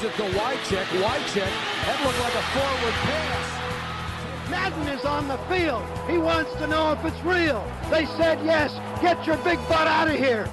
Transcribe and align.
Gives 0.00 0.14
it 0.14 0.16
to 0.16 0.38
Wycheck. 0.38 0.86
Wycheck. 1.02 1.52
That 1.84 2.04
looked 2.04 2.20
like 2.20 2.34
a 2.34 2.42
forward 2.54 2.94
pass. 3.04 4.50
Madden 4.50 4.88
is 4.88 5.04
on 5.04 5.28
the 5.28 5.36
field. 5.48 5.82
He 6.08 6.16
wants 6.16 6.52
to 6.54 6.66
know 6.66 6.92
if 6.92 7.04
it's 7.04 7.22
real. 7.24 7.62
They 7.90 8.06
said 8.06 8.38
yes. 8.44 8.72
Get 9.02 9.26
your 9.26 9.36
big 9.44 9.58
butt 9.68 9.86
out 9.86 10.08
of 10.08 10.14
here. 10.14 10.48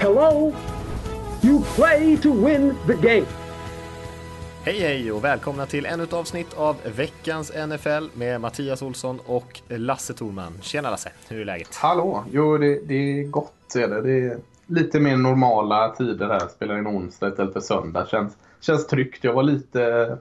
Hello? 0.00 0.54
You 1.42 1.60
play 1.76 2.16
to 2.16 2.32
win 2.32 2.78
the 2.86 2.94
game. 2.94 3.26
Hej 4.64 4.80
hej 4.80 5.12
och 5.12 5.24
välkomna 5.24 5.66
till 5.66 5.86
ännu 5.86 6.02
ett 6.02 6.12
avsnitt 6.12 6.54
av 6.54 6.76
veckans 6.96 7.52
NFL 7.66 8.06
med 8.14 8.40
Mattias 8.40 8.82
Olsson 8.82 9.20
och 9.26 9.60
Lasse 9.68 10.14
Thorman. 10.14 10.52
Tjena 10.60 10.90
Lasse, 10.90 11.12
hur 11.28 11.40
är 11.40 11.44
läget? 11.44 11.74
Hallå! 11.74 12.24
Jo, 12.32 12.58
det, 12.58 12.80
det 12.86 12.94
är 12.94 13.24
gott 13.24 13.74
är 13.74 13.88
det. 13.88 14.38
Lite 14.70 15.00
mer 15.00 15.16
normala 15.16 15.88
tider 15.88 16.28
här. 16.28 16.48
Spelar 16.48 16.78
in 16.78 16.86
onsdag 16.86 17.28
istället 17.28 17.52
för 17.52 17.60
söndag. 17.60 18.06
Känns, 18.08 18.38
känns 18.60 18.86
tryggt. 18.86 19.24
Jag 19.24 19.32
var 19.32 19.42
lite, 19.42 20.16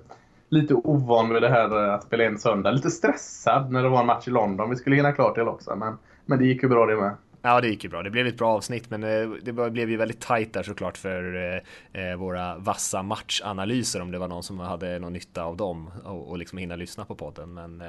lite 0.50 0.74
ovan 0.74 1.34
vid 1.34 1.42
det 1.42 1.50
här 1.50 1.88
eh, 1.88 1.94
att 1.94 2.04
spela 2.04 2.26
in 2.26 2.38
söndag. 2.38 2.72
Lite 2.72 2.92
stressad 2.92 3.72
när 3.72 3.84
det 3.84 3.90
var 3.90 4.00
en 4.00 4.06
match 4.06 4.28
i 4.28 4.32
London. 4.32 4.70
Vi 4.70 4.76
skulle 4.76 4.96
hinna 4.96 5.12
klart 5.12 5.36
det 5.36 5.44
också, 5.44 5.76
men, 5.76 5.98
men 6.26 6.40
det 6.40 6.46
gick 6.46 6.64
ju 6.64 6.70
bra 6.70 6.86
det 6.86 6.96
med. 6.96 7.16
Ja, 7.42 7.62
det 7.62 7.68
gick 7.68 7.84
ju 7.84 7.90
bra. 7.90 8.04
Det 8.04 8.10
blev 8.10 8.28
ett 8.28 8.38
bra 8.38 8.56
avsnitt, 8.56 8.90
men 8.90 9.04
eh, 9.04 9.30
det 9.42 9.54
blev 9.54 9.90
ju 9.90 9.98
väldigt 9.98 10.22
tajt 10.22 10.54
där 10.54 10.64
såklart 10.64 10.98
för 10.98 11.54
eh, 11.92 12.16
våra 12.18 12.58
vassa 12.58 13.04
matchanalyser 13.04 14.02
om 14.02 14.12
det 14.12 14.20
var 14.20 14.28
någon 14.28 14.44
som 14.44 14.60
hade 14.60 15.00
någon 15.00 15.14
nytta 15.14 15.44
av 15.44 15.58
dem 15.58 15.92
och, 16.04 16.30
och 16.30 16.38
liksom 16.38 16.58
hinna 16.58 16.76
lyssna 16.76 17.06
på 17.06 17.16
podden. 17.16 17.54
Men 17.54 17.84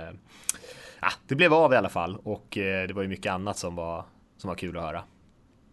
ja, 1.01 1.09
det 1.29 1.35
blev 1.35 1.55
av 1.55 1.73
i 1.73 1.77
alla 1.77 1.89
fall 1.89 2.19
och 2.25 2.47
det 2.53 2.93
var 2.93 3.03
ju 3.03 3.09
mycket 3.09 3.33
annat 3.33 3.59
som 3.59 3.75
var 3.75 4.05
som 4.37 4.49
var 4.49 4.55
kul 4.55 4.77
att 4.77 4.83
höra. 4.83 5.03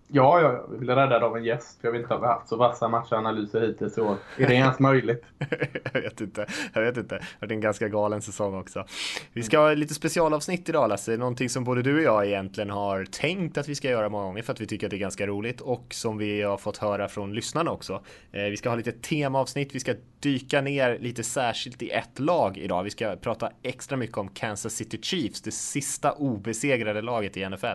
Ja, 0.10 0.42
ja, 0.42 0.66
vi 0.72 0.78
blev 0.78 0.96
räddad 0.96 1.24
av 1.24 1.38
en 1.38 1.44
gäst. 1.44 1.80
Jag 1.82 1.92
vill 1.92 2.02
inte 2.02 2.14
ha 2.14 2.28
haft 2.28 2.48
så 2.48 2.56
vassa 2.56 2.88
matchanalyser 2.88 3.62
hittills 3.62 3.96
så 3.96 4.18
är 4.38 4.48
det 4.48 4.54
ens 4.54 4.80
möjligt? 4.80 5.26
jag 5.94 6.02
vet 6.02 6.22
inte. 6.22 6.46
Jag 6.74 6.82
vet 6.82 6.98
inte. 6.98 7.16
Det 7.16 7.22
har 7.22 7.48
varit 7.48 7.52
en 7.52 7.62
ganska 7.62 7.88
galen 7.88 8.22
säsong 8.22 8.56
också. 8.56 8.86
Vi 9.34 9.44
ska 9.44 9.60
ha 9.60 9.74
lite 9.74 9.94
specialavsnitt 9.94 10.70
idag 10.70 10.90
Lasse. 10.90 11.18
Någonting 11.18 11.50
som 11.50 11.64
både 11.64 11.82
du 11.82 11.96
och 11.96 12.04
jag 12.04 12.28
egentligen 12.28 12.70
har 12.70 13.06
tänkt 13.06 13.58
att 13.58 13.70
vi 13.70 13.76
ska 13.76 13.90
göra 13.90 14.10
många 14.10 14.24
gånger 14.24 14.44
för 14.44 14.54
att 14.54 14.62
vi 14.62 14.68
tycker 14.68 14.88
att 14.88 14.92
det 14.92 14.98
är 14.98 15.00
ganska 15.00 15.28
roligt 15.28 15.62
och 15.62 15.86
som 15.94 16.18
vi 16.18 16.42
har 16.42 16.58
fått 16.58 16.78
höra 16.78 17.08
från 17.08 17.34
lyssnarna 17.34 17.72
också. 17.72 18.02
Eh, 18.32 18.44
vi 18.44 18.58
ska 18.58 18.70
ha 18.70 18.76
lite 18.76 18.92
temaavsnitt. 18.92 19.76
Vi 19.76 19.80
ska 19.80 19.94
dyka 20.20 20.62
ner 20.62 21.00
lite 21.00 21.24
särskilt 21.24 21.82
i 21.82 21.90
ett 21.90 22.20
lag 22.20 22.58
idag. 22.58 22.84
Vi 22.84 22.90
ska 22.90 23.16
prata 23.16 23.52
extra 23.64 23.98
mycket 23.98 24.18
om 24.18 24.30
Kansas 24.30 24.74
City 24.74 25.00
Chiefs, 25.02 25.42
det 25.42 25.52
sista 25.52 26.12
obesegrade 26.12 27.02
laget 27.02 27.38
i 27.38 27.50
NFL. 27.50 27.66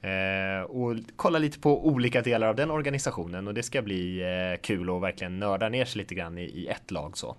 Eh, 0.00 0.62
och 0.68 0.96
kolla 1.16 1.38
lite 1.38 1.60
på 1.60 1.71
olika 1.78 2.22
delar 2.22 2.46
av 2.46 2.56
den 2.56 2.70
organisationen 2.70 3.48
och 3.48 3.54
det 3.54 3.62
ska 3.62 3.82
bli 3.82 4.22
eh, 4.22 4.60
kul 4.60 4.90
att 4.90 5.02
verkligen 5.02 5.38
nörda 5.38 5.68
ner 5.68 5.84
sig 5.84 5.98
lite 5.98 6.14
grann 6.14 6.38
i, 6.38 6.44
i 6.44 6.66
ett 6.66 6.90
lag 6.90 7.16
så. 7.16 7.36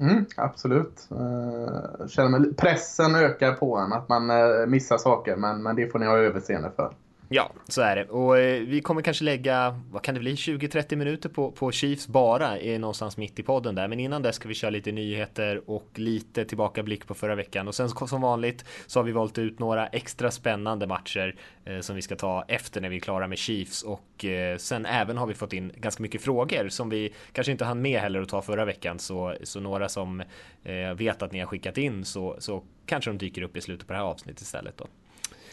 Mm, 0.00 0.26
absolut. 0.36 1.08
Eh, 1.10 2.06
känner 2.08 2.38
mig, 2.38 2.54
pressen 2.54 3.14
ökar 3.14 3.52
på 3.52 3.76
en 3.76 3.92
att 3.92 4.08
man 4.08 4.30
eh, 4.30 4.66
missar 4.66 4.98
saker 4.98 5.36
men, 5.36 5.62
men 5.62 5.76
det 5.76 5.88
får 5.88 5.98
ni 5.98 6.06
ha 6.06 6.16
överseende 6.16 6.70
för. 6.76 6.92
Ja, 7.30 7.52
så 7.68 7.82
är 7.82 7.96
det. 7.96 8.04
Och 8.04 8.38
eh, 8.38 8.62
vi 8.62 8.80
kommer 8.80 9.02
kanske 9.02 9.24
lägga, 9.24 9.80
vad 9.90 10.02
kan 10.02 10.14
det 10.14 10.20
bli, 10.20 10.34
20-30 10.34 10.96
minuter 10.96 11.28
på, 11.28 11.50
på 11.50 11.72
Chiefs 11.72 12.08
bara, 12.08 12.58
är 12.58 12.78
någonstans 12.78 13.16
mitt 13.16 13.38
i 13.38 13.42
podden 13.42 13.74
där. 13.74 13.88
Men 13.88 14.00
innan 14.00 14.22
det 14.22 14.32
ska 14.32 14.48
vi 14.48 14.54
köra 14.54 14.70
lite 14.70 14.92
nyheter 14.92 15.70
och 15.70 15.88
lite 15.94 16.44
tillbakablick 16.44 17.06
på 17.06 17.14
förra 17.14 17.34
veckan. 17.34 17.68
Och 17.68 17.74
sen 17.74 17.88
som 17.88 18.20
vanligt 18.20 18.64
så 18.86 18.98
har 18.98 19.04
vi 19.04 19.12
valt 19.12 19.38
ut 19.38 19.58
några 19.58 19.86
extra 19.86 20.30
spännande 20.30 20.86
matcher 20.86 21.34
eh, 21.64 21.80
som 21.80 21.96
vi 21.96 22.02
ska 22.02 22.16
ta 22.16 22.44
efter 22.48 22.80
när 22.80 22.88
vi 22.88 22.96
är 22.96 23.00
klara 23.00 23.28
med 23.28 23.38
Chiefs. 23.38 23.82
Och 23.82 24.24
eh, 24.24 24.56
sen 24.56 24.86
även 24.86 25.16
har 25.16 25.26
vi 25.26 25.34
fått 25.34 25.52
in 25.52 25.72
ganska 25.76 26.02
mycket 26.02 26.22
frågor 26.22 26.68
som 26.68 26.88
vi 26.88 27.12
kanske 27.32 27.52
inte 27.52 27.64
hann 27.64 27.82
med 27.82 28.00
heller 28.00 28.22
att 28.22 28.28
ta 28.28 28.42
förra 28.42 28.64
veckan. 28.64 28.98
Så, 28.98 29.36
så 29.42 29.60
några 29.60 29.88
som 29.88 30.20
eh, 30.64 30.94
vet 30.96 31.22
att 31.22 31.32
ni 31.32 31.38
har 31.38 31.46
skickat 31.46 31.78
in 31.78 32.04
så, 32.04 32.36
så 32.38 32.62
kanske 32.86 33.10
de 33.10 33.18
dyker 33.18 33.42
upp 33.42 33.56
i 33.56 33.60
slutet 33.60 33.86
på 33.86 33.92
det 33.92 33.98
här 33.98 34.06
avsnittet 34.06 34.42
istället 34.42 34.76
då. 34.76 34.86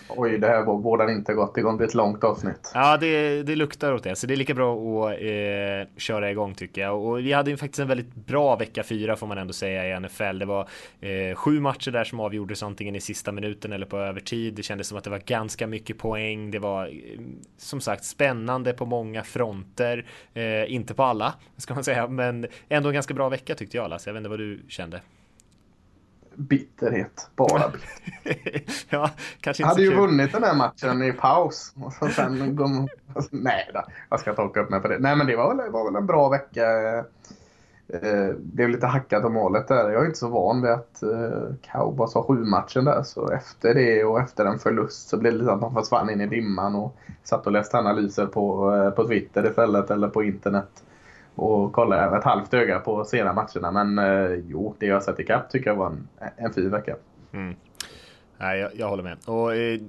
Oj, 0.09 0.37
det 0.37 0.47
här 0.47 0.63
vårdar 0.63 1.11
inte 1.11 1.33
gott. 1.33 1.55
Det 1.55 1.61
kommer 1.61 1.77
bli 1.77 1.85
ett 1.85 1.93
långt 1.93 2.23
avsnitt. 2.23 2.71
Ja, 2.73 2.97
det, 2.97 3.43
det 3.43 3.55
luktar 3.55 3.93
åt 3.93 4.03
det. 4.03 4.15
Så 4.15 4.27
det 4.27 4.33
är 4.33 4.37
lika 4.37 4.53
bra 4.53 5.07
att 5.07 5.21
eh, 5.21 5.97
köra 5.97 6.31
igång 6.31 6.53
tycker 6.53 6.81
jag. 6.81 7.03
Och 7.03 7.19
vi 7.19 7.33
hade 7.33 7.51
ju 7.51 7.57
faktiskt 7.57 7.79
en 7.79 7.87
väldigt 7.87 8.15
bra 8.15 8.55
vecka 8.55 8.83
fyra 8.83 9.15
får 9.15 9.27
man 9.27 9.37
ändå 9.37 9.53
säga 9.53 9.97
i 9.97 9.99
NFL. 9.99 10.39
Det 10.39 10.45
var 10.45 10.67
eh, 11.01 11.35
sju 11.35 11.59
matcher 11.59 11.91
där 11.91 12.03
som 12.03 12.19
avgjordes 12.19 12.63
antingen 12.63 12.95
i 12.95 13.01
sista 13.01 13.31
minuten 13.31 13.73
eller 13.73 13.85
på 13.85 13.97
övertid. 13.97 14.53
Det 14.53 14.63
kändes 14.63 14.87
som 14.87 14.97
att 14.97 15.03
det 15.03 15.09
var 15.09 15.21
ganska 15.25 15.67
mycket 15.67 15.97
poäng. 15.97 16.51
Det 16.51 16.59
var 16.59 16.85
eh, 16.85 17.19
som 17.57 17.81
sagt 17.81 18.03
spännande 18.03 18.73
på 18.73 18.85
många 18.85 19.23
fronter. 19.23 20.05
Eh, 20.33 20.73
inte 20.73 20.93
på 20.93 21.03
alla 21.03 21.33
ska 21.57 21.73
man 21.73 21.83
säga, 21.83 22.07
men 22.07 22.47
ändå 22.69 22.89
en 22.89 22.93
ganska 22.93 23.13
bra 23.13 23.29
vecka 23.29 23.55
tyckte 23.55 23.77
jag 23.77 23.89
Lasse. 23.89 24.09
Jag 24.09 24.13
vet 24.13 24.19
inte 24.19 24.29
vad 24.29 24.39
du 24.39 24.59
kände 24.67 25.01
bitterhet. 26.35 27.29
Bara 27.35 27.69
bitterhet. 27.69 28.85
ja, 28.89 29.09
kanske 29.39 29.63
inte 29.63 29.69
hade 29.69 29.81
ju 29.81 29.95
vunnit 29.95 30.31
den 30.31 30.43
här 30.43 30.55
matchen 30.55 31.03
i 31.03 31.11
paus. 31.11 31.73
Och 31.75 31.93
så 31.93 32.07
sen 32.07 32.55
går 32.55 32.89
Nej 33.31 33.71
då, 33.73 33.83
jag 34.09 34.19
ska 34.19 34.33
torka 34.33 34.59
upp 34.59 34.69
mig 34.69 34.79
på 34.79 34.87
det. 34.87 34.99
Nej 34.99 35.15
men 35.15 35.27
det 35.27 35.35
var 35.35 35.55
väl, 35.55 35.71
var 35.71 35.85
väl 35.85 35.95
en 35.95 36.05
bra 36.05 36.29
vecka. 36.29 36.63
Eh, 37.87 38.35
det 38.37 38.63
är 38.63 38.67
lite 38.67 38.87
hackat 38.87 39.25
om 39.25 39.33
målet 39.33 39.67
där. 39.67 39.89
Jag 39.89 40.01
är 40.01 40.05
inte 40.05 40.19
så 40.19 40.27
van 40.27 40.61
vid 40.61 40.71
att 40.71 41.03
eh, 41.03 41.55
Cowboys 41.71 42.13
har 42.13 42.23
sju 42.23 42.45
matchen 42.45 42.85
där. 42.85 43.03
Så 43.03 43.31
efter 43.31 43.73
det 43.73 44.03
och 44.03 44.19
efter 44.19 44.45
en 44.45 44.59
förlust 44.59 45.09
så 45.09 45.17
blev 45.17 45.33
det 45.33 45.39
lite 45.39 45.51
att 45.51 45.61
man 45.61 45.73
försvann 45.73 46.09
in 46.09 46.21
i 46.21 46.27
dimman 46.27 46.75
och 46.75 46.97
satt 47.23 47.45
och 47.45 47.51
läste 47.51 47.77
analyser 47.77 48.25
på, 48.25 48.75
eh, 48.75 48.89
på 48.89 49.07
Twitter 49.07 49.49
istället 49.49 49.91
eller 49.91 50.07
på 50.07 50.23
internet 50.23 50.83
och 51.35 51.73
kollar 51.73 52.07
även 52.07 52.19
ett 52.19 52.23
halvt 52.23 52.53
öga 52.53 52.79
på 52.79 53.05
sena 53.05 53.33
matcherna. 53.33 53.83
Men 53.83 53.99
eh, 53.99 54.39
jo, 54.47 54.75
det 54.79 54.85
jag 54.85 55.03
sett 55.03 55.19
ikapp 55.19 55.49
tycker 55.49 55.69
jag 55.69 55.77
var 55.77 55.87
en, 55.87 56.07
en 56.37 56.53
fin 56.53 56.69
vecka. 56.69 56.95
Mm. 57.31 57.55
Nej, 58.37 58.59
jag, 58.59 58.71
jag, 58.75 58.89
håller 58.89 59.03
med. 59.03 59.17
Och 59.25 59.55
eh, 59.55 59.79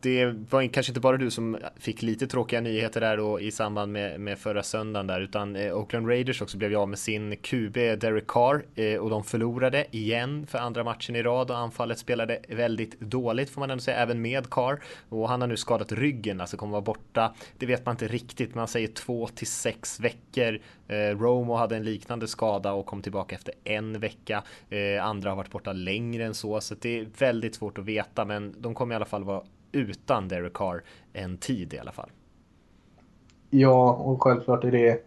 det 0.00 0.26
var 0.50 0.66
kanske 0.66 0.90
inte 0.90 1.00
bara 1.00 1.16
du 1.16 1.30
som 1.30 1.58
fick 1.76 2.02
lite 2.02 2.26
tråkiga 2.26 2.60
nyheter 2.60 3.00
där 3.00 3.16
då 3.16 3.40
i 3.40 3.50
samband 3.50 3.92
med, 3.92 4.20
med 4.20 4.38
förra 4.38 4.62
söndagen 4.62 5.06
där 5.06 5.20
utan 5.20 5.56
eh, 5.56 5.76
Oakland 5.76 6.08
Raiders 6.08 6.42
också 6.42 6.58
blev 6.58 6.78
av 6.78 6.88
med 6.88 6.98
sin 6.98 7.36
QB 7.36 7.74
Derek 7.74 8.26
Carr 8.26 8.64
eh, 8.74 8.98
och 8.98 9.10
de 9.10 9.24
förlorade 9.24 9.86
igen 9.90 10.46
för 10.46 10.58
andra 10.58 10.84
matchen 10.84 11.16
i 11.16 11.22
rad 11.22 11.50
och 11.50 11.58
anfallet 11.58 11.98
spelade 11.98 12.38
väldigt 12.48 13.00
dåligt 13.00 13.50
får 13.50 13.60
man 13.60 13.70
ändå 13.70 13.82
säga 13.82 13.96
även 13.96 14.22
med 14.22 14.50
Carr 14.50 14.82
och 15.08 15.28
han 15.28 15.40
har 15.40 15.48
nu 15.48 15.56
skadat 15.56 15.92
ryggen 15.92 16.40
alltså 16.40 16.56
kommer 16.56 16.72
vara 16.72 16.82
borta. 16.82 17.34
Det 17.58 17.66
vet 17.66 17.86
man 17.86 17.92
inte 17.92 18.08
riktigt. 18.08 18.54
Man 18.54 18.68
säger 18.68 18.88
två 18.88 19.28
till 19.28 19.46
sex 19.46 20.00
veckor. 20.00 20.58
Eh, 20.88 21.18
Romo 21.18 21.54
hade 21.54 21.76
en 21.76 21.84
liknande 21.84 22.28
skada 22.28 22.72
och 22.72 22.86
kom 22.86 23.02
tillbaka 23.02 23.34
efter 23.34 23.54
en 23.64 24.00
vecka. 24.00 24.42
Eh, 24.70 25.04
andra 25.04 25.30
har 25.30 25.36
varit 25.36 25.50
borta 25.50 25.72
längre 25.72 26.24
än 26.24 26.34
så 26.34 26.60
så 26.60 26.74
det 26.74 26.98
är 26.98 27.06
väldigt 27.18 27.54
svårt 27.54 27.78
att 27.78 27.84
veta 27.84 28.24
men 28.24 28.54
de 28.58 28.74
kommer 28.74 28.94
i 28.94 28.96
alla 28.96 29.04
fall 29.04 29.24
vara 29.24 29.42
utan 29.72 30.28
Derek 30.28 30.54
Carr 30.54 30.82
en 31.12 31.36
tid 31.36 31.74
i 31.74 31.78
alla 31.78 31.92
fall. 31.92 32.10
Ja, 33.50 33.92
och 33.92 34.22
självklart 34.22 34.64
är 34.64 34.70
det 34.70 35.06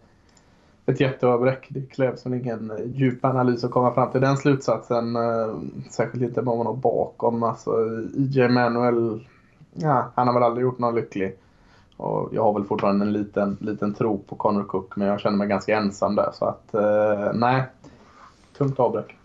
ett 0.86 1.00
jätteavbräck. 1.00 1.66
Det 1.68 1.86
krävs 1.86 2.26
väl 2.26 2.34
ingen 2.34 2.72
djup 2.94 3.24
analys 3.24 3.64
att 3.64 3.70
komma 3.70 3.94
fram 3.94 4.10
till 4.10 4.20
den 4.20 4.36
slutsatsen. 4.36 5.16
Eh, 5.16 5.58
särskilt 5.90 6.24
inte 6.24 6.40
vad 6.40 6.56
man 6.56 6.66
har 6.66 6.74
bakom. 6.74 7.42
Alltså, 7.42 7.70
IJ 8.14 8.48
Manuel, 8.48 9.26
ja, 9.74 10.12
han 10.14 10.26
har 10.26 10.34
väl 10.34 10.42
aldrig 10.42 10.62
gjort 10.62 10.78
någon 10.78 10.94
lycklig. 10.94 11.38
Och 11.96 12.28
jag 12.32 12.42
har 12.42 12.52
väl 12.52 12.64
fortfarande 12.64 13.04
en 13.04 13.12
liten, 13.12 13.56
liten 13.60 13.94
tro 13.94 14.18
på 14.18 14.36
Connor 14.36 14.64
Cook, 14.64 14.96
men 14.96 15.08
jag 15.08 15.20
känner 15.20 15.36
mig 15.36 15.48
ganska 15.48 15.76
ensam 15.76 16.14
där. 16.14 16.30
Så 16.32 16.44
att, 16.44 16.74
eh, 16.74 17.32
nej, 17.34 17.62
tungt 18.58 18.80
avbräck. 18.80 19.16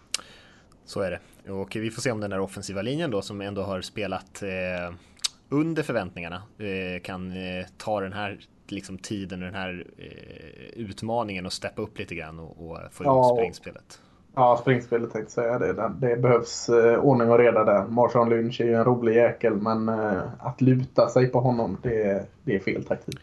Så 0.86 1.02
är 1.02 1.12
det. 1.12 1.52
Och 1.52 1.76
vi 1.76 1.92
får 1.92 2.02
se 2.02 2.12
om 2.12 2.20
den 2.20 2.32
här 2.32 2.40
offensiva 2.40 2.82
linjen 2.82 3.12
då 3.12 3.22
som 3.22 3.42
ändå 3.42 3.62
har 3.62 3.82
spelat 3.82 4.44
eh, 4.44 4.96
under 5.50 5.84
förväntningarna 5.84 6.42
eh, 6.58 7.02
kan 7.02 7.32
eh, 7.32 7.66
ta 7.78 8.02
den 8.02 8.14
här 8.14 8.40
liksom, 8.68 8.98
tiden 8.98 9.40
och 9.40 9.46
den 9.46 9.56
här 9.56 9.86
eh, 9.98 10.82
utmaningen 10.82 11.46
och 11.46 11.54
steppa 11.54 11.82
upp 11.82 12.00
lite 12.00 12.16
grann 12.16 12.40
och, 12.40 12.70
och 12.70 12.78
få 12.92 13.04
ja, 13.04 13.26
ihop 13.26 13.38
springspelet. 13.38 14.00
Ja, 14.36 14.58
springspelet 14.62 15.12
tänkte 15.12 15.34
säga 15.34 15.60
det. 15.60 15.92
Det 16.00 16.18
behövs 16.18 16.70
eh, 16.70 17.00
ordning 17.00 17.32
och 17.32 17.40
reda 17.40 17.64
där. 17.64 17.86
Marshawn 17.86 18.30
Lynch 18.30 18.62
är 18.62 18.66
ju 18.66 18.74
en 18.74 18.84
rolig 18.84 19.16
jäkel 19.16 19.54
men 19.54 19.90
eh, 19.90 20.22
att 20.40 20.62
luta 20.62 21.10
sig 21.10 21.28
på 21.28 21.40
honom 21.40 21.78
det, 21.84 22.26
det 22.44 22.56
är 22.56 22.60
fel 22.60 22.84
taktik. 22.84 23.20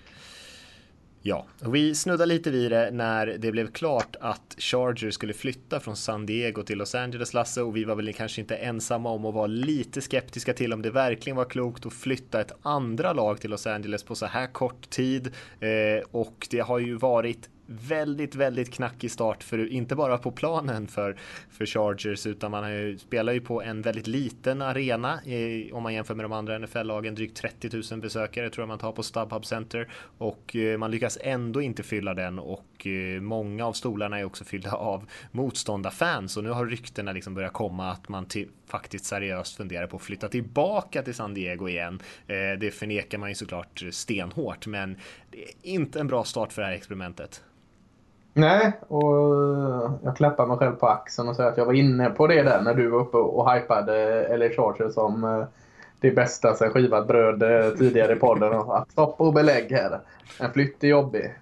Ja, 1.28 1.46
och 1.64 1.75
vi 1.75 1.94
snuddade 1.94 2.26
lite 2.26 2.50
vid 2.50 2.70
det 2.70 2.90
när 2.90 3.26
det 3.26 3.52
blev 3.52 3.70
klart 3.73 4.17
att 4.20 4.55
Charger 4.58 5.11
skulle 5.11 5.32
flytta 5.32 5.81
från 5.81 5.96
San 5.96 6.26
Diego 6.26 6.62
till 6.62 6.78
Los 6.78 6.94
Angeles, 6.94 7.34
Lasse, 7.34 7.62
och 7.62 7.76
vi 7.76 7.84
var 7.84 7.94
väl 7.94 8.12
kanske 8.12 8.40
inte 8.40 8.56
ensamma 8.56 9.11
om 9.11 9.25
att 9.25 9.34
vara 9.34 9.46
lite 9.46 10.00
skeptiska 10.00 10.52
till 10.52 10.73
om 10.73 10.82
det 10.82 10.90
verkligen 10.90 11.37
var 11.37 11.44
klokt 11.44 11.87
att 11.87 11.93
flytta 11.93 12.40
ett 12.40 12.52
andra 12.62 13.12
lag 13.12 13.40
till 13.40 13.50
Los 13.50 13.67
Angeles 13.67 14.02
på 14.02 14.14
så 14.14 14.26
här 14.26 14.46
kort 14.46 14.90
tid. 14.90 15.32
Eh, 15.61 16.05
och 16.11 16.46
det 16.50 16.61
har 16.61 16.78
ju 16.78 16.94
varit 16.94 17.49
väldigt, 17.66 18.34
väldigt 18.34 18.72
knackig 18.72 19.10
start 19.10 19.42
för 19.42 19.72
inte 19.72 19.96
bara 19.96 20.18
på 20.18 20.30
planen 20.30 20.86
för, 20.86 21.16
för 21.50 21.66
Chargers 21.66 22.26
utan 22.26 22.50
man 22.50 22.72
ju, 22.72 22.98
spelar 22.98 23.32
ju 23.32 23.40
på 23.40 23.62
en 23.62 23.82
väldigt 23.82 24.06
liten 24.06 24.62
arena 24.62 25.20
eh, 25.24 25.74
om 25.76 25.82
man 25.82 25.94
jämför 25.94 26.14
med 26.14 26.24
de 26.24 26.32
andra 26.32 26.58
NFL-lagen. 26.58 27.14
Drygt 27.14 27.36
30 27.36 27.70
000 27.92 28.00
besökare 28.00 28.50
tror 28.50 28.62
jag 28.62 28.68
man 28.68 28.78
tar 28.78 28.92
på 28.92 29.02
StubHub 29.02 29.44
Center 29.46 29.88
och 30.18 30.56
eh, 30.56 30.78
man 30.78 30.90
lyckas 30.90 31.18
ändå 31.20 31.62
inte 31.62 31.82
fylla 31.82 32.14
den 32.14 32.38
och 32.38 32.86
eh, 32.86 33.20
många 33.20 33.66
av 33.66 33.72
stolarna 33.72 34.18
är 34.18 34.24
också 34.24 34.44
fyllda 34.44 34.72
av 34.72 35.10
motståndarfans 35.32 36.36
och 36.36 36.44
nu 36.44 36.50
har 36.50 36.66
ryktena 36.66 37.12
liksom 37.12 37.34
börjat 37.34 37.52
komma 37.52 37.90
att 37.90 38.08
man 38.08 38.26
till, 38.26 38.48
faktiskt 38.66 39.04
seriöst 39.04 39.56
funderar 39.56 39.86
på 39.86 39.96
att 39.96 40.02
flytta 40.02 40.28
tillbaka 40.28 41.02
till 41.02 41.14
San 41.14 41.34
Diego 41.34 41.68
igen. 41.68 42.00
Eh, 42.26 42.58
det 42.58 42.74
förnekar 42.74 43.18
man 43.18 43.28
ju 43.28 43.34
såklart 43.34 43.82
stenhårt 43.90 44.66
men 44.66 44.98
det 45.30 45.42
är 45.42 45.52
inte 45.62 46.00
en 46.00 46.06
bra 46.06 46.24
start 46.24 46.52
för 46.52 46.62
det 46.62 46.68
här 46.68 46.74
experimentet. 46.74 47.42
Nej, 48.38 48.72
och 48.88 49.14
eh, 49.14 49.92
jag 50.02 50.16
klappar 50.16 50.46
mig 50.46 50.56
själv 50.56 50.72
på 50.72 50.86
axeln 50.86 51.28
och 51.28 51.36
säger 51.36 51.50
att 51.50 51.56
jag 51.56 51.64
var 51.64 51.72
inne 51.72 52.10
på 52.10 52.26
det 52.26 52.42
där 52.42 52.62
när 52.62 52.74
du 52.74 52.88
var 52.88 53.00
uppe 53.00 53.16
och 53.16 53.52
hypade 53.52 54.36
LA 54.36 54.48
Chargers 54.48 54.94
som 54.94 55.24
eh, 55.24 55.44
det 56.00 56.10
bästa 56.10 56.54
sen 56.54 56.70
skivat 56.70 57.06
bröd 57.06 57.42
eh, 57.42 57.70
tidigare 57.70 58.12
i 58.12 58.16
podden. 58.16 58.52
Att 58.52 58.90
stopp 58.90 59.20
och 59.20 59.32
belägg 59.32 59.70
här. 59.70 60.00
En 60.40 60.52
flytt 60.52 60.84
är 60.84 60.88
jobbig. 60.88 61.34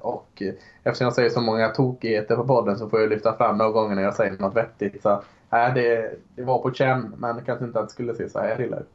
Och 0.00 0.42
eftersom 0.82 1.04
jag 1.04 1.14
säger 1.14 1.30
så 1.30 1.40
många 1.40 1.68
tokigheter 1.68 2.36
på 2.36 2.44
podden 2.46 2.78
så 2.78 2.88
får 2.88 3.00
jag 3.00 3.08
lyfta 3.08 3.36
fram 3.36 3.58
några 3.58 3.70
gånger 3.70 3.94
när 3.94 4.02
jag 4.02 4.14
säger 4.14 4.38
något 4.38 4.56
vettigt. 4.56 5.02
Så 5.02 5.22
nej, 5.50 5.72
det, 5.74 6.14
det 6.36 6.42
var 6.42 6.58
på 6.58 6.72
känn, 6.72 7.14
men 7.18 7.44
kanske 7.44 7.64
inte 7.64 7.80
att 7.80 7.88
det 7.88 7.92
skulle 7.92 8.14
se 8.14 8.28
så 8.28 8.38
här 8.38 8.60
illa 8.60 8.76
ut. 8.76 8.90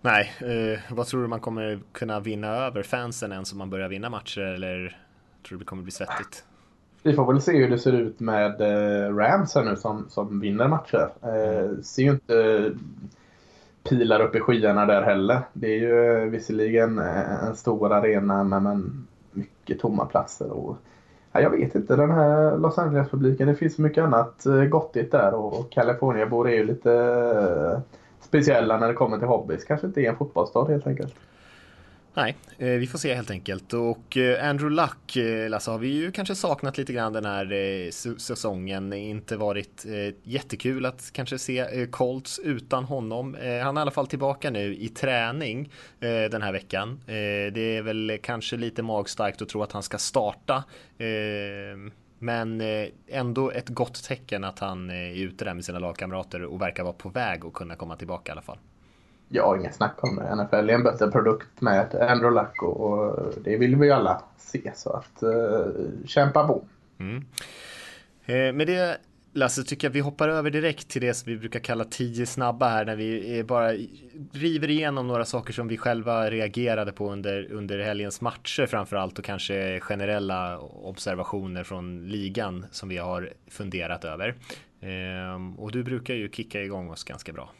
Nej, 0.00 0.32
eh, 0.40 0.80
vad 0.94 1.06
tror 1.06 1.22
du 1.22 1.28
man 1.28 1.40
kommer 1.40 1.80
kunna 1.92 2.20
vinna 2.20 2.48
över 2.48 2.82
fansen 2.82 3.32
än 3.32 3.44
som 3.44 3.58
man 3.58 3.70
börjar 3.70 3.88
vinna 3.88 4.10
matcher 4.10 4.40
eller 4.40 4.96
tror 5.48 5.58
det 5.58 5.64
kommer 5.64 5.82
bli 5.82 5.92
svettigt? 5.92 6.44
Vi 7.02 7.12
får 7.12 7.32
väl 7.32 7.42
se 7.42 7.58
hur 7.58 7.70
det 7.70 7.78
ser 7.78 7.92
ut 7.92 8.20
med 8.20 8.60
eh, 8.60 9.16
Rams 9.16 9.54
här 9.54 9.64
nu 9.64 9.76
som, 9.76 10.06
som 10.08 10.40
vinner 10.40 10.68
matcher. 10.68 11.10
Eh, 11.22 11.82
ser 11.82 12.02
ju 12.02 12.10
inte 12.10 12.72
pilar 13.88 14.20
upp 14.20 14.34
i 14.34 14.40
skyarna 14.40 14.86
där 14.86 15.02
heller. 15.02 15.40
Det 15.52 15.66
är 15.66 15.78
ju 15.78 16.28
visserligen 16.30 16.98
en 16.98 17.56
stor 17.56 17.92
arena 17.92 18.44
men, 18.44 19.06
mycket 19.32 19.80
tomma 19.80 20.04
platser. 20.04 20.50
Och, 20.50 20.76
ja, 21.32 21.40
jag 21.40 21.50
vet 21.50 21.74
inte, 21.74 21.96
den 21.96 22.10
här 22.10 22.58
Los 22.58 22.78
Angeles-publiken, 22.78 23.48
det 23.48 23.54
finns 23.54 23.74
så 23.74 23.82
mycket 23.82 24.04
annat 24.04 24.46
eh, 24.46 24.64
gottigt 24.64 25.12
där 25.12 25.34
och, 25.34 25.72
California-bor 25.72 26.48
är 26.48 26.54
ju 26.54 26.64
lite 26.64 26.92
eh, 26.92 27.80
speciella 28.20 28.76
när 28.76 28.88
det 28.88 28.94
kommer 28.94 29.18
till 29.18 29.28
hobbys. 29.28 29.64
Kanske 29.64 29.86
inte 29.86 30.00
är 30.00 30.08
en 30.08 30.16
fotbollsstad 30.16 30.68
helt 30.68 30.86
enkelt. 30.86 31.14
Nej, 32.14 32.36
eh, 32.58 32.66
vi 32.66 32.86
får 32.86 32.98
se 32.98 33.14
helt 33.14 33.30
enkelt. 33.30 33.72
Och 33.72 34.16
eh, 34.16 34.48
Andrew 34.48 34.82
Luck, 34.82 35.16
eh, 35.16 35.50
Lasse, 35.50 35.70
har 35.70 35.78
vi 35.78 35.88
ju 35.88 36.12
kanske 36.12 36.34
saknat 36.34 36.78
lite 36.78 36.92
grann 36.92 37.12
den 37.12 37.24
här 37.24 37.90
säsongen. 38.18 38.92
Inte 38.92 39.36
varit 39.36 39.86
jättekul 40.22 40.86
att 40.86 41.10
kanske 41.12 41.38
se 41.38 41.86
Colts 41.90 42.38
utan 42.38 42.84
honom. 42.84 43.34
Han 43.34 43.76
är 43.76 43.80
i 43.80 43.82
alla 43.82 43.90
fall 43.90 44.06
tillbaka 44.06 44.50
nu 44.50 44.74
i 44.74 44.88
träning 44.88 45.72
den 46.00 46.42
här 46.42 46.52
veckan. 46.52 47.00
Det 47.06 47.76
är 47.76 47.82
väl 47.82 48.18
kanske 48.22 48.56
lite 48.56 48.82
magstarkt 48.82 49.42
att 49.42 49.48
tro 49.48 49.62
att 49.62 49.72
han 49.72 49.82
ska 49.82 49.98
starta. 49.98 50.64
Men 52.18 52.62
ändå 53.08 53.50
ett 53.50 53.68
gott 53.68 54.04
tecken 54.04 54.44
att 54.44 54.58
han 54.58 54.90
är 54.90 55.12
ute 55.12 55.44
där 55.44 55.54
med 55.54 55.64
sina 55.64 55.78
lagkamrater 55.78 56.44
och 56.44 56.60
verkar 56.60 56.82
vara 56.82 56.92
på 56.92 57.08
väg 57.08 57.44
att 57.44 57.52
kunna 57.52 57.76
komma 57.76 57.96
tillbaka 57.96 58.30
i 58.30 58.32
alla 58.32 58.42
fall. 58.42 58.58
Ja, 59.32 59.56
inget 59.56 59.74
snack 59.74 59.96
om 60.00 60.16
det. 60.16 60.36
NFL 60.36 60.70
är 60.70 60.74
en 60.74 60.82
bättre 60.82 61.10
produkt 61.10 61.60
med 61.60 61.94
Andrew 61.94 62.40
Luck 62.40 62.62
och, 62.62 62.80
och 62.80 63.32
det 63.44 63.56
vill 63.56 63.76
vi 63.76 63.86
ju 63.86 63.92
alla 63.92 64.22
se. 64.38 64.72
Så 64.74 64.90
att 64.90 65.22
eh, 65.22 65.72
kämpa 66.06 66.46
på. 66.46 66.64
Mm. 66.98 67.24
Eh, 68.26 68.52
med 68.52 68.66
det 68.66 68.98
Lasse, 69.32 69.64
tycker 69.64 69.86
jag 69.88 69.92
vi 69.92 70.00
hoppar 70.00 70.28
över 70.28 70.50
direkt 70.50 70.88
till 70.88 71.00
det 71.00 71.14
som 71.14 71.32
vi 71.32 71.38
brukar 71.38 71.60
kalla 71.60 71.84
tio 71.84 72.26
snabba 72.26 72.68
här 72.68 72.84
när 72.84 72.96
vi 72.96 73.44
bara 73.44 73.72
river 74.32 74.70
igenom 74.70 75.06
några 75.06 75.24
saker 75.24 75.52
som 75.52 75.68
vi 75.68 75.76
själva 75.76 76.30
reagerade 76.30 76.92
på 76.92 77.12
under, 77.12 77.52
under 77.52 77.78
helgens 77.78 78.20
matcher 78.20 78.66
framförallt 78.66 79.18
och 79.18 79.24
kanske 79.24 79.80
generella 79.80 80.58
observationer 80.58 81.64
från 81.64 82.08
ligan 82.08 82.66
som 82.70 82.88
vi 82.88 82.96
har 82.98 83.30
funderat 83.48 84.04
över. 84.04 84.34
Eh, 84.80 85.60
och 85.60 85.72
du 85.72 85.82
brukar 85.82 86.14
ju 86.14 86.30
kicka 86.30 86.62
igång 86.62 86.90
oss 86.90 87.04
ganska 87.04 87.32
bra. 87.32 87.50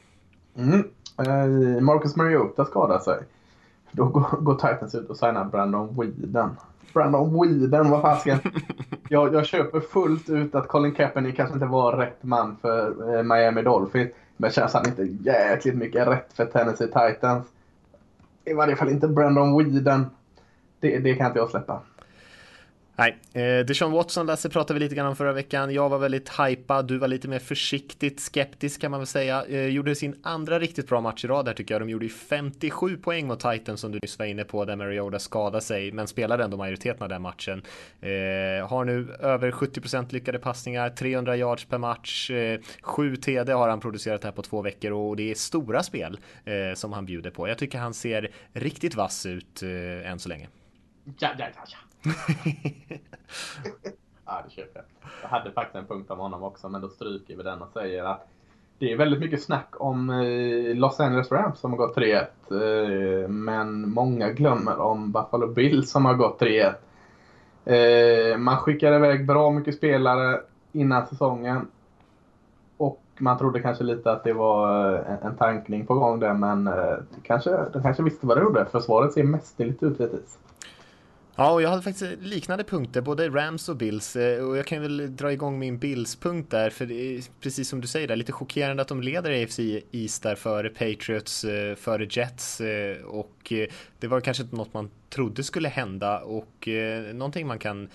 Mm. 0.57 0.85
Eh, 1.19 1.81
Marcus 1.81 2.17
Mariota 2.17 2.65
skadar 2.65 2.99
sig. 2.99 3.19
Då 3.93 4.05
går, 4.05 4.41
går 4.41 4.55
Titans 4.55 4.95
ut 4.95 5.11
och 5.11 5.17
signar 5.17 5.45
Brandon 5.45 5.97
Whedon. 6.01 6.57
Brandon 6.95 7.41
Whedon, 7.41 7.91
vad 7.91 8.03
fasken. 8.03 8.39
jag, 9.09 9.35
jag 9.35 9.47
köper 9.47 9.81
fullt 9.81 10.29
ut 10.29 10.55
att 10.55 10.69
Colin 10.69 10.95
Kaepernick 10.95 11.37
kanske 11.37 11.55
inte 11.55 11.67
var 11.67 11.97
rätt 11.97 12.23
man 12.23 12.57
för 12.57 13.17
eh, 13.17 13.23
Miami 13.23 13.63
Dolphins. 13.63 14.11
Men 14.37 14.51
känns 14.51 14.75
han 14.75 14.89
inte 14.89 15.03
jäkligt 15.03 15.75
mycket 15.75 16.09
rätt 16.09 16.33
för 16.33 16.45
Tennessee 16.45 16.87
Titans? 16.87 17.47
I 18.45 18.55
varje 18.55 18.77
fall 18.77 18.89
inte 18.89 19.09
Brandon 19.09 19.59
Whedon. 19.59 20.07
Det, 20.81 20.99
det 20.99 21.15
kan 21.15 21.27
inte 21.27 21.39
jag 21.39 21.51
släppa. 21.51 21.81
Nej, 23.01 23.17
eh, 23.33 23.67
Deshaun 23.67 23.93
Watson 23.93 24.27
Lasse 24.27 24.49
pratade 24.49 24.79
vi 24.79 24.85
lite 24.85 24.95
grann 24.95 25.07
om 25.07 25.17
förra 25.17 25.33
veckan. 25.33 25.75
Jag 25.75 25.89
var 25.89 25.99
väldigt 25.99 26.29
hypad, 26.29 26.87
du 26.87 26.99
var 26.99 27.09
lite 27.09 27.29
mer 27.29 27.39
försiktigt 27.39 28.21
skeptisk 28.21 28.81
kan 28.81 28.91
man 28.91 29.01
väl 29.01 29.07
säga. 29.07 29.45
Eh, 29.49 29.67
gjorde 29.67 29.95
sin 29.95 30.21
andra 30.23 30.59
riktigt 30.59 30.89
bra 30.89 31.01
match 31.01 31.25
i 31.25 31.29
rad 31.29 31.47
här 31.47 31.55
tycker 31.55 31.75
jag. 31.75 31.83
De 31.83 31.91
gjorde 31.91 32.05
ju 32.05 32.11
57 32.11 32.97
poäng 32.97 33.27
mot 33.27 33.41
Titans 33.41 33.81
som 33.81 33.93
du 33.93 33.99
nyss 34.03 34.19
var 34.19 34.27
inne 34.27 34.45
på 34.45 34.65
där 34.65 34.77
Mariota 34.77 35.19
skadade 35.19 35.61
sig, 35.61 35.93
men 35.93 36.07
spelade 36.07 36.45
ändå 36.45 36.57
majoriteten 36.57 37.03
av 37.03 37.09
den 37.09 37.23
matchen. 37.23 37.63
Eh, 38.01 38.69
har 38.69 38.85
nu 38.85 39.13
över 39.21 39.51
70% 39.51 40.13
lyckade 40.13 40.39
passningar, 40.39 40.91
300 40.91 41.37
yards 41.37 41.65
per 41.65 41.79
match, 41.79 42.31
eh, 42.31 42.61
7 42.83 43.17
TD 43.17 43.53
har 43.53 43.69
han 43.69 43.81
producerat 43.81 44.25
här 44.25 44.33
på 44.33 44.43
två 44.43 44.63
veckor 44.63 44.93
och 44.93 45.17
det 45.17 45.31
är 45.31 45.35
stora 45.35 45.83
spel 45.83 46.19
eh, 46.45 46.75
som 46.75 46.93
han 46.93 47.07
bjuder 47.07 47.31
på. 47.31 47.49
Jag 47.49 47.59
tycker 47.59 47.79
han 47.79 47.95
ser 47.95 48.31
riktigt 48.53 48.95
vass 48.95 49.27
ut 49.27 49.63
eh, 49.63 50.11
än 50.11 50.19
så 50.19 50.29
länge. 50.29 50.49
Ja, 51.05 51.31
ja, 51.39 51.47
ja, 51.55 51.65
ja. 51.67 51.90
ja, 54.27 54.43
det 54.45 54.51
köper 54.51 54.81
jag. 54.81 54.85
Jag 55.23 55.29
hade 55.29 55.53
faktiskt 55.53 55.77
en 55.77 55.87
punkt 55.87 56.11
om 56.11 56.19
honom 56.19 56.43
också, 56.43 56.69
men 56.69 56.81
då 56.81 56.89
stryker 56.89 57.37
vi 57.37 57.43
den 57.43 57.63
och 57.63 57.73
säger 57.73 58.05
att 58.05 58.27
det 58.81 58.93
är 58.93 58.97
väldigt 58.97 59.21
mycket 59.21 59.43
snack 59.43 59.75
om 59.79 60.11
eh, 60.11 60.75
Los 60.75 61.01
Angeles 61.01 61.33
Rams 61.33 61.59
som 61.59 61.71
har 61.71 61.79
gått 61.79 61.97
3-1. 61.97 62.25
Eh, 62.51 63.29
men 63.29 63.91
många 63.91 64.31
glömmer 64.31 64.81
om 64.81 65.13
Buffalo 65.13 65.47
Bills 65.47 65.91
som 65.91 66.05
har 66.05 66.15
gått 66.15 66.41
3-1. 66.41 66.75
Eh, 67.65 68.39
man 68.39 68.57
skickade 68.57 68.97
iväg 68.97 69.27
bra 69.27 69.51
mycket 69.51 69.75
spelare 69.75 70.41
innan 70.73 71.07
säsongen. 71.07 71.69
Och 72.77 73.03
man 73.19 73.39
trodde 73.39 73.61
kanske 73.61 73.85
lite 73.85 74.13
att 74.13 74.25
det 74.25 74.33
var 74.33 74.95
en 75.23 75.37
tankning 75.37 75.87
på 75.87 75.95
gång 75.95 76.21
där, 76.21 76.35
men 76.35 76.71
kanske, 77.23 77.65
de 77.73 77.83
kanske 77.83 78.03
visste 78.03 78.27
vad 78.27 78.37
det 78.37 78.43
gjorde. 78.43 78.67
Försvaret 78.67 79.13
ser 79.13 79.23
mästerligt 79.23 79.83
ut 79.83 80.01
hittills. 80.01 80.39
Ja, 81.41 81.53
och 81.53 81.63
jag 81.63 81.71
hade 81.71 81.83
faktiskt 81.83 82.23
liknande 82.23 82.65
punkter, 82.65 83.01
både 83.01 83.29
Rams 83.29 83.69
och 83.69 83.77
Bills. 83.77 84.17
Eh, 84.17 84.49
och 84.49 84.57
jag 84.57 84.67
kan 84.67 84.83
väl 84.83 85.17
dra 85.17 85.33
igång 85.33 85.59
min 85.59 85.79
Bills-punkt 85.79 86.51
där, 86.51 86.71
för 86.71 86.87
det 86.87 86.95
är 86.95 87.23
precis 87.41 87.69
som 87.69 87.81
du 87.81 87.87
säger, 87.87 88.09
där, 88.09 88.17
lite 88.17 88.33
chockerande 88.33 88.83
att 88.83 88.89
de 88.89 89.03
leder 89.03 89.43
AFC 89.43 89.61
East 89.93 90.23
där 90.23 90.35
före 90.35 90.69
Patriots, 90.69 91.45
eh, 91.45 91.75
före 91.75 92.07
Jets. 92.11 92.61
Eh, 92.61 93.03
och 93.03 93.53
det 93.99 94.07
var 94.07 94.21
kanske 94.21 94.43
inte 94.43 94.57
något 94.57 94.75
man 94.75 94.91
trodde 95.11 95.43
skulle 95.43 95.69
hända 95.69 96.21
och 96.21 96.69
någonting 97.15 97.47
man 97.47 97.59
kan 97.59 97.89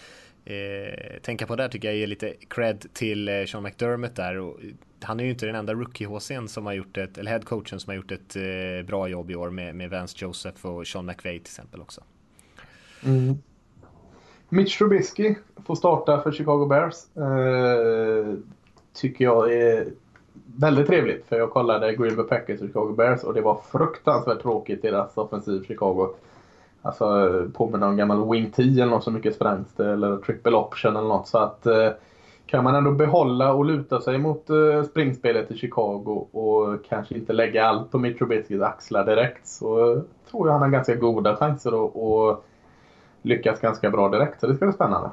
eh, 0.45 1.19
tänka 1.21 1.47
på 1.47 1.55
där 1.55 1.67
tycker 1.67 1.87
jag 1.87 1.97
är 1.97 2.07
lite 2.07 2.33
cred 2.47 2.85
till 2.93 3.45
Sean 3.47 3.63
McDermott 3.63 4.15
där. 4.15 4.37
Och 4.37 4.59
han 5.01 5.19
är 5.19 5.23
ju 5.23 5.29
inte 5.29 5.45
den 5.45 5.55
enda 5.55 5.73
rookie-HCn 5.73 6.47
som 6.47 6.65
har 6.65 6.73
gjort 6.73 6.97
ett, 6.97 7.17
eller 7.17 7.31
headcoachen 7.31 7.79
som 7.79 7.89
har 7.91 7.95
gjort 7.95 8.11
ett 8.11 8.35
eh, 8.35 8.87
bra 8.87 9.07
jobb 9.07 9.31
i 9.31 9.35
år 9.35 9.49
med, 9.49 9.75
med 9.75 9.89
Vance 9.89 10.15
Joseph 10.19 10.65
och 10.65 10.87
Sean 10.87 11.05
McVay 11.05 11.39
till 11.39 11.41
exempel 11.41 11.81
också. 11.81 12.03
Mm. 13.05 13.35
Mitch 14.49 14.77
Trubisky 14.77 15.35
får 15.65 15.75
starta 15.75 16.21
för 16.21 16.31
Chicago 16.31 16.65
Bears. 16.65 16.95
Eh, 17.15 18.33
tycker 18.93 19.25
jag 19.25 19.53
är 19.53 19.87
väldigt 20.45 20.87
trevligt. 20.87 21.25
För 21.25 21.37
jag 21.37 21.49
kollade 21.49 21.95
Green 21.95 22.15
Bay 22.15 22.25
Packers 22.25 22.61
och 22.61 22.67
Chicago 22.67 22.93
Bears 22.97 23.23
och 23.23 23.33
det 23.33 23.41
var 23.41 23.61
fruktansvärt 23.71 24.41
tråkigt 24.41 24.81
deras 24.81 25.17
offensiv 25.17 25.63
Chicago. 25.63 26.09
Alltså 26.81 27.29
påminner 27.53 27.87
om 27.87 27.97
gammal 27.97 28.31
Wing 28.31 28.51
10 28.51 28.83
eller 28.83 28.91
något 28.91 29.03
så 29.03 29.11
mycket 29.11 29.35
sprängs 29.35 29.73
det. 29.75 29.91
Eller 29.91 30.17
triple 30.17 30.57
option 30.57 30.95
eller 30.95 31.07
något. 31.07 31.27
Så 31.27 31.37
att 31.37 31.65
eh, 31.65 31.89
kan 32.45 32.63
man 32.63 32.75
ändå 32.75 32.91
behålla 32.91 33.53
och 33.53 33.65
luta 33.65 34.01
sig 34.01 34.17
mot 34.17 34.49
eh, 34.49 34.83
springspelet 34.83 35.51
i 35.51 35.57
Chicago 35.57 36.27
och 36.31 36.85
kanske 36.89 37.15
inte 37.15 37.33
lägga 37.33 37.65
allt 37.65 37.91
på 37.91 37.97
Mitch 37.97 38.17
Trubiskys 38.17 38.61
axlar 38.61 39.05
direkt 39.05 39.47
så 39.47 40.01
tror 40.31 40.47
jag 40.47 40.53
han 40.53 40.61
har 40.61 40.69
ganska 40.69 40.95
goda 40.95 41.35
chanser 41.35 41.85
att 41.85 41.95
lyckas 43.25 43.61
ganska 43.61 43.89
bra 43.89 44.09
direkt. 44.09 44.39
Så 44.39 44.47
det 44.47 44.55
ska 44.55 44.65
bli 44.65 44.73
spännande. 44.73 45.09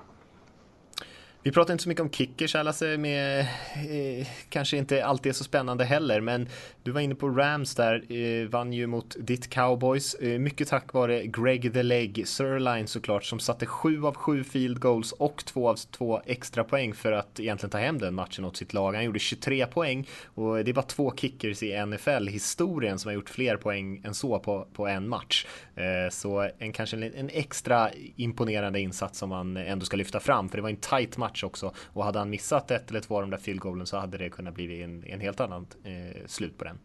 Vi 1.44 1.52
pratar 1.52 1.72
inte 1.72 1.82
så 1.82 1.88
mycket 1.88 2.02
om 2.02 2.10
kickers 2.10 2.54
här 2.54 2.96
med, 2.96 3.40
eh, 3.40 4.26
kanske 4.48 4.76
inte 4.76 5.04
alltid 5.04 5.30
är 5.30 5.34
så 5.34 5.44
spännande 5.44 5.84
heller, 5.84 6.20
men 6.20 6.48
du 6.82 6.90
var 6.90 7.00
inne 7.00 7.14
på 7.14 7.28
Rams 7.28 7.74
där, 7.74 8.12
eh, 8.12 8.48
vann 8.48 8.72
ju 8.72 8.86
mot 8.86 9.16
ditt 9.18 9.50
Cowboys, 9.50 10.14
eh, 10.14 10.38
mycket 10.38 10.68
tack 10.68 10.92
vare 10.92 11.26
Greg 11.26 11.72
the 11.72 11.82
Leg 11.82 12.28
Sirline 12.28 12.86
såklart, 12.86 13.24
som 13.24 13.40
satte 13.40 13.66
sju 13.66 14.04
av 14.04 14.14
sju 14.14 14.44
field 14.44 14.80
goals 14.80 15.12
och 15.12 15.44
två 15.44 15.68
av 15.68 15.74
två 15.74 16.20
extra 16.26 16.64
poäng 16.64 16.94
för 16.94 17.12
att 17.12 17.40
egentligen 17.40 17.70
ta 17.70 17.78
hem 17.78 17.98
den 17.98 18.14
matchen 18.14 18.44
åt 18.44 18.56
sitt 18.56 18.72
lag. 18.72 18.94
Han 18.94 19.04
gjorde 19.04 19.18
23 19.18 19.66
poäng 19.66 20.08
och 20.24 20.64
det 20.64 20.70
är 20.70 20.74
bara 20.74 20.82
två 20.82 21.12
kickers 21.16 21.62
i 21.62 21.86
NFL-historien 21.86 22.98
som 22.98 23.08
har 23.08 23.14
gjort 23.14 23.30
fler 23.30 23.56
poäng 23.56 24.00
än 24.04 24.14
så 24.14 24.38
på, 24.38 24.66
på 24.72 24.86
en 24.86 25.08
match. 25.08 25.46
Eh, 25.74 26.10
så 26.10 26.50
en 26.58 26.72
kanske 26.72 26.96
en, 26.96 27.02
en 27.02 27.30
extra 27.32 27.90
imponerande 28.16 28.80
insats 28.80 29.18
som 29.18 29.28
man 29.28 29.56
ändå 29.56 29.86
ska 29.86 29.96
lyfta 29.96 30.20
fram, 30.20 30.48
för 30.48 30.58
det 30.58 30.62
var 30.62 30.70
en 30.70 30.76
tight 30.76 31.16
match 31.16 31.31
match 31.32 31.44
också. 31.44 31.72
Och 31.92 32.04
hade 32.04 32.18
han 32.18 32.30
missat 32.30 32.70
ett 32.70 32.90
eller 32.90 33.00
två 33.00 33.16
av 33.16 33.22
de 33.22 33.30
där 33.30 33.38
field 33.38 33.60
goalen 33.60 33.86
så 33.86 33.96
hade 33.96 34.18
det 34.18 34.30
kunnat 34.30 34.54
bli 34.54 34.82
en, 34.82 35.04
en 35.06 35.20
helt 35.20 35.40
annan 35.40 35.66
eh, 35.84 36.26
slut 36.26 36.58
på 36.58 36.64
den. 36.64 36.78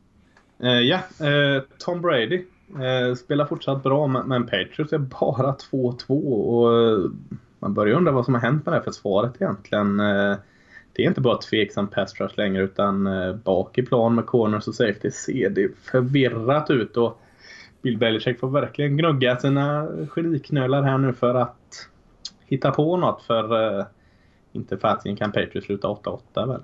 Uh, 0.64 0.82
ja, 0.82 1.00
uh, 1.22 1.62
Tom 1.78 2.02
Brady 2.02 2.46
uh, 2.76 3.16
spelar 3.16 3.46
fortsatt 3.46 3.84
bra 3.84 4.08
men 4.08 4.44
Patriots 4.44 4.94
är 4.94 4.98
bara 4.98 5.56
2-2 5.72 6.34
och 6.34 7.12
man 7.60 7.74
börjar 7.74 7.96
undra 7.96 8.12
vad 8.12 8.26
som 8.26 8.34
har 8.34 8.42
hänt 8.42 8.66
med 8.66 8.74
det 8.74 8.78
här 8.78 8.84
försvaret 8.84 9.34
egentligen. 9.40 9.98
Det 10.94 11.04
är 11.04 11.08
inte 11.08 11.22
bara 11.22 11.38
tveksam 11.38 11.88
pass 11.88 12.20
rush 12.20 12.38
längre 12.38 12.64
utan 12.64 13.10
bak 13.44 13.78
i 13.78 13.84
plan 13.84 14.16
med 14.16 14.26
corners 14.26 14.68
och 14.68 14.76
safety 14.76 15.12
ser 15.12 15.50
det 15.50 15.72
förvirrat 15.92 16.70
ut 16.70 16.98
och 16.98 17.22
Bill 17.82 17.98
Belichick 17.98 18.40
får 18.40 18.50
verkligen 18.50 18.98
gnugga 18.98 19.38
sina 19.38 19.88
geniknölar 20.16 20.84
här 20.84 20.98
nu 20.98 21.14
för 21.14 21.36
att 21.36 21.90
hitta 22.46 22.72
på 22.72 22.98
något 22.98 23.22
för 23.22 23.86
inte 24.58 24.78
fasiken 24.78 25.16
kan 25.16 25.32
Patriots 25.32 25.66
sluta 25.66 25.88
8-8 25.88 26.48
väl? 26.48 26.62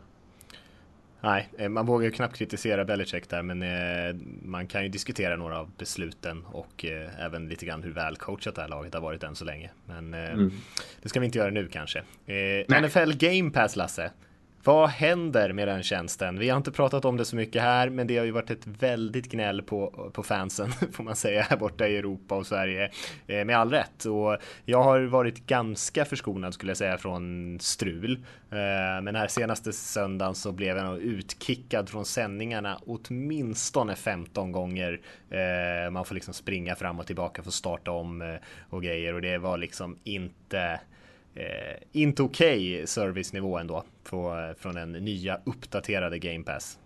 Nej, 1.23 1.49
eh, 1.57 1.69
man 1.69 1.85
vågar 1.85 2.05
ju 2.05 2.11
knappt 2.11 2.37
kritisera 2.37 2.85
Belichick 2.85 3.29
där, 3.29 3.41
men 3.41 3.63
eh, 3.63 4.15
man 4.41 4.67
kan 4.67 4.83
ju 4.83 4.89
diskutera 4.89 5.35
några 5.35 5.59
av 5.59 5.71
besluten 5.77 6.45
och 6.45 6.85
eh, 6.85 7.25
även 7.25 7.49
lite 7.49 7.65
grann 7.65 7.83
hur 7.83 7.91
väl 7.91 8.15
coachat 8.15 8.55
det 8.55 8.61
här 8.61 8.69
laget 8.69 8.93
har 8.93 9.01
varit 9.01 9.23
än 9.23 9.35
så 9.35 9.45
länge. 9.45 9.69
Men 9.85 10.13
mm. 10.13 10.51
det 11.01 11.09
ska 11.09 11.19
vi 11.19 11.25
inte 11.25 11.37
göra 11.37 11.51
nu 11.51 11.67
kanske. 11.67 12.03
NFL 12.67 13.13
Game 13.13 13.51
Pass, 13.51 13.75
Lasse. 13.75 14.11
Vad 14.65 14.89
händer 14.89 15.53
med 15.53 15.67
den 15.67 15.83
tjänsten? 15.83 16.39
Vi 16.39 16.49
har 16.49 16.57
inte 16.57 16.71
pratat 16.71 17.05
om 17.05 17.17
det 17.17 17.25
så 17.25 17.35
mycket 17.35 17.61
här, 17.61 17.89
men 17.89 18.07
det 18.07 18.17
har 18.17 18.25
ju 18.25 18.31
varit 18.31 18.51
ett 18.51 18.67
väldigt 18.67 19.31
gnäll 19.31 19.61
på, 19.61 20.11
på 20.13 20.23
fansen, 20.23 20.71
får 20.91 21.03
man 21.03 21.15
säga, 21.15 21.41
här 21.41 21.57
borta 21.57 21.87
i 21.87 21.97
Europa 21.97 22.35
och 22.35 22.47
Sverige. 22.47 22.91
Eh, 23.27 23.45
med 23.45 23.57
all 23.57 23.71
rätt. 23.71 24.05
Och 24.05 24.37
jag 24.65 24.83
har 24.83 25.01
varit 25.01 25.47
ganska 25.47 26.05
förskonad 26.05 26.53
skulle 26.53 26.69
jag 26.69 26.77
säga 26.77 26.97
från 26.97 27.57
strul. 27.59 28.13
Eh, 28.51 29.01
men 29.01 29.15
här 29.15 29.27
senaste 29.27 29.73
söndagen 29.73 30.35
så 30.35 30.51
blev 30.51 30.77
jag 30.77 30.85
nog 30.85 30.99
utkickad 30.99 31.89
från 31.89 32.05
sändningarna 32.05 32.79
åtminstone 32.85 33.95
15 33.95 34.51
gånger. 34.51 35.01
Eh, 35.29 35.91
man 35.91 36.05
får 36.05 36.15
liksom 36.15 36.33
springa 36.33 36.75
fram 36.75 36.99
och 36.99 37.07
tillbaka 37.07 37.41
för 37.41 37.49
att 37.49 37.53
starta 37.53 37.91
om 37.91 38.21
eh, 38.21 38.35
och 38.69 38.83
grejer 38.83 39.13
och 39.13 39.21
det 39.21 39.37
var 39.37 39.57
liksom 39.57 39.97
inte 40.03 40.79
eh, 41.35 41.77
inte 41.91 42.23
okej 42.23 42.75
okay 42.75 42.87
servicenivå 42.87 43.57
ändå 43.57 43.83
på, 44.09 44.53
från 44.57 44.75
den 44.75 44.91
nya 44.91 45.39
uppdaterade 45.45 46.19
Game 46.19 46.43
Pass. 46.43 46.79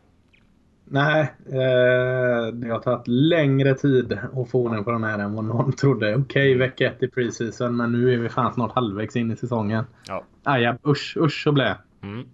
Nej, 0.89 1.21
eh, 1.45 2.53
det 2.53 2.69
har 2.69 2.79
tagit 2.79 3.07
längre 3.07 3.73
tid 3.73 4.19
att 4.33 4.49
få 4.49 4.63
ordning 4.63 4.83
på 4.83 4.91
den 4.91 5.03
här 5.03 5.19
än 5.19 5.33
vad 5.33 5.45
någon 5.45 5.73
trodde. 5.73 6.15
Okej, 6.15 6.21
okay, 6.21 6.57
vecka 6.57 6.87
ett 6.87 7.03
i 7.03 7.07
preseason, 7.07 7.77
men 7.77 7.91
nu 7.91 8.13
är 8.13 8.17
vi 8.17 8.29
fan 8.29 8.53
snart 8.53 8.71
halvvägs 8.71 9.15
in 9.15 9.31
i 9.31 9.35
säsongen. 9.35 9.83
Ja. 10.07 10.23
Aj, 10.43 10.77
usch, 10.87 11.17
usch 11.17 11.47
och 11.47 11.53
blä. 11.53 11.77
Mm. 12.03 12.27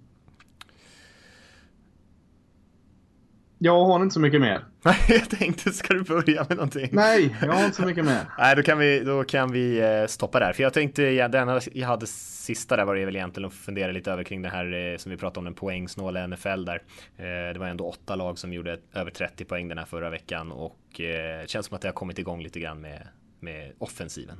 Jag 3.63 3.85
har 3.85 4.01
inte 4.01 4.13
så 4.13 4.19
mycket 4.19 4.41
mer. 4.41 4.65
Nej, 4.81 4.95
jag 5.07 5.29
tänkte, 5.29 5.71
ska 5.71 5.93
du 5.93 6.03
börja 6.03 6.45
med 6.49 6.57
någonting? 6.57 6.89
Nej, 6.91 7.35
jag 7.41 7.51
har 7.51 7.65
inte 7.65 7.75
så 7.75 7.85
mycket 7.85 8.05
mer. 8.05 8.25
Nej, 8.37 8.55
då 8.55 8.63
kan 8.63 8.77
vi, 8.77 8.99
då 8.99 9.23
kan 9.23 9.51
vi 9.51 9.79
eh, 9.79 10.07
stoppa 10.07 10.39
där. 10.39 10.53
För 10.53 10.63
jag 10.63 10.73
tänkte, 10.73 11.03
ja, 11.03 11.27
den 11.27 11.61
jag 11.73 11.87
hade 11.87 12.07
sista 12.07 12.75
där 12.75 12.85
var 12.85 12.95
det 12.95 13.05
väl 13.05 13.15
egentligen 13.15 13.47
att 13.47 13.53
fundera 13.53 13.91
lite 13.91 14.11
över 14.11 14.23
kring 14.23 14.41
det 14.41 14.49
här 14.49 14.91
eh, 14.91 14.97
som 14.97 15.11
vi 15.11 15.17
pratade 15.17 15.39
om, 15.39 15.45
den 15.45 15.53
poängsnåla 15.53 16.27
NFL 16.27 16.65
där. 16.65 16.81
Eh, 17.17 17.53
det 17.53 17.59
var 17.59 17.67
ändå 17.67 17.89
åtta 17.89 18.15
lag 18.15 18.37
som 18.37 18.53
gjorde 18.53 18.79
över 18.93 19.11
30 19.11 19.45
poäng 19.45 19.67
den 19.67 19.77
här 19.77 19.85
förra 19.85 20.09
veckan 20.09 20.51
och 20.51 20.79
det 20.97 21.49
känns 21.49 21.65
som 21.65 21.75
att 21.75 21.81
det 21.81 21.87
har 21.87 21.93
kommit 21.93 22.19
igång 22.19 22.43
lite 22.43 22.59
grann 22.59 22.81
med, 22.81 23.07
med 23.39 23.71
offensiven. 23.77 24.37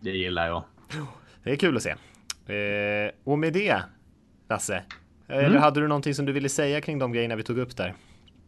Det 0.00 0.10
gillar 0.10 0.46
jag. 0.46 0.64
Det 1.42 1.50
är 1.50 1.56
kul 1.56 1.76
att 1.76 1.82
se. 1.82 1.94
Och 3.24 3.38
med 3.38 3.52
det, 3.52 3.82
Lasse, 4.48 4.82
mm. 5.28 5.44
eller 5.44 5.58
hade 5.58 5.80
du 5.80 5.88
någonting 5.88 6.14
som 6.14 6.26
du 6.26 6.32
ville 6.32 6.48
säga 6.48 6.80
kring 6.80 6.98
de 6.98 7.12
grejerna 7.12 7.36
vi 7.36 7.42
tog 7.42 7.58
upp 7.58 7.76
där? 7.76 7.94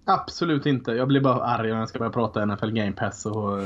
Absolut 0.04 0.66
inte. 0.66 0.92
Jag 0.92 1.08
blir 1.08 1.20
bara 1.20 1.44
arg 1.44 1.70
när 1.70 1.78
jag 1.78 1.88
ska 1.88 1.98
börja 1.98 2.12
prata 2.12 2.46
NFL 2.46 2.70
Game 2.70 2.92
Pass 2.92 3.26
och 3.26 3.58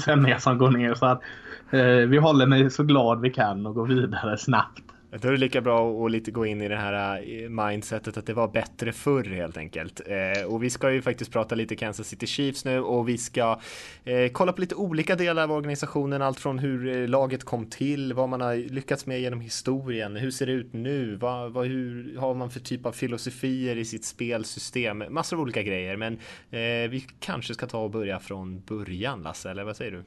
sen 0.00 0.22
näsan 0.22 0.58
går 0.58 0.70
ner. 0.70 0.94
Så 0.94 1.06
att, 1.06 1.22
eh, 1.70 1.80
vi 1.86 2.18
håller 2.18 2.46
mig 2.46 2.70
så 2.70 2.82
glad 2.82 3.20
vi 3.20 3.30
kan 3.30 3.66
och 3.66 3.74
går 3.74 3.86
vidare 3.86 4.38
snabbt. 4.38 4.93
Då 5.20 5.28
är 5.28 5.32
det 5.32 5.38
lika 5.38 5.60
bra 5.60 6.04
att 6.04 6.10
lite 6.10 6.30
gå 6.30 6.46
in 6.46 6.62
i 6.62 6.68
det 6.68 6.76
här 6.76 7.22
eh, 7.28 7.48
mindsetet 7.48 8.16
att 8.16 8.26
det 8.26 8.34
var 8.34 8.48
bättre 8.48 8.92
förr 8.92 9.24
helt 9.24 9.56
enkelt. 9.56 10.00
Eh, 10.06 10.44
och 10.44 10.62
vi 10.62 10.70
ska 10.70 10.92
ju 10.92 11.02
faktiskt 11.02 11.32
prata 11.32 11.54
lite 11.54 11.76
Kansas 11.76 12.08
City 12.08 12.26
Chiefs 12.26 12.64
nu 12.64 12.80
och 12.80 13.08
vi 13.08 13.18
ska 13.18 13.60
eh, 14.04 14.32
kolla 14.32 14.52
på 14.52 14.60
lite 14.60 14.74
olika 14.74 15.16
delar 15.16 15.42
av 15.42 15.52
organisationen. 15.52 16.22
Allt 16.22 16.40
från 16.40 16.58
hur 16.58 16.96
eh, 16.96 17.08
laget 17.08 17.44
kom 17.44 17.66
till, 17.66 18.12
vad 18.12 18.28
man 18.28 18.40
har 18.40 18.56
lyckats 18.56 19.06
med 19.06 19.20
genom 19.20 19.40
historien, 19.40 20.16
hur 20.16 20.30
ser 20.30 20.46
det 20.46 20.52
ut 20.52 20.72
nu, 20.72 21.16
vad, 21.16 21.52
vad, 21.52 21.66
hur 21.66 22.16
har 22.18 22.34
man 22.34 22.50
för 22.50 22.60
typ 22.60 22.86
av 22.86 22.92
filosofier 22.92 23.76
i 23.76 23.84
sitt 23.84 24.04
spelsystem, 24.04 25.04
massor 25.10 25.36
av 25.36 25.42
olika 25.42 25.62
grejer. 25.62 25.96
Men 25.96 26.12
eh, 26.50 26.90
vi 26.90 27.06
kanske 27.20 27.54
ska 27.54 27.66
ta 27.66 27.78
och 27.78 27.90
börja 27.90 28.18
från 28.18 28.60
början 28.60 29.22
Lasse, 29.22 29.50
eller 29.50 29.64
vad 29.64 29.76
säger 29.76 29.92
du? 29.92 30.04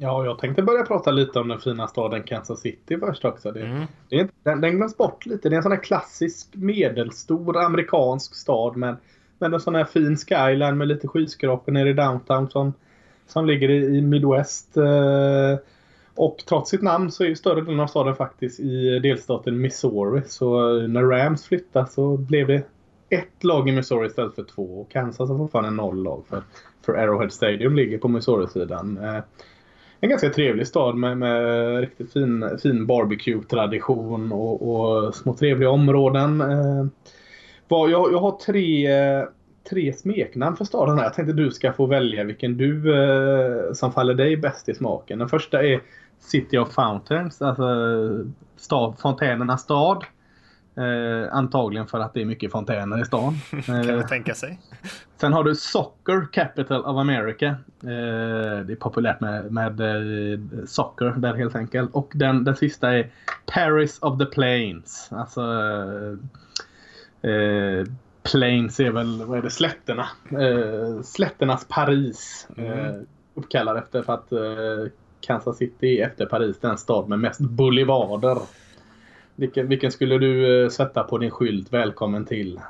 Ja, 0.00 0.24
jag 0.24 0.38
tänkte 0.38 0.62
börja 0.62 0.84
prata 0.84 1.10
lite 1.10 1.38
om 1.38 1.48
den 1.48 1.60
fina 1.60 1.88
staden 1.88 2.22
Kansas 2.22 2.60
City 2.60 2.98
först 2.98 3.24
också. 3.24 3.52
Det, 3.52 3.60
mm. 3.60 3.86
det, 4.08 4.30
den, 4.42 4.60
den 4.60 4.76
glöms 4.76 4.96
bort 4.96 5.26
lite. 5.26 5.48
Det 5.48 5.54
är 5.54 5.56
en 5.56 5.62
sån 5.62 5.72
här 5.72 5.82
klassisk 5.82 6.48
medelstor 6.52 7.56
amerikansk 7.56 8.34
stad 8.34 8.76
med, 8.76 8.96
med 9.38 9.54
en 9.54 9.60
sån 9.60 9.74
här 9.74 9.84
fin 9.84 10.16
skyline 10.16 10.78
med 10.78 10.88
lite 10.88 11.08
skyskrapor 11.08 11.72
nere 11.72 11.90
i 11.90 11.92
downtown 11.92 12.50
som, 12.50 12.72
som 13.26 13.46
ligger 13.46 13.70
i, 13.70 14.00
Midwest. 14.00 14.76
Eh, 14.76 15.58
och 16.14 16.38
trots 16.48 16.70
sitt 16.70 16.82
namn 16.82 17.10
så 17.10 17.24
är 17.24 17.28
ju 17.28 17.36
större 17.36 17.60
delen 17.60 17.80
av 17.80 17.86
staden 17.86 18.16
faktiskt 18.16 18.60
i 18.60 18.98
delstaten 18.98 19.60
Missouri. 19.60 20.22
Så 20.26 20.72
när 20.86 21.02
Rams 21.02 21.44
flyttade 21.44 21.86
så 21.86 22.16
blev 22.16 22.46
det 22.46 22.62
ett 23.08 23.44
lag 23.44 23.68
i 23.68 23.72
Missouri 23.72 24.06
istället 24.06 24.34
för 24.34 24.44
två. 24.44 24.80
Och 24.80 24.90
Kansas 24.90 25.30
har 25.30 25.38
fortfarande 25.38 25.70
noll 25.70 26.02
lag 26.02 26.24
för, 26.28 26.42
för 26.86 26.94
Arrowhead 26.94 27.30
Stadium 27.30 27.76
ligger 27.76 27.98
på 27.98 28.08
Missouri-sidan. 28.08 28.98
Eh, 30.00 30.04
en 30.04 30.10
ganska 30.10 30.30
trevlig 30.30 30.66
stad 30.66 30.96
med, 30.96 31.18
med 31.18 31.80
riktigt 31.80 32.12
fin, 32.12 32.58
fin 32.62 32.86
barbecue-tradition 32.86 34.32
och, 34.32 34.68
och, 34.68 35.14
små 35.14 35.34
trevliga 35.34 35.70
områden. 35.70 36.40
Eh, 36.40 36.86
jag, 37.68 38.12
jag 38.12 38.18
har 38.18 38.38
tre, 38.46 38.88
tre 39.70 39.92
smeknamn 39.92 40.56
för 40.56 40.64
staden 40.64 40.98
här. 40.98 41.04
Jag 41.04 41.14
tänkte 41.14 41.32
du 41.32 41.50
ska 41.50 41.72
få 41.72 41.86
välja 41.86 42.24
vilken 42.24 42.56
du 42.56 43.02
eh, 43.02 43.72
som 43.72 43.92
faller 43.92 44.14
dig 44.14 44.36
bäst 44.36 44.68
i 44.68 44.74
smaken. 44.74 45.18
Den 45.18 45.28
första 45.28 45.62
är 45.62 45.80
City 46.20 46.58
of 46.58 46.72
Fountains, 46.72 47.42
alltså 47.42 47.64
stad, 48.56 48.94
fontänernas 48.98 49.62
stad. 49.62 50.04
Eh, 50.76 51.34
antagligen 51.34 51.86
för 51.86 52.00
att 52.00 52.14
det 52.14 52.20
är 52.20 52.24
mycket 52.24 52.52
fontäner 52.52 53.02
i 53.02 53.04
stan. 53.04 53.34
kan 53.66 53.76
man 53.76 53.90
eh, 53.90 54.06
tänka 54.06 54.34
sig. 54.34 54.58
Sen 55.20 55.32
har 55.32 55.44
du 55.44 55.54
Soccer 55.54 56.32
Capital 56.32 56.80
of 56.80 56.96
America. 56.96 57.46
Eh, 57.82 58.64
det 58.66 58.72
är 58.72 58.76
populärt 58.76 59.20
med, 59.20 59.52
med 59.52 59.80
eh, 59.80 60.38
socker 60.66 61.14
där 61.16 61.34
helt 61.34 61.56
enkelt. 61.56 61.94
Och 61.94 62.12
den, 62.14 62.44
den 62.44 62.56
sista 62.56 62.92
är 62.92 63.10
Paris 63.46 63.98
of 64.02 64.18
the 64.18 64.24
Plains. 64.24 65.08
Alltså 65.12 65.40
eh, 67.22 67.86
Plains 68.22 68.80
är 68.80 68.90
väl, 68.90 69.22
vad 69.24 69.38
är 69.38 69.42
det, 69.42 69.50
slätterna. 69.50 70.06
Eh, 70.30 71.02
slätternas 71.02 71.66
Paris. 71.68 72.48
Mm. 72.56 73.06
uppkallad 73.34 73.76
efter 73.76 74.02
för 74.02 74.12
att 74.12 74.32
Kansas 75.20 75.56
City 75.56 75.98
är 75.98 76.06
efter 76.06 76.26
Paris 76.26 76.58
den 76.60 76.78
stad 76.78 77.08
med 77.08 77.18
mest 77.18 77.40
boulevarder. 77.40 78.38
Vilken, 79.34 79.68
vilken 79.68 79.92
skulle 79.92 80.18
du 80.18 80.62
eh, 80.64 80.68
sätta 80.68 81.02
på 81.02 81.18
din 81.18 81.30
skylt? 81.30 81.72
Välkommen 81.72 82.24
till. 82.24 82.60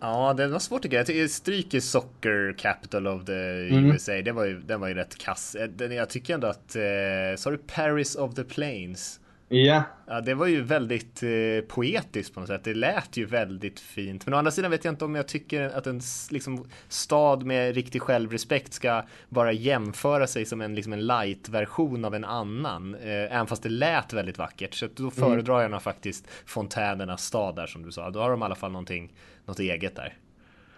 Ja, 0.00 0.34
det 0.34 0.48
var 0.48 0.58
svårt 0.58 0.82
tycker 0.82 0.96
jag. 0.96 1.16
Jag 1.16 1.30
stryker 1.30 1.80
Soccer 1.80 2.54
Capital 2.58 3.06
of 3.06 3.24
the 3.24 3.68
mm. 3.70 3.86
USA. 3.86 4.12
Det 4.12 4.32
var 4.32 4.44
ju, 4.44 4.60
den 4.60 4.80
var 4.80 4.88
ju 4.88 4.94
rätt 4.94 5.18
kass. 5.18 5.54
Eh, 5.54 5.68
den, 5.68 5.92
jag 5.92 6.08
tycker 6.08 6.34
ändå 6.34 6.46
att, 6.46 6.76
eh, 6.76 7.36
sa 7.36 7.50
du 7.50 7.58
Paris 7.58 8.16
of 8.16 8.34
the 8.34 8.44
Plains? 8.44 9.20
Ja. 9.48 9.82
ja. 10.06 10.20
Det 10.20 10.34
var 10.34 10.46
ju 10.46 10.62
väldigt 10.62 11.22
eh, 11.22 11.28
poetiskt 11.68 12.34
på 12.34 12.40
något 12.40 12.48
sätt. 12.48 12.64
Det 12.64 12.74
lät 12.74 13.16
ju 13.16 13.24
väldigt 13.24 13.80
fint. 13.80 14.26
Men 14.26 14.34
å 14.34 14.36
andra 14.36 14.50
sidan 14.50 14.70
vet 14.70 14.84
jag 14.84 14.92
inte 14.92 15.04
om 15.04 15.14
jag 15.14 15.28
tycker 15.28 15.68
att 15.68 15.86
en 15.86 16.00
liksom, 16.30 16.68
stad 16.88 17.44
med 17.44 17.74
riktig 17.74 18.02
självrespekt 18.02 18.72
ska 18.72 19.02
bara 19.28 19.52
jämföra 19.52 20.26
sig 20.26 20.44
som 20.44 20.60
en, 20.60 20.74
liksom 20.74 20.92
en 20.92 21.06
light-version 21.06 22.04
av 22.04 22.14
en 22.14 22.24
annan. 22.24 22.94
Eh, 22.94 23.34
även 23.34 23.46
fast 23.46 23.62
det 23.62 23.68
lät 23.68 24.12
väldigt 24.12 24.38
vackert. 24.38 24.74
Så 24.74 24.88
då 24.94 25.10
föredrar 25.10 25.62
jag 25.62 25.70
nog 25.70 25.82
faktiskt 25.82 26.28
fontänernas 26.46 27.24
stad 27.24 27.56
där 27.56 27.66
som 27.66 27.82
du 27.82 27.92
sa. 27.92 28.10
Då 28.10 28.20
har 28.20 28.30
de 28.30 28.42
i 28.42 28.44
alla 28.44 28.54
fall 28.54 28.72
någonting, 28.72 29.12
något 29.44 29.58
eget 29.58 29.96
där. 29.96 30.14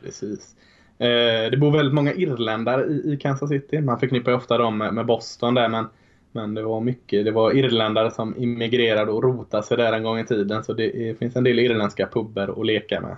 Precis. 0.03 0.57
Eh, 0.99 1.51
det 1.51 1.57
bor 1.57 1.71
väldigt 1.71 1.95
många 1.95 2.13
irländare 2.13 2.85
i, 2.85 3.13
i 3.13 3.17
Kansas 3.17 3.49
City. 3.49 3.81
Man 3.81 4.01
förknippar 4.01 4.31
ju 4.31 4.37
ofta 4.37 4.59
dem 4.59 4.79
med, 4.79 4.95
med 4.95 5.07
Boston 5.07 5.55
där 5.55 5.69
men 5.69 5.87
men 6.33 6.55
det 6.55 6.63
var 6.63 6.81
mycket, 6.81 7.25
det 7.25 7.31
var 7.31 7.53
irländare 7.53 8.11
som 8.11 8.35
immigrerade 8.37 9.13
och 9.13 9.23
rotade 9.23 9.63
sig 9.63 9.77
där 9.77 9.93
en 9.93 10.03
gång 10.03 10.19
i 10.19 10.27
tiden. 10.27 10.65
Så 10.65 10.73
det 10.73 11.19
finns 11.19 11.37
en 11.37 11.45
del 11.45 11.59
irländska 11.59 12.07
pubber 12.07 12.61
att 12.61 12.67
leka 12.67 13.01
med. 13.01 13.17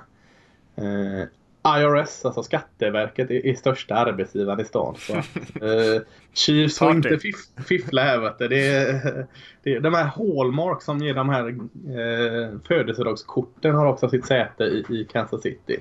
Eh, 0.77 1.27
IRS, 1.65 2.25
alltså 2.25 2.43
Skatteverket, 2.43 3.31
är, 3.31 3.47
är 3.47 3.55
största 3.55 3.95
arbetsgivaren 3.95 4.61
i 4.61 4.65
stan. 4.65 4.97
Så, 4.99 5.13
eh, 5.67 6.03
Chiefs 6.33 6.79
får 6.79 6.91
inte 6.91 7.19
fiff, 7.19 7.37
fiffla 7.67 8.03
här 8.03 8.19
vet 8.19 8.39
du. 8.39 8.49
Det 8.49 8.67
är, 8.67 9.27
det 9.63 9.73
är, 9.73 9.81
de 9.81 9.95
här 9.95 10.05
Hallmark 10.05 10.83
som 10.83 10.99
ger 10.99 11.15
de 11.15 11.29
här 11.29 11.49
eh, 11.49 12.59
födelsedagskorten 12.69 13.75
har 13.75 13.87
också 13.87 14.09
sitt 14.09 14.27
säte 14.27 14.65
i, 14.65 14.85
i 14.89 15.05
Kansas 15.13 15.43
City. 15.43 15.77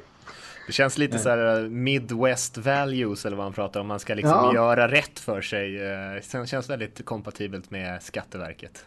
Det 0.71 0.75
känns 0.75 0.97
lite 0.97 1.19
så 1.19 1.29
här 1.29 1.63
uh, 1.63 1.69
Midwest 1.69 2.57
values 2.57 3.25
eller 3.25 3.37
vad 3.37 3.45
man 3.45 3.53
pratar 3.53 3.79
om. 3.79 3.87
Man 3.87 3.99
ska 3.99 4.13
liksom 4.13 4.31
ja. 4.31 4.53
göra 4.53 4.87
rätt 4.91 5.19
för 5.19 5.41
sig. 5.41 5.71
Det 5.71 6.37
uh, 6.37 6.45
känns 6.45 6.69
väldigt 6.69 7.05
kompatibelt 7.05 7.71
med 7.71 8.03
Skatteverket. 8.03 8.85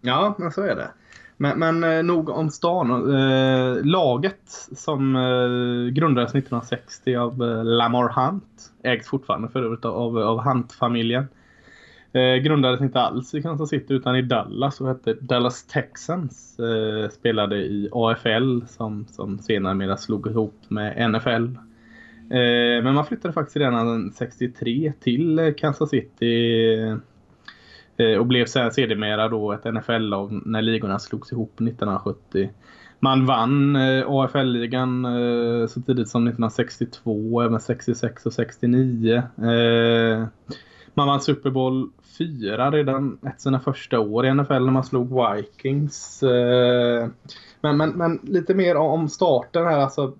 Ja, 0.00 0.34
men 0.38 0.52
så 0.52 0.62
är 0.62 0.76
det. 0.76 0.90
Men, 1.36 1.58
men 1.58 1.84
eh, 1.84 2.02
nog 2.02 2.28
om 2.28 2.50
stan. 2.50 3.14
Eh, 3.14 3.84
laget 3.84 4.68
som 4.76 5.16
eh, 5.16 5.92
grundades 5.92 6.30
1960 6.30 7.16
av 7.16 7.42
eh, 7.42 7.64
Lamar 7.64 8.08
Hunt 8.08 8.72
ägs 8.82 9.08
fortfarande 9.08 9.48
för 9.48 9.62
övrigt 9.62 9.84
av, 9.84 10.18
av 10.18 10.40
Hunt-familjen. 10.40 11.28
Eh, 12.14 12.34
grundades 12.34 12.80
inte 12.80 13.00
alls 13.00 13.34
i 13.34 13.42
Kansas 13.42 13.68
City 13.68 13.94
utan 13.94 14.16
i 14.16 14.22
Dallas 14.22 14.80
och 14.80 14.88
hette 14.88 15.14
Dallas 15.14 15.66
Texans. 15.66 16.58
Eh, 16.58 17.08
spelade 17.10 17.56
i 17.56 17.88
AFL 17.92 18.60
som, 18.66 19.06
som 19.06 19.38
senare 19.38 19.96
slog 19.96 20.26
ihop 20.26 20.54
med 20.68 21.10
NFL. 21.10 21.44
Eh, 22.30 22.82
men 22.84 22.94
man 22.94 23.06
flyttade 23.06 23.34
faktiskt 23.34 23.56
redan 23.56 24.12
63 24.12 24.92
till 25.00 25.38
eh, 25.38 25.54
Kansas 25.54 25.90
City 25.90 26.74
eh, 27.96 28.18
och 28.18 28.26
blev 28.26 28.46
sen 28.46 28.70
sedermera 28.70 29.28
då 29.28 29.52
ett 29.52 29.64
NFL-lag 29.64 30.42
när 30.46 30.62
ligorna 30.62 30.98
slogs 30.98 31.32
ihop 31.32 31.54
1970. 31.54 32.50
Man 33.00 33.26
vann 33.26 33.76
eh, 33.76 34.04
AFL-ligan 34.06 35.04
eh, 35.04 35.66
så 35.66 35.80
tidigt 35.80 36.08
som 36.08 36.26
1962, 36.26 37.42
även 37.42 37.60
66 37.60 38.26
och 38.26 38.32
69. 38.32 39.22
Man 40.94 41.06
vann 41.06 41.20
Super 41.20 41.50
Bowl 41.50 41.90
4 42.18 42.70
redan 42.70 43.18
ett 43.26 43.40
sina 43.40 43.60
första 43.60 44.00
år 44.00 44.26
i 44.26 44.34
NFL 44.34 44.52
när 44.52 44.72
man 44.72 44.84
slog 44.84 45.34
Vikings. 45.34 46.22
Eh, 46.22 47.08
men, 47.60 47.76
men, 47.76 47.90
men 47.90 48.20
lite 48.22 48.54
mer 48.54 48.76
om 48.76 49.08
starten 49.08 49.66
här. 49.66 49.78
Alltså, 49.78 50.12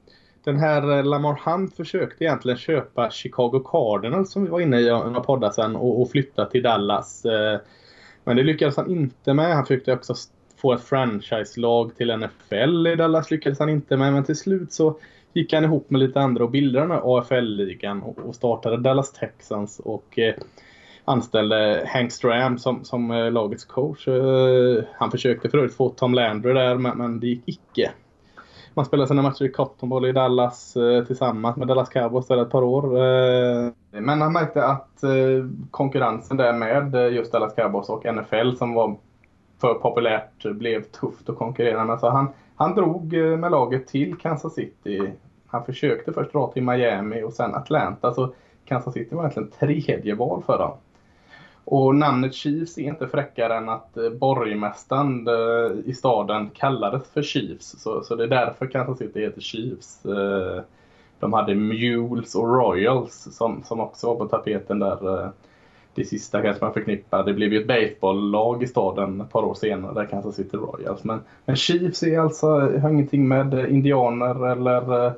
den 0.45 0.59
här 0.59 1.02
Lamar 1.02 1.41
Hunt 1.45 1.76
försökte 1.76 2.25
egentligen 2.25 2.59
köpa 2.59 3.11
Chicago 3.11 3.62
Cardinals 3.64 4.33
som 4.33 4.45
vi 4.45 4.50
var 4.50 4.61
inne 4.61 4.81
i 4.81 4.91
några 4.91 5.21
poddar 5.21 5.50
sen 5.50 5.76
och, 5.76 6.00
och 6.02 6.11
flytta 6.11 6.47
till 6.47 6.62
Dallas. 6.62 7.25
Eh, 7.25 7.61
men 8.25 8.37
det 8.37 8.43
lyckades 8.43 8.76
han 8.76 8.91
inte 8.91 9.35
med. 9.35 9.55
Han 9.55 9.67
försökte 9.67 9.93
också 9.93 10.14
få 10.57 10.73
ett 10.73 10.85
franchise-lag 10.85 11.97
till 11.97 12.17
NFL 12.17 12.87
i 12.87 12.97
Dallas 12.97 13.31
lyckades 13.31 13.59
han 13.59 13.69
inte 13.69 13.97
med. 13.97 14.12
Men 14.12 14.25
till 14.25 14.37
slut 14.37 14.73
så 14.73 14.99
gick 15.33 15.53
han 15.53 15.65
ihop 15.65 15.91
med 15.91 16.01
lite 16.01 16.21
andra 16.21 16.45
och 16.45 16.51
bildade 16.51 16.85
den 16.85 16.91
här 16.91 17.19
AFL-ligan 17.19 18.03
och 18.03 18.35
startade 18.35 18.77
Dallas 18.77 19.12
Texans. 19.12 19.81
Och 19.85 20.19
eh, 20.19 20.35
anställde 21.05 21.89
Hank 21.89 22.12
Stram 22.12 22.59
som, 22.59 22.85
som 22.85 23.11
eh, 23.11 23.31
lagets 23.31 23.65
coach. 23.65 24.09
Eh, 24.09 24.85
han 24.95 25.11
försökte 25.11 25.49
för 25.49 25.59
övrigt 25.59 25.77
få 25.77 25.89
Tom 25.89 26.15
Landry 26.15 26.53
där 26.53 26.75
men, 26.75 26.99
men 26.99 27.21
det 27.21 27.27
gick 27.27 27.43
icke. 27.47 27.91
Man 28.75 28.85
spelade 28.85 29.09
sina 29.09 29.23
matcher 29.23 29.45
i 29.45 29.49
Cotton 29.49 29.89
Bowl 29.89 30.07
i 30.07 30.12
Dallas 30.12 30.77
tillsammans 31.07 31.57
med 31.57 31.69
Dallas 31.69 31.89
Cowboys 31.89 32.27
där 32.27 32.43
ett 32.43 32.51
par 32.51 32.62
år. 32.62 32.83
Men 34.01 34.21
han 34.21 34.33
märkte 34.33 34.65
att 34.65 35.01
konkurrensen 35.71 36.37
där 36.37 36.53
med 36.53 37.12
just 37.12 37.33
Dallas 37.33 37.55
Cowboys 37.55 37.89
och 37.89 38.15
NFL 38.15 38.57
som 38.57 38.75
var 38.75 38.97
för 39.61 39.75
populärt 39.75 40.43
blev 40.45 40.83
tufft 40.83 41.29
att 41.29 41.39
konkurrera 41.39 41.85
med. 41.85 42.01
Så 42.01 42.11
han, 42.11 42.29
han 42.62 42.75
drog 42.75 43.14
eh, 43.14 43.37
med 43.37 43.50
laget 43.50 43.87
till 43.87 44.16
Kansas 44.16 44.54
City. 44.54 45.12
Han 45.47 45.64
försökte 45.64 46.12
först 46.12 46.33
dra 46.33 46.52
till 46.52 46.62
Miami 46.62 47.23
och 47.23 47.33
sen 47.33 47.54
Atlanta. 47.54 48.14
Så 48.14 48.35
Kansas 48.64 48.95
City 48.95 49.14
var 49.14 49.23
egentligen 49.23 49.50
tredje 49.50 50.14
val 50.14 50.42
för 50.47 50.59
dem. 50.59 50.73
Och 51.64 51.94
namnet 51.94 52.35
Chiefs 52.35 52.79
är 52.79 52.83
inte 52.83 53.09
fräckare 53.09 53.57
än 53.57 53.68
att 53.68 53.96
eh, 53.96 54.11
borgmästaren 54.11 55.29
eh, 55.29 55.90
i 55.90 55.94
staden 55.94 56.51
kallades 56.55 57.11
för 57.11 57.22
Chiefs. 57.22 57.83
Så, 57.83 58.03
så 58.03 58.14
det 58.14 58.25
är 58.25 58.29
därför 58.29 58.66
Kansas 58.66 58.98
City 58.98 59.20
heter 59.20 59.40
Chiefs. 59.40 60.03
De 61.18 61.33
hade 61.33 61.55
Mules 61.55 62.35
och 62.35 62.57
Royals 62.57 63.29
som, 63.31 63.62
som 63.64 63.81
också 63.81 64.07
var 64.07 64.16
på 64.16 64.29
tapeten 64.29 64.79
där. 64.79 65.31
Det 65.94 66.05
sista 66.05 66.42
kanske 66.42 66.64
man 66.64 66.74
förknippar. 66.74 67.24
Det 67.24 67.33
blev 67.33 67.52
ju 67.52 67.61
ett 67.61 67.68
baseballlag 67.68 68.62
i 68.62 68.66
staden 68.66 69.20
ett 69.20 69.31
par 69.31 69.42
år 69.42 69.55
senare, 69.55 69.94
där 69.94 70.07
Kansas 70.07 70.37
City 70.37 70.57
Royals. 70.57 71.05
Men, 71.05 71.20
men 71.44 71.57
Chiefs 71.57 72.02
är 72.02 72.18
alltså, 72.18 72.46
har 72.78 72.90
ingenting 72.90 73.28
med 73.28 73.55
indianer 73.70 74.52
eller 74.52 75.12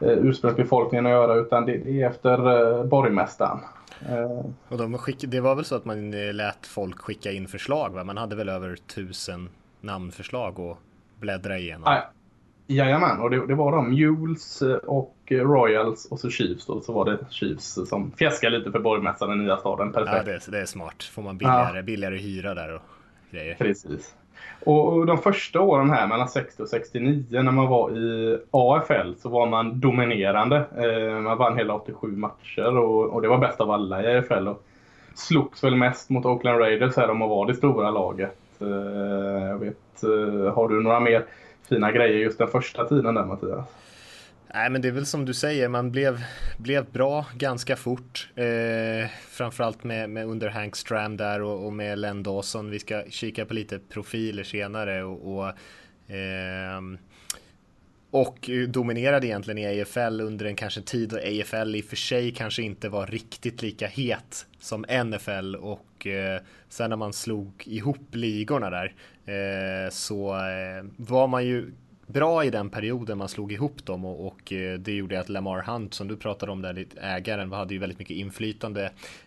ursprungsbefolkningen 0.00 1.06
att 1.06 1.12
göra 1.12 1.34
utan 1.34 1.66
det 1.66 1.72
är 1.72 2.06
efter 2.06 2.84
borgmästaren. 2.84 3.58
Eh, 4.08 4.44
och 4.68 4.78
de 4.78 4.98
skick, 4.98 5.24
det 5.28 5.40
var 5.40 5.54
väl 5.54 5.64
så 5.64 5.74
att 5.74 5.84
man 5.84 6.14
eh, 6.14 6.34
lät 6.34 6.66
folk 6.66 6.98
skicka 6.98 7.32
in 7.32 7.48
förslag 7.48 7.90
va? 7.90 8.04
Man 8.04 8.16
hade 8.16 8.36
väl 8.36 8.48
över 8.48 8.76
tusen 8.76 9.48
namnförslag 9.80 10.60
att 10.60 10.78
bläddra 11.20 11.58
igenom? 11.58 11.84
Ah, 11.86 12.02
jajamän, 12.74 13.20
och 13.20 13.30
det, 13.30 13.46
det 13.46 13.54
var 13.54 13.72
de 13.72 13.90
Mules 13.90 14.62
eh, 14.62 14.76
och 14.76 15.16
Royals 15.30 16.06
och 16.10 16.20
så 16.20 16.30
Chiefs 16.30 16.66
då. 16.66 16.80
Så 16.80 16.92
var 16.92 17.04
det 17.04 17.18
Chiefs 17.30 17.78
som 17.88 18.10
fjäskade 18.10 18.58
lite 18.58 18.72
för 18.72 18.78
borgmästaren 18.78 19.40
i 19.40 19.44
nya 19.44 19.56
staden. 19.56 19.92
Perfekt. 19.92 20.26
Ja, 20.26 20.32
det, 20.32 20.50
det 20.50 20.60
är 20.60 20.66
smart. 20.66 21.02
Får 21.02 21.22
man 21.22 21.38
billigare, 21.38 21.76
ja. 21.76 21.82
billigare 21.82 22.16
hyra 22.16 22.54
där 22.54 22.74
och 22.74 22.82
grejer. 23.30 23.54
Precis. 23.54 24.14
Och 24.64 25.06
de 25.06 25.18
första 25.18 25.60
åren 25.60 25.90
här 25.90 26.06
mellan 26.06 26.28
60 26.28 26.62
och 26.62 26.68
69 26.68 27.42
när 27.42 27.52
man 27.52 27.66
var 27.66 27.98
i 27.98 28.38
AFL 28.50 29.14
så 29.18 29.28
var 29.28 29.46
man 29.46 29.80
dominerande. 29.80 30.56
Eh, 30.56 31.20
man 31.20 31.38
vann 31.38 31.56
hela 31.58 31.74
87 31.74 32.16
matcher 32.16 32.76
och, 32.76 33.22
det 33.22 33.28
var 33.28 33.38
bäst 33.38 33.60
av 33.60 33.70
alla 33.70 34.02
i 34.02 34.18
AFL. 34.18 34.48
Och 34.48 34.62
slogs 35.14 35.64
väl 35.64 35.76
mest 35.76 36.10
mot 36.10 36.26
Oakland 36.26 36.58
Raiders 36.58 36.96
här 36.96 37.10
om 37.10 37.22
att 37.22 37.28
vara 37.28 37.48
det 37.48 37.54
stora 37.54 37.90
laget. 37.90 38.38
Eh, 38.60 38.68
jag 39.48 39.58
vet, 39.58 40.02
eh, 40.02 40.54
har 40.54 40.68
du 40.68 40.82
några 40.82 41.00
mer 41.00 41.24
fina 41.70 41.92
grejer 41.92 42.18
just 42.18 42.38
den 42.38 42.48
första 42.48 42.88
tiden 42.88 43.14
där 43.14 43.24
Mattias? 43.24 43.68
Nej 44.54 44.70
men 44.70 44.82
det 44.82 44.88
är 44.88 44.92
väl 44.92 45.06
som 45.06 45.24
du 45.24 45.34
säger, 45.34 45.68
man 45.68 45.90
blev, 45.90 46.20
blev 46.58 46.90
bra 46.90 47.26
ganska 47.34 47.76
fort. 47.76 48.28
Eh, 48.34 49.10
framförallt 49.28 49.84
med, 49.84 50.10
med 50.10 50.26
under 50.26 50.48
Hank 50.48 50.76
Stram 50.76 51.16
där 51.16 51.42
och, 51.42 51.66
och, 51.66 51.72
med 51.72 51.98
Len 51.98 52.22
Dawson. 52.22 52.70
Vi 52.70 52.78
ska 52.78 53.02
kika 53.08 53.44
på 53.44 53.54
lite 53.54 53.78
profiler 53.78 54.42
senare 54.42 55.04
och, 55.04 55.38
och 55.38 55.48
eh, 56.14 56.80
och 58.10 58.50
dominerade 58.68 59.26
egentligen 59.26 59.58
i 59.58 59.82
AFL 59.82 60.20
under 60.20 60.46
en 60.46 60.56
kanske 60.56 60.82
tid 60.82 61.08
då 61.08 61.16
AFL 61.16 61.76
i 61.76 61.80
och 61.80 61.84
för 61.84 61.96
sig 61.96 62.32
kanske 62.32 62.62
inte 62.62 62.88
var 62.88 63.06
riktigt 63.06 63.62
lika 63.62 63.86
het 63.86 64.46
som 64.58 64.84
NFL 65.04 65.54
och 65.54 66.06
eh, 66.06 66.40
sen 66.68 66.90
när 66.90 66.96
man 66.96 67.12
slog 67.12 67.62
ihop 67.66 68.14
ligorna 68.14 68.70
där 68.70 68.94
så 69.90 70.28
eh, 70.34 70.84
var 70.96 71.26
man 71.26 71.46
ju 71.46 71.70
bra 72.12 72.44
i 72.44 72.50
den 72.50 72.70
perioden 72.70 73.18
man 73.18 73.28
slog 73.28 73.52
ihop 73.52 73.86
dem 73.86 74.04
och, 74.04 74.26
och 74.26 74.52
eh, 74.52 74.78
det 74.78 74.92
gjorde 74.92 75.20
att 75.20 75.28
Lamar 75.28 75.62
Hunt 75.62 75.94
som 75.94 76.08
du 76.08 76.16
pratade 76.16 76.52
om 76.52 76.62
där, 76.62 76.86
ägaren, 77.00 77.52
hade 77.52 77.74
ju 77.74 77.80
väldigt 77.80 77.98
mycket 77.98 78.16
inflytande 78.16 78.84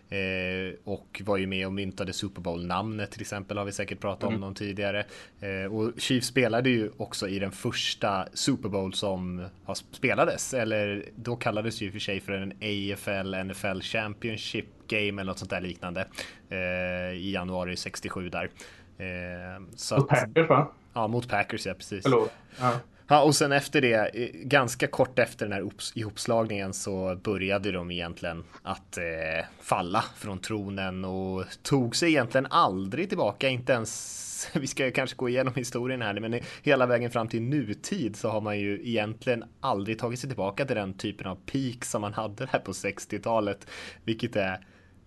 eh, 0.08 0.78
och 0.84 1.22
var 1.24 1.36
ju 1.36 1.46
med 1.46 1.66
och 1.66 1.72
myntade 1.72 2.12
Super 2.12 2.40
Bowl-namnet 2.40 3.10
till 3.10 3.20
exempel 3.20 3.58
har 3.58 3.64
vi 3.64 3.72
säkert 3.72 4.00
pratat 4.00 4.22
mm. 4.22 4.34
om 4.34 4.40
någon 4.40 4.54
tidigare. 4.54 5.04
Eh, 5.40 5.74
och 5.74 5.92
Chiefs 5.98 6.26
spelade 6.26 6.70
ju 6.70 6.90
också 6.96 7.28
i 7.28 7.38
den 7.38 7.52
första 7.52 8.26
Super 8.32 8.68
Bowl 8.68 8.94
som 8.94 9.46
spelades, 9.90 10.54
eller 10.54 11.04
då 11.16 11.36
kallades 11.36 11.80
ju 11.80 11.92
för 11.92 11.98
sig 11.98 12.20
för 12.20 12.32
en 12.32 12.52
AFL 12.52 13.44
NFL 13.44 13.80
Championship 13.80 14.66
Game 14.88 15.22
eller 15.22 15.24
något 15.24 15.38
sånt 15.38 15.50
där 15.50 15.60
liknande 15.60 16.06
eh, 16.48 17.16
i 17.16 17.32
januari 17.32 17.76
67 17.76 18.28
där. 18.28 18.50
Eh, 18.98 19.62
så 19.76 20.02
Packers 20.02 20.48
va? 20.48 20.70
Ja, 20.92 21.08
mot 21.08 21.28
Packers 21.28 21.66
ja, 21.66 21.74
precis. 21.74 22.02
Förlåt. 22.02 22.32
Ja. 22.60 22.72
Ja, 23.08 23.22
och 23.22 23.34
sen 23.34 23.52
efter 23.52 23.80
det, 23.80 24.10
ganska 24.34 24.86
kort 24.86 25.18
efter 25.18 25.46
den 25.46 25.52
här 25.52 25.70
ihopslagningen 25.94 26.74
så 26.74 27.16
började 27.22 27.72
de 27.72 27.90
egentligen 27.90 28.44
att 28.62 28.98
eh, 28.98 29.46
falla 29.60 30.04
från 30.16 30.38
tronen 30.38 31.04
och 31.04 31.44
tog 31.62 31.96
sig 31.96 32.08
egentligen 32.08 32.46
aldrig 32.50 33.08
tillbaka, 33.08 33.48
inte 33.48 33.72
ens, 33.72 34.50
vi 34.54 34.66
ska 34.66 34.90
kanske 34.90 35.16
gå 35.16 35.28
igenom 35.28 35.54
historien 35.54 36.02
här, 36.02 36.20
men 36.20 36.40
hela 36.62 36.86
vägen 36.86 37.10
fram 37.10 37.28
till 37.28 37.42
nutid 37.42 38.16
så 38.16 38.28
har 38.28 38.40
man 38.40 38.58
ju 38.58 38.88
egentligen 38.88 39.44
aldrig 39.60 39.98
tagit 39.98 40.20
sig 40.20 40.30
tillbaka 40.30 40.64
till 40.64 40.76
den 40.76 40.94
typen 40.94 41.26
av 41.26 41.38
peak 41.46 41.84
som 41.84 42.00
man 42.00 42.14
hade 42.14 42.46
där 42.52 42.58
på 42.58 42.72
60-talet, 42.72 43.66
vilket 44.04 44.36
är 44.36 44.60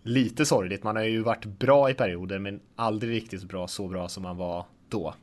lite 0.07 0.45
sorgligt. 0.45 0.83
Man 0.83 0.95
har 0.95 1.03
ju 1.03 1.21
varit 1.21 1.45
bra 1.45 1.89
i 1.89 1.93
perioder, 1.93 2.39
men 2.39 2.59
aldrig 2.75 3.15
riktigt 3.15 3.43
bra, 3.43 3.67
så 3.67 3.87
bra 3.87 4.07
som 4.07 4.23
man 4.23 4.37
var 4.37 4.65
då. 4.89 5.13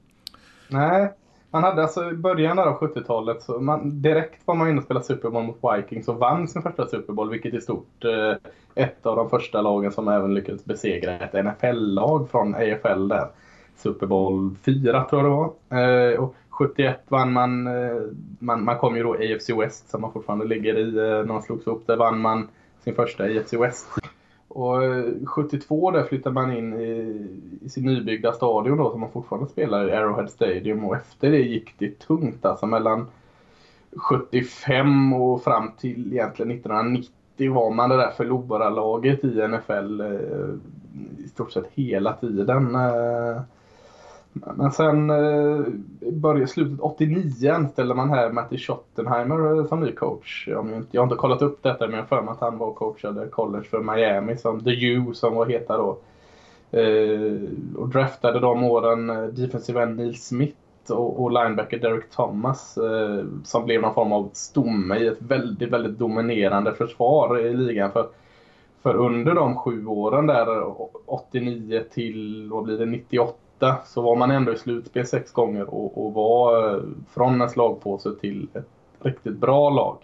Nej, 0.69 1.13
man 1.51 1.63
hade 1.63 1.83
alltså 1.83 2.11
i 2.11 2.13
början 2.13 2.59
av 2.59 2.79
70-talet 2.79 3.43
så 3.43 3.61
man, 3.61 4.03
direkt 4.03 4.41
var 4.45 4.55
man 4.55 4.69
inne 4.69 4.79
och 4.79 4.85
spelade 4.85 5.07
Super 5.07 5.31
Bowl 5.31 5.43
mot 5.43 5.59
Vikings 5.63 6.09
och 6.09 6.17
vann 6.17 6.49
sin 6.49 6.63
första 6.63 6.87
Super 6.87 7.13
Bowl, 7.13 7.31
vilket 7.31 7.55
i 7.55 7.61
stort 7.61 8.05
eh, 8.05 8.37
ett 8.75 9.07
av 9.07 9.17
de 9.17 9.31
första 9.31 9.63
lagen 9.63 9.93
som 9.93 10.09
även 10.09 10.35
lyckades 10.35 10.65
besegra 10.65 11.19
ett 11.19 11.45
NFL-lag 11.45 12.31
från 12.31 12.55
AFL 12.55 13.09
där. 13.09 13.29
Super 13.77 14.07
Bowl 14.07 14.57
4 14.65 15.05
tror 15.05 15.23
jag 15.23 15.31
det 15.31 15.37
var. 15.37 16.13
Eh, 16.13 16.21
och 16.21 16.35
71 16.51 17.01
vann 17.09 17.33
man, 17.33 17.67
eh, 17.67 18.03
man, 18.39 18.65
man 18.65 18.79
kom 18.79 18.97
ju 18.97 19.03
då 19.03 19.15
AFC 19.15 19.51
West 19.51 19.91
som 19.91 20.01
man 20.01 20.13
fortfarande 20.13 20.47
ligger 20.47 20.79
i 20.79 20.99
eh, 20.99 21.05
när 21.05 21.25
man 21.25 21.43
slogs 21.43 21.67
upp. 21.67 21.87
Där 21.87 21.97
vann 21.97 22.21
man 22.21 22.49
sin 22.85 22.95
första 22.95 23.25
AFC 23.25 23.53
West. 23.53 23.87
Och 24.55 24.85
eh, 24.85 25.05
72 25.27 25.91
där 25.91 26.03
flyttade 26.03 26.35
man 26.35 26.57
in 26.57 26.81
i, 26.81 27.27
i 27.65 27.69
sin 27.69 27.85
nybyggda 27.85 28.33
stadion 28.33 28.79
då 28.79 28.91
som 28.91 29.01
man 29.01 29.11
fortfarande 29.11 29.49
spelar 29.49 29.89
i 29.89 29.93
Arrowhead 29.93 30.29
Stadium 30.29 30.85
och 30.85 30.97
efter 30.97 31.31
det 31.31 31.39
gick 31.39 31.75
det 31.79 31.99
tungt 31.99 32.45
alltså 32.45 32.67
mellan 32.67 33.07
75 33.97 35.13
och 35.13 35.43
fram 35.43 35.73
till 35.79 36.13
egentligen 36.13 36.51
1990 36.51 37.55
var 37.55 37.71
man 37.71 37.91
det 37.91 37.97
där 37.97 38.11
förlorarlaget 38.11 39.25
i 39.25 39.49
NFL 39.49 40.01
eh, 40.01 41.25
i 41.25 41.29
stort 41.29 41.53
sett 41.53 41.71
hela 41.75 42.13
tiden. 42.13 42.75
Eh, 42.75 43.41
men 44.35 44.71
sen 44.71 45.11
eh, 45.11 45.61
började 46.13 46.47
slutet 46.47 46.81
89 46.81 47.53
anställde 47.53 47.95
man 47.95 48.11
här 48.11 48.31
Matti 48.33 48.59
Schottenheimer 48.59 49.67
som 49.67 49.81
ny 49.81 49.93
coach. 49.93 50.49
Jag, 50.49 50.67
inte, 50.67 50.89
jag 50.91 51.01
har 51.03 51.07
inte 51.07 51.17
kollat 51.17 51.43
upp 51.43 51.63
detta 51.63 51.87
men 51.87 51.97
jag 51.97 52.09
för 52.09 52.23
mig 52.23 52.33
att 52.33 52.41
han 52.41 52.59
var 52.59 52.73
coachade 52.73 53.29
college 53.29 53.65
för 53.65 53.81
Miami 53.81 54.37
som 54.37 54.65
The 54.65 54.87
U 54.87 55.15
som 55.15 55.35
var 55.35 55.47
heta 55.47 55.77
då. 55.77 55.99
Eh, 56.79 57.39
och 57.77 57.89
draftade 57.89 58.41
de 58.41 58.65
åren 58.65 59.11
eh, 59.11 59.25
defensive 59.25 59.83
end 59.83 59.97
Neil 59.97 60.17
Smith 60.17 60.57
och, 60.89 61.23
och 61.23 61.31
linebacker 61.31 61.79
Derek 61.79 62.11
Thomas 62.11 62.79
eh, 62.79 63.25
som 63.45 63.65
blev 63.65 63.81
någon 63.81 63.95
form 63.95 64.13
av 64.13 64.31
stomme 64.33 64.97
i 64.97 65.07
ett 65.07 65.23
väldigt, 65.23 65.71
väldigt 65.71 65.99
dominerande 65.99 66.75
försvar 66.75 67.39
i 67.39 67.55
ligan. 67.55 67.93
För, 67.93 68.09
för 68.83 68.95
under 68.95 69.35
de 69.35 69.57
sju 69.57 69.87
åren 69.87 70.27
där 70.27 70.59
eh, 70.59 70.75
89 71.07 71.83
till, 71.91 72.49
vad 72.53 72.65
blir 72.65 72.79
det, 72.79 72.87
98 72.87 73.39
så 73.85 74.03
var 74.03 74.17
man 74.17 74.31
ändå 74.31 74.53
i 74.53 74.57
slutspel 74.57 75.07
sex 75.07 75.33
gånger 75.33 75.75
och, 75.75 76.05
och 76.05 76.15
var 76.15 76.75
eh, 76.75 76.83
från 77.15 77.41
en 77.41 77.51
slagpåse 77.51 78.11
till 78.21 78.49
ett 78.55 78.69
riktigt 79.01 79.37
bra 79.37 79.71
lag. 79.71 79.97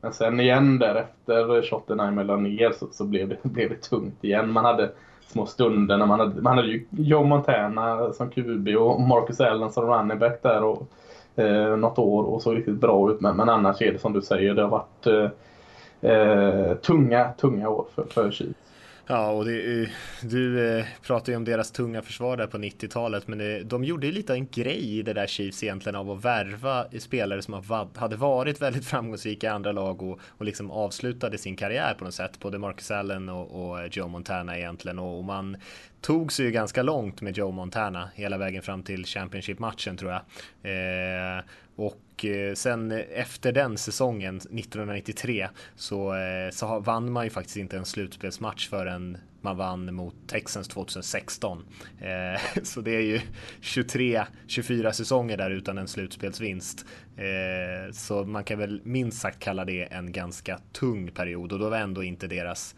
Men 0.00 0.12
sen 0.12 0.40
igen 0.40 0.78
därefter, 0.78 1.56
eh, 1.56 1.62
Schottenheimer 1.62 2.24
la 2.24 2.36
ner 2.36 2.70
så, 2.70 2.86
så 2.92 3.04
blev, 3.04 3.28
det, 3.28 3.36
blev 3.42 3.68
det 3.68 3.82
tungt 3.82 4.24
igen. 4.24 4.50
Man 4.50 4.64
hade 4.64 4.92
små 5.26 5.46
stunder 5.46 5.96
när 5.96 6.06
man 6.06 6.20
hade, 6.20 6.42
man 6.42 6.56
hade 6.56 6.68
ju 6.68 6.86
Joe 6.90 7.24
Montana 7.24 8.12
som 8.12 8.30
QB 8.30 8.68
och 8.68 9.00
Marcus 9.00 9.40
Allen 9.40 9.72
som 9.72 9.86
running 9.86 10.18
back 10.18 10.42
där 10.42 10.62
och 10.64 10.88
eh, 11.36 11.76
något 11.76 11.98
år 11.98 12.22
och 12.22 12.42
såg 12.42 12.56
riktigt 12.56 12.80
bra 12.80 13.10
ut. 13.10 13.20
Men, 13.20 13.36
men 13.36 13.48
annars 13.48 13.82
är 13.82 13.92
det 13.92 13.98
som 13.98 14.12
du 14.12 14.22
säger, 14.22 14.54
det 14.54 14.62
har 14.62 14.68
varit 14.68 15.06
eh, 15.06 16.10
eh 16.10 16.74
tunga, 16.74 17.32
tunga 17.32 17.68
år 17.68 17.86
för, 17.94 18.04
för 18.04 18.30
Chiefs. 18.30 18.63
Ja, 19.06 19.30
och 19.30 19.44
det, 19.44 19.82
eh, 19.82 19.88
du 20.22 20.68
eh, 20.78 20.84
pratar 21.02 21.32
ju 21.32 21.36
om 21.36 21.44
deras 21.44 21.70
tunga 21.70 22.02
försvar 22.02 22.36
där 22.36 22.46
på 22.46 22.58
90-talet, 22.58 23.28
men 23.28 23.38
det, 23.38 23.62
de 23.62 23.84
gjorde 23.84 24.06
ju 24.06 24.12
lite 24.12 24.32
en 24.32 24.46
grej 24.46 24.98
i 24.98 25.02
det 25.02 25.12
där 25.12 25.26
Chiefs 25.26 25.62
egentligen 25.62 25.96
av 25.96 26.10
att 26.10 26.24
värva 26.24 26.86
spelare 26.98 27.42
som 27.42 27.88
hade 27.94 28.16
varit 28.16 28.62
väldigt 28.62 28.84
framgångsrika 28.88 29.46
i 29.46 29.50
andra 29.50 29.72
lag 29.72 30.02
och, 30.02 30.20
och 30.28 30.44
liksom 30.44 30.70
avslutade 30.70 31.38
sin 31.38 31.56
karriär 31.56 31.94
på 31.94 32.04
något 32.04 32.14
sätt, 32.14 32.40
både 32.40 32.58
Marcus 32.58 32.90
Allen 32.90 33.28
och, 33.28 33.70
och 33.70 33.96
Joe 33.96 34.08
Montana 34.08 34.58
egentligen. 34.58 34.98
Och, 34.98 35.18
och 35.18 35.24
man 35.24 35.56
tog 36.00 36.32
sig 36.32 36.46
ju 36.46 36.52
ganska 36.52 36.82
långt 36.82 37.20
med 37.20 37.36
Joe 37.38 37.50
Montana 37.50 38.10
hela 38.14 38.38
vägen 38.38 38.62
fram 38.62 38.82
till 38.82 39.04
Championship-matchen 39.04 39.96
tror 39.96 40.12
jag. 40.12 40.20
Eh, 40.62 41.42
och 41.76 42.03
och 42.14 42.24
eh, 42.24 42.54
sen 42.54 42.92
efter 42.92 43.52
den 43.52 43.78
säsongen 43.78 44.36
1993 44.36 45.48
så, 45.76 46.14
eh, 46.14 46.50
så 46.50 46.80
vann 46.80 47.12
man 47.12 47.24
ju 47.24 47.30
faktiskt 47.30 47.56
inte 47.56 47.76
en 47.76 47.84
slutspelsmatch 47.84 48.68
förrän 48.68 49.18
man 49.40 49.56
vann 49.56 49.94
mot 49.94 50.14
Texans 50.26 50.68
2016. 50.68 51.64
Eh, 52.00 52.40
så 52.62 52.80
det 52.80 52.96
är 52.96 53.00
ju 53.00 53.20
23-24 53.60 54.92
säsonger 54.92 55.36
där 55.36 55.50
utan 55.50 55.78
en 55.78 55.88
slutspelsvinst. 55.88 56.86
Eh, 57.16 57.92
så 57.92 58.24
man 58.24 58.44
kan 58.44 58.58
väl 58.58 58.80
minst 58.84 59.20
sagt 59.20 59.40
kalla 59.40 59.64
det 59.64 59.82
en 59.82 60.12
ganska 60.12 60.58
tung 60.72 61.10
period 61.10 61.52
och 61.52 61.58
då 61.58 61.68
var 61.68 61.78
ändå 61.78 62.02
inte 62.02 62.26
deras 62.26 62.74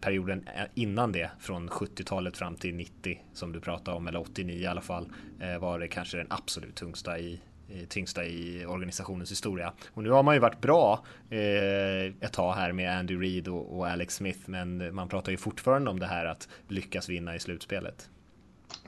perioden 0.00 0.48
innan 0.74 1.12
det 1.12 1.30
från 1.40 1.68
70-talet 1.68 2.36
fram 2.36 2.56
till 2.56 2.74
90 2.74 3.20
som 3.32 3.52
du 3.52 3.60
pratade 3.60 3.96
om 3.96 4.06
eller 4.06 4.20
89 4.20 4.56
i 4.56 4.66
alla 4.66 4.80
fall 4.80 5.12
var 5.60 5.78
det 5.78 5.88
kanske 5.88 6.16
den 6.16 6.26
absolut 6.30 6.74
tungsta 6.74 7.18
i, 7.18 7.40
Eh, 7.68 7.86
tyngsta 7.88 8.24
i 8.24 8.66
organisationens 8.68 9.30
historia. 9.30 9.72
Och 9.94 10.02
nu 10.02 10.10
har 10.10 10.22
man 10.22 10.34
ju 10.34 10.40
varit 10.40 10.60
bra 10.60 11.00
eh, 11.30 12.26
ett 12.26 12.32
tag 12.32 12.52
här 12.52 12.72
med 12.72 12.98
Andy 12.98 13.16
Reid 13.16 13.48
och, 13.48 13.78
och, 13.78 13.86
Alex 13.86 14.14
Smith, 14.14 14.40
men 14.46 14.94
man 14.94 15.08
pratar 15.08 15.32
ju 15.32 15.38
fortfarande 15.38 15.90
om 15.90 15.98
det 15.98 16.06
här 16.06 16.26
att 16.26 16.48
lyckas 16.68 17.08
vinna 17.08 17.34
i 17.34 17.38
slutspelet. 17.38 18.08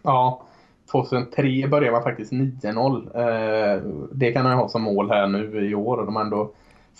Ja, 0.02 0.42
2003 0.90 1.68
började 1.68 1.92
man 1.92 2.02
faktiskt 2.02 2.32
9-0. 2.32 3.76
Eh, 3.76 3.82
det 4.12 4.32
kan 4.32 4.44
man 4.44 4.52
ha 4.52 4.68
som 4.68 4.82
mål 4.82 5.10
här 5.10 5.26
nu 5.26 5.70
i 5.70 5.74
år 5.74 5.96
och 5.96 6.06
de 6.06 6.16
är 6.16 6.20
ändå 6.20 6.50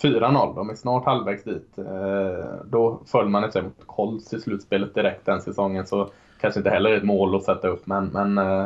4-0. 0.01 0.55
De 0.55 0.69
är 0.69 0.75
snart 0.75 1.05
halvvägs 1.05 1.43
dit. 1.43 1.77
Eh, 1.77 2.55
då 2.65 2.99
föll 3.05 3.29
man 3.29 3.43
inte 3.43 3.61
mot 3.61 3.87
Colts 3.87 4.33
i 4.33 4.39
slutspelet 4.39 4.95
direkt 4.95 5.25
den 5.25 5.41
säsongen 5.41 5.85
så 5.85 6.09
kanske 6.41 6.59
inte 6.59 6.69
heller 6.69 6.93
ett 6.93 7.03
mål 7.03 7.35
att 7.35 7.43
sätta 7.43 7.67
upp 7.67 7.87
men, 7.87 8.05
men 8.05 8.37
eh, 8.37 8.65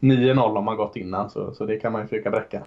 9-0 0.00 0.36
har 0.36 0.62
man 0.62 0.76
gått 0.76 0.96
innan 0.96 1.30
så, 1.30 1.54
så 1.54 1.66
det 1.66 1.76
kan 1.76 1.92
man 1.92 2.02
ju 2.02 2.08
försöka 2.08 2.30
bräcka. 2.30 2.64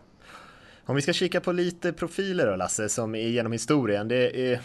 Om 0.85 0.95
vi 0.95 1.01
ska 1.01 1.13
kika 1.13 1.41
på 1.41 1.51
lite 1.51 1.93
profiler 1.93 2.47
då 2.47 2.55
Lasse, 2.55 2.89
som 2.89 3.15
är 3.15 3.27
genom 3.27 3.51
historien. 3.51 4.07
Det, 4.07 4.51
är, 4.51 4.61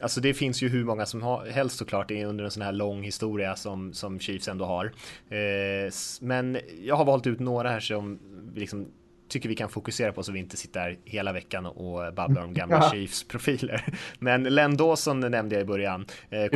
alltså 0.00 0.20
det 0.20 0.34
finns 0.34 0.62
ju 0.62 0.68
hur 0.68 0.84
många 0.84 1.06
som 1.06 1.40
helst 1.50 1.76
såklart 1.76 2.10
under 2.10 2.44
en 2.44 2.50
sån 2.50 2.62
här 2.62 2.72
lång 2.72 3.02
historia 3.02 3.56
som, 3.56 3.92
som 3.92 4.20
Chiefs 4.20 4.48
ändå 4.48 4.64
har. 4.64 4.84
Eh, 5.28 5.92
men 6.20 6.58
jag 6.82 6.96
har 6.96 7.04
valt 7.04 7.26
ut 7.26 7.40
några 7.40 7.70
här 7.70 7.80
som 7.80 8.18
liksom 8.54 8.86
tycker 9.30 9.48
vi 9.48 9.54
kan 9.54 9.68
fokusera 9.68 10.12
på 10.12 10.22
så 10.22 10.32
vi 10.32 10.38
inte 10.38 10.56
sitter 10.56 10.80
här 10.80 10.98
hela 11.04 11.32
veckan 11.32 11.66
och 11.66 12.14
babblar 12.14 12.42
om 12.42 12.54
gamla 12.54 12.76
ja. 12.82 12.90
Chiefs 12.90 13.24
profiler. 13.24 13.84
Men 14.18 14.42
Len 14.42 14.76
Dawson 14.76 15.20
nämnde 15.20 15.54
jag 15.54 15.62
i 15.62 15.64
början. 15.64 16.06
Eh, 16.30 16.46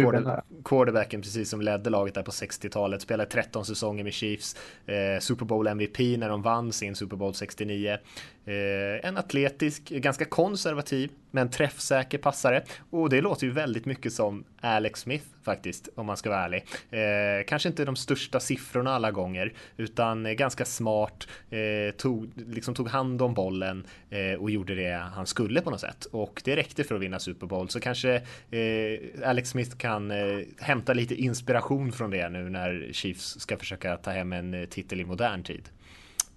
quarterbacken 0.64 1.22
precis 1.22 1.50
som 1.50 1.60
ledde 1.60 1.90
laget 1.90 2.14
där 2.14 2.22
på 2.22 2.30
60-talet. 2.30 3.02
Spelade 3.02 3.30
13 3.30 3.64
säsonger 3.64 4.04
med 4.04 4.12
Chiefs. 4.12 4.56
Eh, 4.86 5.20
Super 5.20 5.44
Bowl 5.44 5.66
MVP 5.66 5.98
när 6.18 6.28
de 6.28 6.42
vann 6.42 6.72
sin 6.72 6.94
Super 6.94 7.16
Bowl 7.16 7.34
69. 7.34 7.98
Eh, 8.46 9.08
en 9.08 9.16
atletisk, 9.16 9.88
ganska 9.88 10.24
konservativ, 10.24 11.10
men 11.30 11.50
träffsäker 11.50 12.18
passare. 12.18 12.62
Och 12.90 13.10
det 13.10 13.20
låter 13.20 13.46
ju 13.46 13.52
väldigt 13.52 13.86
mycket 13.86 14.12
som 14.12 14.44
Alex 14.60 15.00
Smith 15.00 15.24
faktiskt, 15.42 15.88
om 15.94 16.06
man 16.06 16.16
ska 16.16 16.30
vara 16.30 16.44
ärlig. 16.44 16.64
Eh, 16.90 17.46
kanske 17.46 17.68
inte 17.68 17.84
de 17.84 17.96
största 17.96 18.40
siffrorna 18.40 18.94
alla 18.94 19.10
gånger, 19.10 19.52
utan 19.76 20.36
ganska 20.36 20.64
smart, 20.64 21.28
eh, 21.50 21.96
tog, 21.96 22.32
liksom 22.36 22.74
tog 22.74 22.88
hand 22.88 23.22
om 23.22 23.34
bollen 23.34 23.86
eh, 24.10 24.40
och 24.40 24.50
gjorde 24.50 24.74
det 24.74 24.92
han 25.14 25.26
skulle 25.26 25.60
på 25.60 25.70
något 25.70 25.80
sätt. 25.80 26.04
Och 26.04 26.42
det 26.44 26.56
räckte 26.56 26.84
för 26.84 26.94
att 26.94 27.00
vinna 27.00 27.18
Super 27.18 27.46
Bowl, 27.46 27.68
så 27.68 27.80
kanske 27.80 28.14
eh, 28.50 29.28
Alex 29.28 29.48
Smith 29.48 29.76
kan 29.76 30.10
eh, 30.10 30.38
hämta 30.58 30.92
lite 30.92 31.14
inspiration 31.14 31.92
från 31.92 32.10
det 32.10 32.28
nu 32.28 32.50
när 32.50 32.88
Chiefs 32.92 33.40
ska 33.40 33.56
försöka 33.56 33.96
ta 33.96 34.10
hem 34.10 34.32
en 34.32 34.54
eh, 34.54 34.64
titel 34.64 35.00
i 35.00 35.04
modern 35.04 35.42
tid. 35.42 35.68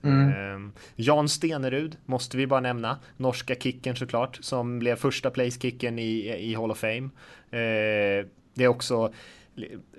Mm. 0.04 0.34
Ehm, 0.34 0.72
Jan 0.96 1.30
Stenerud 1.30 1.98
måste 2.06 2.38
vi 2.38 2.48
bara 2.48 2.60
nämna. 2.60 3.00
Norska 3.18 3.56
kicken 3.56 3.96
såklart, 3.96 4.38
som 4.42 4.80
blev 4.80 4.96
första 4.96 5.30
place-kicken 5.30 6.00
i, 6.00 6.36
i 6.52 6.56
Hall 6.56 6.72
of 6.72 6.78
Fame. 6.78 7.10
Ehm, 7.52 8.28
det 8.54 8.64
är 8.64 8.68
också 8.68 9.14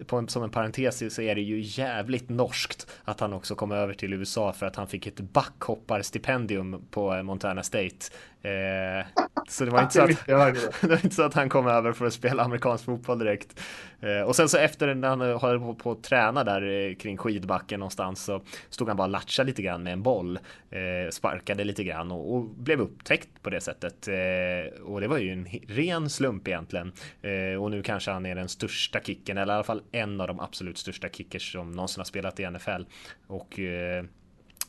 på 0.06 0.16
en, 0.16 0.28
som 0.28 0.42
en 0.42 0.50
parentes 0.50 1.14
så 1.14 1.22
är 1.22 1.34
det 1.34 1.40
ju 1.40 1.60
jävligt 1.60 2.28
norskt 2.28 2.86
att 3.04 3.20
han 3.20 3.32
också 3.32 3.54
kom 3.54 3.72
över 3.72 3.94
till 3.94 4.12
USA 4.12 4.52
för 4.52 4.66
att 4.66 4.76
han 4.76 4.88
fick 4.88 5.06
ett 5.06 5.20
backhopparstipendium 5.20 6.82
på 6.90 7.22
Montana 7.22 7.62
State 7.62 7.96
Eh, 8.42 9.06
så 9.48 9.64
det 9.64 9.70
var, 9.70 9.82
inte 9.82 9.94
så 9.94 10.02
att, 10.02 10.26
det 10.26 10.34
var 10.88 11.04
inte 11.04 11.14
så 11.14 11.22
att 11.22 11.34
han 11.34 11.48
kom 11.48 11.66
över 11.66 11.92
för 11.92 12.06
att 12.06 12.12
spela 12.12 12.42
amerikansk 12.42 12.84
fotboll 12.84 13.18
direkt. 13.18 13.60
Eh, 14.00 14.20
och 14.20 14.36
sen 14.36 14.48
så 14.48 14.58
efter 14.58 14.94
när 14.94 15.08
han 15.08 15.20
höll 15.20 15.58
på, 15.58 15.74
på 15.74 15.90
att 15.90 16.02
träna 16.02 16.44
där 16.44 16.62
eh, 16.62 16.94
kring 16.94 17.16
skidbacken 17.16 17.80
någonstans 17.80 18.24
så 18.24 18.42
stod 18.70 18.88
han 18.88 18.96
bara 18.96 19.04
och 19.04 19.10
latcha 19.10 19.42
lite 19.42 19.62
grann 19.62 19.82
med 19.82 19.92
en 19.92 20.02
boll. 20.02 20.38
Eh, 20.70 21.10
sparkade 21.10 21.64
lite 21.64 21.84
grann 21.84 22.12
och, 22.12 22.34
och, 22.34 22.44
blev 22.44 22.80
upptäckt 22.80 23.42
på 23.42 23.50
det 23.50 23.60
sättet. 23.60 24.08
Eh, 24.08 24.82
och 24.82 25.00
det 25.00 25.08
var 25.08 25.18
ju 25.18 25.32
en 25.32 25.46
ren 25.68 26.10
slump 26.10 26.48
egentligen. 26.48 26.92
Eh, 27.22 27.62
och 27.62 27.70
nu 27.70 27.82
kanske 27.82 28.10
han 28.10 28.26
är 28.26 28.34
den 28.34 28.48
största 28.48 29.00
kicken, 29.00 29.38
eller 29.38 29.52
i 29.52 29.56
alla 29.56 29.64
fall 29.64 29.82
en 29.92 30.20
av 30.20 30.26
de 30.26 30.40
absolut 30.40 30.78
största 30.78 31.08
kickers 31.08 31.52
som 31.52 31.72
någonsin 31.72 32.00
har 32.00 32.04
spelat 32.04 32.40
i 32.40 32.50
NFL. 32.50 32.82
Och 33.26 33.60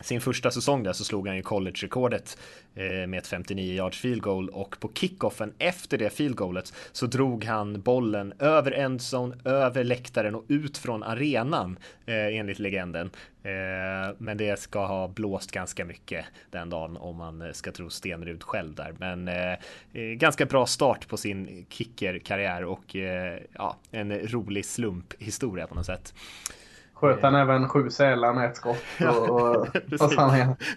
sin 0.01 0.21
första 0.21 0.51
säsong 0.51 0.83
där 0.83 0.93
så 0.93 1.03
slog 1.03 1.27
han 1.27 1.35
ju 1.35 1.41
college-rekordet 1.41 2.37
eh, 2.75 3.07
med 3.07 3.17
ett 3.17 3.27
59 3.27 3.73
yards 3.73 3.99
field 3.99 4.21
goal 4.21 4.49
och 4.49 4.79
på 4.79 4.91
kickoffen 4.93 5.53
efter 5.57 5.97
det 5.97 6.09
field 6.09 6.35
goalet 6.35 6.73
så 6.91 7.05
drog 7.05 7.45
han 7.45 7.81
bollen 7.81 8.33
över 8.39 8.71
endzone, 8.71 9.35
över 9.45 9.83
läktaren 9.83 10.35
och 10.35 10.45
ut 10.47 10.77
från 10.77 11.03
arenan 11.03 11.77
eh, 12.05 12.37
enligt 12.37 12.59
legenden. 12.59 13.09
Eh, 13.43 14.15
men 14.17 14.37
det 14.37 14.59
ska 14.59 14.85
ha 14.85 15.07
blåst 15.07 15.51
ganska 15.51 15.85
mycket 15.85 16.25
den 16.51 16.69
dagen 16.69 16.97
om 16.97 17.15
man 17.15 17.53
ska 17.53 17.71
tro 17.71 17.89
Stenrud 17.89 18.43
själv 18.43 18.75
där. 18.75 18.95
Men 18.97 19.29
ganska 20.17 20.45
bra 20.45 20.65
start 20.65 21.07
på 21.07 21.17
sin 21.17 21.65
kickerkarriär 21.69 22.63
och 22.63 22.95
ja, 23.53 23.77
en 23.91 24.19
rolig 24.19 24.65
slumphistoria 24.65 25.67
på 25.67 25.75
något 25.75 25.85
sätt. 25.85 26.13
Sköt 26.99 27.21
han 27.21 27.35
även 27.35 27.69
sju 27.69 27.89
sälar 27.89 28.33
med 28.33 28.49
ett 28.49 28.55
skott. 28.55 28.83
Och, 28.99 29.29
och, 29.29 29.55
och 29.55 29.67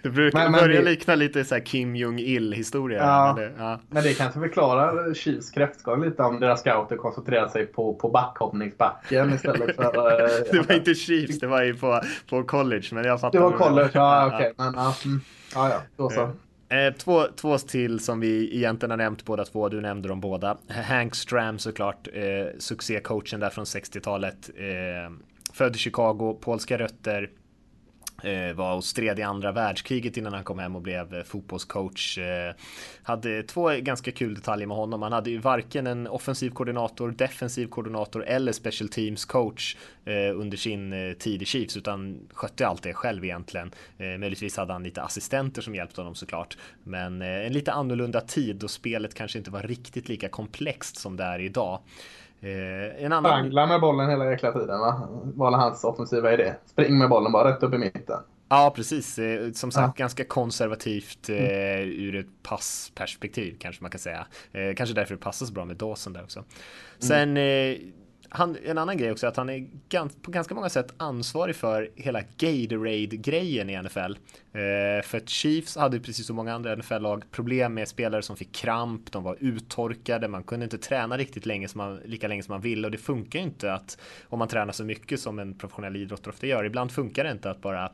det 0.03 0.09
brukar 0.09 0.49
men, 0.49 0.51
börja 0.51 0.75
men, 0.75 0.85
likna 0.85 1.15
lite 1.15 1.45
så 1.45 1.59
Kim 1.59 1.95
Jong-Il 1.95 2.53
historia. 2.53 2.99
Ja, 2.99 3.33
men, 3.35 3.43
det, 3.43 3.51
ja. 3.57 3.79
men 3.89 4.03
det 4.03 4.13
kanske 4.13 4.39
förklarar 4.39 5.13
Chiefs 5.13 5.49
kräftskal 5.49 6.05
lite 6.05 6.23
om 6.23 6.39
deras 6.39 6.59
scouter 6.59 6.95
koncentrerar 6.95 7.47
sig 7.47 7.65
på, 7.65 7.93
på 7.93 8.09
backhoppningsbacken 8.09 9.33
istället 9.33 9.75
för... 9.75 9.83
Eh, 9.93 10.27
det 10.51 10.67
var 10.67 10.75
inte 10.75 10.95
Chiefs, 10.95 11.39
det 11.39 11.47
var 11.47 11.63
ju 11.63 11.75
på, 11.75 12.01
på 12.29 12.43
college. 12.43 12.87
Men 12.91 13.05
jag 13.05 13.21
fattar. 13.21 13.39
Det 13.39 13.45
var 13.45 13.51
college, 13.51 13.89
ja 13.93 14.27
okej. 14.27 14.37
Okay. 14.37 14.53
Men 14.57 14.75
mm, 14.75 15.21
ja, 15.55 15.69
ja, 15.69 15.81
då 15.97 16.09
så. 16.09 16.31
Eh, 16.73 16.93
två, 16.93 17.23
två 17.35 17.57
till 17.57 17.99
som 17.99 18.19
vi 18.19 18.55
egentligen 18.57 18.89
har 18.89 18.97
nämnt 18.97 19.25
båda 19.25 19.45
två. 19.45 19.69
Du 19.69 19.81
nämnde 19.81 20.07
dem 20.07 20.21
båda. 20.21 20.57
Hank 20.87 21.15
Stram 21.15 21.59
såklart, 21.59 22.07
eh, 22.13 22.23
succécoachen 22.59 23.39
där 23.39 23.49
från 23.49 23.65
60-talet. 23.65 24.49
Eh, 24.57 25.11
Född 25.53 25.75
i 25.75 25.79
Chicago, 25.79 26.39
polska 26.41 26.77
rötter. 26.77 27.29
Eh, 28.23 28.53
var 28.53 28.75
och 28.75 28.83
stred 28.83 29.19
i 29.19 29.21
andra 29.21 29.51
världskriget 29.51 30.17
innan 30.17 30.33
han 30.33 30.43
kom 30.43 30.59
hem 30.59 30.75
och 30.75 30.81
blev 30.81 31.13
eh, 31.13 31.23
fotbollscoach. 31.23 32.17
Eh, 32.17 32.53
hade 33.03 33.43
två 33.43 33.69
ganska 33.69 34.11
kul 34.11 34.35
detaljer 34.35 34.67
med 34.67 34.77
honom. 34.77 35.01
Han 35.01 35.11
hade 35.11 35.29
ju 35.29 35.37
varken 35.37 35.87
en 35.87 36.07
offensiv 36.07 36.49
koordinator, 36.49 37.11
defensiv 37.11 37.67
koordinator 37.67 38.25
eller 38.25 38.51
special 38.51 38.89
teams 38.89 39.25
coach 39.25 39.75
under 40.35 40.57
sin 40.57 41.15
tid 41.19 41.41
i 41.41 41.45
Chiefs 41.45 41.77
utan 41.77 42.19
skötte 42.33 42.67
allt 42.67 42.83
det 42.83 42.93
själv 42.93 43.25
egentligen. 43.25 43.71
Möjligtvis 43.97 44.57
hade 44.57 44.73
han 44.73 44.83
lite 44.83 45.01
assistenter 45.01 45.61
som 45.61 45.75
hjälpte 45.75 46.01
honom 46.01 46.15
såklart. 46.15 46.57
Men 46.83 47.21
en 47.21 47.53
lite 47.53 47.71
annorlunda 47.71 48.21
tid 48.21 48.55
då 48.55 48.67
spelet 48.67 49.13
kanske 49.13 49.37
inte 49.37 49.51
var 49.51 49.61
riktigt 49.61 50.09
lika 50.09 50.29
komplext 50.29 50.97
som 50.97 51.17
det 51.17 51.23
är 51.23 51.39
idag. 51.39 51.79
Eh, 52.43 53.05
en 53.05 53.13
annan... 53.13 53.31
Sprangla 53.31 53.67
med 53.67 53.81
bollen 53.81 54.09
hela 54.09 54.31
jäkla 54.31 54.51
tiden 54.51 54.79
va? 54.79 55.07
Var 55.35 55.51
hans 55.51 55.83
offensiva 55.83 56.33
idé. 56.33 56.53
Spring 56.65 56.97
med 56.97 57.09
bollen 57.09 57.31
bara 57.31 57.49
rätt 57.49 57.63
upp 57.63 57.73
i 57.73 57.77
mitten. 57.77 58.19
Ja, 58.49 58.73
precis. 58.75 59.19
Eh, 59.19 59.51
som 59.51 59.71
sagt, 59.71 59.99
ja. 59.99 60.03
ganska 60.03 60.25
konservativt 60.25 61.29
eh, 61.29 61.35
mm. 61.35 61.89
ur 61.89 62.15
ett 62.15 62.43
passperspektiv 62.43 63.57
kanske 63.59 63.81
man 63.81 63.91
kan 63.91 63.99
säga. 63.99 64.25
Eh, 64.51 64.75
kanske 64.75 64.95
därför 64.95 65.15
det 65.15 65.21
passar 65.21 65.45
så 65.45 65.53
bra 65.53 65.65
med 65.65 65.77
Dawson 65.77 66.13
där 66.13 66.23
också. 66.23 66.39
Mm. 66.39 66.47
Sen 66.99 67.37
eh, 67.37 67.77
han, 68.35 68.57
en 68.65 68.77
annan 68.77 68.97
grej 68.97 69.11
också 69.11 69.27
att 69.27 69.37
han 69.37 69.49
är 69.49 69.67
gans, 69.89 70.15
på 70.21 70.31
ganska 70.31 70.55
många 70.55 70.69
sätt 70.69 70.93
ansvarig 70.97 71.55
för 71.55 71.89
hela 71.95 72.21
Gatorade-grejen 72.37 73.69
i 73.69 73.81
NFL. 73.81 73.99
Eh, 73.99 75.03
för 75.03 75.17
att 75.17 75.29
Chiefs 75.29 75.77
hade 75.77 75.99
precis 75.99 76.27
som 76.27 76.35
många 76.35 76.53
andra 76.53 76.75
NFL-lag 76.75 77.23
problem 77.31 77.73
med 77.73 77.87
spelare 77.87 78.21
som 78.21 78.37
fick 78.37 78.51
kramp, 78.51 79.11
de 79.11 79.23
var 79.23 79.37
uttorkade, 79.39 80.27
man 80.27 80.43
kunde 80.43 80.63
inte 80.63 80.77
träna 80.77 81.17
riktigt 81.17 81.45
länge 81.45 81.67
som 81.67 81.77
man, 81.77 81.99
lika 82.05 82.27
länge 82.27 82.43
som 82.43 82.53
man 82.53 82.61
ville 82.61 82.87
och 82.87 82.91
det 82.91 82.97
funkar 82.97 83.39
ju 83.39 83.45
inte 83.45 83.73
att 83.73 83.97
om 84.29 84.39
man 84.39 84.47
tränar 84.47 84.73
så 84.73 84.83
mycket 84.83 85.19
som 85.19 85.39
en 85.39 85.57
professionell 85.57 85.95
idrottare 85.95 86.33
ofta 86.33 86.47
gör. 86.47 86.63
Ibland 86.63 86.91
funkar 86.91 87.23
det 87.23 87.31
inte 87.31 87.49
att 87.49 87.61
bara 87.61 87.91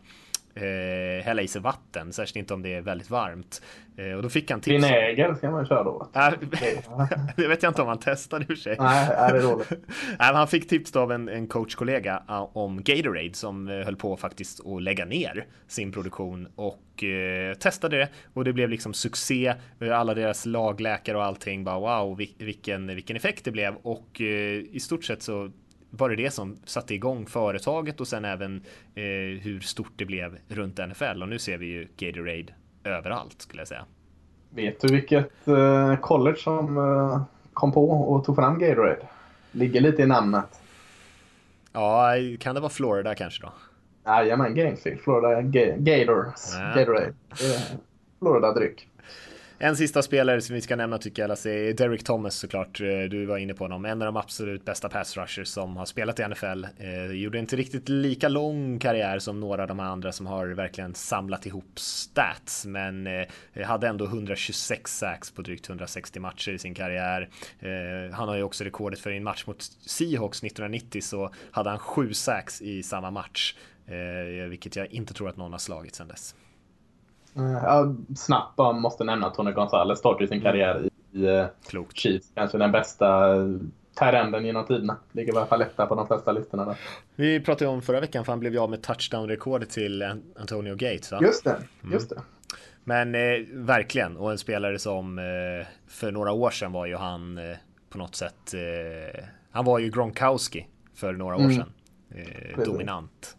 eh, 0.56 1.24
hälla 1.26 1.42
i 1.42 1.48
sig 1.48 1.62
vatten, 1.62 2.14
särskilt 2.14 2.36
inte 2.36 2.54
om 2.54 2.62
det 2.62 2.74
är 2.74 2.82
väldigt 2.82 3.10
varmt. 3.10 3.62
Eh, 3.98 4.14
och 4.14 4.24
då 4.24 4.30
fick 4.30 4.52
han 4.52 4.62
tips. 4.62 4.74
Vinäger 4.74 5.36
ska 5.36 5.52
man 5.52 5.66
köra 5.66 5.84
då. 5.84 6.10
det 7.36 7.48
vet 7.48 7.64
jag 7.64 7.70
inte 7.70 7.82
om 7.82 7.88
han 7.88 8.00
testade 8.00 8.54
i 8.54 8.56
sig. 8.56 8.76
Nej, 8.80 9.08
det 9.08 9.38
är 9.38 9.42
dåligt. 9.42 9.72
han 10.20 10.48
fick 10.48 10.70
tips 10.70 10.96
av 10.96 11.12
en, 11.12 11.30
en 11.30 11.48
coachkollega 11.48 12.24
om 12.54 12.84
Gatorade 12.84 13.34
som 13.34 13.68
eh, 13.68 13.86
höll 13.86 13.96
på 13.96 14.18
faktiskt 14.18 14.66
att 14.66 14.82
lägga 14.82 15.06
ner 15.06 15.46
sin 15.68 15.92
produktion 15.92 16.48
och 16.56 17.04
eh, 17.04 17.54
testade 17.54 17.98
det 17.98 18.10
och 18.34 18.44
det 18.44 18.54
blev 18.54 18.70
liksom 18.70 18.94
succé. 18.94 19.54
Alla 19.92 20.14
deras 20.14 20.46
lagläkare 20.46 21.18
och 21.18 21.24
allting 21.24 21.64
bara 21.64 21.80
wow 21.80 22.18
vilken, 22.38 22.88
vilken 22.88 23.16
effekt 23.16 23.46
det 23.46 23.52
blev 23.52 23.76
och 23.76 24.22
eh, 24.22 24.64
i 24.72 24.80
stort 24.80 25.04
sett 25.04 25.22
så 25.22 25.52
var 25.90 26.10
det 26.10 26.16
det 26.16 26.32
som 26.32 26.58
satte 26.66 26.94
igång 26.94 27.26
företaget 27.26 28.02
och 28.02 28.08
sen 28.08 28.26
även 28.26 28.56
eh, 28.96 29.42
hur 29.42 29.60
stort 29.60 29.94
det 29.96 30.06
blev 30.06 30.38
runt 30.48 30.78
NFL 30.78 31.22
och 31.22 31.30
nu 31.30 31.40
ser 31.40 31.58
vi 31.58 31.66
ju 31.66 31.88
Gatorade 31.98 32.54
överallt 32.84 33.42
skulle 33.42 33.62
jag 33.62 33.68
säga. 33.68 33.86
Vet 34.50 34.82
du 34.82 34.88
vilket 34.88 35.48
eh, 35.48 35.96
college 35.96 36.38
som 36.38 36.78
eh, 36.78 37.22
kom 37.54 37.72
på 37.72 37.90
och 37.90 38.26
tog 38.26 38.36
fram 38.36 38.60
Gatorade? 38.60 39.08
Ligger 39.52 39.82
lite 39.82 40.02
i 40.02 40.06
namnet. 40.06 40.62
Ja, 41.74 42.14
kan 42.40 42.56
det 42.56 42.62
vara 42.62 42.70
Florida 42.70 43.16
kanske 43.16 43.44
då? 43.44 43.54
Jajamän, 44.06 44.56
Gainesville. 44.56 44.98
Florida 44.98 45.42
Gators. 45.78 46.40
Ja. 46.54 46.74
Gatorade. 46.76 47.14
Florida-dryck. 48.20 48.88
En 49.62 49.76
sista 49.76 50.02
spelare 50.02 50.42
som 50.42 50.56
vi 50.56 50.62
ska 50.62 50.76
nämna 50.76 50.98
tycker 50.98 51.22
jag 51.22 51.30
Lasse 51.30 51.52
är 51.52 51.74
Derek 51.74 52.04
Thomas 52.04 52.36
såklart. 52.36 52.82
Eh, 52.82 52.88
du 53.10 53.26
var 53.26 53.38
inne 53.38 53.54
på 53.54 53.64
honom. 53.64 53.86
En 53.86 54.02
av 54.02 54.06
de 54.06 54.18
absolut 54.18 54.66
bästa 54.66 54.90
pass 54.90 55.18
rushers 55.18 55.48
som 55.48 55.78
har 55.78 55.86
spelat 55.86 56.20
i 56.20 56.24
NFL. 56.24 56.66
Eh, 56.78 57.06
gjorde 57.12 57.40
inte 57.40 57.56
riktigt 57.56 57.90
lika 57.90 58.30
lång 58.30 58.80
karriär 58.80 59.20
som 59.20 59.40
några 59.40 59.62
av 59.62 59.68
de 59.68 59.80
andra 59.80 60.12
som 60.12 60.28
har 60.28 60.48
verkligen 60.48 60.96
samlat 60.96 61.46
ihop 61.46 61.80
stats. 61.80 62.66
Men 62.66 63.08
eh, 63.08 63.66
hade 63.66 63.88
ändå 63.88 64.06
126 64.06 64.98
sacks 64.98 65.32
på 65.32 65.42
drygt 65.42 65.70
160 65.70 66.20
matcher 66.20 66.52
i 66.52 66.60
sin 66.60 66.74
karriär. 66.74 67.30
Eh, 67.60 68.16
han 68.16 68.28
har 68.28 68.36
ju 68.36 68.44
också 68.44 68.64
rekordet 68.64 69.00
för 69.00 69.12
en 69.12 69.24
match 69.24 69.48
mot 69.48 69.62
Seahawks 69.86 70.44
1990 70.44 71.02
så 71.02 71.34
hade 71.52 71.70
han 71.70 71.80
sju 71.80 72.14
sacks 72.14 72.62
i 72.62 72.84
samma 72.84 73.12
match. 73.12 73.56
Eh, 73.88 74.50
vilket 74.50 74.76
jag 74.76 74.88
inte 74.88 75.14
tror 75.14 75.30
att 75.30 75.38
någon 75.38 75.52
har 75.52 75.60
slagit 75.60 75.96
sedan 75.96 76.08
dess. 76.08 76.36
Ja, 77.34 77.96
snabbt 78.16 78.56
bara 78.56 78.74
måste 78.74 79.04
nämna 79.04 79.30
Tony 79.30 79.52
Gonzales 79.52 80.00
startade 80.00 80.28
sin 80.28 80.42
karriär 80.42 80.88
i, 81.12 81.20
i 81.20 81.26
eh, 81.26 81.46
Klokt. 81.68 81.98
Chiefs. 81.98 82.32
Kanske 82.36 82.58
den 82.58 82.72
bästa 82.72 83.36
Tyrenden 84.00 84.46
genom 84.46 84.66
tiderna. 84.66 84.98
Ligger 85.12 85.34
i 85.34 85.38
alla 85.38 85.46
fall 85.46 85.62
etta 85.62 85.86
på 85.86 85.96
de 85.96 86.08
flesta 86.08 86.32
listorna 86.32 86.66
där. 86.66 86.78
Vi 87.16 87.40
pratade 87.40 87.70
om 87.72 87.82
förra 87.82 88.00
veckan 88.00 88.26
för 88.26 88.32
han 88.32 88.40
blev 88.40 88.54
ju 88.54 88.60
av 88.60 88.70
med 88.70 88.82
touchdown-rekordet 88.82 89.70
till 89.70 90.04
Antonio 90.40 90.76
Gates. 90.76 91.12
Va? 91.12 91.20
Just 91.22 91.44
det, 91.44 91.52
mm. 91.82 91.94
just 91.94 92.10
det. 92.10 92.22
Men 92.84 93.16
eh, 93.16 93.22
verkligen, 93.54 94.18
och 94.18 94.32
en 94.32 94.38
spelare 94.38 94.80
som 94.80 95.20
eh, 95.20 95.68
för 95.88 96.12
några 96.12 96.32
år 96.32 96.50
sedan 96.50 96.72
var 96.72 96.86
ju 96.86 96.96
han 96.96 97.38
eh, 97.38 97.58
på 97.90 97.98
något 97.98 98.16
sätt, 98.16 98.54
eh, 98.54 99.24
han 99.52 99.66
var 99.66 99.80
ju 99.80 99.90
Gronkowski 99.90 100.68
för 100.96 101.14
några 101.14 101.36
år 101.36 101.42
mm. 101.42 101.56
sedan. 101.56 101.72
Eh, 102.16 102.64
dominant. 102.66 103.36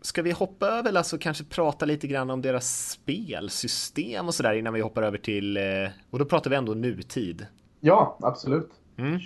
Ska 0.00 0.22
vi 0.22 0.30
hoppa 0.30 0.66
över 0.66 0.96
alltså 0.96 1.18
kanske 1.18 1.44
prata 1.44 1.86
lite 1.86 2.06
grann 2.06 2.30
om 2.30 2.42
deras 2.42 2.90
spelsystem 2.90 4.26
och 4.26 4.34
sådär 4.34 4.54
innan 4.54 4.74
vi 4.74 4.80
hoppar 4.80 5.02
över 5.02 5.18
till, 5.18 5.56
eh, 5.56 5.62
och 6.10 6.18
då 6.18 6.24
pratar 6.24 6.50
vi 6.50 6.56
ändå 6.56 6.74
nutid. 6.74 7.46
Ja, 7.80 8.18
absolut. 8.22 8.70
Mm. 8.96 9.20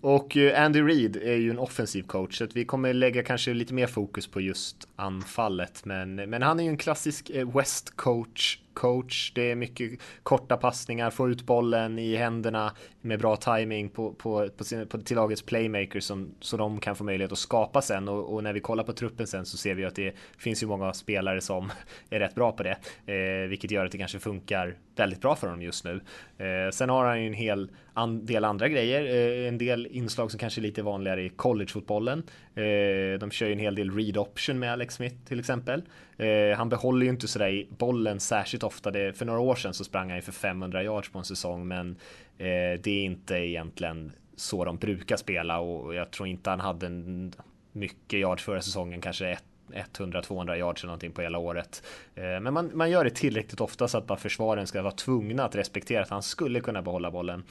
Och 0.00 0.36
eh, 0.36 0.64
Andy 0.64 0.82
Reid 0.82 1.16
är 1.16 1.36
ju 1.36 1.50
en 1.50 1.58
offensiv 1.58 2.02
coach 2.02 2.38
så 2.38 2.44
att 2.44 2.56
vi 2.56 2.64
kommer 2.64 2.94
lägga 2.94 3.22
kanske 3.22 3.54
lite 3.54 3.74
mer 3.74 3.86
fokus 3.86 4.26
på 4.26 4.40
just 4.40 4.88
anfallet. 5.00 5.84
Men, 5.84 6.14
men 6.14 6.42
han 6.42 6.60
är 6.60 6.64
ju 6.64 6.70
en 6.70 6.76
klassisk 6.76 7.30
eh, 7.30 7.56
West 7.56 7.96
coach 7.96 8.58
coach. 8.74 9.32
Det 9.34 9.50
är 9.50 9.54
mycket 9.54 10.00
korta 10.22 10.56
passningar, 10.56 11.10
få 11.10 11.30
ut 11.30 11.42
bollen 11.42 11.98
i 11.98 12.16
händerna 12.16 12.72
med 13.00 13.18
bra 13.18 13.36
timing 13.36 13.88
på, 13.88 14.12
på, 14.12 14.48
på, 14.56 14.64
sin, 14.64 14.88
på 14.88 14.98
till 14.98 15.16
lagets 15.16 15.42
playmakers 15.42 16.04
som, 16.04 16.34
så 16.40 16.56
de 16.56 16.80
kan 16.80 16.96
få 16.96 17.04
möjlighet 17.04 17.32
att 17.32 17.38
skapa 17.38 17.82
sen. 17.82 18.08
Och, 18.08 18.34
och, 18.34 18.44
när 18.44 18.52
vi 18.52 18.60
kollar 18.60 18.84
på 18.84 18.92
truppen 18.92 19.26
sen 19.26 19.46
så 19.46 19.56
ser 19.56 19.74
vi 19.74 19.84
att 19.84 19.94
det 19.94 20.14
finns 20.38 20.62
ju 20.62 20.66
många 20.66 20.92
spelare 20.92 21.40
som 21.40 21.72
är 22.10 22.20
rätt 22.20 22.34
bra 22.34 22.52
på 22.52 22.62
det, 22.62 22.76
eh, 23.06 23.48
vilket 23.48 23.70
gör 23.70 23.86
att 23.86 23.92
det 23.92 23.98
kanske 23.98 24.18
funkar 24.18 24.76
väldigt 24.96 25.20
bra 25.20 25.36
för 25.36 25.46
honom 25.46 25.62
just 25.62 25.84
nu. 25.84 26.00
Eh, 26.38 26.70
sen 26.72 26.88
har 26.88 27.04
han 27.04 27.20
ju 27.20 27.26
en 27.26 27.34
hel 27.34 27.70
an, 27.94 28.26
del 28.26 28.44
andra 28.44 28.68
grejer, 28.68 29.04
eh, 29.04 29.48
en 29.48 29.58
del 29.58 29.86
inslag 29.86 30.30
som 30.30 30.38
kanske 30.38 30.60
är 30.60 30.62
lite 30.62 30.82
vanligare 30.82 31.22
i 31.22 31.28
collegefotbollen. 31.28 32.22
Eh, 32.54 33.18
de 33.20 33.30
kör 33.30 33.46
ju 33.46 33.52
en 33.52 33.58
hel 33.58 33.74
del 33.74 33.90
read 33.90 34.16
option 34.16 34.58
med 34.58 34.72
Alex 34.72 34.89
Smith 34.90 35.16
till 35.24 35.40
exempel. 35.40 35.82
Eh, 36.16 36.56
han 36.56 36.68
behåller 36.68 37.04
ju 37.04 37.10
inte 37.10 37.28
sådär 37.28 37.48
i 37.48 37.68
bollen 37.78 38.20
särskilt 38.20 38.62
ofta. 38.62 38.90
Det, 38.90 39.12
för 39.12 39.26
några 39.26 39.40
år 39.40 39.54
sedan 39.54 39.74
så 39.74 39.84
sprang 39.84 40.08
han 40.08 40.18
ju 40.18 40.22
för 40.22 40.32
500 40.32 40.82
yards 40.82 41.08
på 41.08 41.18
en 41.18 41.24
säsong, 41.24 41.68
men 41.68 41.90
eh, 42.38 42.80
det 42.82 42.90
är 42.90 43.04
inte 43.04 43.34
egentligen 43.34 44.12
så 44.36 44.64
de 44.64 44.76
brukar 44.76 45.16
spela 45.16 45.58
och 45.58 45.94
jag 45.94 46.10
tror 46.10 46.28
inte 46.28 46.50
han 46.50 46.60
hade 46.60 46.86
en 46.86 47.32
mycket 47.72 48.20
yards 48.20 48.44
förra 48.44 48.62
säsongen, 48.62 49.00
kanske 49.00 49.38
100-200 49.72 50.56
yards 50.56 50.82
eller 50.82 50.88
någonting 50.88 51.12
på 51.12 51.22
hela 51.22 51.38
året. 51.38 51.82
Eh, 52.14 52.40
men 52.40 52.54
man, 52.54 52.70
man 52.74 52.90
gör 52.90 53.04
det 53.04 53.10
tillräckligt 53.10 53.60
ofta 53.60 53.88
så 53.88 53.98
att 53.98 54.06
bara 54.06 54.18
försvaren 54.18 54.66
ska 54.66 54.82
vara 54.82 54.92
tvungna 54.92 55.44
att 55.44 55.54
respektera 55.54 56.02
att 56.02 56.10
han 56.10 56.22
skulle 56.22 56.60
kunna 56.60 56.82
behålla 56.82 57.10
bollen. 57.10 57.42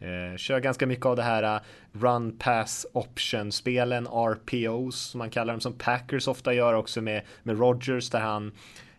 Eh, 0.00 0.36
kör 0.36 0.60
ganska 0.60 0.86
mycket 0.86 1.06
av 1.06 1.16
det 1.16 1.22
här 1.22 1.42
eh, 1.42 1.60
run 1.92 2.38
pass 2.38 2.86
option 2.92 3.52
spelen, 3.52 4.06
RPOs 4.06 4.96
som 4.96 5.18
man 5.18 5.30
kallar 5.30 5.52
dem, 5.52 5.60
som 5.60 5.72
Packers 5.72 6.28
ofta 6.28 6.54
gör 6.54 6.74
också 6.74 7.00
med, 7.00 7.22
med 7.42 7.58
Rogers 7.58 8.10
där 8.10 8.20
han 8.20 8.52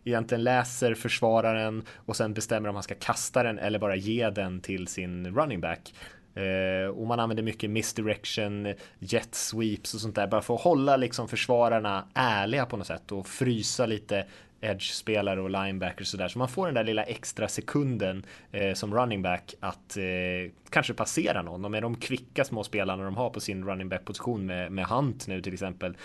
egentligen 0.03 0.43
läser 0.43 0.93
försvararen 0.93 1.83
och 1.95 2.15
sen 2.15 2.33
bestämmer 2.33 2.69
om 2.69 2.75
han 2.75 2.83
ska 2.83 2.95
kasta 2.95 3.43
den 3.43 3.59
eller 3.59 3.79
bara 3.79 3.95
ge 3.95 4.29
den 4.29 4.61
till 4.61 4.87
sin 4.87 5.35
running 5.35 5.61
back. 5.61 5.93
Eh, 6.35 6.89
och 6.89 7.07
man 7.07 7.19
använder 7.19 7.43
mycket 7.43 7.69
misdirection, 7.69 8.73
jet 8.99 9.35
sweeps 9.35 9.93
och 9.93 10.01
sånt 10.01 10.15
där 10.15 10.27
bara 10.27 10.41
för 10.41 10.55
att 10.55 10.61
hålla 10.61 10.97
liksom 10.97 11.27
försvararna 11.27 12.05
ärliga 12.13 12.65
på 12.65 12.77
något 12.77 12.87
sätt 12.87 13.11
och 13.11 13.27
frysa 13.27 13.85
lite 13.85 14.25
edge-spelare 14.61 15.41
och 15.41 15.49
linebackers 15.49 16.07
sådär. 16.07 16.27
Så 16.27 16.39
man 16.39 16.47
får 16.47 16.65
den 16.65 16.75
där 16.75 16.83
lilla 16.83 17.03
extra 17.03 17.47
sekunden 17.47 18.25
eh, 18.51 18.73
som 18.73 18.95
running 18.95 19.21
back 19.21 19.53
att 19.59 19.97
eh, 19.97 20.51
kanske 20.69 20.93
passera 20.93 21.41
någon. 21.41 21.65
Och 21.65 21.71
med 21.71 21.83
de 21.83 21.95
kvicka 21.95 22.43
små 22.43 22.63
spelarna 22.63 23.03
de 23.03 23.15
har 23.15 23.29
på 23.29 23.39
sin 23.39 23.65
running 23.65 23.89
back 23.89 24.05
position 24.05 24.45
med, 24.45 24.71
med 24.71 24.85
Hunt 24.85 25.27
nu 25.27 25.41
till 25.41 25.53
exempel 25.53 25.97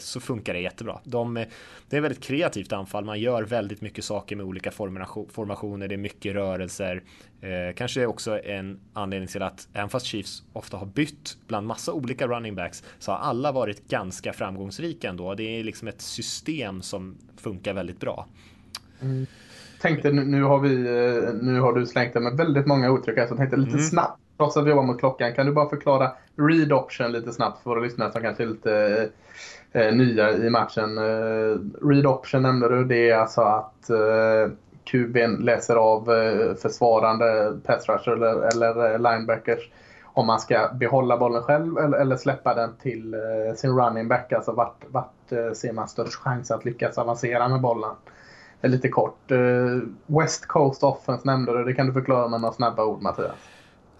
så 0.00 0.20
funkar 0.20 0.54
det 0.54 0.60
jättebra. 0.60 1.00
De, 1.04 1.44
det 1.88 1.96
är 1.96 2.00
väldigt 2.00 2.22
kreativt 2.22 2.72
anfall. 2.72 3.04
Man 3.04 3.20
gör 3.20 3.42
väldigt 3.42 3.80
mycket 3.80 4.04
saker 4.04 4.36
med 4.36 4.46
olika 4.46 4.70
formationer. 4.70 5.88
Det 5.88 5.94
är 5.94 5.98
mycket 5.98 6.34
rörelser. 6.34 7.02
Eh, 7.40 7.74
kanske 7.74 8.06
också 8.06 8.38
en 8.44 8.80
anledning 8.92 9.28
till 9.28 9.42
att 9.42 9.68
även 9.72 9.88
fast 9.88 10.06
Chiefs 10.06 10.42
ofta 10.52 10.76
har 10.76 10.86
bytt 10.86 11.36
bland 11.46 11.66
massa 11.66 11.92
olika 11.92 12.26
running 12.26 12.54
backs 12.54 12.84
så 12.98 13.12
har 13.12 13.18
alla 13.18 13.52
varit 13.52 13.88
ganska 13.88 14.32
framgångsrika 14.32 15.08
ändå. 15.08 15.34
Det 15.34 15.42
är 15.42 15.64
liksom 15.64 15.88
ett 15.88 16.00
system 16.00 16.82
som 16.82 17.18
funkar 17.36 17.74
väldigt 17.74 18.00
bra. 18.00 18.26
Mm. 19.00 19.26
Tänkte 19.80 20.10
nu, 20.12 20.42
har 20.42 20.58
vi, 20.58 20.74
eh, 20.74 21.34
nu 21.42 21.60
har 21.60 21.72
du 21.72 21.86
slängt 21.86 22.14
det 22.14 22.20
med 22.20 22.36
väldigt 22.36 22.66
många 22.66 22.88
uttryck 22.88 23.18
här 23.18 23.26
så 23.26 23.32
jag 23.32 23.38
tänkte 23.38 23.56
lite 23.56 23.70
mm. 23.70 23.84
snabbt, 23.84 24.20
trots 24.36 24.56
att 24.56 24.66
vi 24.66 24.70
jobbar 24.70 24.82
mot 24.82 24.98
klockan, 24.98 25.34
kan 25.34 25.46
du 25.46 25.52
bara 25.52 25.68
förklara 25.68 26.12
read 26.36 26.72
option 26.72 27.12
lite 27.12 27.32
snabbt 27.32 27.62
för 27.62 27.70
våra 27.70 27.80
lyssnare 27.80 28.12
som 28.12 28.22
kanske 28.22 28.42
är 28.42 28.46
lite 28.46 29.08
eh, 29.72 29.94
nya 29.94 30.32
i 30.32 30.50
matchen. 30.50 30.98
Eh, 30.98 31.56
read 31.88 32.06
option 32.06 32.42
nämnde 32.42 32.68
du, 32.68 32.84
det 32.84 33.10
är 33.10 33.16
alltså 33.16 33.40
att 33.40 33.90
eh, 33.90 34.52
QB'n 34.84 35.42
läser 35.42 35.76
av 35.76 36.12
eh, 36.12 36.54
försvarande 36.54 37.58
pass 37.64 37.88
rusher 37.88 38.12
eller, 38.12 38.48
eller 38.52 38.92
eh, 38.92 38.98
linebackers 38.98 39.70
om 40.18 40.26
man 40.26 40.40
ska 40.40 40.68
behålla 40.74 41.16
bollen 41.16 41.42
själv 41.42 41.78
eller, 41.78 41.98
eller 41.98 42.16
släppa 42.16 42.54
den 42.54 42.76
till 42.82 43.14
eh, 43.14 43.54
sin 43.56 43.78
running 43.78 44.08
back. 44.08 44.32
Alltså 44.32 44.52
vart, 44.52 44.84
vart 44.88 45.32
eh, 45.32 45.52
ser 45.52 45.72
man 45.72 45.88
störst 45.88 46.14
chans 46.14 46.50
att 46.50 46.64
lyckas 46.64 46.98
avancera 46.98 47.48
med 47.48 47.60
bollen? 47.60 47.94
Lite 48.60 48.88
kort. 48.88 49.30
Eh, 49.30 49.38
West 50.06 50.46
Coast 50.46 50.82
Offense 50.82 51.26
nämnde 51.26 51.58
du. 51.58 51.64
Det 51.64 51.74
kan 51.74 51.86
du 51.86 51.92
förklara 51.92 52.28
med 52.28 52.40
några 52.40 52.54
snabba 52.54 52.84
ord 52.84 53.02
Mattias. 53.02 53.36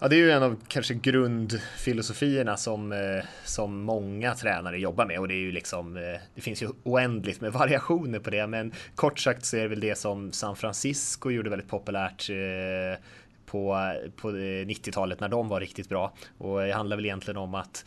Ja, 0.01 0.07
det 0.07 0.15
är 0.15 0.17
ju 0.17 0.31
en 0.31 0.43
av 0.43 0.57
kanske 0.67 0.93
grundfilosofierna 0.93 2.57
som, 2.57 2.91
eh, 2.91 3.25
som 3.43 3.81
många 3.81 4.35
tränare 4.35 4.79
jobbar 4.79 5.05
med 5.05 5.19
och 5.19 5.27
det 5.27 5.33
är 5.33 5.39
ju 5.39 5.51
liksom, 5.51 5.97
eh, 5.97 6.19
det 6.35 6.41
finns 6.41 6.63
ju 6.63 6.69
oändligt 6.83 7.41
med 7.41 7.53
variationer 7.53 8.19
på 8.19 8.29
det, 8.29 8.47
men 8.47 8.71
kort 8.95 9.19
sagt 9.19 9.45
så 9.45 9.57
är 9.57 9.61
det 9.61 9.67
väl 9.67 9.79
det 9.79 9.97
som 9.97 10.31
San 10.31 10.55
Francisco 10.55 11.31
gjorde 11.31 11.49
väldigt 11.49 11.69
populärt 11.69 12.29
eh, 12.29 12.99
på, 13.45 13.93
på 14.15 14.31
90-talet 14.31 15.19
när 15.19 15.29
de 15.29 15.47
var 15.47 15.59
riktigt 15.59 15.89
bra. 15.89 16.13
Och 16.37 16.61
det 16.61 16.73
handlar 16.73 16.97
väl 16.97 17.05
egentligen 17.05 17.37
om 17.37 17.55
att 17.55 17.85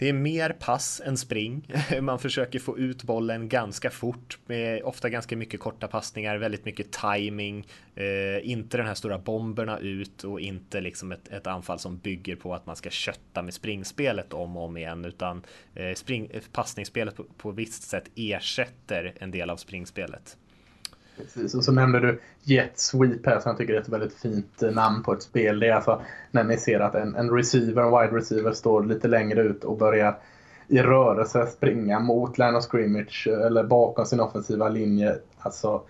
det 0.00 0.08
är 0.08 0.12
mer 0.12 0.50
pass 0.50 1.02
än 1.04 1.16
spring. 1.16 1.74
Man 2.00 2.18
försöker 2.18 2.58
få 2.58 2.78
ut 2.78 3.02
bollen 3.02 3.48
ganska 3.48 3.90
fort 3.90 4.38
med 4.46 4.82
ofta 4.82 5.08
ganska 5.08 5.36
mycket 5.36 5.60
korta 5.60 5.88
passningar, 5.88 6.36
väldigt 6.36 6.64
mycket 6.64 6.92
timing, 6.92 7.66
eh, 7.94 8.50
inte 8.50 8.76
den 8.76 8.86
här 8.86 8.94
stora 8.94 9.18
bomberna 9.18 9.78
ut 9.78 10.24
och 10.24 10.40
inte 10.40 10.80
liksom 10.80 11.12
ett, 11.12 11.28
ett, 11.28 11.46
anfall 11.46 11.78
som 11.78 11.98
bygger 11.98 12.36
på 12.36 12.54
att 12.54 12.66
man 12.66 12.76
ska 12.76 12.90
kötta 12.90 13.42
med 13.42 13.54
springspelet 13.54 14.32
om 14.32 14.56
och 14.56 14.64
om 14.64 14.76
igen, 14.76 15.04
utan 15.04 15.42
eh, 15.74 15.94
spring, 15.94 16.28
eh, 16.30 16.42
passningsspelet 16.52 17.16
på, 17.16 17.24
på 17.36 17.50
visst 17.50 17.82
sätt 17.82 18.10
ersätter 18.14 19.14
en 19.20 19.30
del 19.30 19.50
av 19.50 19.56
springspelet. 19.56 20.36
Precis, 21.20 21.54
och 21.54 21.64
så 21.64 21.72
nämnde 21.72 22.00
du 22.00 22.20
Jet 22.42 22.78
Sweep 22.78 23.26
här 23.26 23.40
som 23.40 23.50
jag 23.50 23.58
tycker 23.58 23.74
är 23.74 23.80
ett 23.80 23.88
väldigt 23.88 24.14
fint 24.14 24.62
eh, 24.62 24.70
namn 24.70 25.02
på 25.02 25.12
ett 25.12 25.22
spel. 25.22 25.60
Det 25.60 25.68
är 25.68 25.74
alltså 25.74 26.02
när 26.30 26.44
ni 26.44 26.56
ser 26.56 26.80
att 26.80 26.94
en, 26.94 27.16
en 27.16 27.30
receiver, 27.30 27.82
en 27.82 27.90
wide 27.90 28.16
receiver 28.18 28.52
står 28.52 28.84
lite 28.84 29.08
längre 29.08 29.42
ut 29.42 29.64
och 29.64 29.78
börjar 29.78 30.18
i 30.68 30.78
rörelse 30.78 31.46
springa 31.46 32.00
mot 32.00 32.38
line 32.38 32.56
of 32.56 32.64
scrimmage 32.64 33.28
eh, 33.30 33.46
eller 33.46 33.64
bakom 33.64 34.06
sin 34.06 34.20
offensiva 34.20 34.68
linje. 34.68 35.18
Alltså 35.38 35.82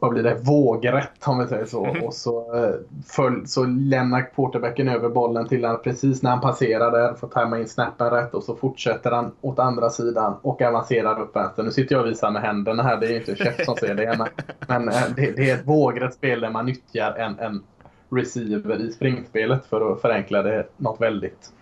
vad 0.00 0.10
blir 0.10 0.22
det, 0.22 0.34
vågrätt 0.34 1.26
om 1.26 1.38
vi 1.38 1.46
säger 1.46 1.64
så. 1.64 1.84
Mm. 1.86 2.04
Och 2.04 2.14
så, 2.14 2.56
eh, 2.56 2.74
följ, 3.06 3.46
så 3.46 3.64
lämnar 3.64 4.34
quarterbacken 4.34 4.88
över 4.88 5.08
bollen 5.08 5.48
till 5.48 5.64
honom 5.64 5.80
precis 5.84 6.22
när 6.22 6.30
han 6.30 6.40
passerar 6.40 6.90
där, 6.90 7.14
får 7.14 7.28
tajma 7.28 7.58
in 7.58 7.68
snappen 7.68 8.10
rätt 8.10 8.34
och 8.34 8.42
så 8.42 8.56
fortsätter 8.56 9.10
han 9.10 9.32
åt 9.40 9.58
andra 9.58 9.90
sidan 9.90 10.36
och 10.42 10.62
avancerar 10.62 11.20
upp 11.20 11.36
vänster. 11.36 11.62
Nu 11.62 11.70
sitter 11.70 11.94
jag 11.94 12.04
och 12.04 12.10
visar 12.10 12.30
med 12.30 12.42
händerna 12.42 12.82
här, 12.82 12.96
det 12.96 13.06
är 13.06 13.10
ju 13.10 13.16
inte 13.16 13.36
chef 13.36 13.64
som 13.64 13.76
ser 13.76 13.94
det. 13.94 14.16
Men, 14.18 14.28
men 14.68 14.88
eh, 14.88 15.14
det, 15.16 15.30
det, 15.36 15.50
är 15.50 15.54
ett 15.54 15.66
vågrätt 15.66 16.14
spel 16.14 16.40
där 16.40 16.50
man 16.50 16.66
nyttjar 16.66 17.12
en, 17.12 17.38
en 17.38 17.62
receiver 18.10 18.80
i 18.80 18.92
springspelet 18.92 19.66
för 19.66 19.92
att 19.92 20.00
förenkla 20.00 20.42
det 20.42 20.66
något 20.76 21.00
väldigt. 21.00 21.52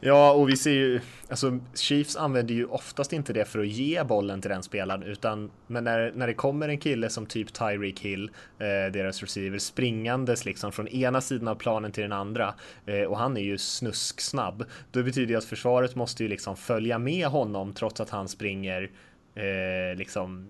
Ja, 0.00 0.32
och 0.32 0.48
vi 0.48 0.56
ser 0.56 0.70
ju, 0.70 1.00
alltså 1.28 1.58
Chiefs 1.74 2.16
använder 2.16 2.54
ju 2.54 2.64
oftast 2.64 3.12
inte 3.12 3.32
det 3.32 3.44
för 3.44 3.58
att 3.58 3.66
ge 3.66 4.02
bollen 4.02 4.40
till 4.40 4.50
den 4.50 4.62
spelaren, 4.62 5.02
utan 5.02 5.50
men 5.66 5.84
när, 5.84 6.12
när 6.14 6.26
det 6.26 6.34
kommer 6.34 6.68
en 6.68 6.78
kille 6.78 7.10
som 7.10 7.26
typ 7.26 7.52
Tyreek 7.52 8.00
Hill, 8.00 8.30
eh, 8.58 8.92
deras 8.92 9.20
receiver, 9.20 9.58
springandes 9.58 10.44
liksom 10.44 10.72
från 10.72 10.88
ena 10.88 11.20
sidan 11.20 11.48
av 11.48 11.54
planen 11.54 11.92
till 11.92 12.02
den 12.02 12.12
andra, 12.12 12.54
eh, 12.86 13.02
och 13.02 13.18
han 13.18 13.36
är 13.36 13.42
ju 13.42 13.58
snusksnabb, 13.58 14.64
då 14.90 15.02
betyder 15.02 15.26
det 15.26 15.38
att 15.38 15.44
försvaret 15.44 15.94
måste 15.94 16.22
ju 16.22 16.28
liksom 16.28 16.56
följa 16.56 16.98
med 16.98 17.26
honom 17.26 17.72
trots 17.72 18.00
att 18.00 18.10
han 18.10 18.28
springer 18.28 18.90
eh, 19.34 19.96
liksom 19.96 20.46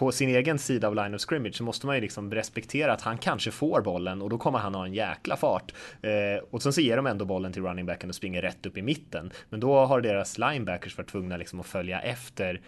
på 0.00 0.12
sin 0.12 0.28
egen 0.28 0.58
sida 0.58 0.88
av 0.88 0.94
line 0.94 1.14
of 1.14 1.20
scrimmage 1.20 1.54
så 1.54 1.64
måste 1.64 1.86
man 1.86 1.94
ju 1.94 2.00
liksom 2.00 2.34
respektera 2.34 2.92
att 2.92 3.00
han 3.00 3.18
kanske 3.18 3.50
får 3.50 3.80
bollen 3.80 4.22
och 4.22 4.30
då 4.30 4.38
kommer 4.38 4.58
han 4.58 4.74
ha 4.74 4.84
en 4.84 4.94
jäkla 4.94 5.36
fart. 5.36 5.74
Eh, 6.02 6.44
och 6.50 6.62
sen 6.62 6.72
så 6.72 6.80
ger 6.80 6.96
de 6.96 7.06
ändå 7.06 7.24
bollen 7.24 7.52
till 7.52 7.62
running 7.62 7.86
backen 7.86 8.08
och 8.08 8.14
springer 8.14 8.42
rätt 8.42 8.66
upp 8.66 8.78
i 8.78 8.82
mitten. 8.82 9.30
Men 9.48 9.60
då 9.60 9.86
har 9.86 10.00
deras 10.00 10.38
linebackers 10.38 10.98
varit 10.98 11.10
tvungna 11.10 11.36
liksom 11.36 11.60
att 11.60 11.66
följa 11.66 12.00
efter 12.00 12.60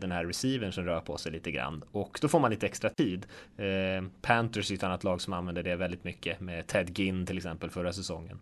den 0.00 0.12
här 0.12 0.24
receivern 0.24 0.72
som 0.72 0.84
rör 0.84 1.00
på 1.00 1.18
sig 1.18 1.32
lite 1.32 1.50
grann 1.50 1.84
och 1.92 2.18
då 2.22 2.28
får 2.28 2.40
man 2.40 2.50
lite 2.50 2.66
extra 2.66 2.90
tid. 2.90 3.26
Eh, 3.56 4.04
Panthers 4.22 4.70
är 4.70 4.74
ett 4.74 4.82
annat 4.82 5.04
lag 5.04 5.20
som 5.20 5.32
använder 5.32 5.62
det 5.62 5.76
väldigt 5.76 6.04
mycket 6.04 6.40
med 6.40 6.66
Ted 6.66 6.98
Ginn 6.98 7.26
till 7.26 7.36
exempel 7.36 7.70
förra 7.70 7.92
säsongen. 7.92 8.40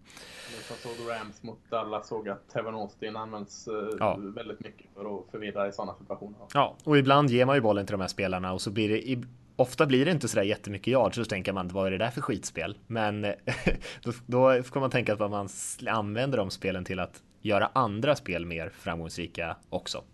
Jag 0.69 0.79
såg 0.79 1.11
Rams 1.11 1.43
mot 1.43 1.59
Dallas 1.71 2.09
såg 2.09 2.29
att 2.29 2.49
Tevin 2.49 2.75
Austin 2.75 3.17
används 3.17 3.69
eh, 3.69 3.75
ja. 3.99 4.17
väldigt 4.21 4.61
mycket 4.61 4.87
för 4.95 5.19
att 5.19 5.31
förvirra 5.31 5.69
i 5.69 5.73
sådana 5.73 5.95
situationer. 5.95 6.41
Ja, 6.55 6.77
och 6.85 6.99
ibland 6.99 7.31
ger 7.31 7.45
man 7.45 7.55
ju 7.55 7.61
bollen 7.61 7.87
till 7.87 7.93
de 7.93 8.01
här 8.01 8.09
spelarna 8.09 8.53
och 8.53 8.61
så 8.61 8.71
blir 8.71 8.89
det 8.89 9.25
Ofta 9.57 9.87
blir 9.87 10.05
det 10.05 10.11
inte 10.11 10.29
sådär 10.29 10.43
jättemycket 10.43 10.87
yards, 10.87 11.17
så 11.17 11.25
tänker 11.25 11.53
man 11.53 11.69
vad 11.69 11.87
är 11.87 11.91
det 11.91 11.99
där 11.99 12.11
för 12.11 12.21
skitspel? 12.21 12.79
Men 12.87 13.23
då, 14.03 14.13
då 14.27 14.63
får 14.63 14.81
man 14.81 14.91
tänka 14.91 15.13
att 15.13 15.19
man 15.31 15.49
använder 15.89 16.39
de 16.39 16.51
spelen 16.51 16.85
till 16.85 17.01
att 17.01 17.23
göra 17.41 17.71
andra 17.73 18.17
spel 18.17 18.47
mer 18.47 18.69
framgångsrika 18.69 19.57
också. 19.71 20.05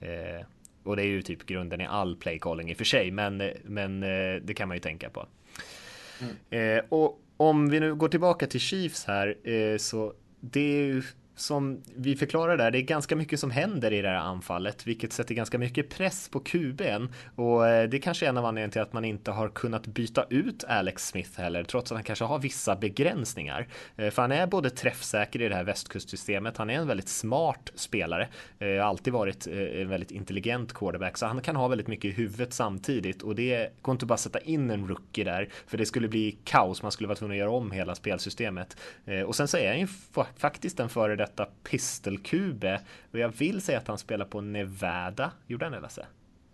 Eh, 0.00 0.46
och 0.82 0.96
det 0.96 1.02
är 1.02 1.06
ju 1.06 1.22
typ 1.22 1.46
grunden 1.46 1.80
i 1.80 1.86
all 1.86 2.16
playcalling 2.16 2.70
i 2.70 2.72
och 2.72 2.76
för 2.76 2.84
sig, 2.84 3.10
men, 3.10 3.42
men 3.64 4.02
eh, 4.02 4.42
det 4.42 4.54
kan 4.54 4.68
man 4.68 4.76
ju 4.76 4.80
tänka 4.80 5.10
på. 5.10 5.26
Mm. 6.20 6.76
Eh, 6.78 6.84
och 6.88 7.20
om 7.36 7.70
vi 7.70 7.80
nu 7.80 7.94
går 7.94 8.08
tillbaka 8.08 8.46
till 8.46 8.60
Chiefs 8.60 9.04
här, 9.04 9.48
eh, 9.48 9.76
så 9.76 10.14
det 10.40 10.60
är 10.60 10.84
ju 10.84 11.02
som 11.40 11.82
vi 11.96 12.16
förklarar 12.16 12.56
där, 12.56 12.70
det 12.70 12.78
är 12.78 12.82
ganska 12.82 13.16
mycket 13.16 13.40
som 13.40 13.50
händer 13.50 13.92
i 13.92 14.02
det 14.02 14.08
här 14.08 14.16
anfallet, 14.16 14.86
vilket 14.86 15.12
sätter 15.12 15.34
ganska 15.34 15.58
mycket 15.58 15.88
press 15.88 16.28
på 16.28 16.40
QBn 16.40 17.08
och 17.34 17.68
eh, 17.68 17.88
det 17.88 17.96
är 17.96 18.00
kanske 18.00 18.26
är 18.26 18.28
en 18.28 18.38
av 18.38 18.44
anledningarna 18.44 18.72
till 18.72 18.82
att 18.82 18.92
man 18.92 19.04
inte 19.04 19.30
har 19.30 19.48
kunnat 19.48 19.86
byta 19.86 20.26
ut 20.30 20.64
Alex 20.64 21.08
Smith 21.08 21.40
heller, 21.40 21.64
trots 21.64 21.92
att 21.92 21.96
han 21.96 22.04
kanske 22.04 22.24
har 22.24 22.38
vissa 22.38 22.76
begränsningar. 22.76 23.68
Eh, 23.96 24.10
för 24.10 24.22
han 24.22 24.32
är 24.32 24.46
både 24.46 24.70
träffsäker 24.70 25.42
i 25.42 25.48
det 25.48 25.54
här 25.54 25.64
västkustsystemet, 25.64 26.56
han 26.56 26.70
är 26.70 26.74
en 26.74 26.86
väldigt 26.86 27.08
smart 27.08 27.70
spelare, 27.74 28.28
eh, 28.58 28.68
har 28.68 28.78
alltid 28.78 29.12
varit 29.12 29.46
en 29.46 29.88
väldigt 29.88 30.10
intelligent 30.10 30.72
quarterback, 30.74 31.18
så 31.18 31.26
han 31.26 31.40
kan 31.40 31.56
ha 31.56 31.68
väldigt 31.68 31.88
mycket 31.88 32.04
i 32.04 32.10
huvudet 32.10 32.52
samtidigt 32.52 33.22
och 33.22 33.34
det 33.34 33.82
går 33.82 33.92
inte 33.92 34.06
bara 34.06 34.14
att 34.14 34.20
sätta 34.20 34.40
in 34.40 34.70
en 34.70 34.88
rookie 34.88 35.24
där, 35.24 35.48
för 35.66 35.78
det 35.78 35.86
skulle 35.86 36.08
bli 36.08 36.38
kaos, 36.44 36.82
man 36.82 36.92
skulle 36.92 37.06
vara 37.08 37.16
tvungen 37.16 37.34
att 37.34 37.38
göra 37.38 37.50
om 37.50 37.70
hela 37.70 37.94
spelsystemet. 37.94 38.76
Och 39.26 39.36
sen 39.36 39.48
så 39.48 39.56
är 39.56 39.68
han 39.68 39.80
ju 39.80 39.86
faktiskt 40.36 40.80
en 40.80 40.88
före 40.88 41.16
detta 41.16 41.29
pistolkube 41.64 42.80
och 43.12 43.18
jag 43.18 43.28
vill 43.28 43.60
säga 43.60 43.78
att 43.78 43.88
han 43.88 43.98
spelar 43.98 44.24
på 44.24 44.40
Nevada. 44.40 45.30
Gjorde 45.46 45.64
han 45.64 45.72
det 45.72 45.80
Lasse? 45.80 46.06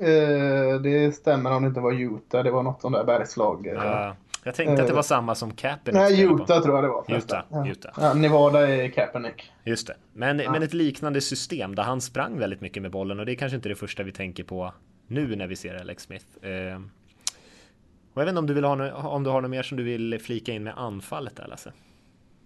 Uh, 0.02 0.80
det 0.80 1.12
stämmer 1.14 1.52
om 1.52 1.62
det 1.62 1.68
inte 1.68 1.80
var 1.80 1.92
Utah. 1.92 2.44
Det 2.44 2.50
var 2.50 2.62
något 2.62 2.80
sånt 2.80 2.94
där 2.96 3.04
bergslag. 3.04 3.66
Uh, 3.66 4.12
jag 4.44 4.54
tänkte 4.54 4.74
uh, 4.74 4.80
att 4.80 4.86
det 4.86 4.94
var 4.94 5.02
samma 5.02 5.34
som 5.34 5.52
Kaepernick. 5.52 6.00
Nej, 6.00 6.22
Utah 6.22 6.56
på. 6.56 6.62
tror 6.62 6.74
jag 6.74 6.84
det 6.84 6.88
var. 6.88 7.04
Utah, 7.16 7.44
ja. 7.50 7.68
Utah. 7.68 7.92
Ja, 8.00 8.14
Nevada 8.14 8.68
är 8.68 8.88
Kaepernick. 8.88 9.52
Just 9.64 9.86
det. 9.86 9.96
Men, 10.12 10.36
men 10.36 10.62
ett 10.62 10.74
liknande 10.74 11.20
system 11.20 11.74
där 11.74 11.82
han 11.82 12.00
sprang 12.00 12.38
väldigt 12.38 12.60
mycket 12.60 12.82
med 12.82 12.90
bollen 12.90 13.20
och 13.20 13.26
det 13.26 13.32
är 13.32 13.36
kanske 13.36 13.56
inte 13.56 13.68
det 13.68 13.74
första 13.74 14.02
vi 14.02 14.12
tänker 14.12 14.44
på 14.44 14.72
nu 15.06 15.37
när 15.37 15.46
vi 15.46 15.56
ser 15.56 15.81
Alex 15.81 16.02
Smith. 16.02 16.27
och 18.14 18.20
jag 18.20 18.24
vet 18.24 18.29
inte 18.29 18.38
om 18.38 18.46
du, 18.46 18.54
vill 18.54 18.64
ha, 18.64 18.92
om 18.92 19.24
du 19.24 19.31
har 19.31 19.40
något 19.40 19.50
mer 19.50 19.62
som 19.62 19.77
du 19.77 19.83
vill 19.85 20.20
flika 20.20 20.52
in 20.52 20.62
med 20.62 20.74
anfallet 20.77 21.37
där 21.37 21.46
Lasse? 21.46 21.72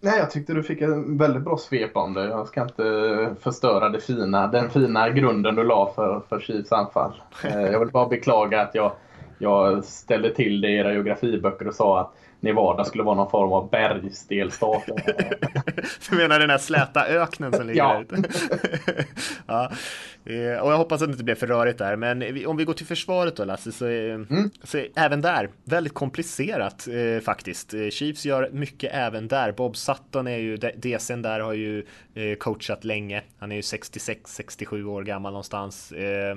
Nej, 0.03 0.19
jag 0.19 0.31
tyckte 0.31 0.53
du 0.53 0.63
fick 0.63 0.81
en 0.81 1.19
väldigt 1.19 1.43
bra 1.43 1.57
svep 1.57 1.97
om 1.97 2.15
det. 2.15 2.25
Jag 2.25 2.47
ska 2.47 2.63
inte 2.63 3.35
förstöra 3.41 3.89
det 3.89 4.01
fina, 4.01 4.47
den 4.47 4.71
fina 4.71 5.11
grunden 5.11 5.55
du 5.55 5.65
la 5.65 5.93
för, 5.97 6.23
för 6.29 6.41
Chiefs 6.41 6.73
anfall. 6.73 7.13
Eh, 7.45 7.61
jag 7.61 7.81
vill 7.81 7.91
bara 7.91 8.09
beklaga 8.09 8.63
att 8.63 8.75
jag, 8.75 8.93
jag 9.39 9.85
ställde 9.85 10.35
till 10.35 10.61
det 10.61 10.69
i 10.69 10.77
era 10.77 10.93
geografiböcker 10.93 11.69
och 11.69 11.75
sa 11.75 12.01
att 12.01 12.15
Nevada 12.41 12.85
skulle 12.85 13.05
vara 13.05 13.17
någon 13.17 13.31
form 13.31 13.53
av 13.53 13.71
bergsdelstat. 13.71 14.85
du 16.11 16.17
menar 16.17 16.39
den 16.39 16.51
här 16.51 16.59
släta 16.59 17.07
öknen 17.07 17.53
som 17.53 17.67
ligger 17.67 17.81
ja. 17.81 18.05
där 18.09 18.19
ute? 18.19 18.29
ja. 19.47 19.71
Eh, 20.25 20.61
och 20.61 20.73
jag 20.73 20.77
hoppas 20.77 21.03
att 21.03 21.09
det 21.09 21.13
inte 21.13 21.25
blir 21.25 21.35
för 21.35 21.47
rörigt 21.47 21.79
där, 21.79 21.97
men 21.97 22.47
om 22.47 22.57
vi 22.57 22.65
går 22.65 22.73
till 22.73 22.87
försvaret 22.87 23.37
då 23.37 23.45
Lasse, 23.45 23.73
så, 23.73 23.87
mm. 23.87 24.51
så 24.63 24.85
även 24.97 25.21
där 25.21 25.49
väldigt 25.65 25.95
komplicerat 25.95 26.89
eh, 26.89 27.21
faktiskt. 27.25 27.75
Eh, 27.75 27.89
Chiefs 27.89 28.27
gör 28.27 28.51
mycket 28.53 28.91
även 28.95 29.29
där. 29.29 29.53
Bob 29.53 29.77
Sutton 29.77 30.27
är 30.27 30.39
ju, 30.39 30.57
DCn 30.57 31.23
där 31.23 31.41
har 31.41 31.53
ju 31.53 31.87
eh, 32.15 32.35
coachat 32.39 32.85
länge. 32.85 33.23
Han 33.39 33.53
är 33.53 33.57
ju 33.57 33.63
66-67 33.63 34.85
år 34.85 35.03
gammal 35.03 35.33
någonstans. 35.33 35.93
Eh, 35.93 36.37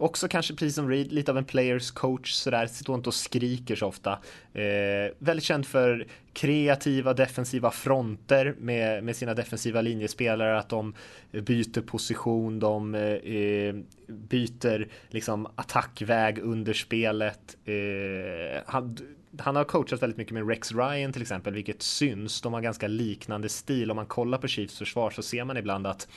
Också 0.00 0.28
kanske 0.28 0.54
precis 0.54 0.74
som 0.74 0.88
Reed, 0.88 1.12
lite 1.12 1.30
av 1.30 1.38
en 1.38 1.44
players 1.44 1.90
coach 1.90 2.32
sådär, 2.32 2.66
står 2.66 2.96
inte 2.96 3.08
och 3.08 3.14
skriker 3.14 3.76
så 3.76 3.86
ofta. 3.86 4.12
Eh, 4.52 5.12
väldigt 5.18 5.44
känd 5.44 5.66
för 5.66 6.06
kreativa 6.32 7.14
defensiva 7.14 7.70
fronter 7.70 8.54
med, 8.58 9.04
med 9.04 9.16
sina 9.16 9.34
defensiva 9.34 9.80
linjespelare, 9.80 10.58
att 10.58 10.68
de 10.68 10.94
byter 11.32 11.80
position, 11.80 12.58
de 12.58 12.94
eh, 12.94 13.74
byter 14.06 14.88
liksom 15.08 15.46
attackväg 15.54 16.38
under 16.38 16.72
spelet. 16.72 17.56
Eh, 17.64 18.62
han, 18.66 18.96
han 19.38 19.56
har 19.56 19.64
coachat 19.64 20.02
väldigt 20.02 20.18
mycket 20.18 20.34
med 20.34 20.48
Rex 20.48 20.72
Ryan 20.72 21.12
till 21.12 21.22
exempel, 21.22 21.54
vilket 21.54 21.82
syns. 21.82 22.40
De 22.40 22.52
har 22.52 22.60
ganska 22.60 22.88
liknande 22.88 23.48
stil. 23.48 23.90
Om 23.90 23.96
man 23.96 24.06
kollar 24.06 24.38
på 24.38 24.48
Chiefs 24.48 24.78
försvar 24.78 25.10
så 25.10 25.22
ser 25.22 25.44
man 25.44 25.56
ibland 25.56 25.86
att 25.86 26.08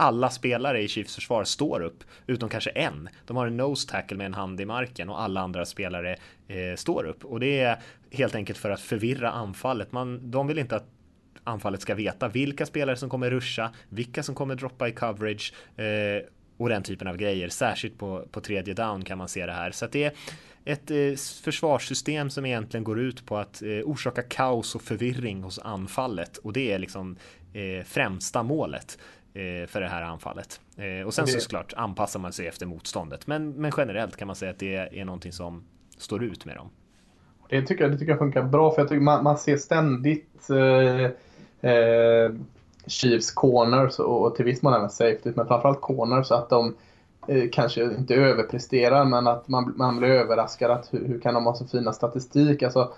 alla 0.00 0.30
spelare 0.30 0.82
i 0.82 0.88
Chiefs 0.88 1.14
försvar 1.14 1.44
står 1.44 1.82
upp, 1.82 2.04
utom 2.26 2.48
kanske 2.48 2.70
en. 2.70 3.08
De 3.26 3.36
har 3.36 3.46
en 3.46 3.56
nose 3.56 3.88
tackle 3.88 4.16
med 4.16 4.26
en 4.26 4.34
hand 4.34 4.60
i 4.60 4.64
marken 4.64 5.08
och 5.08 5.22
alla 5.22 5.40
andra 5.40 5.64
spelare 5.64 6.16
eh, 6.48 6.76
står 6.76 7.04
upp. 7.04 7.24
Och 7.24 7.40
det 7.40 7.60
är 7.60 7.78
helt 8.10 8.34
enkelt 8.34 8.58
för 8.58 8.70
att 8.70 8.80
förvirra 8.80 9.30
anfallet. 9.30 9.92
Man, 9.92 10.30
de 10.30 10.46
vill 10.46 10.58
inte 10.58 10.76
att 10.76 10.86
anfallet 11.44 11.80
ska 11.80 11.94
veta 11.94 12.28
vilka 12.28 12.66
spelare 12.66 12.96
som 12.96 13.10
kommer 13.10 13.30
ruscha, 13.30 13.70
vilka 13.88 14.22
som 14.22 14.34
kommer 14.34 14.54
droppa 14.54 14.88
i 14.88 14.92
coverage 14.92 15.54
eh, 15.76 16.26
och 16.56 16.68
den 16.68 16.82
typen 16.82 17.08
av 17.08 17.16
grejer. 17.16 17.48
Särskilt 17.48 17.98
på, 17.98 18.26
på 18.30 18.40
tredje 18.40 18.74
down 18.74 19.04
kan 19.04 19.18
man 19.18 19.28
se 19.28 19.46
det 19.46 19.52
här. 19.52 19.70
Så 19.70 19.84
att 19.84 19.92
det 19.92 20.04
är 20.04 20.12
ett 20.64 20.90
eh, 20.90 21.42
försvarssystem 21.44 22.30
som 22.30 22.46
egentligen 22.46 22.84
går 22.84 23.00
ut 23.00 23.26
på 23.26 23.36
att 23.36 23.62
eh, 23.62 23.68
orsaka 23.68 24.22
kaos 24.22 24.74
och 24.74 24.82
förvirring 24.82 25.42
hos 25.42 25.58
anfallet 25.58 26.36
och 26.36 26.52
det 26.52 26.72
är 26.72 26.78
liksom 26.78 27.16
eh, 27.52 27.84
främsta 27.84 28.42
målet. 28.42 28.98
Eh, 29.34 29.66
för 29.66 29.80
det 29.80 29.88
här 29.88 30.02
anfallet. 30.02 30.60
Eh, 30.76 31.06
och 31.06 31.14
sen 31.14 31.26
så 31.26 31.40
såklart 31.40 31.72
anpassar 31.76 32.20
man 32.20 32.32
sig 32.32 32.46
efter 32.46 32.66
motståndet. 32.66 33.26
Men, 33.26 33.52
men 33.52 33.72
generellt 33.76 34.16
kan 34.16 34.26
man 34.26 34.36
säga 34.36 34.50
att 34.50 34.58
det 34.58 35.00
är 35.00 35.04
någonting 35.04 35.32
som 35.32 35.64
står 35.98 36.24
ut 36.24 36.44
med 36.44 36.56
dem. 36.56 36.70
Det 37.48 37.62
tycker 37.62 37.84
jag, 37.84 37.92
det 37.92 37.98
tycker 37.98 38.12
jag 38.12 38.18
funkar 38.18 38.42
bra 38.42 38.70
för 38.70 38.82
jag 38.82 38.88
tycker 38.88 39.00
man, 39.00 39.24
man 39.24 39.38
ser 39.38 39.56
ständigt 39.56 40.50
eh, 40.50 41.70
eh, 41.70 42.32
Chiefs 42.86 43.30
corners 43.30 43.98
och, 43.98 44.26
och 44.26 44.34
till 44.36 44.44
viss 44.44 44.62
mån 44.62 44.74
även 44.74 44.90
safety, 44.90 45.32
men 45.36 45.46
framförallt 45.46 45.80
corners 45.80 46.30
att 46.30 46.48
de 46.48 46.76
eh, 47.28 47.44
kanske 47.52 47.84
inte 47.84 48.14
överpresterar 48.14 49.04
men 49.04 49.26
att 49.26 49.48
man, 49.48 49.74
man 49.76 49.98
blir 49.98 50.08
överraskad 50.08 50.70
att 50.70 50.88
hur, 50.92 51.08
hur 51.08 51.20
kan 51.20 51.34
de 51.34 51.44
ha 51.44 51.54
så 51.54 51.66
fina 51.66 51.92
statistik? 51.92 52.62
Alltså, 52.62 52.92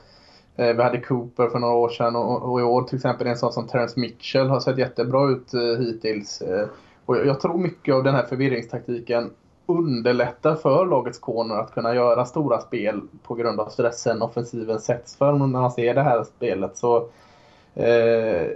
Eh, 0.57 0.77
vi 0.77 0.83
hade 0.83 1.01
Cooper 1.01 1.49
för 1.49 1.59
några 1.59 1.75
år 1.75 1.89
sedan 1.89 2.17
och, 2.17 2.61
i 2.61 2.63
år 2.63 2.83
till 2.83 2.97
exempel 2.97 3.27
en 3.27 3.37
sån 3.37 3.53
som 3.53 3.67
Terence 3.67 4.01
Mitchell 4.01 4.49
har 4.49 4.61
sett 4.61 4.79
jättebra 4.79 5.31
ut 5.31 5.55
eh, 5.55 5.61
hittills. 5.61 6.43
Eh, 6.43 6.69
och 7.07 7.17
jag, 7.27 7.41
tror 7.41 7.59
mycket 7.59 7.95
av 7.95 8.03
den 8.03 8.15
här 8.15 8.23
förvirringstaktiken 8.23 9.31
underlättar 9.67 10.55
för 10.55 10.87
lagets 10.87 11.19
corner 11.19 11.55
att 11.55 11.75
kunna 11.75 11.95
göra 11.95 12.25
stora 12.25 12.61
spel 12.61 13.01
på 13.23 13.35
grund 13.35 13.61
av 13.61 13.67
stressen 13.67 14.23
offensiven 14.23 14.81
sätts 14.81 15.17
för 15.17 15.33
när 15.33 15.47
man 15.47 15.71
ser 15.71 15.95
det 15.95 16.03
här 16.03 16.25
spelet. 16.25 16.77
Så 16.77 17.09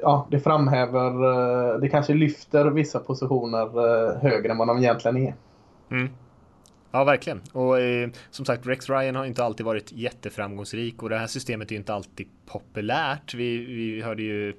ja, 0.02 0.26
det 0.30 0.40
framhäver, 0.40 1.78
det 1.78 1.88
kanske 1.88 2.14
lyfter 2.14 2.64
vissa 2.64 2.98
positioner 2.98 4.18
högre 4.18 4.50
än 4.52 4.58
vad 4.58 4.68
de 4.68 4.78
egentligen 4.78 5.16
är. 5.16 5.34
Mm. 5.90 6.08
Ja, 6.90 7.04
verkligen. 7.04 7.40
Och 7.52 7.80
eh, 7.80 8.10
som 8.30 8.44
sagt, 8.44 8.66
Rex 8.66 8.88
Ryan 8.90 9.14
har 9.16 9.24
inte 9.24 9.44
alltid 9.44 9.66
varit 9.66 9.92
jätteframgångsrik 9.92 11.02
och 11.02 11.08
det 11.08 11.18
här 11.18 11.26
systemet 11.26 11.72
är 11.72 11.76
inte 11.76 11.94
alltid 11.94 12.28
populärt. 12.46 13.34
Vi, 13.34 13.58
vi 13.58 14.02
hörde 14.02 14.22
ju 14.22 14.54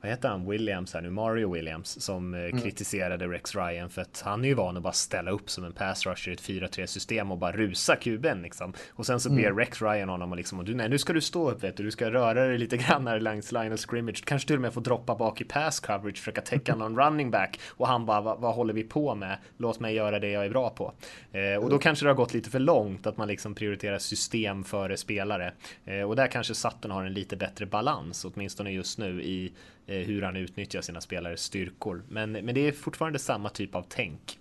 vad 0.00 0.10
heter 0.10 0.28
han, 0.28 0.50
Williams 0.50 0.94
här 0.94 1.00
nu, 1.00 1.10
Mario 1.10 1.52
Williams, 1.52 2.02
som 2.02 2.34
eh, 2.34 2.40
mm. 2.40 2.60
kritiserade 2.60 3.28
Rex 3.28 3.54
Ryan 3.54 3.90
för 3.90 4.02
att 4.02 4.22
han 4.24 4.44
är 4.44 4.48
ju 4.48 4.54
van 4.54 4.76
att 4.76 4.82
bara 4.82 4.92
ställa 4.92 5.30
upp 5.30 5.50
som 5.50 5.64
en 5.64 5.72
pass 5.72 6.06
rusher 6.06 6.30
i 6.30 6.34
ett 6.34 6.42
4-3 6.42 6.86
system 6.86 7.30
och 7.30 7.38
bara 7.38 7.52
rusa 7.52 7.96
kuben 7.96 8.42
liksom. 8.42 8.72
Och 8.90 9.06
sen 9.06 9.20
så 9.20 9.30
ber 9.30 9.44
mm. 9.44 9.58
Rex 9.58 9.82
Ryan 9.82 10.08
honom 10.08 10.30
och 10.30 10.36
liksom, 10.36 10.58
och 10.58 10.64
du, 10.64 10.74
nej 10.74 10.88
nu 10.88 10.98
ska 10.98 11.12
du 11.12 11.20
stå 11.20 11.50
upp 11.50 11.64
vet 11.64 11.76
du, 11.76 11.82
du 11.84 11.90
ska 11.90 12.10
röra 12.10 12.46
dig 12.46 12.58
lite 12.58 12.76
grann 12.76 13.06
här 13.06 13.20
längs 13.20 13.52
line 13.52 13.72
of 13.72 13.80
scrimmage, 13.80 14.24
kanske 14.24 14.46
till 14.46 14.56
och 14.56 14.62
med 14.62 14.74
få 14.74 14.80
droppa 14.80 15.14
bak 15.14 15.40
i 15.40 15.44
pass 15.44 15.80
coverage, 15.80 16.18
försöka 16.18 16.40
täcka 16.40 16.74
någon 16.76 16.98
running 16.98 17.30
back 17.30 17.60
och 17.68 17.88
han 17.88 18.06
bara, 18.06 18.20
vad, 18.20 18.40
vad 18.40 18.54
håller 18.54 18.74
vi 18.74 18.82
på 18.82 19.14
med? 19.14 19.38
Låt 19.56 19.80
mig 19.80 19.94
göra 19.94 20.18
det 20.18 20.30
jag 20.30 20.44
är 20.44 20.50
bra 20.50 20.70
på. 20.70 20.92
Eh, 21.32 21.54
och 21.54 21.62
då 21.62 21.66
mm. 21.66 21.78
kanske 21.78 22.04
det 22.04 22.10
har 22.10 22.16
gått 22.16 22.34
lite 22.34 22.50
för 22.50 22.58
långt 22.58 23.06
att 23.06 23.16
man 23.16 23.28
liksom 23.28 23.54
prioriterar 23.54 23.98
system 23.98 24.64
före 24.64 24.96
spelare. 24.96 25.52
Eh, 25.84 26.02
och 26.02 26.16
där 26.16 26.26
kanske 26.26 26.54
Sutton 26.54 26.90
har 26.90 27.04
en 27.04 27.14
lite 27.14 27.36
bättre 27.36 27.66
balans, 27.66 28.24
åtminstone 28.24 28.70
just 28.70 28.98
nu 28.98 29.22
i 29.22 29.52
hur 29.94 30.22
han 30.22 30.36
utnyttjar 30.36 30.80
sina 30.80 31.00
spelares 31.00 31.40
styrkor. 31.40 32.02
Men, 32.08 32.32
men 32.32 32.54
det 32.54 32.68
är 32.68 32.72
fortfarande 32.72 33.18
samma 33.18 33.48
typ 33.48 33.74
av 33.74 33.84
tänk. 33.88 34.38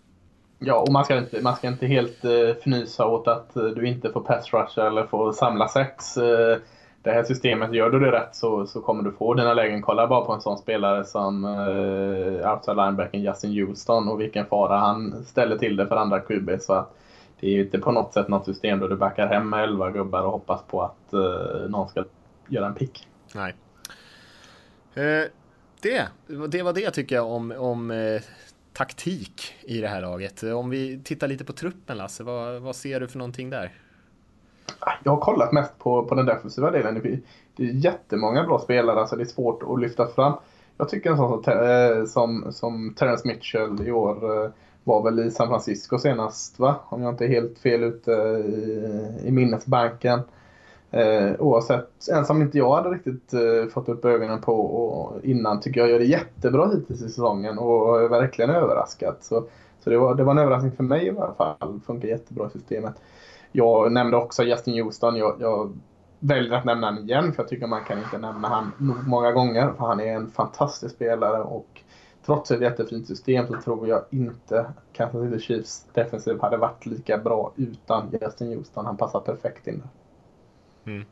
Ja, 0.59 0.79
och 0.79 0.91
man 0.91 1.05
ska 1.05 1.17
inte, 1.17 1.41
man 1.41 1.55
ska 1.55 1.67
inte 1.67 1.87
helt 1.87 2.25
uh, 2.25 2.49
fnysa 2.49 3.05
åt 3.05 3.27
att 3.27 3.51
uh, 3.57 3.63
du 3.63 3.87
inte 3.87 4.11
får 4.11 4.21
pass 4.21 4.53
rush 4.53 4.79
eller 4.79 5.03
får 5.03 5.31
samla 5.31 5.67
sex. 5.67 6.17
Uh, 6.17 6.57
det 7.01 7.11
här 7.11 7.23
systemet, 7.23 7.73
gör 7.73 7.89
du 7.89 7.99
det 7.99 8.11
rätt 8.11 8.35
så, 8.35 8.67
så 8.67 8.81
kommer 8.81 9.03
du 9.03 9.11
få 9.11 9.33
dina 9.33 9.53
lägen. 9.53 9.81
Kolla 9.81 10.07
bara 10.07 10.25
på 10.25 10.33
en 10.33 10.41
sån 10.41 10.57
spelare 10.57 11.05
som 11.05 11.45
uh, 11.45 12.53
outside 12.53 12.77
linebacken 12.77 13.21
Justin 13.21 13.51
Houston 13.51 14.07
och 14.07 14.21
vilken 14.21 14.45
fara 14.45 14.77
han 14.77 15.25
ställer 15.25 15.57
till 15.57 15.75
det 15.75 15.87
för 15.87 15.95
andra 15.95 16.19
QB. 16.19 16.49
Så 16.61 16.73
att 16.73 16.93
det 17.39 17.47
är 17.47 17.63
inte 17.63 17.79
på 17.79 17.91
något 17.91 18.13
sätt 18.13 18.27
något 18.27 18.45
system 18.45 18.79
där 18.79 18.87
du 18.87 18.95
backar 18.95 19.27
hem 19.27 19.49
med 19.49 19.63
11 19.63 19.91
gubbar 19.91 20.21
och 20.21 20.31
hoppas 20.31 20.61
på 20.63 20.81
att 20.81 21.13
uh, 21.13 21.69
någon 21.69 21.89
ska 21.89 22.03
göra 22.47 22.65
en 22.65 22.73
pick. 22.73 23.07
Nej. 23.35 23.53
Eh, 24.97 25.29
det, 25.81 26.07
det 26.47 26.63
var 26.63 26.73
det 26.73 26.91
tycker 26.91 27.15
jag 27.15 27.31
om, 27.31 27.51
om 27.57 27.91
eh, 27.91 28.21
taktik 28.73 29.53
i 29.61 29.81
det 29.81 29.87
här 29.87 30.01
laget. 30.01 30.43
Om 30.43 30.69
vi 30.69 30.99
tittar 31.03 31.27
lite 31.27 31.45
på 31.45 31.53
truppen 31.53 31.97
Lasse, 31.97 32.23
vad, 32.23 32.61
vad 32.61 32.75
ser 32.75 32.99
du 32.99 33.07
för 33.07 33.17
någonting 33.17 33.49
där? 33.49 33.71
Jag 35.03 35.11
har 35.11 35.21
kollat 35.21 35.51
mest 35.51 35.79
på, 35.79 36.05
på 36.05 36.15
den 36.15 36.25
defensiva 36.25 36.71
delen. 36.71 37.21
Det 37.55 37.63
är 37.63 37.67
jättemånga 37.67 38.43
bra 38.43 38.59
spelare, 38.59 39.07
så 39.07 39.15
det 39.15 39.23
är 39.23 39.25
svårt 39.25 39.63
att 39.63 39.79
lyfta 39.81 40.07
fram. 40.07 40.33
Jag 40.77 40.89
tycker 40.89 41.11
en 41.11 41.17
sån 41.17 41.43
som, 41.43 41.53
eh, 41.53 42.05
som, 42.05 42.53
som 42.53 42.93
Terence 42.93 43.27
Mitchell 43.27 43.87
i 43.87 43.91
år 43.91 44.43
eh, 44.43 44.51
var 44.83 45.03
väl 45.03 45.19
i 45.19 45.31
San 45.31 45.47
Francisco 45.47 45.97
senast, 45.97 46.59
va? 46.59 46.75
Om 46.89 47.01
jag 47.01 47.13
inte 47.13 47.25
är 47.25 47.29
helt 47.29 47.59
fel 47.59 47.83
ute 47.83 48.11
i, 48.11 49.21
i 49.25 49.31
minnesbanken. 49.31 50.19
Eh, 50.91 51.31
oavsett, 51.39 52.07
en 52.11 52.25
som 52.25 52.41
inte 52.41 52.57
jag 52.57 52.75
hade 52.75 52.89
riktigt 52.89 53.33
eh, 53.33 53.67
fått 53.73 53.89
upp 53.89 54.05
ögonen 54.05 54.41
på 54.41 54.61
och 54.61 55.25
innan 55.25 55.59
tycker 55.59 55.79
jag 55.79 55.89
gör 55.89 55.99
det 55.99 56.05
jättebra 56.05 56.69
hittills 56.69 57.01
i 57.01 57.09
säsongen 57.09 57.57
och 57.57 58.01
är 58.01 58.07
verkligen 58.09 58.49
överraskad. 58.51 59.15
Så, 59.21 59.43
så 59.79 59.89
det, 59.89 59.97
var, 59.97 60.15
det 60.15 60.23
var 60.23 60.31
en 60.31 60.38
överraskning 60.38 60.71
för 60.71 60.83
mig 60.83 61.05
i 61.05 61.09
alla 61.09 61.33
fall. 61.33 61.79
Funkar 61.85 62.07
jättebra 62.07 62.47
i 62.47 62.49
systemet. 62.49 62.93
Jag 63.51 63.91
nämnde 63.91 64.17
också 64.17 64.43
Justin 64.43 64.83
Houston. 64.83 65.15
Jag, 65.15 65.35
jag 65.39 65.77
väljer 66.19 66.53
att 66.53 66.65
nämna 66.65 66.88
honom 66.88 67.03
igen 67.03 67.33
för 67.33 67.43
jag 67.43 67.49
tycker 67.49 67.67
man 67.67 67.83
kan 67.83 67.97
inte 67.97 68.17
nämna 68.17 68.47
honom 68.47 68.71
nog 68.77 69.07
många 69.07 69.31
gånger. 69.31 69.73
För 69.77 69.85
han 69.85 69.99
är 69.99 70.15
en 70.15 70.31
fantastisk 70.31 70.95
spelare 70.95 71.43
och 71.43 71.81
trots 72.25 72.51
ett 72.51 72.61
jättefint 72.61 73.07
system 73.07 73.47
så 73.47 73.61
tror 73.61 73.88
jag 73.88 74.01
inte 74.09 74.65
Kansas 74.93 75.21
City 75.21 75.39
Chiefs 75.39 75.85
defensiv 75.93 76.41
hade 76.41 76.57
varit 76.57 76.85
lika 76.85 77.17
bra 77.17 77.53
utan 77.55 78.09
Justin 78.21 78.57
Houston. 78.57 78.85
Han 78.85 78.97
passar 78.97 79.19
perfekt 79.19 79.67
in 79.67 79.79
där. 79.79 79.89
Mm. 80.88 81.05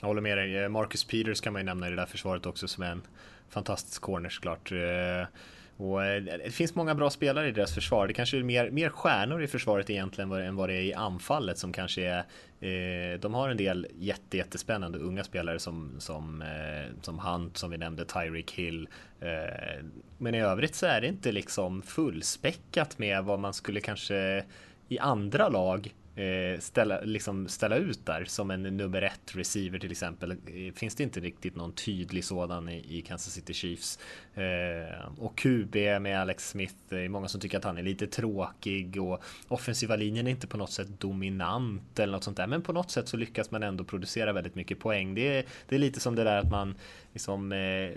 Jag 0.00 0.06
håller 0.06 0.20
med 0.20 0.38
dig. 0.38 0.56
Eh, 0.56 0.68
Marcus 0.68 1.04
Peters 1.04 1.40
kan 1.40 1.52
man 1.52 1.62
ju 1.62 1.66
nämna 1.66 1.86
i 1.86 1.90
det 1.90 1.96
där 1.96 2.06
försvaret 2.06 2.46
också 2.46 2.68
som 2.68 2.82
är 2.82 2.90
en 2.90 3.02
fantastisk 3.48 4.02
corner 4.02 4.28
såklart. 4.28 4.72
Eh, 4.72 5.28
och 5.76 6.04
eh, 6.04 6.22
det 6.22 6.50
finns 6.50 6.74
många 6.74 6.94
bra 6.94 7.10
spelare 7.10 7.48
i 7.48 7.52
deras 7.52 7.74
försvar. 7.74 8.06
Det 8.06 8.12
kanske 8.12 8.36
är 8.36 8.42
mer, 8.42 8.70
mer 8.70 8.88
stjärnor 8.88 9.42
i 9.42 9.46
försvaret 9.46 9.90
egentligen 9.90 10.32
än 10.32 10.56
vad 10.56 10.68
det 10.68 10.74
är 10.74 10.80
i 10.80 10.94
anfallet 10.94 11.58
som 11.58 11.72
kanske 11.72 12.02
är 12.02 12.18
eh, 12.60 13.20
De 13.20 13.34
har 13.34 13.48
en 13.48 13.56
del 13.56 13.86
jätte, 13.98 14.36
jättespännande 14.36 14.98
unga 14.98 15.24
spelare 15.24 15.58
som, 15.58 15.96
som, 15.98 16.42
eh, 16.42 17.02
som 17.02 17.18
Hunt 17.18 17.56
som 17.56 17.70
vi 17.70 17.78
nämnde, 17.78 18.04
Tyreek 18.04 18.52
Hill. 18.52 18.88
Eh, 19.20 19.84
men 20.18 20.34
i 20.34 20.40
övrigt 20.40 20.74
så 20.74 20.86
är 20.86 21.00
det 21.00 21.06
inte 21.06 21.32
liksom 21.32 21.82
fullspäckat 21.82 22.98
med 22.98 23.24
vad 23.24 23.38
man 23.38 23.54
skulle 23.54 23.80
kanske 23.80 24.44
i 24.88 24.98
andra 24.98 25.48
lag 25.48 25.94
Eh, 26.16 26.58
ställa, 26.60 27.00
liksom 27.00 27.48
ställa 27.48 27.76
ut 27.76 28.06
där 28.06 28.24
som 28.24 28.50
en 28.50 28.62
nummer 28.62 29.02
ett 29.02 29.36
receiver 29.36 29.78
till 29.78 29.90
exempel. 29.90 30.36
Finns 30.74 30.94
det 30.94 31.02
inte 31.02 31.20
riktigt 31.20 31.56
någon 31.56 31.72
tydlig 31.72 32.24
sådan 32.24 32.68
i, 32.68 32.98
i 32.98 33.02
Kansas 33.02 33.32
City 33.32 33.54
Chiefs. 33.54 33.98
Eh, 34.34 35.18
och 35.18 35.38
QB 35.38 35.74
med 35.74 36.20
Alex 36.20 36.50
Smith, 36.50 36.74
det 36.88 37.00
är 37.00 37.08
många 37.08 37.28
som 37.28 37.40
tycker 37.40 37.58
att 37.58 37.64
han 37.64 37.78
är 37.78 37.82
lite 37.82 38.06
tråkig 38.06 39.02
och 39.02 39.22
offensiva 39.48 39.96
linjen 39.96 40.26
är 40.26 40.30
inte 40.30 40.46
på 40.46 40.56
något 40.56 40.72
sätt 40.72 41.00
dominant 41.00 41.98
eller 41.98 42.12
något 42.12 42.24
sånt 42.24 42.36
där. 42.36 42.46
Men 42.46 42.62
på 42.62 42.72
något 42.72 42.90
sätt 42.90 43.08
så 43.08 43.16
lyckas 43.16 43.50
man 43.50 43.62
ändå 43.62 43.84
producera 43.84 44.32
väldigt 44.32 44.54
mycket 44.54 44.80
poäng. 44.80 45.14
Det 45.14 45.38
är, 45.38 45.44
det 45.68 45.74
är 45.74 45.78
lite 45.78 46.00
som 46.00 46.14
det 46.14 46.24
där 46.24 46.38
att 46.38 46.50
man 46.50 46.74
liksom 47.12 47.52
eh, 47.52 47.90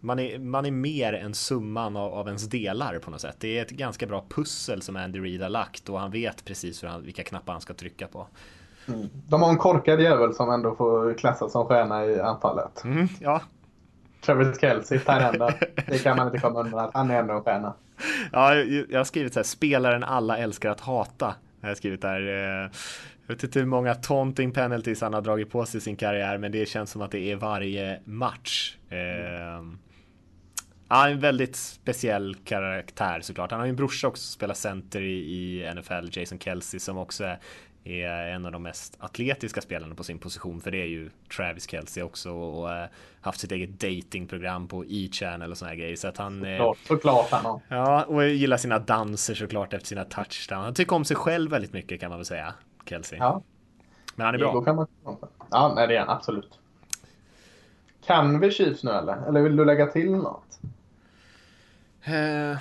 man 0.00 0.18
är, 0.18 0.38
man 0.38 0.66
är 0.66 0.70
mer 0.70 1.12
än 1.12 1.34
summan 1.34 1.96
av, 1.96 2.14
av 2.14 2.26
ens 2.26 2.48
delar 2.48 2.98
på 2.98 3.10
något 3.10 3.20
sätt. 3.20 3.36
Det 3.38 3.58
är 3.58 3.62
ett 3.62 3.70
ganska 3.70 4.06
bra 4.06 4.24
pussel 4.28 4.82
som 4.82 4.96
Andy 4.96 5.20
Reid 5.20 5.42
har 5.42 5.48
lagt 5.48 5.88
och 5.88 6.00
han 6.00 6.10
vet 6.10 6.44
precis 6.44 6.82
hur 6.82 6.88
han, 6.88 7.02
vilka 7.02 7.24
knappar 7.24 7.52
han 7.52 7.62
ska 7.62 7.74
trycka 7.74 8.06
på. 8.06 8.26
Mm. 8.88 9.08
De 9.28 9.42
har 9.42 9.50
en 9.50 9.58
korkad 9.58 10.00
jävel 10.00 10.34
som 10.34 10.50
ändå 10.50 10.74
får 10.74 11.14
klassas 11.14 11.52
som 11.52 11.66
stjärna 11.66 12.06
i 12.06 12.20
anfallet. 12.20 12.84
Mm, 12.84 13.08
ja. 13.20 13.42
Travis 14.20 14.60
Kelce, 14.60 14.98
thailändaren. 14.98 15.54
Det 15.86 15.98
kan 15.98 16.16
man 16.16 16.26
inte 16.26 16.38
komma 16.38 16.60
undan 16.60 16.80
att 16.80 16.94
han 16.94 17.10
är 17.10 17.18
ändå 17.18 17.34
en 17.34 17.42
stjärna. 17.42 17.74
Ja, 18.32 18.54
jag 18.54 18.98
har 18.98 19.04
skrivit 19.04 19.32
så 19.32 19.38
här, 19.38 19.44
spelaren 19.44 20.04
alla 20.04 20.38
älskar 20.38 20.70
att 20.70 20.80
hata. 20.80 21.34
Jag 21.60 21.68
har 21.68 21.74
skrivit 21.74 22.02
där. 22.02 22.20
Eh, 22.20 22.70
jag 23.26 23.34
vet 23.34 23.44
inte 23.44 23.58
hur 23.58 23.66
många 23.66 23.94
taunting 23.94 24.52
penalties 24.52 25.00
han 25.00 25.14
har 25.14 25.20
dragit 25.20 25.50
på 25.50 25.66
sig 25.66 25.78
i 25.78 25.80
sin 25.80 25.96
karriär, 25.96 26.38
men 26.38 26.52
det 26.52 26.68
känns 26.68 26.90
som 26.90 27.02
att 27.02 27.10
det 27.10 27.32
är 27.32 27.36
varje 27.36 28.00
match. 28.04 28.76
Mm. 28.90 29.78
Ja, 30.88 31.08
en 31.08 31.20
väldigt 31.20 31.56
speciell 31.56 32.34
karaktär 32.34 33.20
såklart. 33.20 33.50
Han 33.50 33.60
har 33.60 33.66
ju 33.66 33.70
en 33.70 33.76
brorsa 33.76 34.08
också 34.08 34.22
som 34.22 34.32
spelar 34.32 34.54
center 34.54 35.00
i, 35.00 35.14
i 35.14 35.74
NFL, 35.74 36.08
Jason 36.10 36.38
Kelsey, 36.38 36.80
som 36.80 36.98
också 36.98 37.24
är, 37.24 37.38
är, 37.84 38.28
en 38.28 38.46
av 38.46 38.52
de 38.52 38.62
mest 38.62 38.96
atletiska 39.00 39.60
spelarna 39.60 39.94
på 39.94 40.04
sin 40.04 40.18
position. 40.18 40.60
För 40.60 40.70
det 40.70 40.82
är 40.82 40.86
ju 40.86 41.10
Travis 41.36 41.70
Kelsey 41.70 42.02
också 42.02 42.30
och, 42.30 42.62
och 42.62 42.72
äh, 42.72 42.88
haft 43.20 43.40
sitt 43.40 43.52
eget 43.52 43.80
datingprogram 43.80 44.68
på 44.68 44.84
E-channel 44.88 45.50
och 45.50 45.58
såna 45.58 45.68
här 45.68 45.76
grejer. 45.76 45.96
Så 45.96 46.08
att 46.08 46.16
han... 46.16 46.44
Eh, 46.44 46.56
såklart, 46.56 46.78
såklart 46.86 47.30
han. 47.30 47.60
Ja, 47.68 48.04
och 48.04 48.26
gillar 48.26 48.56
sina 48.56 48.78
danser 48.78 49.34
såklart 49.34 49.74
efter 49.74 49.86
sina 49.86 50.04
touchdowns. 50.04 50.64
Han 50.64 50.74
tycker 50.74 50.96
om 50.96 51.04
sig 51.04 51.16
själv 51.16 51.50
väldigt 51.50 51.72
mycket 51.72 52.00
kan 52.00 52.10
man 52.10 52.18
väl 52.18 52.26
säga, 52.26 52.54
Kelsey. 52.86 53.18
Ja. 53.18 53.42
Men 54.14 54.26
han 54.26 54.34
är 54.34 54.38
bra. 54.38 54.64
Kan 54.64 54.76
man... 54.76 54.86
Ja, 55.50 55.72
nej, 55.76 55.86
det 55.86 55.96
är 55.96 56.00
han 56.00 56.16
absolut. 56.16 56.58
Kan 58.06 58.40
vi 58.40 58.50
Chiefs 58.50 58.84
nu 58.84 58.90
eller? 58.90 59.28
Eller 59.28 59.40
vill 59.40 59.56
du 59.56 59.64
lägga 59.64 59.86
till 59.86 60.10
något? 60.10 60.60
Eh, 62.04 62.58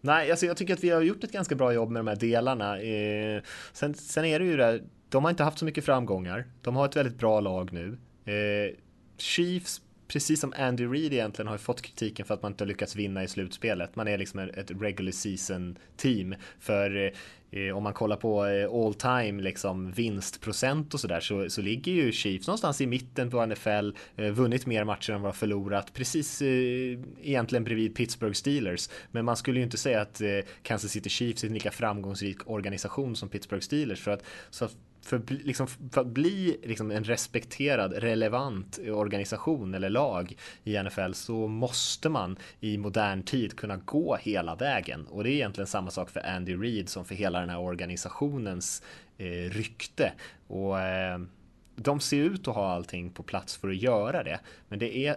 nej, 0.00 0.30
alltså 0.30 0.46
jag 0.46 0.56
tycker 0.56 0.74
att 0.74 0.84
vi 0.84 0.90
har 0.90 1.02
gjort 1.02 1.24
ett 1.24 1.32
ganska 1.32 1.54
bra 1.54 1.72
jobb 1.72 1.90
med 1.90 2.00
de 2.00 2.08
här 2.08 2.16
delarna. 2.16 2.80
Eh, 2.80 3.42
sen, 3.72 3.94
sen 3.94 4.24
är 4.24 4.38
det 4.38 4.44
ju 4.44 4.56
det, 4.56 4.82
de 5.08 5.24
har 5.24 5.30
inte 5.30 5.44
haft 5.44 5.58
så 5.58 5.64
mycket 5.64 5.84
framgångar. 5.84 6.44
De 6.62 6.76
har 6.76 6.86
ett 6.86 6.96
väldigt 6.96 7.18
bra 7.18 7.40
lag 7.40 7.72
nu. 7.72 7.98
Eh, 8.32 8.74
Chiefs 9.18 9.80
precis 10.08 10.40
som 10.40 10.52
Andy 10.56 10.86
Reid 10.86 11.12
egentligen 11.12 11.48
har 11.48 11.58
fått 11.58 11.82
kritiken 11.82 12.26
för 12.26 12.34
att 12.34 12.42
man 12.42 12.52
inte 12.52 12.64
har 12.64 12.68
lyckats 12.68 12.96
vinna 12.96 13.24
i 13.24 13.28
slutspelet. 13.28 13.96
Man 13.96 14.08
är 14.08 14.18
liksom 14.18 14.40
ett 14.40 14.70
regular 14.70 15.12
season 15.12 15.78
team. 15.96 16.34
För 16.58 16.96
eh, 16.96 17.10
Eh, 17.56 17.76
om 17.76 17.82
man 17.82 17.92
kollar 17.92 18.16
på 18.16 18.46
eh, 18.46 18.70
all 18.70 18.94
time 18.94 19.42
liksom 19.42 19.90
vinstprocent 19.92 20.94
och 20.94 21.00
sådär 21.00 21.20
så, 21.20 21.50
så 21.50 21.62
ligger 21.62 21.92
ju 21.92 22.12
Chiefs 22.12 22.46
någonstans 22.46 22.80
i 22.80 22.86
mitten 22.86 23.30
på 23.30 23.46
NFL. 23.46 23.90
Eh, 24.16 24.30
vunnit 24.30 24.66
mer 24.66 24.84
matcher 24.84 25.12
än 25.12 25.22
vad 25.22 25.36
förlorat. 25.36 25.92
Precis 25.92 26.42
egentligen 26.42 27.64
bredvid 27.64 27.94
Pittsburgh 27.94 28.34
Steelers. 28.34 28.88
Men 29.10 29.24
man 29.24 29.36
skulle 29.36 29.58
ju 29.58 29.64
inte 29.64 29.76
säga 29.76 30.00
att 30.00 30.22
Kansas 30.62 30.90
City 30.90 31.10
Chiefs 31.10 31.44
är 31.44 31.48
en 31.48 31.54
lika 31.54 31.70
framgångsrik 31.70 32.50
organisation 32.50 33.16
som 33.16 33.28
Pittsburgh 33.28 33.62
Steelers. 33.62 34.00
För 34.00 34.10
att, 34.10 34.22
så 34.50 34.68
för, 35.06 35.22
liksom, 35.28 35.66
för 35.66 36.00
att 36.00 36.06
bli 36.06 36.60
liksom 36.62 36.90
en 36.90 37.04
respekterad, 37.04 37.92
relevant 37.92 38.78
organisation 38.78 39.74
eller 39.74 39.90
lag 39.90 40.36
i 40.64 40.82
NFL 40.82 41.12
så 41.12 41.48
måste 41.48 42.08
man 42.08 42.36
i 42.60 42.78
modern 42.78 43.22
tid 43.22 43.56
kunna 43.56 43.76
gå 43.76 44.16
hela 44.16 44.54
vägen. 44.54 45.06
Och 45.06 45.24
det 45.24 45.30
är 45.30 45.34
egentligen 45.34 45.66
samma 45.66 45.90
sak 45.90 46.10
för 46.10 46.26
Andy 46.26 46.56
Reid 46.56 46.88
som 46.88 47.04
för 47.04 47.14
hela 47.14 47.40
den 47.40 47.50
här 47.50 47.60
organisationens 47.60 48.82
eh, 49.18 49.50
rykte. 49.50 50.12
Och 50.46 50.80
eh, 50.80 51.18
de 51.76 52.00
ser 52.00 52.16
ut 52.16 52.48
att 52.48 52.54
ha 52.54 52.72
allting 52.72 53.10
på 53.10 53.22
plats 53.22 53.56
för 53.56 53.68
att 53.68 53.76
göra 53.76 54.22
det. 54.22 54.40
Men 54.68 54.78
det 54.78 54.96
är 54.96 55.16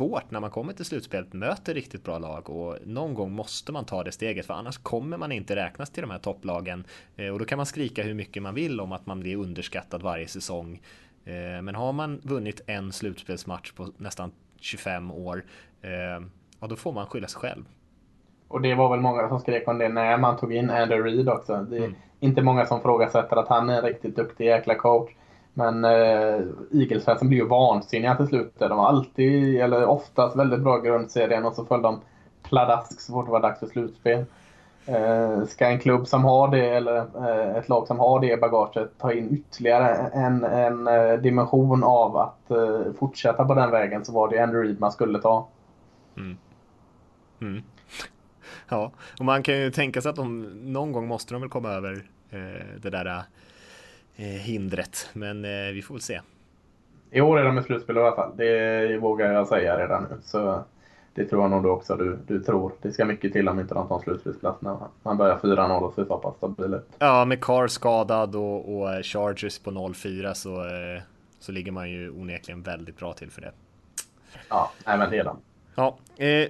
svårt 0.00 0.30
när 0.30 0.40
man 0.40 0.50
kommer 0.50 0.72
till 0.72 0.84
slutspelet, 0.84 1.32
möter 1.32 1.74
riktigt 1.74 2.04
bra 2.04 2.18
lag 2.18 2.50
och 2.50 2.76
någon 2.84 3.14
gång 3.14 3.32
måste 3.32 3.72
man 3.72 3.84
ta 3.84 4.04
det 4.04 4.12
steget 4.12 4.46
för 4.46 4.54
annars 4.54 4.78
kommer 4.78 5.16
man 5.16 5.32
inte 5.32 5.56
räknas 5.56 5.90
till 5.90 6.00
de 6.00 6.10
här 6.10 6.18
topplagen 6.18 6.84
eh, 7.16 7.28
och 7.28 7.38
då 7.38 7.44
kan 7.44 7.56
man 7.56 7.66
skrika 7.66 8.02
hur 8.02 8.14
mycket 8.14 8.42
man 8.42 8.54
vill 8.54 8.80
om 8.80 8.92
att 8.92 9.06
man 9.06 9.20
blir 9.20 9.36
underskattad 9.36 10.02
varje 10.02 10.28
säsong. 10.28 10.80
Eh, 11.24 11.62
men 11.62 11.74
har 11.74 11.92
man 11.92 12.20
vunnit 12.22 12.60
en 12.66 12.92
slutspelsmatch 12.92 13.72
på 13.72 13.88
nästan 13.96 14.32
25 14.60 15.10
år, 15.10 15.44
eh, 15.82 15.90
ja 16.60 16.66
då 16.68 16.76
får 16.76 16.92
man 16.92 17.06
skylla 17.06 17.28
sig 17.28 17.40
själv. 17.40 17.64
Och 18.48 18.60
det 18.60 18.74
var 18.74 18.90
väl 18.90 19.00
många 19.00 19.28
som 19.28 19.40
skrek 19.40 19.68
om 19.68 19.78
det 19.78 19.88
när 19.88 20.18
man 20.18 20.36
tog 20.36 20.54
in 20.54 20.70
Andrew 20.70 21.10
Reid 21.10 21.28
också. 21.28 21.66
Det 21.70 21.76
är 21.76 21.84
mm. 21.84 21.94
inte 22.20 22.42
många 22.42 22.66
som 22.66 22.82
frågasätter 22.82 23.36
att 23.36 23.48
han 23.48 23.70
är 23.70 23.76
en 23.76 23.84
riktigt 23.84 24.16
duktig 24.16 24.44
jäkla 24.44 24.74
coach. 24.74 25.10
Men 25.60 25.84
eh, 25.84 26.40
Eagles-fansen 26.72 27.28
blir 27.28 27.38
ju 27.38 27.46
vansinniga 27.46 28.16
till 28.16 28.26
slut. 28.26 28.54
De 28.58 28.78
har 28.78 28.86
alltid, 28.86 29.60
eller 29.60 29.86
oftast, 29.86 30.36
väldigt 30.36 30.60
bra 30.60 30.78
grundserien 30.78 31.44
och 31.44 31.54
så 31.54 31.64
föll 31.64 31.82
de 31.82 32.00
pladask 32.42 33.00
så 33.00 33.12
fort 33.12 33.26
det 33.26 33.32
var 33.32 33.40
dags 33.40 33.60
för 33.60 33.66
slutspel. 33.66 34.24
Eh, 34.86 35.44
ska 35.44 35.66
en 35.66 35.78
klubb 35.78 36.08
som 36.08 36.24
har 36.24 36.48
det, 36.48 36.68
eller 36.68 36.96
eh, 36.96 37.56
ett 37.56 37.68
lag 37.68 37.86
som 37.86 37.98
har 37.98 38.20
det 38.20 38.40
bagaget, 38.40 38.98
ta 38.98 39.12
in 39.12 39.34
ytterligare 39.34 39.96
en, 39.96 40.44
en 40.44 40.86
eh, 40.86 41.12
dimension 41.12 41.84
av 41.84 42.16
att 42.16 42.50
eh, 42.50 42.92
fortsätta 42.98 43.44
på 43.44 43.54
den 43.54 43.70
vägen 43.70 44.04
så 44.04 44.12
var 44.12 44.28
det 44.28 44.38
Andrew 44.38 44.68
Reed 44.68 44.80
man 44.80 44.92
skulle 44.92 45.18
ta. 45.18 45.48
Mm. 46.16 46.36
Mm. 47.40 47.62
Ja, 48.68 48.92
och 49.18 49.24
man 49.24 49.42
kan 49.42 49.54
ju 49.54 49.70
tänka 49.70 50.00
sig 50.00 50.10
att 50.10 50.16
de 50.16 50.40
någon 50.72 50.92
gång 50.92 51.08
måste 51.08 51.34
de 51.34 51.40
väl 51.40 51.50
komma 51.50 51.68
över 51.68 52.06
eh, 52.30 52.80
det 52.82 52.90
där 52.90 53.04
Eh, 53.04 53.22
hindret. 54.26 55.08
Men 55.12 55.44
eh, 55.44 55.72
vi 55.72 55.82
får 55.82 55.94
väl 55.94 56.02
se. 56.02 56.20
I 57.10 57.20
år 57.20 57.38
är 57.38 57.44
de 57.44 57.58
i 57.58 57.62
slutspel 57.62 57.96
i 57.96 58.00
alla 58.00 58.16
fall. 58.16 58.32
Det 58.36 58.98
vågar 58.98 59.32
jag 59.32 59.48
säga 59.48 59.78
redan 59.78 60.02
nu. 60.02 60.16
Så 60.22 60.64
det 61.14 61.24
tror 61.24 61.42
jag 61.42 61.50
nog 61.50 61.62
du 61.62 61.68
också 61.68 61.96
du, 61.96 62.18
du 62.26 62.40
tror. 62.40 62.72
Det 62.82 62.92
ska 62.92 63.04
mycket 63.04 63.32
till 63.32 63.48
om 63.48 63.60
inte 63.60 63.74
de 63.74 63.88
tar 63.88 64.00
slutspelsplats 64.00 64.62
när 64.62 64.76
man 65.02 65.16
börjar 65.16 65.38
4-0 65.38 65.80
och 65.80 65.94
ser 65.94 66.04
så 66.04 66.18
pass 66.18 66.36
stabil 66.36 66.74
ut. 66.74 66.88
Ja, 66.98 67.24
med 67.24 67.44
Carr 67.44 67.68
skadad 67.68 68.36
och, 68.36 68.76
och 68.76 68.92
eh, 68.94 69.02
Chargers 69.02 69.58
på 69.58 69.70
0-4 69.70 70.34
så, 70.34 70.64
så 71.40 71.52
ligger 71.52 71.72
man 71.72 71.90
ju 71.90 72.10
onekligen 72.10 72.62
väldigt 72.62 72.98
bra 72.98 73.12
till 73.12 73.30
för 73.30 73.40
det. 73.40 73.52
Ja, 74.48 74.72
nej 74.86 74.98
men 74.98 75.10
det 75.10 75.18
är 75.18 75.24
de. 75.24 75.36
Ja, 75.74 75.98
eh, 76.16 76.48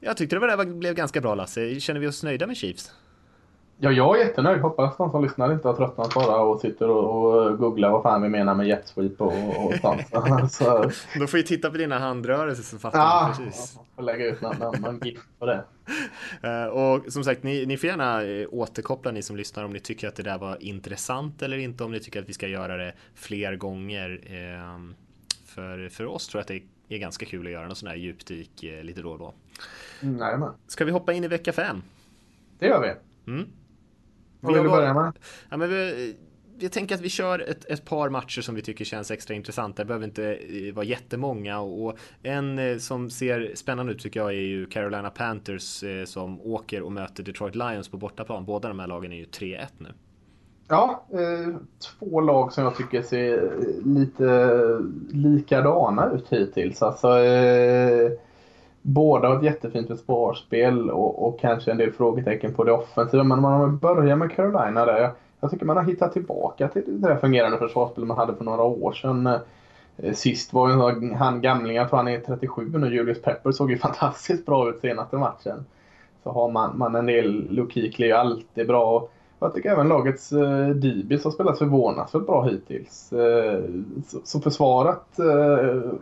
jag 0.00 0.16
tyckte 0.16 0.36
det 0.36 0.56
var, 0.56 0.64
blev 0.64 0.94
ganska 0.94 1.20
bra 1.20 1.34
Lasse. 1.34 1.80
Känner 1.80 2.00
vi 2.00 2.06
oss 2.06 2.22
nöjda 2.22 2.46
med 2.46 2.56
Chiefs? 2.56 2.92
Ja, 3.78 3.90
jag 3.90 4.20
är 4.20 4.24
jättenöjd. 4.24 4.60
Hoppas 4.60 4.96
de 4.96 5.10
som 5.10 5.22
lyssnar 5.24 5.52
inte 5.52 5.68
har 5.68 5.74
tröttnat 5.74 6.14
bara 6.14 6.36
och 6.36 6.60
sitter 6.60 6.90
och, 6.90 7.34
och 7.34 7.58
googlar 7.58 7.90
vad 7.90 8.02
fan 8.02 8.22
vi 8.22 8.28
menar 8.28 8.54
med 8.54 8.66
jetsweep 8.66 9.20
och, 9.20 9.32
och 9.66 9.74
sånt. 9.80 10.02
så, 10.52 10.90
Då 11.18 11.26
får 11.26 11.38
ju 11.38 11.42
titta 11.42 11.70
på 11.70 11.76
dina 11.76 11.98
handrörelser 11.98 12.62
så 12.62 12.78
fattar 12.78 12.98
ja, 12.98 13.34
du 13.38 13.44
precis. 13.44 13.74
jag 13.76 13.86
får 13.96 14.02
lägga 14.02 14.26
ut 14.26 14.40
någon, 14.40 14.56
någon, 14.56 14.80
någon 14.80 15.00
gif 15.04 15.20
på 15.38 15.46
det. 15.46 15.64
Eh, 16.42 16.66
och 16.66 17.12
som 17.12 17.24
sagt, 17.24 17.42
ni, 17.42 17.66
ni 17.66 17.76
får 17.76 17.88
gärna 17.88 18.22
eh, 18.22 18.46
återkoppla 18.50 19.10
ni 19.10 19.22
som 19.22 19.36
lyssnar 19.36 19.64
om 19.64 19.72
ni 19.72 19.80
tycker 19.80 20.08
att 20.08 20.16
det 20.16 20.22
där 20.22 20.38
var 20.38 20.62
intressant 20.62 21.42
eller 21.42 21.56
inte, 21.56 21.84
om 21.84 21.92
ni 21.92 22.00
tycker 22.00 22.22
att 22.22 22.28
vi 22.28 22.32
ska 22.32 22.48
göra 22.48 22.76
det 22.76 22.92
fler 23.14 23.56
gånger. 23.56 24.20
Ehm, 24.26 24.94
för, 25.46 25.88
för 25.88 26.06
oss 26.06 26.28
tror 26.28 26.38
jag 26.38 26.42
att 26.42 26.62
det 26.88 26.94
är 26.94 26.98
ganska 26.98 27.26
kul 27.26 27.46
att 27.46 27.52
göra 27.52 27.66
någon 27.66 27.76
sån 27.76 27.88
här 27.88 27.96
djupdyk 27.96 28.64
eh, 28.64 28.84
lite 28.84 29.02
då 29.02 29.10
och 29.10 29.18
då. 29.18 29.34
Nej, 30.00 30.38
men. 30.38 30.50
Ska 30.66 30.84
vi 30.84 30.90
hoppa 30.90 31.12
in 31.12 31.24
i 31.24 31.28
vecka 31.28 31.52
fem? 31.52 31.82
Det 32.58 32.66
gör 32.66 32.80
vi. 32.80 32.92
Mm. 33.32 33.48
Vill 34.46 34.62
du 34.62 34.68
börja 34.68 34.94
med? 34.94 35.12
Ja, 35.50 35.56
men 35.56 35.68
vi, 35.68 36.16
jag 36.58 36.72
tänker 36.72 36.94
att 36.94 37.00
vi 37.00 37.08
kör 37.08 37.38
ett, 37.38 37.64
ett 37.64 37.84
par 37.84 38.08
matcher 38.08 38.40
som 38.40 38.54
vi 38.54 38.62
tycker 38.62 38.84
känns 38.84 39.10
extra 39.10 39.34
intressanta. 39.34 39.82
Det 39.82 39.86
behöver 39.86 40.04
inte 40.04 40.34
eh, 40.34 40.74
vara 40.74 40.86
jättemånga 40.86 41.60
och 41.60 41.98
en 42.22 42.58
eh, 42.58 42.76
som 42.78 43.10
ser 43.10 43.52
spännande 43.54 43.92
ut 43.92 43.98
tycker 43.98 44.20
jag 44.20 44.28
är 44.28 44.32
ju 44.32 44.66
Carolina 44.66 45.10
Panthers 45.10 45.82
eh, 45.82 46.04
som 46.04 46.40
åker 46.40 46.82
och 46.82 46.92
möter 46.92 47.22
Detroit 47.22 47.54
Lions 47.54 47.88
på 47.88 47.96
bortaplan. 47.96 48.44
Båda 48.44 48.68
de 48.68 48.78
här 48.78 48.86
lagen 48.86 49.12
är 49.12 49.16
ju 49.16 49.24
3-1 49.24 49.66
nu. 49.78 49.88
Ja, 50.68 51.04
eh, 51.12 51.54
två 51.98 52.20
lag 52.20 52.52
som 52.52 52.64
jag 52.64 52.76
tycker 52.76 53.02
ser 53.02 53.52
lite 53.84 54.58
likadana 55.10 56.10
ut 56.10 56.28
hittills. 56.28 56.82
Alltså, 56.82 57.18
eh, 57.18 58.12
båda 58.86 59.28
har 59.28 59.36
ett 59.36 59.42
jättefint 59.42 59.88
försvarsspel 59.88 60.90
och, 60.90 61.28
och 61.28 61.40
kanske 61.40 61.70
en 61.70 61.76
del 61.76 61.92
frågetecken 61.92 62.54
på 62.54 62.64
det 62.64 62.72
offensiva. 62.72 63.24
Men 63.24 63.38
om 63.38 63.42
man 63.42 63.78
börjar 63.78 64.16
med 64.16 64.32
Carolina 64.32 64.84
där. 64.84 65.00
Jag, 65.00 65.10
jag 65.40 65.50
tycker 65.50 65.66
man 65.66 65.76
har 65.76 65.84
hittat 65.84 66.12
tillbaka 66.12 66.68
till 66.68 66.82
det 66.86 67.08
där 67.08 67.16
fungerande 67.16 67.58
försvarsspel 67.58 68.04
man 68.04 68.16
hade 68.16 68.34
för 68.34 68.44
några 68.44 68.62
år 68.62 68.92
sedan. 68.92 69.26
Eh, 69.96 70.12
sist 70.14 70.52
var 70.52 70.68
ju 70.68 71.12
han 71.14 71.40
gamling, 71.40 71.76
jag 71.76 71.88
tror 71.88 71.96
han 71.96 72.08
är 72.08 72.20
37 72.20 72.78
nu, 72.78 72.94
Julius 72.94 73.22
Pepper 73.22 73.52
såg 73.52 73.70
ju 73.70 73.78
fantastiskt 73.78 74.46
bra 74.46 74.68
ut 74.68 74.80
senaste 74.80 75.16
matchen. 75.16 75.64
Så 76.22 76.30
har 76.30 76.50
man, 76.50 76.78
man 76.78 76.94
en 76.94 77.06
del, 77.06 77.50
Luke 77.50 77.80
är 77.80 78.04
ju 78.04 78.12
alltid 78.12 78.66
bra. 78.66 79.08
Och 79.38 79.46
jag 79.46 79.54
tycker 79.54 79.70
även 79.70 79.88
lagets 79.88 80.32
eh, 80.32 80.68
Dibis 80.68 81.24
har 81.24 81.30
spelat 81.30 81.58
förvånansvärt 81.58 82.26
bra 82.26 82.42
hittills. 82.42 83.12
Eh, 83.12 83.64
så, 84.06 84.18
så 84.24 84.40
försvaret 84.40 85.18
eh, 85.18 85.92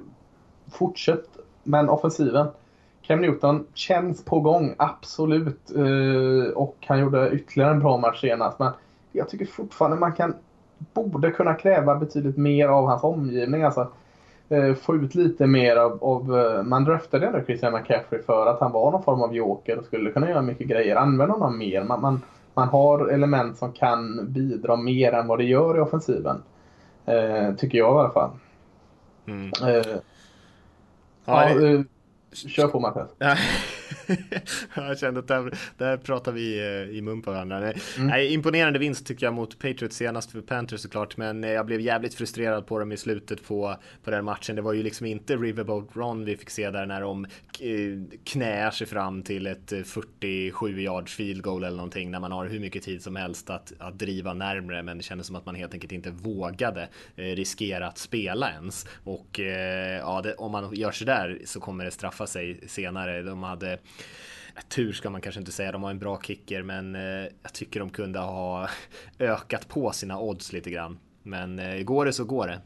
fortsätt, 0.73 1.29
men 1.63 1.89
offensiven. 1.89 2.47
Cam 3.03 3.21
Newton 3.21 3.67
känns 3.75 4.25
på 4.25 4.41
gång, 4.41 4.75
absolut. 4.79 5.71
Eh, 5.77 6.53
och 6.55 6.77
han 6.87 6.99
gjorde 7.01 7.31
ytterligare 7.31 7.71
en 7.71 7.81
bra 7.81 7.97
match 7.99 8.21
senast. 8.21 8.59
Men 8.59 8.73
jag 9.13 9.29
tycker 9.29 9.47
fortfarande 9.47 9.97
man 9.97 10.13
kan, 10.13 10.35
borde 10.95 11.31
kunna 11.31 11.55
kräva 11.55 11.95
betydligt 11.95 12.37
mer 12.37 12.69
av 12.69 12.87
hans 12.87 13.05
omgivning. 13.05 13.63
Alltså, 13.63 13.93
eh, 14.49 14.75
få 14.75 14.97
ut 14.97 15.15
lite 15.15 15.47
mer 15.47 15.77
av, 15.77 16.05
av 16.05 16.39
eh, 16.39 16.63
man 16.63 16.85
draftade 16.85 17.27
ändå 17.27 17.45
Christian 17.47 17.73
McCaffrey 17.73 18.23
för 18.23 18.47
att 18.47 18.61
han 18.61 18.73
var 18.73 18.91
någon 18.91 19.03
form 19.03 19.23
av 19.23 19.35
joker 19.35 19.79
och 19.79 19.85
skulle 19.85 20.11
kunna 20.11 20.31
göra 20.31 20.43
mycket 20.43 20.67
grejer. 20.69 20.97
Använd 20.97 21.33
honom 21.33 21.59
mer. 21.59 21.85
Man, 21.85 22.01
man, 22.01 22.23
man 22.55 22.69
har 22.69 23.09
element 23.09 23.59
som 23.59 23.73
kan 23.73 24.33
bidra 24.33 24.77
mer 24.77 25.13
än 25.13 25.27
vad 25.27 25.39
det 25.39 25.45
gör 25.45 25.77
i 25.77 25.81
offensiven. 25.81 26.43
Eh, 27.07 27.55
tycker 27.55 27.79
jag 27.79 27.97
i 27.97 27.99
alla 27.99 28.11
fall. 28.11 28.31
Mm. 29.27 29.51
Eh, 29.63 29.97
Ja, 31.25 31.51
ja, 31.51 31.85
kör 32.33 32.69
på 32.69 32.81
Mattias. 32.81 33.11
Ja. 34.07 34.17
jag 34.89 34.99
kände 34.99 35.21
att 35.21 35.29
där, 35.29 35.59
där 35.79 35.97
pratar 35.97 36.33
vi 36.33 36.59
eh, 36.59 36.97
i 36.97 37.01
mun 37.03 37.23
på 37.23 37.31
varandra. 37.33 37.61
Nej, 37.61 37.77
Mm. 37.97 38.09
nej, 38.09 38.33
imponerande 38.33 38.79
vinst 38.79 39.07
tycker 39.07 39.27
jag 39.27 39.35
mot 39.35 39.59
Patriots 39.59 39.97
senast 39.97 40.31
för 40.31 40.41
Panthers 40.41 40.81
såklart, 40.81 41.17
men 41.17 41.45
eh, 41.45 41.51
jag 41.51 41.67
blev 41.67 41.81
jävligt 41.81 42.15
frustrerad 42.15 42.67
på 42.67 42.79
dem 42.79 42.93
i 42.93 42.97
slutet 42.97 43.45
på, 43.47 43.77
på 44.05 44.11
den 44.11 44.25
matchen. 44.25 44.57
Det 44.57 44.63
var 44.63 44.73
ju 44.73 44.83
liksom 44.83 45.07
inte 45.07 45.37
Riverboat 45.37 45.89
Ron 45.93 46.25
vi 46.25 46.37
fick 46.37 46.51
se 46.51 46.71
där 46.71 46.87
när 46.87 47.01
de 47.01 47.25
eh, 47.25 48.19
knäar 48.25 48.71
sig 48.71 48.87
fram 48.87 49.23
till 49.23 49.47
ett 49.47 49.73
eh, 49.73 49.83
47 49.83 50.81
yards 50.81 51.15
field 51.15 51.43
goal 51.43 51.65
eller 51.65 51.77
någonting 51.77 52.11
när 52.11 52.21
man 52.21 52.33
har 52.33 52.47
hur 52.47 52.61
mycket 52.61 52.83
tid 52.83 53.03
som 53.03 53.17
helst 53.17 53.51
att, 53.51 53.73
att 53.79 53.99
driva 53.99 54.35
närmre, 54.35 54.83
men 54.83 54.97
det 54.97 55.03
kändes 55.03 55.27
som 55.27 55.37
att 55.37 55.47
man 55.47 55.55
helt 55.55 55.75
enkelt 55.75 55.93
inte 55.93 56.11
vågade 56.11 56.89
riskera 57.17 57.87
att 57.87 57.99
spela 57.99 58.51
ens. 58.53 58.87
Och 59.05 59.41
ja, 60.01 60.21
det, 60.23 60.35
om 60.35 60.53
man 60.53 60.75
gör 60.75 60.91
så 60.93 61.05
där 61.05 61.39
så 61.45 61.61
kommer 61.61 61.85
det 61.85 61.91
straffa 61.91 62.27
sig 62.27 62.61
senare. 62.67 63.23
De 63.23 63.43
hade 63.43 63.79
Eh, 64.57 64.63
tur 64.69 64.93
ska 64.93 65.11
man 65.11 65.21
kanske 65.21 65.41
inte 65.41 65.53
säga, 65.53 65.73
de 65.73 65.83
har 65.83 65.91
en 65.91 65.99
bra 65.99 66.21
kicker 66.23 66.63
men 66.63 66.95
eh, 66.95 67.27
jag 67.43 67.53
tycker 67.53 67.81
de 67.81 67.91
kunde 67.91 68.19
ha 68.19 68.69
ökat 69.19 69.69
på 69.69 69.91
sina 69.91 70.21
odds 70.21 70.53
lite 70.53 70.71
grann. 70.71 70.99
Men 71.23 71.59
eh, 71.59 71.83
går 71.83 72.05
det 72.05 72.13
så 72.13 72.25
går 72.25 72.47
det. 72.47 72.61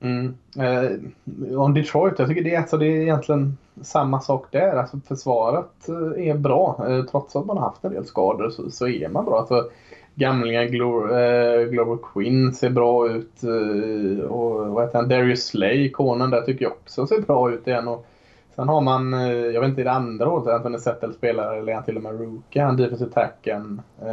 Mm. 0.00 0.34
Eh, 0.58 1.58
om 1.58 1.74
Detroit, 1.74 2.18
jag 2.18 2.28
tycker 2.28 2.44
det 2.44 2.54
är, 2.54 2.60
alltså, 2.60 2.76
det 2.76 2.86
är 2.86 3.00
egentligen 3.02 3.58
samma 3.82 4.20
sak 4.20 4.46
där. 4.50 4.76
Alltså, 4.76 5.00
försvaret 5.08 5.88
är 6.16 6.34
bra. 6.34 6.86
Eh, 6.88 7.04
trots 7.04 7.36
att 7.36 7.46
man 7.46 7.58
har 7.58 7.64
haft 7.64 7.84
en 7.84 7.92
del 7.92 8.04
skador 8.04 8.50
så, 8.50 8.70
så 8.70 8.88
är 8.88 9.08
man 9.08 9.24
bra. 9.24 9.38
Alltså, 9.38 9.70
gamlingar 10.14 10.64
Glor, 10.64 11.18
eh, 11.18 11.62
Glover 11.64 11.98
Quinn 12.12 12.54
ser 12.54 12.70
bra 12.70 13.10
ut. 13.10 13.42
Eh, 13.42 14.24
och 14.24 14.68
vad 14.68 14.84
heter 14.84 14.98
han? 14.98 15.08
Darius 15.08 15.46
Slay, 15.46 15.90
konen 15.90 16.30
där, 16.30 16.40
tycker 16.40 16.64
jag 16.64 16.72
också 16.72 17.06
ser 17.06 17.20
bra 17.20 17.52
ut 17.52 17.66
igen. 17.66 17.88
Och 17.88 18.06
sen 18.56 18.68
har 18.68 18.80
man, 18.80 19.14
eh, 19.14 19.30
jag 19.32 19.60
vet 19.60 19.68
inte 19.68 19.80
i 19.80 19.84
det 19.84 19.90
andra 19.90 20.28
året, 20.30 20.54
Anthony 20.54 20.78
Settle 20.78 21.12
spelar 21.12 21.56
eller 21.56 21.74
han 21.74 21.84
till 21.84 21.96
och 21.96 22.02
med 22.02 22.20
rookie? 22.20 22.62
Han 22.62 22.76
defensive 22.76 23.10
tacken. 23.10 23.82
Eh, 24.02 24.06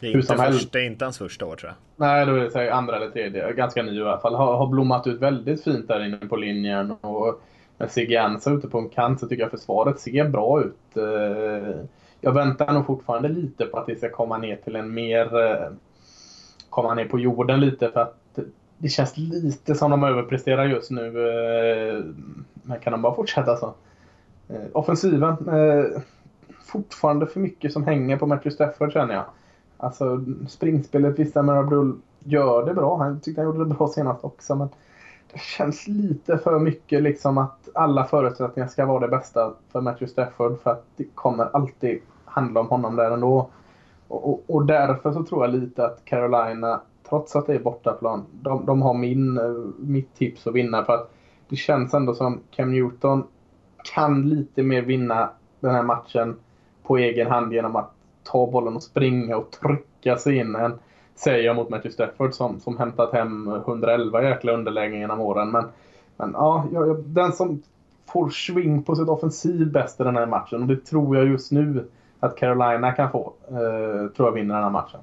Det 0.00 0.06
är 0.06 0.86
inte, 0.86 1.04
hans 1.04 1.18
första 1.18 1.46
år 1.46 1.56
tror 1.56 1.70
jag. 1.70 1.76
Nej, 2.08 2.26
då 2.26 2.34
är 2.34 2.40
det 2.40 2.50
så 2.50 2.58
här, 2.58 2.70
andra 2.70 2.96
eller 2.96 3.10
tredje. 3.10 3.52
Ganska 3.52 3.82
ny 3.82 3.98
i 3.98 4.02
alla 4.02 4.18
fall. 4.20 4.34
Har, 4.34 4.56
har 4.56 4.66
blommat 4.66 5.06
ut 5.06 5.20
väldigt 5.20 5.64
fint 5.64 5.88
där 5.88 6.04
inne 6.04 6.16
på 6.16 6.36
linjen. 6.36 6.90
Och 6.90 7.40
med 7.78 7.90
Sigge 7.90 8.22
Ansa 8.22 8.50
ute 8.50 8.68
på 8.68 8.78
en 8.78 8.88
kant 8.88 9.20
så 9.20 9.26
tycker 9.28 9.42
jag 9.42 9.50
försvaret 9.50 10.00
ser 10.00 10.28
bra 10.28 10.60
ut. 10.62 10.96
Eh, 10.96 11.76
Jag 12.20 12.32
väntar 12.32 12.72
nog 12.72 12.86
fortfarande 12.86 13.28
lite 13.28 13.64
på 13.66 13.78
att 13.78 13.86
det 13.86 13.96
ska 13.96 14.08
komma 14.10 14.38
ner 14.38 14.56
till 14.56 14.76
en 14.76 14.94
mer... 14.94 15.28
Komma 16.70 16.94
ner 16.94 17.04
på 17.04 17.18
jorden 17.18 17.60
lite 17.60 17.90
för 17.90 18.00
att 18.00 18.16
det 18.82 18.88
känns 18.88 19.16
lite 19.16 19.74
som 19.74 19.90
de 19.90 20.04
överpresterar 20.04 20.64
just 20.64 20.90
nu. 20.90 21.06
Eh, 21.06 22.04
men 22.62 22.80
kan 22.80 22.92
de 22.92 23.02
bara 23.02 23.14
fortsätta 23.14 23.56
så? 23.56 23.74
Eh, 24.48 24.60
offensiven. 24.72 25.48
Eh, 25.48 26.00
fortfarande 26.64 27.26
för 27.26 27.40
mycket 27.40 27.72
som 27.72 27.84
hänger 27.84 28.16
på 28.16 28.26
Matthew 28.26 28.54
Stafford 28.54 28.92
känner 28.92 29.14
jag. 29.14 29.24
Alltså 29.76 30.24
springspelet, 30.48 31.18
visst 31.18 31.36
Amir 31.36 31.52
Abdul 31.52 31.94
gör 32.18 32.66
det 32.66 32.74
bra. 32.74 32.96
Han 32.96 33.20
tyckte 33.20 33.40
han 33.40 33.50
gjorde 33.50 33.68
det 33.68 33.74
bra 33.74 33.88
senast 33.88 34.24
också. 34.24 34.54
Men 34.54 34.68
det 35.32 35.40
känns 35.40 35.88
lite 35.88 36.38
för 36.38 36.58
mycket 36.58 37.02
liksom 37.02 37.38
att 37.38 37.68
alla 37.74 38.04
förutsättningar 38.04 38.68
ska 38.68 38.86
vara 38.86 39.00
det 39.00 39.16
bästa 39.16 39.52
för 39.72 39.80
Matthew 39.80 40.12
Stafford. 40.12 40.60
För 40.62 40.70
att 40.70 40.84
det 40.96 41.04
kommer 41.14 41.48
alltid 41.52 41.98
handla 42.24 42.60
om 42.60 42.68
honom 42.68 42.96
där 42.96 43.10
ändå. 43.10 43.50
Och, 44.08 44.30
och, 44.30 44.42
och 44.46 44.66
därför 44.66 45.12
så 45.12 45.24
tror 45.24 45.44
jag 45.44 45.54
lite 45.54 45.86
att 45.86 46.04
Carolina, 46.04 46.80
trots 47.08 47.36
att 47.36 47.46
det 47.46 47.54
är 47.54 47.58
bortaplan, 47.58 48.24
de, 48.32 48.66
de 48.66 48.82
har 48.82 48.94
min, 48.94 49.38
eh, 49.38 49.54
mitt 49.78 50.14
tips 50.14 50.46
att 50.46 50.54
vinna. 50.54 50.84
För 50.84 50.94
att 50.94 51.10
det 51.48 51.56
känns 51.56 51.94
ändå 51.94 52.14
som 52.14 52.40
Cam 52.50 52.70
Newton 52.70 53.24
kan 53.94 54.28
lite 54.28 54.62
mer 54.62 54.82
vinna 54.82 55.30
den 55.60 55.74
här 55.74 55.82
matchen 55.82 56.36
på 56.82 56.96
egen 56.96 57.26
hand 57.26 57.52
genom 57.52 57.76
att 57.76 57.90
ta 58.22 58.50
bollen 58.50 58.76
och 58.76 58.82
springa 58.82 59.36
och 59.36 59.50
trycka 59.50 60.16
sig 60.16 60.36
in 60.36 60.56
än 60.56 60.78
säger 61.14 61.44
jag 61.44 61.56
mot 61.56 61.68
Matthew 61.68 61.92
Stafford 61.92 62.34
som, 62.34 62.60
som 62.60 62.78
hämtat 62.78 63.12
hem 63.12 63.48
111 63.48 64.22
jäkla 64.22 64.52
underlägen 64.52 65.00
genom 65.00 65.20
åren. 65.20 65.50
Men, 65.50 65.64
men 66.16 66.30
ja, 66.32 66.66
jag, 66.72 66.88
jag, 66.88 67.00
den 67.04 67.32
som 67.32 67.62
får 68.12 68.30
sving 68.30 68.82
på 68.82 68.96
sitt 68.96 69.08
offensiv 69.08 69.72
bäst 69.72 70.00
i 70.00 70.04
den 70.04 70.16
här 70.16 70.26
matchen 70.26 70.62
och 70.62 70.68
det 70.68 70.76
tror 70.76 71.16
jag 71.16 71.26
just 71.26 71.52
nu 71.52 71.88
att 72.20 72.36
Carolina 72.36 72.92
kan 72.92 73.10
få. 73.10 73.32
Eh, 73.48 74.10
tror 74.16 74.28
jag 74.28 74.32
vinner 74.32 74.54
den 74.54 74.64
här 74.64 74.70
matchen. 74.70 75.00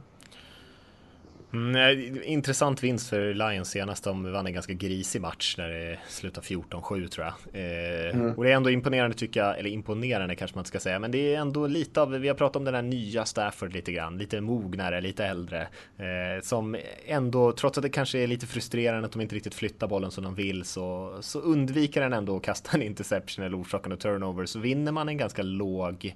Mm, 1.54 2.24
intressant 2.24 2.84
vinst 2.84 3.10
för 3.10 3.34
Lions 3.34 3.70
senast. 3.70 4.04
De 4.04 4.32
vann 4.32 4.47
en 4.47 4.54
ganska 4.54 4.74
grisig 4.74 5.22
match 5.22 5.56
när 5.58 5.70
det 5.70 6.00
slutade 6.08 6.47
14-7 6.47 7.08
tror 7.08 7.26
jag. 7.26 7.34
Eh, 7.62 7.89
Mm. 8.14 8.32
Och 8.38 8.43
det 8.43 8.52
är 8.52 8.56
ändå 8.56 8.70
imponerande 8.70 9.18
tycker 9.18 9.39
jag, 9.39 9.60
eller 9.60 9.70
imponerande 9.70 10.36
kanske 10.36 10.56
man 10.56 10.62
inte 10.62 10.68
ska 10.68 10.80
säga, 10.80 11.00
men 11.00 11.12
det 11.12 11.36
är 11.36 11.39
ändå 11.39 11.68
lite 11.68 12.02
av, 12.02 12.12
vi 12.12 12.28
har 12.28 12.36
pratat 12.36 12.56
om 12.56 12.64
den 12.64 12.76
här 12.76 12.82
nya 12.82 13.26
Stafford 13.26 13.74
lite 13.74 13.91
grann, 13.91 14.18
lite 14.18 14.41
mognare, 14.41 15.02
lite 15.02 15.26
äldre. 15.26 15.68
Eh, 15.97 16.41
som 16.43 16.78
ändå, 17.06 17.52
trots 17.52 17.78
att 17.78 17.82
det 17.82 17.89
kanske 17.89 18.20
är 18.20 18.28
lite 18.28 18.47
frustrerande 18.47 19.06
att 19.06 19.12
de 19.12 19.22
inte 19.22 19.36
riktigt 19.36 19.54
flyttar 19.54 19.88
bollen 19.88 20.12
som 20.12 20.24
de 20.24 20.36
vill, 20.36 20.64
så, 20.66 21.18
så 21.22 21.39
undviker 21.39 22.02
den 22.02 22.14
ändå 22.14 22.38
att 22.38 22.43
kasta 22.43 22.72
en 22.74 22.82
interception 22.82 23.45
eller 23.45 23.62
orsaka 23.62 23.89
en 23.89 23.97
turnover, 23.97 24.45
så 24.45 24.60
vinner 24.60 24.91
man 24.91 25.10
en 25.10 25.18
ganska 25.18 25.43
låg 25.43 26.16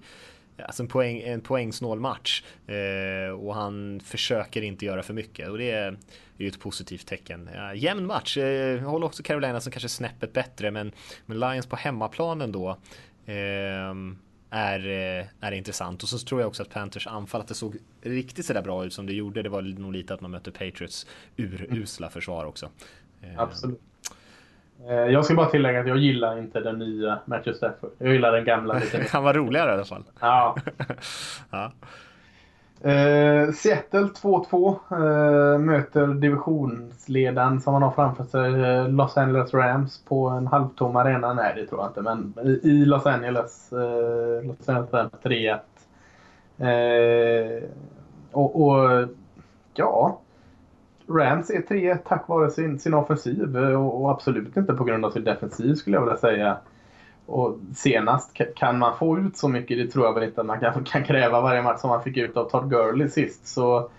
Alltså 0.58 0.84
en, 0.84 0.88
poäng, 0.88 1.22
en 1.22 1.42
poängsnål 1.42 2.00
match 2.00 2.44
eh, 2.68 3.34
och 3.34 3.56
han 3.56 4.00
försöker 4.00 4.62
inte 4.62 4.86
göra 4.86 5.04
för 5.04 5.14
mycket 5.14 5.50
och 5.50 5.58
det 5.58 5.72
är 5.72 5.98
ju 6.38 6.48
ett 6.48 6.60
positivt 6.60 7.08
tecken. 7.08 7.50
Ja, 7.54 7.74
jämn 7.74 8.06
match, 8.06 8.38
eh, 8.38 8.44
jag 8.46 8.80
håller 8.80 9.06
också 9.06 9.24
Carolina 9.24 9.62
som 9.62 9.72
kanske 9.72 9.90
snäppet 9.90 10.34
bättre 10.34 10.72
men, 10.72 10.92
men 11.26 11.40
Lions 11.40 11.66
på 11.66 11.76
hemmaplanen 11.76 12.52
då. 12.52 12.78
Eh, 13.26 13.94
är, 14.54 14.88
eh, 15.20 15.26
är 15.40 15.52
intressant. 15.52 16.04
Och 16.04 16.10
så 16.10 16.18
tror 16.20 16.42
jag 16.42 16.48
också 16.48 16.64
att 16.64 16.70
Panthers 16.70 17.08
anfall, 17.08 17.42
att 17.42 17.48
det 17.48 17.54
såg 17.54 17.78
riktigt 18.02 18.46
sådär 18.46 18.62
bra 18.62 18.86
ut 18.86 18.94
som 18.94 19.06
det 19.06 19.14
gjorde. 19.14 19.42
Det 19.42 19.50
var 19.50 19.62
nog 19.62 19.94
lite 19.94 20.14
att 20.14 20.22
man 20.22 20.32
mötte 20.32 20.52
Patriots 20.52 21.08
urusla 21.38 22.10
försvar 22.10 22.46
också. 22.46 22.70
Eh, 23.22 23.40
Absolut. 23.40 23.82
Jag 24.88 25.26
ska 25.26 25.36
bara 25.36 25.50
tillägga 25.50 25.80
att 25.80 25.88
jag 25.88 25.98
gillar 25.98 26.38
inte 26.38 26.60
den 26.60 26.80
nya 26.80 27.20
Matthew 27.26 27.58
Stafford. 27.58 27.90
Jag 27.98 28.14
gillar 28.14 28.32
den 28.32 28.46
gamla. 28.46 28.82
Han 29.12 29.24
var 29.24 29.34
roligare 29.34 29.72
i 29.72 29.74
alla 29.74 29.86
fall. 29.86 30.04
Ja. 30.20 30.56
ja. 31.52 31.72
Eh, 32.84 33.52
Seattle 33.52 34.10
2-2 34.22 34.76
eh, 34.92 35.60
möter 35.60 36.08
divisionsledaren 36.08 37.62
som 37.62 37.74
man 37.74 37.82
har 37.82 37.92
framför 37.92 38.24
sig, 38.24 38.62
eh, 38.62 38.90
Los 38.90 39.18
Angeles 39.18 39.54
Rams 39.54 40.02
på 40.06 40.28
en 40.28 40.48
halvtom 40.48 40.96
arena. 40.96 41.34
Nej, 41.34 41.54
det 41.56 41.66
tror 41.68 41.82
jag 41.82 41.90
inte, 41.90 42.02
men 42.02 42.34
i, 42.44 42.70
i 42.70 42.86
Los 42.86 43.06
Angeles. 43.06 43.74
Eh, 43.74 44.48
Los 44.48 44.70
Angeles 44.70 44.94
Rams 44.94 45.14
3-1. 45.24 45.60
Eh, 46.58 47.64
och, 48.32 48.68
och, 48.68 49.08
ja, 49.74 50.20
Rams 51.08 51.50
är 51.50 51.62
3 51.62 51.96
tack 51.96 52.28
vare 52.28 52.50
sin, 52.50 52.80
sin 52.80 52.94
offensiv 52.94 53.58
eh, 53.58 53.86
och, 53.86 54.02
och 54.02 54.12
absolut 54.12 54.58
inte 54.58 54.74
på 54.74 54.84
grund 54.84 55.06
av 55.06 55.12
sin 55.12 55.24
defensiv 55.24 55.76
skulle 55.76 55.98
jag 55.98 56.02
vilja 56.02 56.18
säga. 56.18 56.58
Och 57.26 57.60
senast 57.76 58.42
kan 58.56 58.80
man 58.80 58.98
få 58.98 59.20
ut 59.20 59.38
så 59.38 59.48
mycket, 59.48 59.78
det 59.78 59.88
tror 59.88 60.06
jag 60.06 60.14
väl 60.14 60.24
inte 60.24 60.42
att 60.42 60.48
man 60.48 60.60
kan, 60.60 60.84
kan 60.86 61.04
kräva 61.04 61.42
varje 61.42 61.62
match 61.62 61.80
som 61.80 61.90
man 61.90 62.04
fick 62.04 62.18
ut 62.18 62.38
av 62.38 62.50
Todd 62.50 62.70
Gurley 62.70 63.10
sist. 63.10 63.48
Så 63.48 63.90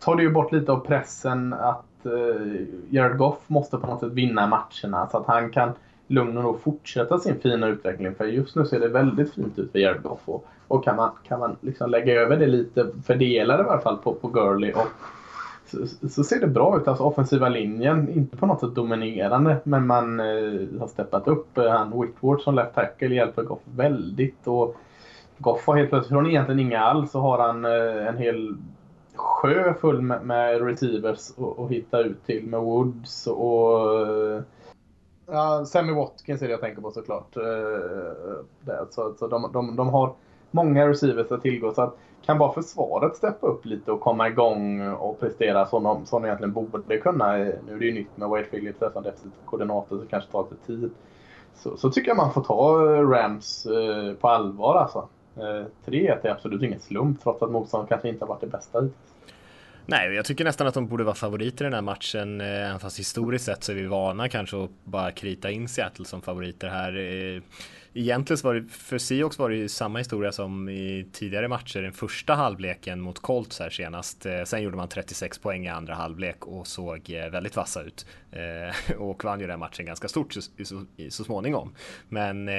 tar 0.00 0.16
det 0.16 0.22
ju 0.22 0.30
bort 0.30 0.52
lite 0.52 0.72
av 0.72 0.80
pressen 0.80 1.52
att 1.52 2.06
eh, 2.06 2.62
Jared 2.90 3.18
Goff 3.18 3.38
måste 3.46 3.78
på 3.78 3.86
något 3.86 4.00
sätt 4.00 4.12
vinna 4.12 4.46
matcherna 4.46 5.08
så 5.10 5.18
att 5.18 5.26
han 5.26 5.50
kan 5.50 5.72
lugn 6.06 6.38
och 6.38 6.44
ro 6.44 6.58
fortsätta 6.58 7.18
sin 7.18 7.40
fina 7.40 7.66
utveckling. 7.66 8.14
För 8.14 8.24
just 8.24 8.56
nu 8.56 8.64
ser 8.64 8.80
det 8.80 8.88
väldigt 8.88 9.34
fint 9.34 9.58
ut 9.58 9.72
för 9.72 9.78
Jared 9.78 10.02
Goff. 10.02 10.20
Och, 10.24 10.46
och 10.68 10.84
kan 10.84 10.96
man, 10.96 11.10
kan 11.28 11.40
man 11.40 11.56
liksom 11.60 11.90
lägga 11.90 12.14
över 12.14 12.36
det 12.36 12.46
lite, 12.46 12.86
fördela 13.06 13.56
det 13.56 13.62
i 13.62 13.66
alla 13.66 13.80
fall 13.80 13.96
på, 13.96 14.14
på 14.14 14.28
Gurley 14.28 14.72
och 14.72 14.86
så, 15.70 16.08
så, 16.08 16.24
ser 16.24 16.40
det 16.40 16.46
bra 16.46 16.76
ut. 16.80 16.88
Alltså 16.88 17.04
offensiva 17.04 17.48
linjen, 17.48 18.08
inte 18.08 18.36
på 18.36 18.46
något 18.46 18.60
sätt 18.60 18.74
dominerande, 18.74 19.56
men 19.64 19.86
man 19.86 20.20
eh, 20.20 20.80
har 20.80 20.86
steppat 20.88 21.28
upp. 21.28 21.58
Eh, 21.58 21.70
han 21.70 22.00
Whitworth 22.00 22.44
som 22.44 22.54
left 22.54 22.74
tackle 22.74 23.14
hjälper 23.14 23.42
Goff 23.42 23.60
väldigt. 23.64 24.46
Och 24.46 24.76
Goff 25.38 25.66
har 25.66 25.76
helt 25.76 25.90
plötsligt, 25.90 26.12
från 26.12 26.26
egentligen 26.26 26.60
inga 26.60 26.80
alls, 26.80 27.10
så 27.10 27.20
har 27.20 27.38
han 27.38 27.64
eh, 27.64 28.08
en 28.08 28.18
hel 28.18 28.56
sjö 29.14 29.74
full 29.74 30.02
med, 30.02 30.26
med 30.26 30.66
receivers 30.66 31.30
att 31.58 31.70
hitta 31.70 31.98
ut 32.00 32.26
till. 32.26 32.46
Med 32.46 32.60
Woods 32.60 33.26
och 33.26 34.00
eh, 34.00 34.42
Ja, 35.30 35.64
Sammy 35.64 35.92
Watkins 35.92 36.42
är 36.42 36.46
det 36.46 36.52
jag 36.52 36.60
tänker 36.60 36.82
på 36.82 36.90
såklart. 36.90 37.36
Eh, 37.36 37.42
där. 38.60 38.86
Så, 38.90 39.14
så 39.18 39.26
de, 39.26 39.50
de, 39.52 39.76
de 39.76 39.88
har 39.88 40.12
många 40.50 40.88
receivers 40.88 41.32
att 41.32 41.42
tillgå. 41.42 41.74
Så 41.74 41.82
att 41.82 41.98
kan 42.26 42.38
bara 42.38 42.52
försvaret 42.52 43.16
steppa 43.16 43.46
upp 43.46 43.64
lite 43.64 43.92
och 43.92 44.00
komma 44.00 44.28
igång 44.28 44.88
och 44.88 45.20
prestera 45.20 45.66
som 45.66 45.82
de, 45.82 46.06
som 46.06 46.22
de 46.22 46.28
egentligen 46.28 46.52
borde 46.52 46.98
kunna. 46.98 47.32
Nu 47.36 47.74
är 47.74 47.78
det 47.78 47.84
ju 47.84 47.92
nytt 47.92 48.16
med 48.16 48.28
Wade 48.28 48.44
Phillips 48.44 48.78
som 48.78 49.02
defensiv 49.02 49.30
koordinator 49.44 49.98
så 49.98 50.06
kanske 50.06 50.32
tar 50.32 50.46
lite 50.50 50.66
tid. 50.66 50.90
Så, 51.54 51.76
så, 51.76 51.90
tycker 51.90 52.08
jag 52.08 52.16
man 52.16 52.32
får 52.32 52.42
ta 52.42 52.94
eh, 52.94 53.08
Rams 53.08 53.66
eh, 53.66 54.14
på 54.14 54.28
allvar 54.28 54.76
alltså. 54.76 55.08
Eh, 55.36 55.90
3-1 55.90 56.26
är 56.26 56.30
absolut 56.30 56.62
ingen 56.62 56.80
slump 56.80 57.22
trots 57.22 57.42
att 57.42 57.50
motståndet 57.50 57.88
kanske 57.88 58.08
inte 58.08 58.24
har 58.24 58.28
varit 58.28 58.40
det 58.40 58.46
bästa 58.46 58.80
hittills. 58.80 59.14
Nej, 59.90 60.14
jag 60.14 60.24
tycker 60.24 60.44
nästan 60.44 60.66
att 60.66 60.74
de 60.74 60.86
borde 60.86 61.04
vara 61.04 61.14
favoriter 61.14 61.64
i 61.64 61.66
den 61.66 61.74
här 61.74 61.82
matchen. 61.82 62.40
Eh, 62.40 62.46
även 62.46 62.80
fast 62.80 62.98
historiskt 62.98 63.44
sett 63.44 63.64
så 63.64 63.72
är 63.72 63.76
vi 63.76 63.86
vana 63.86 64.28
kanske 64.28 64.64
att 64.64 64.70
bara 64.84 65.10
krita 65.10 65.50
in 65.50 65.68
Seattle 65.68 66.04
som 66.04 66.22
favoriter 66.22 66.68
här. 66.68 66.96
Eh, 66.96 67.42
Egentligen 67.92 68.38
egentligen 68.38 68.42
var 68.42 68.54
det, 68.54 68.68
för 68.68 68.98
Seahawks 68.98 69.38
var 69.38 69.50
det 69.50 69.56
ju 69.56 69.68
samma 69.68 69.98
historia 69.98 70.32
som 70.32 70.68
i 70.68 71.08
tidigare 71.12 71.48
matcher. 71.48 71.82
Den 71.82 71.92
första 71.92 72.34
halvleken 72.34 73.00
mot 73.00 73.18
Colts 73.18 73.60
här 73.60 73.70
senast. 73.70 74.26
Eh, 74.26 74.44
sen 74.44 74.62
gjorde 74.62 74.76
man 74.76 74.88
36 74.88 75.38
poäng 75.38 75.66
i 75.66 75.68
andra 75.68 75.94
halvlek 75.94 76.46
och 76.46 76.66
såg 76.66 77.10
eh, 77.10 77.30
väldigt 77.30 77.56
vassa 77.56 77.82
ut. 77.82 78.06
Eh, 78.32 78.96
och 79.00 79.24
vann 79.24 79.40
ju 79.40 79.46
den 79.46 79.58
matchen 79.58 79.86
ganska 79.86 80.08
stort 80.08 80.32
så, 80.32 80.40
så, 80.40 80.84
så 81.08 81.24
småningom. 81.24 81.74
Men 82.08 82.50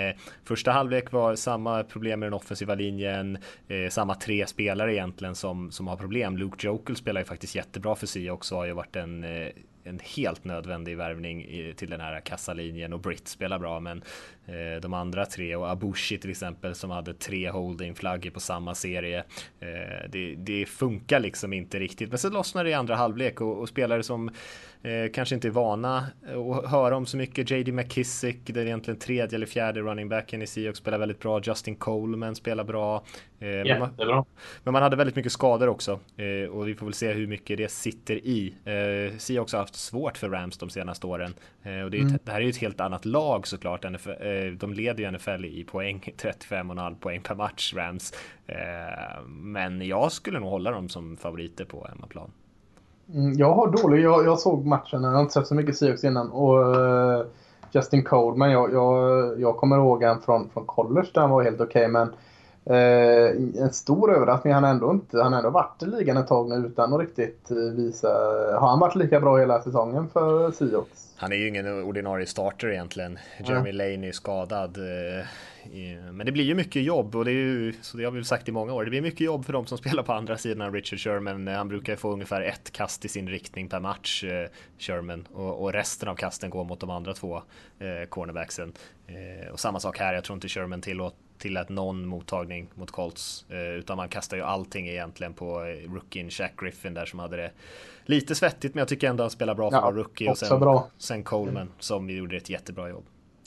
första 0.43 0.71
halvlek 0.71 1.11
var 1.11 1.35
samma 1.35 1.83
problem 1.83 2.19
med 2.19 2.27
den 2.27 2.33
offensiva 2.33 2.75
linjen. 2.75 3.37
samma 3.89 4.15
tre 4.15 4.47
spelare 4.47 4.93
egentligen 4.93 5.35
som, 5.35 5.71
som 5.71 5.87
har 5.87 5.97
problem. 5.97 6.37
Luke 6.37 6.67
Jokel 6.67 6.95
spelar 6.95 7.21
ju 7.21 7.25
faktiskt 7.25 7.55
jättebra 7.55 7.95
för 7.95 8.07
Seahawks 8.07 8.51
och 8.51 8.57
har 8.57 8.65
ju 8.65 8.73
varit 8.73 8.95
en 8.95 9.25
en 9.89 9.99
helt 10.15 10.43
nödvändig 10.43 10.97
värvning 10.97 11.47
till 11.75 11.89
den 11.89 12.01
här 12.01 12.19
kassalinjen 12.19 12.93
och 12.93 12.99
Britt 12.99 13.27
spelar 13.27 13.59
bra 13.59 13.79
men 13.79 14.03
eh, 14.45 14.81
de 14.81 14.93
andra 14.93 15.25
tre 15.25 15.55
och 15.55 15.69
Abushi 15.69 16.17
till 16.17 16.29
exempel 16.29 16.75
som 16.75 16.89
hade 16.89 17.13
tre 17.13 17.49
holdingflaggor 17.49 18.29
på 18.29 18.39
samma 18.39 18.75
serie. 18.75 19.23
Eh, 19.59 20.09
det, 20.09 20.35
det, 20.35 20.65
funkar 20.65 21.19
liksom 21.19 21.53
inte 21.53 21.79
riktigt 21.79 22.09
men 22.09 22.17
så 22.17 22.29
lossnar 22.29 22.63
det 22.63 22.69
i 22.69 22.73
andra 22.73 22.95
halvlek 22.95 23.41
och, 23.41 23.59
och 23.59 23.69
spelare 23.69 24.03
som 24.03 24.31
eh, 24.83 25.11
kanske 25.13 25.35
inte 25.35 25.47
är 25.47 25.51
vana 25.51 25.97
att 26.25 26.69
höra 26.69 26.97
om 26.97 27.05
så 27.05 27.17
mycket. 27.17 27.51
JD 27.51 27.71
McKissick, 27.71 28.39
det 28.43 28.61
är 28.61 28.65
egentligen 28.65 28.99
tredje 28.99 29.35
eller 29.35 29.45
fjärde 29.45 29.81
running 29.81 30.09
backen 30.09 30.41
i 30.41 30.47
Seahawks 30.47 30.79
spelar 30.79 30.97
väldigt 30.97 31.19
bra. 31.19 31.41
Justin 31.43 31.75
Coleman 31.75 32.35
spelar 32.35 32.63
bra. 32.63 33.03
Jättebra. 33.39 33.89
Men 33.97 34.07
man, 34.07 34.25
men 34.63 34.73
man 34.73 34.83
hade 34.83 34.95
väldigt 34.95 35.15
mycket 35.15 35.31
skador 35.31 35.67
också 35.67 35.99
och 36.51 36.67
vi 36.67 36.75
får 36.75 36.85
väl 36.85 36.93
se 36.93 37.13
hur 37.13 37.27
mycket 37.27 37.57
det 37.57 37.71
sitter 37.71 38.15
i. 38.15 38.53
Seahawks 39.17 39.53
har 39.53 39.59
haft 39.59 39.75
svårt 39.75 40.17
för 40.17 40.29
Rams 40.29 40.57
de 40.57 40.69
senaste 40.69 41.07
åren. 41.07 41.33
Eh, 41.63 41.81
och 41.81 41.91
det, 41.91 41.99
mm. 41.99 42.19
det, 42.23 42.31
här 42.31 42.39
är 42.39 42.43
ju 42.43 42.49
ett 42.49 42.57
helt 42.57 42.79
annat 42.79 43.05
lag 43.05 43.47
såklart. 43.47 43.91
NFL, 43.91 44.09
eh, 44.09 44.51
de 44.57 44.73
leder 44.73 45.03
ju 45.03 45.11
NFL 45.11 45.45
i 45.45 45.63
poäng, 45.63 46.13
35,5 46.17 46.95
poäng 46.95 47.21
per 47.21 47.35
match 47.35 47.73
Rams. 47.73 48.13
Eh, 48.47 49.23
men 49.27 49.87
jag 49.87 50.11
skulle 50.11 50.39
nog 50.39 50.49
hålla 50.49 50.71
dem 50.71 50.89
som 50.89 51.17
favoriter 51.17 51.65
på 51.65 51.87
hemmaplan. 51.89 52.31
Mm, 53.13 53.33
jag 53.33 53.53
har 53.53 53.67
dålig, 53.67 54.03
jag, 54.03 54.25
jag 54.25 54.39
såg 54.39 54.65
matchen, 54.65 55.03
jag 55.03 55.11
har 55.11 55.21
inte 55.21 55.33
sett 55.33 55.47
så 55.47 55.55
mycket 55.55 55.77
Seahawks 55.77 56.03
innan. 56.03 56.31
Och 56.31 56.77
uh, 56.77 57.25
Justin 57.71 58.03
Coleman, 58.03 58.51
jag, 58.51 58.73
jag, 58.73 59.39
jag 59.41 59.57
kommer 59.57 59.77
ihåg 59.77 60.03
han 60.03 60.21
från, 60.21 60.49
från 60.49 60.65
college 60.65 61.07
där 61.13 61.21
han 61.21 61.29
var 61.29 61.43
helt 61.43 61.61
okej. 61.61 61.81
Okay, 61.81 61.87
men 61.87 62.07
uh, 62.69 63.61
en 63.63 63.73
stor 63.73 64.15
överraskning. 64.15 64.53
Han 64.53 64.63
har 64.63 64.71
ändå, 64.71 64.91
inte, 64.91 65.21
han 65.21 65.33
har 65.33 65.39
ändå 65.39 65.49
varit 65.49 65.83
i 65.83 65.85
ligan 65.85 66.17
ett 66.17 66.27
tag 66.27 66.49
nu 66.49 66.55
utan 66.55 66.93
att 66.93 66.99
riktigt 66.99 67.51
eh, 67.51 67.57
visa... 67.57 68.07
Har 68.59 68.69
han 68.69 68.79
varit 68.79 68.95
lika 68.95 69.19
bra 69.19 69.37
hela 69.37 69.61
säsongen 69.61 70.07
för 70.13 70.51
Seahawks? 70.51 71.08
Han 71.19 71.31
är 71.31 71.35
ju 71.35 71.47
ingen 71.47 71.83
ordinarie 71.83 72.25
starter 72.25 72.71
egentligen. 72.71 73.19
Jeremy 73.45 73.69
ja. 73.69 73.75
Lane 73.75 74.07
är 74.07 74.11
skadad. 74.11 74.77
Eh, 74.77 75.25
men 76.11 76.25
det 76.25 76.31
blir 76.31 76.43
ju 76.43 76.55
mycket 76.55 76.83
jobb 76.83 77.15
och 77.15 77.25
det 77.25 77.31
är 77.31 77.33
ju, 77.33 77.73
så 77.81 77.97
det 77.97 78.03
har 78.03 78.11
vi 78.11 78.23
sagt 78.23 78.49
i 78.49 78.51
många 78.51 78.73
år, 78.73 78.83
det 78.83 78.89
blir 78.89 79.01
mycket 79.01 79.19
jobb 79.19 79.45
för 79.45 79.53
de 79.53 79.65
som 79.65 79.77
spelar 79.77 80.03
på 80.03 80.13
andra 80.13 80.37
sidan 80.37 80.67
av 80.67 80.73
Richard 80.73 80.99
Sherman. 80.99 81.47
Han 81.47 81.67
brukar 81.67 81.95
få 81.95 82.11
ungefär 82.11 82.41
ett 82.41 82.71
kast 82.71 83.05
i 83.05 83.07
sin 83.07 83.29
riktning 83.29 83.69
per 83.69 83.79
match, 83.79 84.23
Sherman, 84.77 85.27
och, 85.33 85.61
och 85.61 85.73
resten 85.73 86.09
av 86.09 86.15
kasten 86.15 86.49
går 86.49 86.65
mot 86.65 86.79
de 86.79 86.89
andra 86.89 87.13
två 87.13 87.41
cornerbacksen. 88.09 88.73
Och 89.51 89.59
samma 89.59 89.79
sak 89.79 89.99
här, 89.99 90.13
jag 90.13 90.23
tror 90.23 90.35
inte 90.35 90.47
Sherman 90.47 90.81
tillåter 90.81 91.28
tillät 91.39 91.69
någon 91.69 92.07
mottagning 92.07 92.69
mot 92.75 92.91
Colts. 92.91 93.45
Eh, 93.49 93.77
utan 93.79 93.97
man 93.97 94.09
kastar 94.09 94.37
ju 94.37 94.43
allting 94.43 94.87
egentligen 94.87 95.33
på 95.33 95.63
eh, 95.63 95.93
rookien 95.93 96.27
Jack 96.31 96.53
Griffin 96.57 96.93
där 96.93 97.05
som 97.05 97.19
hade 97.19 97.37
det 97.37 97.51
lite 98.05 98.35
svettigt 98.35 98.75
men 98.75 98.79
jag 98.79 98.87
tycker 98.87 99.09
ändå 99.09 99.23
han 99.23 99.29
spelar 99.29 99.55
bra 99.55 99.71
för 99.71 99.77
att 99.77 99.83
ja, 99.83 99.91
rookie. 99.91 100.29
Och 100.29 100.37
sen, 100.37 100.59
bra. 100.59 100.87
sen 100.97 101.23
Coleman 101.23 101.69
som 101.79 102.09
gjorde 102.09 102.37
ett 102.37 102.49
jättebra 102.49 102.89
jobb. 102.89 103.03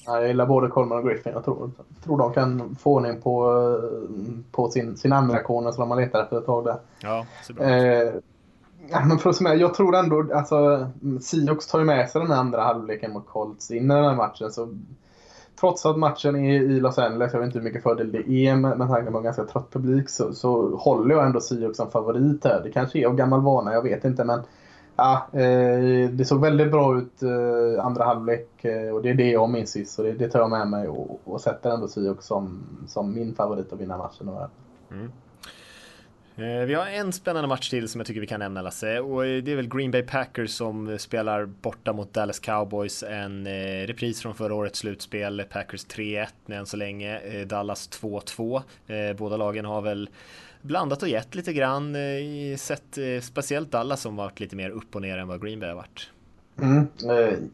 Ja, 0.07 0.19
jag 0.19 0.29
gillar 0.29 0.47
både 0.47 0.69
Coleman 0.69 0.99
och 0.99 1.05
Griffin. 1.05 1.33
Jag 1.33 1.45
tror, 1.45 1.71
tror 2.05 2.19
de 2.19 2.33
kan 2.33 2.77
få 2.81 2.95
ordning 2.95 3.21
på, 3.21 3.53
eh, 3.53 4.53
på 4.53 4.71
sin, 4.71 4.97
sin 4.97 5.13
andra 5.13 5.43
corner 5.43 5.73
som 5.73 5.81
de 5.81 5.91
har 5.91 6.01
letat 6.01 6.25
efter 6.25 6.39
ett 6.39 6.47
tag 6.47 6.65
där. 6.65 6.77
Ja, 7.01 7.27
så 7.43 7.53
bra. 7.53 7.65
Eh, 7.65 8.13
ja, 8.91 9.05
men 9.05 9.19
för 9.19 9.31
att 9.31 9.37
summera, 9.37 9.55
jag 9.55 9.75
tror 9.75 9.97
ändå, 9.97 10.35
alltså 10.35 10.91
Seahawks 11.21 11.67
tar 11.67 11.79
ju 11.79 11.85
med 11.85 12.11
sig 12.11 12.21
den 12.21 12.31
här 12.31 12.39
andra 12.39 12.63
halvleken 12.63 13.13
mot 13.13 13.27
Colts 13.27 13.71
in 13.71 13.91
i 13.91 13.95
den 13.95 14.05
här 14.05 14.15
matchen. 14.15 14.51
Så 14.51 14.69
trots 15.63 15.87
att 15.87 15.99
matchen 15.99 16.37
är 16.37 16.63
i 16.63 16.81
Los 16.81 16.99
Angeles, 16.99 17.33
jag 17.33 17.41
vet 17.41 17.47
inte 17.47 17.59
hur 17.59 17.65
mycket 17.65 17.83
fördel 17.83 18.13
det 18.13 18.31
är 18.31 18.57
med, 18.57 18.79
med 18.79 18.89
tanke 18.89 19.11
på 19.11 19.19
en 19.19 19.25
ganska 19.25 19.45
trött 19.45 19.71
publik, 19.71 20.09
så, 20.09 20.33
så 20.33 20.77
håller 20.77 21.15
jag 21.15 21.27
ändå 21.27 21.41
Seahawks 21.41 21.77
som 21.77 21.91
favorit 21.91 22.45
här. 22.45 22.61
Det 22.65 22.71
kanske 22.71 22.99
är 22.99 23.07
av 23.07 23.15
gammal 23.15 23.41
vana, 23.41 23.73
jag 23.73 23.83
vet 23.83 24.05
inte. 24.05 24.25
Men 24.25 24.41
ja, 24.97 25.27
eh, 25.33 26.11
det 26.11 26.25
såg 26.25 26.41
väldigt 26.41 26.71
bra 26.71 26.99
ut 26.99 27.23
eh, 27.23 27.85
andra 27.85 28.05
halvlek 28.05 28.65
eh, 28.65 28.95
och 28.95 29.03
det 29.03 29.11
är 29.11 29.15
det 29.15 29.31
jag 29.31 29.51
minns 29.51 29.71
sist. 29.71 29.95
Så 29.95 30.03
det, 30.03 30.13
det 30.13 30.29
tar 30.29 30.41
jag 30.41 30.51
med 30.51 30.69
mig 30.69 30.89
och, 30.89 31.21
och 31.25 31.41
sätter 31.41 31.71
ändå 31.71 31.89
Seahawks 31.89 32.27
som, 32.27 32.63
som 32.87 33.15
min 33.15 33.35
favorit 33.35 33.73
att 33.73 33.81
vinna 33.81 33.97
matchen. 33.97 34.31
Mm. 34.91 35.13
Eh, 36.37 36.67
vi 36.67 36.75
har 36.75 36.87
en 36.87 37.13
spännande 37.13 37.49
match 37.49 37.71
till 37.71 37.89
som 37.89 38.01
jag 38.01 38.07
tycker 38.07 38.21
vi 38.21 38.27
kan 38.27 38.41
nämna 38.41 38.63
Lasse 38.63 39.01
och 39.01 39.27
eh, 39.27 39.43
det 39.43 39.53
är 39.53 39.57
väl 39.57 39.69
Green 39.69 39.91
Bay 39.91 40.03
Packers 40.03 40.51
som 40.51 40.89
eh, 40.89 40.97
spelar 40.97 41.45
borta 41.45 41.93
mot 41.93 42.13
Dallas 42.13 42.39
Cowboys. 42.39 43.03
En 43.03 43.47
repris 43.87 44.23
från 44.23 44.35
förra 44.35 44.55
årets 44.55 44.79
slutspel. 44.79 45.45
Packers 45.51 45.87
3-1 45.87 46.27
än 46.49 46.67
så 46.67 46.77
länge. 46.77 47.45
Dallas 47.45 47.91
2-2. 47.91 48.63
Båda 49.15 49.37
lagen 49.37 49.65
har 49.65 49.83
väl 49.83 50.11
blandat 50.63 51.03
och 51.03 51.09
gett 51.09 51.35
lite 51.35 51.53
grann. 51.53 51.97
Sett 52.57 52.99
speciellt 53.23 53.71
Dallas 53.71 54.01
som 54.01 54.17
varit 54.17 54.41
lite 54.41 54.57
mer 54.57 54.71
upp 54.71 54.95
och 54.95 55.03
ner 55.03 55.19
än 55.19 55.29
vad 55.29 55.43
Green 55.43 55.61
Bay 55.61 55.69
har 55.69 55.77
varit. 55.77 56.11
Mm, 56.61 56.87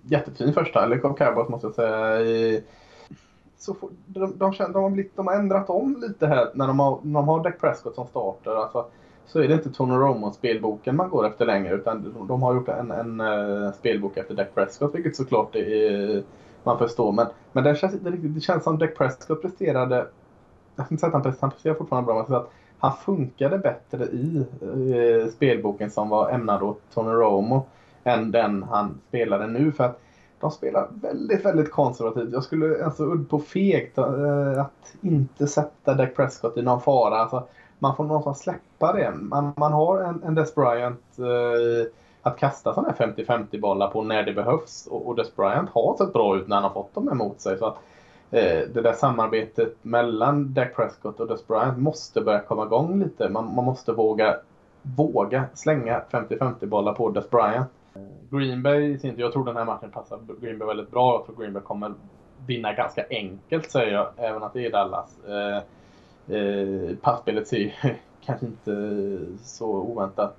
jättefin 0.02 0.52
första 0.54 0.80
halvlek 0.80 1.04
av 1.04 1.16
Cowboys 1.16 1.48
måste 1.48 1.66
jag 1.66 1.74
säga 1.74 2.60
så 3.58 3.74
får, 3.74 3.90
de, 4.06 4.38
de, 4.38 4.52
känner, 4.52 4.74
de, 4.74 4.82
har 4.82 4.90
blivit, 4.90 5.16
de 5.16 5.26
har 5.26 5.34
ändrat 5.34 5.70
om 5.70 5.96
lite 6.00 6.26
här 6.26 6.50
när 6.54 6.66
de 6.66 6.80
har, 6.80 6.98
när 7.02 7.20
de 7.20 7.28
har 7.28 7.44
Dak 7.44 7.60
Prescott 7.60 7.94
som 7.94 8.06
starter. 8.06 8.50
Alltså, 8.50 8.86
så 9.26 9.40
är 9.40 9.48
det 9.48 9.54
inte 9.54 9.70
Tony 9.70 9.94
Romo-spelboken 9.94 10.96
man 10.96 11.10
går 11.10 11.26
efter 11.26 11.46
längre 11.46 11.74
utan 11.74 12.26
de 12.28 12.42
har 12.42 12.54
gjort 12.54 12.68
en, 12.68 12.90
en, 12.90 13.20
en 13.20 13.72
spelbok 13.72 14.16
efter 14.16 14.34
Dak 14.34 14.54
Prescott 14.54 14.94
vilket 14.94 15.16
såklart 15.16 15.56
är, 15.56 16.22
man 16.64 16.78
förstår. 16.78 17.12
Men, 17.12 17.26
men 17.52 17.64
det, 17.64 17.76
känns, 17.76 17.92
det, 17.92 18.10
det 18.10 18.40
känns 18.40 18.64
som 18.64 18.78
Dak 18.78 18.94
Prescott 18.96 19.42
presterade, 19.42 20.06
jag 20.76 20.86
ska 20.86 20.94
inte 20.94 21.00
säga 21.00 21.16
att 21.16 21.24
han, 21.24 21.34
han 21.40 21.50
presterar 21.50 21.74
fortfarande 21.74 22.06
bra, 22.06 22.26
men 22.28 22.36
att 22.36 22.50
han 22.78 22.92
funkade 22.96 23.58
bättre 23.58 24.04
i 24.04 24.46
eh, 24.62 25.30
spelboken 25.30 25.90
som 25.90 26.08
var 26.08 26.30
ämnad 26.30 26.62
åt 26.62 26.80
Tony 26.94 27.10
Romo 27.10 27.66
än 28.04 28.30
den 28.30 28.62
han 28.62 29.00
spelade 29.08 29.46
nu. 29.46 29.72
För 29.72 29.84
att 29.84 30.00
de 30.40 30.50
spelar 30.50 30.88
väldigt, 31.02 31.44
väldigt 31.44 31.70
konservativt. 31.70 32.32
Jag 32.32 32.44
skulle 32.44 32.84
alltså 32.84 33.04
udd 33.04 33.30
på 33.30 33.38
fegt 33.38 33.98
eh, 33.98 34.60
att 34.60 34.94
inte 35.00 35.46
sätta 35.46 35.94
Dak 35.94 36.16
Prescott 36.16 36.56
i 36.56 36.62
någon 36.62 36.80
fara. 36.80 37.18
Alltså, 37.18 37.46
man 37.78 37.96
får 37.96 38.04
någonstans 38.04 38.38
släppa 38.38 38.92
det. 38.92 39.10
Man, 39.10 39.52
man 39.56 39.72
har 39.72 40.00
en, 40.00 40.22
en 40.22 40.34
Des 40.34 40.54
Bryant 40.54 41.18
eh, 41.18 41.90
att 42.22 42.38
kasta 42.38 42.74
sådana 42.74 42.94
här 42.98 43.06
50-50 43.06 43.60
bollar 43.60 43.88
på 43.88 44.02
när 44.02 44.22
det 44.22 44.32
behövs. 44.32 44.86
Och, 44.86 45.08
och 45.08 45.16
Des 45.16 45.36
Bryant 45.36 45.70
har 45.70 45.96
sett 45.96 46.12
bra 46.12 46.36
ut 46.36 46.48
när 46.48 46.56
han 46.56 46.64
har 46.64 46.70
fått 46.70 46.94
dem 46.94 47.08
emot 47.08 47.40
sig. 47.40 47.58
Så 47.58 47.66
att, 47.66 47.76
eh, 48.30 48.68
det 48.74 48.82
där 48.82 48.92
samarbetet 48.92 49.76
mellan 49.82 50.54
Dak 50.54 50.76
Prescott 50.76 51.20
och 51.20 51.28
Des 51.28 51.46
Bryant 51.46 51.78
måste 51.78 52.20
börja 52.20 52.40
komma 52.40 52.64
igång 52.64 53.00
lite. 53.02 53.28
Man, 53.28 53.54
man 53.54 53.64
måste 53.64 53.92
våga, 53.92 54.36
våga 54.82 55.44
slänga 55.54 56.02
50-50 56.10 56.66
bollar 56.66 56.92
på 56.92 57.10
Des 57.10 57.30
Bryant. 57.30 57.68
Green 58.30 58.62
Bay 58.62 58.90
i 58.90 58.98
sin 58.98 59.14
tur, 59.14 59.22
jag 59.22 59.32
tror 59.32 59.44
den 59.44 59.56
här 59.56 59.64
matchen 59.64 59.90
passar 59.90 60.20
Green 60.40 60.58
Bay 60.58 60.68
väldigt 60.68 60.90
bra. 60.90 61.14
Jag 61.14 61.26
tror 61.26 61.36
Green 61.42 61.52
Bay 61.52 61.62
kommer 61.62 61.94
vinna 62.46 62.72
ganska 62.72 63.04
enkelt 63.10 63.70
säger 63.70 63.92
jag, 63.92 64.08
även 64.16 64.42
att 64.42 64.52
det 64.52 64.66
är 64.66 64.70
Dallas. 64.70 65.18
Eh, 65.24 65.56
eh, 66.36 66.96
passspelet 67.00 67.48
ser 67.48 67.74
kanske 68.24 68.46
inte 68.46 69.18
så 69.42 69.66
oväntat 69.66 70.36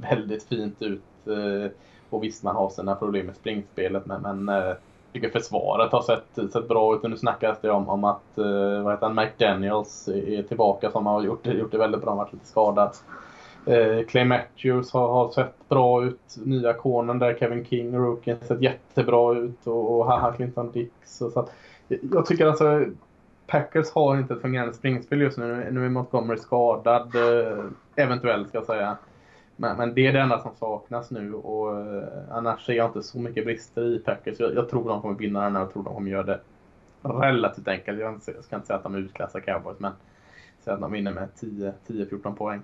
väldigt 0.00 0.44
fint 0.44 0.82
ut. 0.82 1.02
Eh, 1.26 1.70
och 2.10 2.24
visst, 2.24 2.42
man 2.42 2.56
har 2.56 2.70
sina 2.70 2.94
problem 2.94 3.26
med 3.26 3.36
springspelet, 3.36 4.06
men, 4.06 4.22
men 4.22 4.48
eh, 4.48 4.64
jag 4.64 4.76
tycker 5.12 5.30
försvaret 5.30 5.92
har 5.92 6.02
sett, 6.02 6.52
sett 6.52 6.68
bra 6.68 6.94
ut. 6.94 7.02
Nu 7.02 7.16
snackas 7.16 7.58
det 7.60 7.70
om, 7.70 7.88
om 7.88 8.04
att 8.04 8.38
eh, 8.38 8.82
vad 8.82 8.92
heter 8.92 9.06
han, 9.06 9.14
McDaniels 9.14 10.08
är 10.08 10.42
tillbaka 10.42 10.90
som 10.90 11.06
har 11.06 11.22
gjort, 11.22 11.46
gjort 11.46 11.72
det 11.72 11.78
väldigt 11.78 12.02
bra, 12.02 12.14
varit 12.14 12.32
lite 12.32 12.46
skadad. 12.46 12.90
Eh, 13.66 14.06
Clay 14.06 14.24
Matthews 14.24 14.92
har, 14.92 15.08
har, 15.08 15.30
sett 15.30 15.68
bra 15.68 16.04
ut. 16.04 16.36
Nya 16.44 16.72
konen 16.72 17.18
där, 17.18 17.34
Kevin 17.34 17.64
King, 17.64 17.96
rookien, 17.96 18.38
sett 18.40 18.62
jättebra 18.62 19.38
ut. 19.38 19.66
Och, 19.66 19.98
och 19.98 20.06
haha, 20.06 20.32
Clinton 20.32 20.72
Dix. 20.72 21.20
Och 21.20 21.32
så 21.32 21.40
att, 21.40 21.52
jag 21.88 22.26
tycker 22.26 22.46
alltså 22.46 22.84
Packers 23.46 23.90
har 23.90 24.18
inte 24.18 24.34
ett 24.34 24.40
fungerande 24.40 24.74
springspel 24.74 25.20
just 25.20 25.38
nu. 25.38 25.68
Nu 25.70 25.84
är 25.84 25.88
Montgomery 25.88 26.38
skadad, 26.38 27.14
eh, 27.14 27.64
eventuellt 27.96 28.48
ska 28.48 28.58
jag 28.58 28.66
säga. 28.66 28.96
Men, 29.56 29.76
men, 29.76 29.94
det 29.94 30.06
är 30.06 30.12
det 30.12 30.20
enda 30.20 30.38
som 30.38 30.54
saknas 30.54 31.10
nu 31.10 31.34
och 31.34 31.80
eh, 31.80 32.08
annars 32.30 32.66
ser 32.66 32.72
jag 32.72 32.88
inte 32.88 33.02
så 33.02 33.18
mycket 33.18 33.44
brister 33.44 33.82
i 33.82 33.98
Packers. 33.98 34.40
Jag, 34.40 34.54
jag 34.54 34.68
tror 34.68 34.88
de 34.88 35.02
kommer 35.02 35.14
vinna 35.14 35.44
den 35.44 35.56
här 35.56 35.62
och 35.62 35.72
tror 35.72 35.82
de 35.82 35.94
kommer 35.94 36.10
göra 36.10 36.22
det 36.22 36.40
relativt 37.02 37.68
enkelt. 37.68 38.00
Jag, 38.00 38.20
jag 38.26 38.44
ska 38.44 38.56
inte 38.56 38.66
säga 38.66 38.76
att 38.76 38.82
de 38.82 38.94
utklassar 38.94 39.40
Cowboys 39.40 39.80
men 39.80 39.92
säga 40.64 40.74
att 40.74 40.80
de 40.80 40.92
vinner 40.92 41.12
med 41.12 41.28
10-14 41.86 42.34
poäng. 42.34 42.60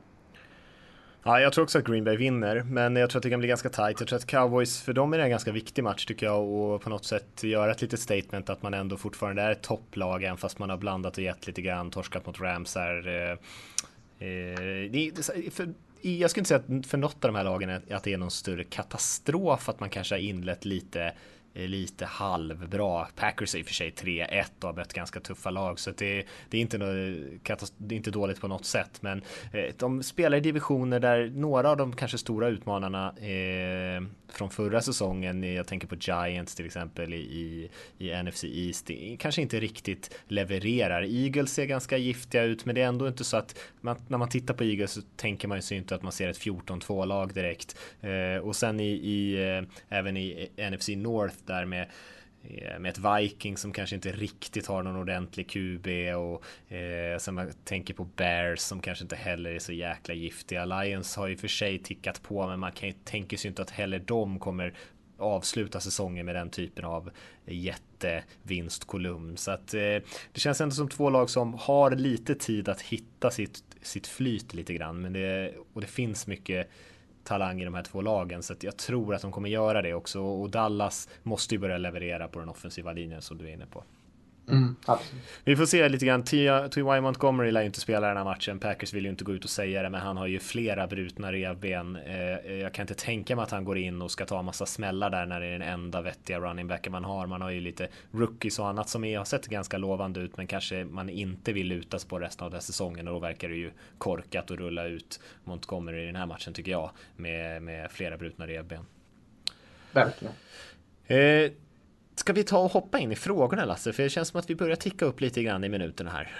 Ja, 1.25 1.41
jag 1.41 1.53
tror 1.53 1.65
också 1.65 1.79
att 1.79 1.85
Green 1.85 2.05
Bay 2.05 2.17
vinner, 2.17 2.63
men 2.63 2.97
jag 2.97 3.11
tror 3.11 3.19
att 3.19 3.23
det 3.23 3.31
kan 3.31 3.39
bli 3.39 3.49
ganska 3.49 3.69
tight. 3.69 4.01
Jag 4.01 4.09
tror 4.09 4.17
att 4.17 4.27
Cowboys, 4.27 4.83
för 4.83 4.93
dem 4.93 5.13
är 5.13 5.19
det 5.19 5.25
en 5.25 5.31
ganska 5.31 5.53
viktig 5.53 5.85
match 5.85 6.05
tycker 6.05 6.27
jag 6.27 6.45
och 6.45 6.83
på 6.83 6.91
något 6.91 7.05
sätt 7.05 7.43
göra 7.43 7.71
ett 7.71 7.83
litet 7.83 8.01
statement 8.01 8.51
att 8.51 8.63
man 8.63 8.75
ändå 8.75 8.97
fortfarande 8.97 9.43
är 9.43 9.51
ett 9.51 9.63
topplag 9.63 10.23
även 10.23 10.37
fast 10.37 10.59
man 10.59 10.71
har 10.71 10.77
blandat 10.77 11.17
och 11.17 11.23
gett 11.25 11.47
lite 11.47 11.63
grann, 11.63 11.91
torskat 11.91 12.27
mot 12.27 12.41
Rams 12.41 12.75
här. 12.75 13.09
Eh, 13.09 14.29
eh, 14.29 15.51
för, 15.51 15.75
jag 16.01 16.31
skulle 16.31 16.41
inte 16.41 16.49
säga 16.49 16.63
att 16.79 16.87
för 16.87 16.99
något 16.99 17.25
av 17.25 17.33
de 17.33 17.35
här 17.35 17.45
lagen 17.45 17.71
att 17.91 18.05
det 18.05 18.13
är 18.13 18.19
någon 18.19 18.31
större 18.31 18.65
katastrof 18.65 19.69
att 19.69 19.81
man 19.81 19.91
kanske 19.91 20.15
har 20.15 20.21
inlett 20.21 20.65
lite 20.65 21.13
lite 21.55 22.07
halvbra. 22.07 23.07
Packers 23.17 23.55
är 23.55 23.59
i 23.59 23.63
och 23.63 23.67
för 23.67 23.75
sig 23.75 23.91
3-1 23.91 24.45
och 24.61 24.69
har 24.69 24.75
mött 24.75 24.93
ganska 24.93 25.21
tuffa 25.21 25.51
lag 25.51 25.79
så 25.79 25.91
det, 25.91 26.25
det, 26.51 26.57
är 26.57 26.61
inte 26.61 26.79
något, 26.79 27.73
det 27.77 27.95
är 27.95 27.97
inte 27.97 28.11
dåligt 28.11 28.41
på 28.41 28.49
något 28.49 28.65
sätt. 28.65 29.03
Men 29.03 29.23
eh, 29.53 29.75
de 29.79 30.03
spelar 30.03 30.37
i 30.37 30.41
divisioner 30.41 31.01
där 31.01 31.33
några 31.35 31.71
av 31.71 31.77
de 31.77 31.97
kanske 31.97 32.19
stora 32.19 32.49
utmanarna 32.49 33.09
eh, 33.09 34.03
från 34.29 34.51
förra 34.51 34.81
säsongen, 34.81 35.45
eh, 35.45 35.55
jag 35.55 35.67
tänker 35.67 35.87
på 35.87 35.97
Giants 36.01 36.55
till 36.55 36.67
exempel 36.67 37.15
i, 37.15 37.71
i, 37.99 38.23
NFC 38.23 38.45
East, 38.45 38.91
kanske 39.19 39.43
inte 39.43 39.61
riktigt 39.61 40.15
levererar. 40.29 41.03
Eagles 41.03 41.53
ser 41.53 41.65
ganska 41.67 41.97
giftiga 41.97 42.43
ut, 42.43 42.65
men 42.65 42.75
det 42.75 42.83
är 42.83 42.87
ändå 42.87 43.09
inte 43.09 43.25
så 43.25 43.37
att 43.37 43.59
man, 43.81 43.97
när 44.09 44.19
man 44.19 44.29
tittar 44.29 44.55
på 44.55 44.65
Eagles 44.65 44.93
så 44.93 45.01
tänker 45.17 45.49
man 45.49 45.61
ju 45.61 45.77
inte 45.77 45.95
att 45.95 46.03
man 46.03 46.13
ser 46.13 46.29
ett 46.29 46.39
14-2 46.39 47.07
lag 47.07 47.35
direkt. 47.35 47.77
Och 48.43 48.57
sen 48.57 48.81
i, 48.81 48.91
i 48.91 49.37
även 49.89 50.17
i 50.17 50.49
NFC 50.71 50.89
North 50.89 51.37
där 51.47 51.65
med 51.65 51.91
eh, 52.43 52.79
med 52.79 52.91
ett 52.91 52.99
Viking 52.99 53.57
som 53.57 53.73
kanske 53.73 53.97
inte 53.97 54.13
riktigt 54.13 54.67
har 54.67 54.83
någon 54.83 54.97
ordentlig 54.97 55.51
QB 55.51 55.87
och 56.17 56.73
eh, 56.75 57.19
sen 57.19 57.35
man 57.35 57.53
tänker 57.65 57.95
på 57.95 58.05
Bears 58.05 58.61
som 58.61 58.81
kanske 58.81 59.05
inte 59.05 59.17
heller 59.17 59.51
är 59.51 59.59
så 59.59 59.73
jäkla 59.73 60.15
giftiga. 60.15 60.65
Lions 60.65 61.17
har 61.17 61.27
ju 61.27 61.37
för 61.37 61.49
sig 61.49 61.79
tickat 61.79 62.23
på 62.23 62.47
men 62.47 62.61
man 62.61 62.73
kan 62.73 62.89
ju 62.89 62.95
tänka 63.05 63.37
sig 63.37 63.49
inte 63.49 63.63
att 63.63 63.71
heller 63.71 63.99
de 63.99 64.39
kommer 64.39 64.75
avsluta 65.23 65.81
säsongen 65.81 66.27
med 66.27 66.35
den 66.35 66.51
typen 66.51 66.85
av 66.85 67.11
jättevinstkolumn. 67.47 69.37
Så 69.37 69.51
att 69.51 69.75
eh, 69.75 69.81
det 70.33 70.41
känns 70.41 70.61
ändå 70.61 70.75
som 70.75 70.89
två 70.89 71.11
lag 71.11 71.31
som 71.31 71.55
har 71.55 71.91
lite 71.91 72.35
tid 72.35 72.69
att 72.69 72.81
hitta 72.81 73.31
sitt, 73.31 73.65
sitt 73.83 74.07
flyt 74.07 74.55
lite 74.55 74.75
grann. 74.75 75.01
Men 75.01 75.13
det, 75.13 75.55
och 75.73 75.81
det 75.81 75.87
finns 75.87 76.27
mycket 76.27 76.71
talang 77.25 77.61
i 77.61 77.65
de 77.65 77.75
här 77.75 77.83
två 77.83 78.01
lagen 78.01 78.43
så 78.43 78.53
att 78.53 78.63
jag 78.63 78.77
tror 78.77 79.15
att 79.15 79.23
de 79.23 79.33
kommer 79.33 79.49
göra 79.49 79.83
det 79.83 79.95
också 79.95 80.21
och 80.21 80.51
Dallas 80.51 81.09
måste 81.23 81.55
ju 81.55 81.59
börja 81.59 81.79
leverera 81.79 82.29
på 82.29 82.39
den 82.39 82.49
offensiva 82.49 82.93
linjen 82.93 83.23
som 83.23 83.39
du 83.39 83.49
är 83.49 83.53
inne 83.53 83.67
på. 83.67 83.85
Mm, 84.49 84.77
vi 85.45 85.57
får 85.57 85.67
se 85.67 85.89
lite 85.89 86.07
grann. 86.07 86.23
T.Y. 86.23 87.01
Montgomery 87.01 87.51
lär 87.51 87.61
ju 87.61 87.67
inte 87.67 87.81
spela 87.81 88.09
den 88.09 88.17
här 88.17 88.25
matchen. 88.25 88.59
Packers 88.59 88.93
vill 88.93 89.05
ju 89.05 89.11
inte 89.11 89.25
gå 89.25 89.33
ut 89.33 89.45
och 89.45 89.51
säga 89.51 89.83
det, 89.83 89.91
men 89.91 90.01
han 90.01 90.17
har 90.17 90.27
ju 90.27 90.39
flera 90.39 90.87
brutna 90.87 91.33
revben. 91.33 91.97
Eh, 91.97 92.55
jag 92.55 92.75
kan 92.75 92.83
inte 92.83 92.95
tänka 92.95 93.37
mig 93.37 93.43
att 93.43 93.51
han 93.51 93.65
går 93.65 93.79
in 93.79 94.03
och 94.03 94.11
ska 94.11 94.27
ta 94.27 94.43
massa 94.43 94.67
smällar 94.67 95.11
där 95.11 95.27
när 95.27 95.41
det 95.41 95.47
är 95.47 95.53
den 95.53 95.63
enda 95.63 96.01
vettiga 96.01 96.41
running 96.41 96.69
backen 96.69 96.93
man 96.93 97.05
har. 97.05 97.27
Man 97.27 97.43
har 97.43 97.51
ju 97.51 97.61
lite 97.61 97.89
rookies 98.11 98.59
och 98.59 98.69
annat 98.69 98.89
som 98.89 99.05
är, 99.05 99.19
har 99.19 99.25
sett 99.25 99.47
ganska 99.47 99.79
lovande 99.79 100.21
ut, 100.21 100.37
men 100.37 100.47
kanske 100.47 100.85
man 100.85 101.09
inte 101.09 101.53
vill 101.53 101.67
lutas 101.67 102.05
på 102.05 102.19
resten 102.19 102.45
av 102.45 102.51
den 102.51 102.63
säsongen 102.63 103.09
och 103.09 103.15
då 103.15 103.21
verkar 103.21 103.49
det 103.49 103.57
ju 103.57 103.71
korkat 103.99 104.51
att 104.51 104.59
rulla 104.59 104.85
ut 104.85 105.21
Montgomery 105.45 106.03
i 106.03 106.07
den 106.07 106.17
här 106.17 106.27
matchen 106.27 106.53
tycker 106.53 106.71
jag 106.71 106.91
med, 107.17 107.63
med 107.63 107.91
flera 107.91 108.17
brutna 108.17 108.47
revben. 108.47 108.85
Verkligen. 109.93 110.35
Eh, 111.07 111.53
Ska 112.15 112.33
vi 112.33 112.45
ta 112.45 112.59
och 112.59 112.71
hoppa 112.71 112.99
in 112.99 113.13
i 113.13 113.17
frågorna 113.17 113.65
Lasse? 113.65 113.93
För 113.93 114.03
det 114.03 114.09
känns 114.09 114.29
som 114.29 114.41
att 114.41 114.51
vi 114.51 114.55
börjar 114.55 114.77
ticka 114.77 115.05
upp 115.05 115.21
lite 115.21 115.43
grann 115.43 115.65
i 115.65 115.69
minuterna 115.69 116.11
här. 116.11 116.33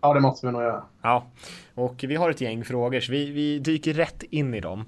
Ja, 0.00 0.14
det 0.14 0.20
måste 0.20 0.46
vi 0.46 0.52
nog 0.52 0.62
göra. 0.62 0.82
Ja, 1.02 1.26
och 1.74 2.04
vi 2.08 2.16
har 2.16 2.30
ett 2.30 2.40
gäng 2.40 2.64
frågor 2.64 3.00
så 3.00 3.12
vi, 3.12 3.30
vi 3.30 3.58
dyker 3.58 3.94
rätt 3.94 4.22
in 4.22 4.54
i 4.54 4.60
dem. 4.60 4.84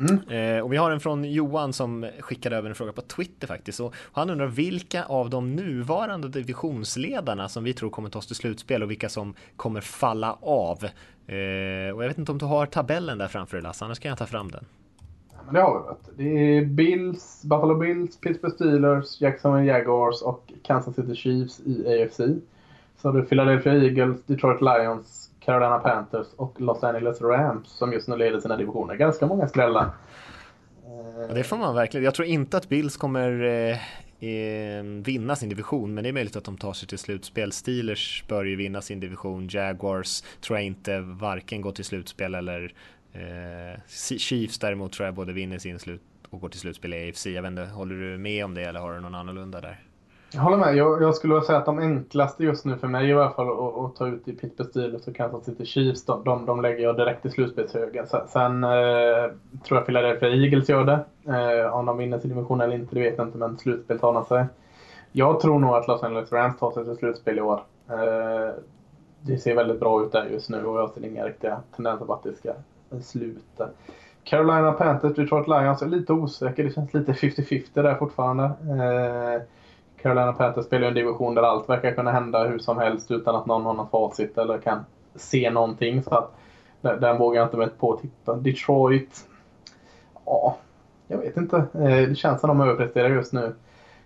Mm. 0.00 0.28
Eh, 0.28 0.64
och 0.64 0.72
vi 0.72 0.76
har 0.76 0.90
en 0.90 1.00
från 1.00 1.24
Johan 1.24 1.72
som 1.72 2.10
skickade 2.20 2.56
över 2.56 2.68
en 2.68 2.74
fråga 2.74 2.92
på 2.92 3.02
Twitter 3.02 3.46
faktiskt. 3.46 3.80
Och 3.80 3.94
han 4.12 4.30
undrar 4.30 4.46
vilka 4.46 5.04
av 5.04 5.30
de 5.30 5.56
nuvarande 5.56 6.28
divisionsledarna 6.28 7.48
som 7.48 7.64
vi 7.64 7.74
tror 7.74 7.90
kommer 7.90 8.10
ta 8.10 8.18
oss 8.18 8.26
till 8.26 8.36
slutspel 8.36 8.82
och 8.82 8.90
vilka 8.90 9.08
som 9.08 9.34
kommer 9.56 9.80
falla 9.80 10.38
av. 10.42 10.84
Eh, 11.26 11.94
och 11.94 12.02
jag 12.02 12.08
vet 12.08 12.18
inte 12.18 12.32
om 12.32 12.38
du 12.38 12.46
har 12.46 12.66
tabellen 12.66 13.18
där 13.18 13.28
framför 13.28 13.56
dig 13.56 13.62
Lasse, 13.62 13.84
annars 13.84 13.98
kan 13.98 14.08
jag 14.08 14.18
ta 14.18 14.26
fram 14.26 14.50
den 14.50 14.64
men 15.48 15.54
det 15.54 15.60
har 15.60 15.80
vi 15.80 15.88
vet. 15.88 16.16
Det 16.16 16.56
är 16.56 16.64
Bills, 16.64 17.42
Buffalo 17.44 17.74
Bills, 17.74 18.20
Pittsburgh 18.20 18.54
Steelers, 18.54 19.20
Jacksonville 19.20 19.72
Jaguars 19.72 20.22
och 20.22 20.52
Kansas 20.62 20.94
City 20.94 21.14
Chiefs 21.14 21.60
i 21.60 22.02
AFC. 22.02 22.20
Så 22.96 23.08
har 23.08 23.12
du 23.12 23.24
Philadelphia 23.24 23.72
Eagles, 23.72 24.22
Detroit 24.26 24.60
Lions, 24.60 25.30
Carolina 25.40 25.78
Panthers 25.78 26.26
och 26.36 26.60
Los 26.60 26.84
Angeles 26.84 27.20
Rams 27.20 27.68
som 27.68 27.92
just 27.92 28.08
nu 28.08 28.16
leder 28.16 28.40
sina 28.40 28.56
divisioner. 28.56 28.94
Ganska 28.94 29.26
många 29.26 29.48
skrällar. 29.48 29.90
Det 31.34 31.44
får 31.44 31.56
man 31.56 31.74
verkligen. 31.74 32.04
Jag 32.04 32.14
tror 32.14 32.28
inte 32.28 32.56
att 32.56 32.68
Bills 32.68 32.96
kommer 32.96 33.44
eh, 33.44 34.28
eh, 34.28 34.82
vinna 34.84 35.36
sin 35.36 35.48
division, 35.48 35.94
men 35.94 36.04
det 36.04 36.10
är 36.10 36.12
möjligt 36.12 36.36
att 36.36 36.44
de 36.44 36.56
tar 36.56 36.72
sig 36.72 36.88
till 36.88 36.98
slutspel. 36.98 37.52
Steelers 37.52 38.24
bör 38.28 38.44
ju 38.44 38.56
vinna 38.56 38.80
sin 38.80 39.00
division. 39.00 39.48
Jaguars 39.50 40.22
tror 40.40 40.58
jag 40.58 40.66
inte 40.66 41.00
varken 41.00 41.60
går 41.60 41.72
till 41.72 41.84
slutspel 41.84 42.34
eller 42.34 42.74
Eh, 43.12 43.80
Chiefs 44.18 44.58
däremot 44.58 44.92
tror 44.92 45.06
jag 45.06 45.14
både 45.14 45.32
vinner 45.32 45.58
sin 45.58 45.78
slut 45.78 46.02
och 46.30 46.40
går 46.40 46.48
till 46.48 46.60
slutspel 46.60 46.94
i 46.94 47.08
AFC. 47.08 47.26
Jag 47.26 47.42
vet 47.42 47.50
inte, 47.50 47.64
håller 47.64 47.94
du 47.94 48.18
med 48.18 48.44
om 48.44 48.54
det 48.54 48.62
eller 48.62 48.80
har 48.80 48.92
du 48.92 49.00
någon 49.00 49.14
annorlunda 49.14 49.60
där? 49.60 49.80
Jag 50.32 50.40
håller 50.40 50.56
med. 50.56 50.76
Jag, 50.76 51.02
jag 51.02 51.14
skulle 51.14 51.42
säga 51.42 51.58
att 51.58 51.66
de 51.66 51.78
enklaste 51.78 52.44
just 52.44 52.64
nu 52.64 52.76
för 52.76 52.88
mig 52.88 53.08
i 53.08 53.12
alla 53.12 53.30
fall 53.30 53.48
att, 53.48 53.84
att 53.84 53.96
ta 53.96 54.06
ut 54.06 54.28
i 54.28 54.32
Pittsburgh 54.32 54.70
Steelers 54.70 55.06
och 55.06 55.16
Kansas 55.16 55.44
City 55.44 55.66
Chiefs, 55.66 56.04
de, 56.04 56.24
de, 56.24 56.46
de 56.46 56.62
lägger 56.62 56.82
jag 56.82 56.96
direkt 56.96 57.26
i 57.26 57.30
slutspelshögen. 57.30 58.06
Sen, 58.06 58.28
sen 58.28 58.64
eh, 58.64 59.30
tror 59.64 59.78
jag 59.78 59.86
Philadelphia 59.86 60.28
Eagles 60.28 60.68
gör 60.68 60.84
det. 60.84 61.04
Eh, 61.32 61.74
om 61.74 61.86
de 61.86 61.98
vinner 61.98 62.18
sin 62.18 62.30
division 62.30 62.60
eller 62.60 62.74
inte, 62.74 62.94
det 62.94 63.00
vet 63.00 63.18
jag 63.18 63.26
inte, 63.26 63.38
men 63.38 63.58
slutspel 63.58 63.98
tar 63.98 64.24
sig. 64.24 64.46
Jag 65.12 65.40
tror 65.40 65.58
nog 65.58 65.74
att 65.74 65.88
Los 65.88 66.02
Angeles 66.02 66.32
Rams 66.32 66.58
tar 66.58 66.70
sig 66.70 66.84
till 66.84 66.96
slutspel 66.96 67.38
i 67.38 67.40
år. 67.40 67.62
Eh, 67.90 68.54
det 69.20 69.38
ser 69.38 69.54
väldigt 69.54 69.80
bra 69.80 70.02
ut 70.02 70.12
där 70.12 70.24
just 70.24 70.50
nu 70.50 70.64
och 70.64 70.78
jag 70.78 70.90
ser 70.90 71.04
inga 71.04 71.24
riktiga 71.24 71.60
tendenser 71.76 72.06
på 72.06 72.14
att 72.14 72.22
det 72.22 72.34
ska 72.34 72.52
sluta. 73.02 73.68
Carolina 74.24 74.72
Panthers, 74.72 75.14
Detroit 75.14 75.48
Lions 75.48 75.82
är 75.82 75.86
lite 75.86 76.12
osäker. 76.12 76.64
Det 76.64 76.74
känns 76.74 76.94
lite 76.94 77.12
50-50 77.12 77.64
där 77.72 77.94
fortfarande. 77.94 78.44
Eh, 78.44 79.42
Carolina 80.02 80.32
Panthers 80.32 80.64
spelar 80.64 80.82
ju 80.82 80.88
en 80.88 80.94
division 80.94 81.34
där 81.34 81.42
allt 81.42 81.68
verkar 81.68 81.94
kunna 81.94 82.12
hända 82.12 82.48
hur 82.48 82.58
som 82.58 82.78
helst 82.78 83.10
utan 83.10 83.36
att 83.36 83.46
någon 83.46 83.64
har 83.64 83.74
något 83.74 83.90
facit 83.90 84.38
eller 84.38 84.58
kan 84.58 84.84
se 85.14 85.50
någonting. 85.50 86.02
Så 86.02 86.14
att, 86.14 86.34
den 86.80 87.18
vågar 87.18 87.40
jag 87.40 87.46
inte 87.46 87.56
med 87.56 87.78
på 87.78 87.92
att 87.92 88.00
tippa. 88.00 88.34
Detroit, 88.34 89.28
ja, 90.24 90.56
jag 91.08 91.18
vet 91.18 91.36
inte. 91.36 91.56
Eh, 91.56 92.08
det 92.08 92.18
känns 92.18 92.40
som 92.40 92.48
de 92.48 92.60
överpresterar 92.60 93.08
just 93.08 93.32
nu. 93.32 93.54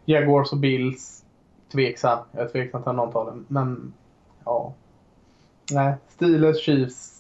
Jaguars 0.05 0.53
och 0.53 0.59
Bills, 0.59 1.25
tveksam. 1.73 2.19
Jag 2.33 2.43
är 2.43 2.49
tveksam 2.49 2.83
till 2.83 2.93
någon 2.93 3.13
tar 3.13 3.25
den. 3.25 3.45
Men, 3.49 3.93
ja. 4.45 4.73
Nej, 5.73 5.95
Steelers, 6.09 6.65
Chiefs, 6.65 7.12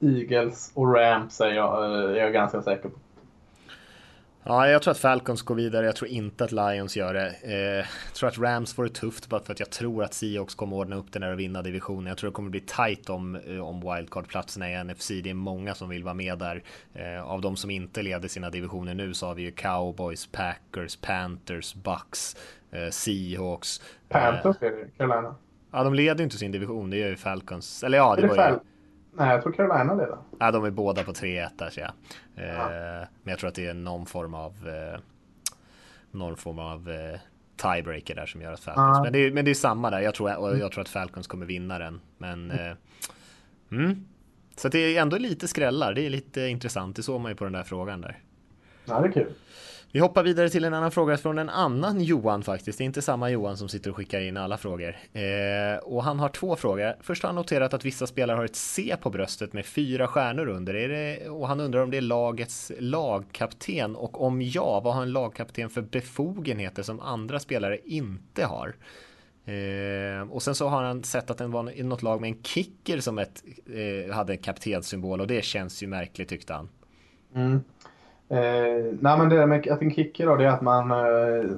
Eagles 0.00 0.72
och 0.74 0.94
Rams 0.94 1.40
är 1.40 1.48
jag, 1.48 1.84
är 1.84 2.14
jag 2.14 2.32
ganska 2.32 2.62
säker 2.62 2.88
på. 2.88 2.98
Ja, 4.42 4.68
jag 4.68 4.82
tror 4.82 4.92
att 4.92 4.98
Falcons 4.98 5.42
går 5.42 5.54
vidare. 5.54 5.86
Jag 5.86 5.96
tror 5.96 6.10
inte 6.10 6.44
att 6.44 6.52
Lions 6.52 6.96
gör 6.96 7.14
det. 7.14 7.34
Eh, 7.42 7.86
jag 8.06 8.14
tror 8.14 8.28
att 8.28 8.38
Rams 8.38 8.74
får 8.74 8.84
det 8.84 8.90
tufft 8.90 9.28
bara 9.28 9.40
för 9.40 9.52
att 9.52 9.60
jag 9.60 9.70
tror 9.70 10.04
att 10.04 10.14
Seahawks 10.14 10.54
kommer 10.54 10.76
ordna 10.76 10.96
upp 10.96 11.12
det 11.12 11.18
när 11.18 11.32
och 11.32 11.38
vinna 11.38 11.62
divisionen. 11.62 12.06
Jag 12.06 12.18
tror 12.18 12.30
det 12.30 12.34
kommer 12.34 12.50
bli 12.50 12.60
tight 12.60 13.10
om, 13.10 13.36
eh, 13.36 13.68
om 13.68 13.80
wildcard-platserna 13.80 14.70
i 14.70 14.84
NFC. 14.84 15.10
Det 15.22 15.30
är 15.30 15.34
många 15.34 15.74
som 15.74 15.88
vill 15.88 16.04
vara 16.04 16.14
med 16.14 16.38
där. 16.38 16.62
Eh, 16.94 17.30
av 17.30 17.40
de 17.40 17.56
som 17.56 17.70
inte 17.70 18.02
leder 18.02 18.28
sina 18.28 18.50
divisioner 18.50 18.94
nu 18.94 19.14
så 19.14 19.26
har 19.26 19.34
vi 19.34 19.42
ju 19.42 19.52
Cowboys, 19.52 20.26
Packers, 20.26 20.96
Panthers, 20.96 21.74
Bucks, 21.74 22.36
eh, 22.70 22.90
Seahawks. 22.90 23.82
Panthers 24.08 24.56
leder 24.60 24.88
Carolina. 24.96 25.34
Ja, 25.72 25.84
de 25.84 25.94
leder 25.94 26.18
ju 26.18 26.24
inte 26.24 26.38
sin 26.38 26.52
division. 26.52 26.90
Det 26.90 26.96
gör 26.96 27.08
ju 27.08 27.16
Falcons. 27.16 27.84
Eller 27.84 27.98
ja, 27.98 28.16
det, 28.16 28.22
det 28.22 28.28
var 28.28 28.50
ju... 28.50 28.58
Nej, 29.12 29.28
jag 29.28 29.42
tror 29.42 29.52
Carolina 29.52 29.94
leder. 29.94 30.18
Ja, 30.38 30.50
de 30.50 30.64
är 30.64 30.70
båda 30.70 31.04
på 31.04 31.12
3-1 31.12 31.48
där 31.56 31.70
ser 31.70 31.80
jag. 31.80 31.92
Eh, 32.44 33.06
men 33.22 33.30
jag 33.30 33.38
tror 33.38 33.48
att 33.48 33.54
det 33.54 33.66
är 33.66 33.74
någon 33.74 34.06
form 34.06 34.34
av 34.34 34.68
eh, 34.68 35.00
någon 36.10 36.36
form 36.36 36.58
av 36.58 36.90
eh, 36.90 37.20
tiebreaker 37.56 38.14
där 38.14 38.26
som 38.26 38.42
gör 38.42 38.52
att 38.52 38.60
Falcons. 38.60 38.98
Ah. 38.98 39.02
Men, 39.02 39.12
det 39.12 39.18
är, 39.18 39.32
men 39.32 39.44
det 39.44 39.50
är 39.50 39.54
samma 39.54 39.90
där. 39.90 40.00
Jag 40.00 40.14
tror, 40.14 40.36
och 40.36 40.58
jag 40.58 40.72
tror 40.72 40.82
att 40.82 40.88
Falcons 40.88 41.26
kommer 41.26 41.46
vinna 41.46 41.78
den. 41.78 42.00
Men 42.18 42.50
mm. 42.50 42.76
mm. 43.70 44.06
Så 44.56 44.68
det 44.68 44.78
är 44.78 45.02
ändå 45.02 45.18
lite 45.18 45.48
skrällar. 45.48 45.94
Det 45.94 46.06
är 46.06 46.10
lite 46.10 46.46
intressant. 46.46 46.96
Det 46.96 47.02
såg 47.02 47.20
man 47.20 47.32
ju 47.32 47.36
på 47.36 47.44
den 47.44 47.52
där 47.52 47.62
frågan 47.62 48.00
där. 48.00 48.18
Ja, 48.90 49.00
det 49.00 49.08
är 49.08 49.12
kul. 49.12 49.32
Vi 49.92 50.00
hoppar 50.00 50.22
vidare 50.22 50.48
till 50.48 50.64
en 50.64 50.74
annan 50.74 50.90
fråga 50.90 51.16
från 51.16 51.38
en 51.38 51.48
annan 51.48 52.00
Johan 52.00 52.42
faktiskt. 52.42 52.78
Det 52.78 52.84
är 52.84 52.86
inte 52.86 53.02
samma 53.02 53.30
Johan 53.30 53.56
som 53.56 53.68
sitter 53.68 53.90
och 53.90 53.96
skickar 53.96 54.20
in 54.20 54.36
alla 54.36 54.58
frågor. 54.58 54.96
Eh, 55.12 55.78
och 55.82 56.04
han 56.04 56.18
har 56.18 56.28
två 56.28 56.56
frågor. 56.56 56.96
Först 57.00 57.22
har 57.22 57.28
han 57.28 57.36
noterat 57.36 57.74
att 57.74 57.84
vissa 57.84 58.06
spelare 58.06 58.36
har 58.36 58.44
ett 58.44 58.56
C 58.56 58.96
på 59.00 59.10
bröstet 59.10 59.52
med 59.52 59.66
fyra 59.66 60.06
stjärnor 60.06 60.48
under. 60.48 60.74
Är 60.74 60.88
det, 60.88 61.28
och 61.28 61.48
han 61.48 61.60
undrar 61.60 61.80
om 61.80 61.90
det 61.90 61.96
är 61.96 62.00
lagets 62.00 62.72
lagkapten 62.78 63.96
och 63.96 64.22
om 64.22 64.42
ja, 64.42 64.80
vad 64.80 64.94
har 64.94 65.02
en 65.02 65.12
lagkapten 65.12 65.70
för 65.70 65.82
befogenheter 65.82 66.82
som 66.82 67.00
andra 67.00 67.38
spelare 67.38 67.78
inte 67.84 68.44
har? 68.44 68.74
Eh, 69.44 70.30
och 70.30 70.42
sen 70.42 70.54
så 70.54 70.68
har 70.68 70.82
han 70.82 71.04
sett 71.04 71.30
att 71.30 71.38
den 71.38 71.50
var 71.50 71.70
i 71.70 71.82
något 71.82 72.02
lag 72.02 72.20
med 72.20 72.28
en 72.28 72.42
kicker 72.42 73.00
som 73.00 73.18
ett, 73.18 73.44
eh, 73.66 74.14
hade 74.14 74.32
en 74.32 74.38
kaptenssymbol 74.38 75.20
och 75.20 75.26
det 75.26 75.44
känns 75.44 75.82
ju 75.82 75.86
märkligt 75.86 76.28
tyckte 76.28 76.52
han. 76.52 76.68
Mm. 77.34 77.60
Eh, 78.30 78.84
nej 79.00 79.18
men 79.18 79.28
det 79.28 79.36
där 79.36 79.46
med 79.46 79.68
att 79.68 79.82
en 79.82 79.94
kicker 79.94 80.26
då, 80.26 80.36
det 80.36 80.44
är 80.44 80.48
att 80.48 80.60
man 80.60 80.90
eh, 80.90 81.50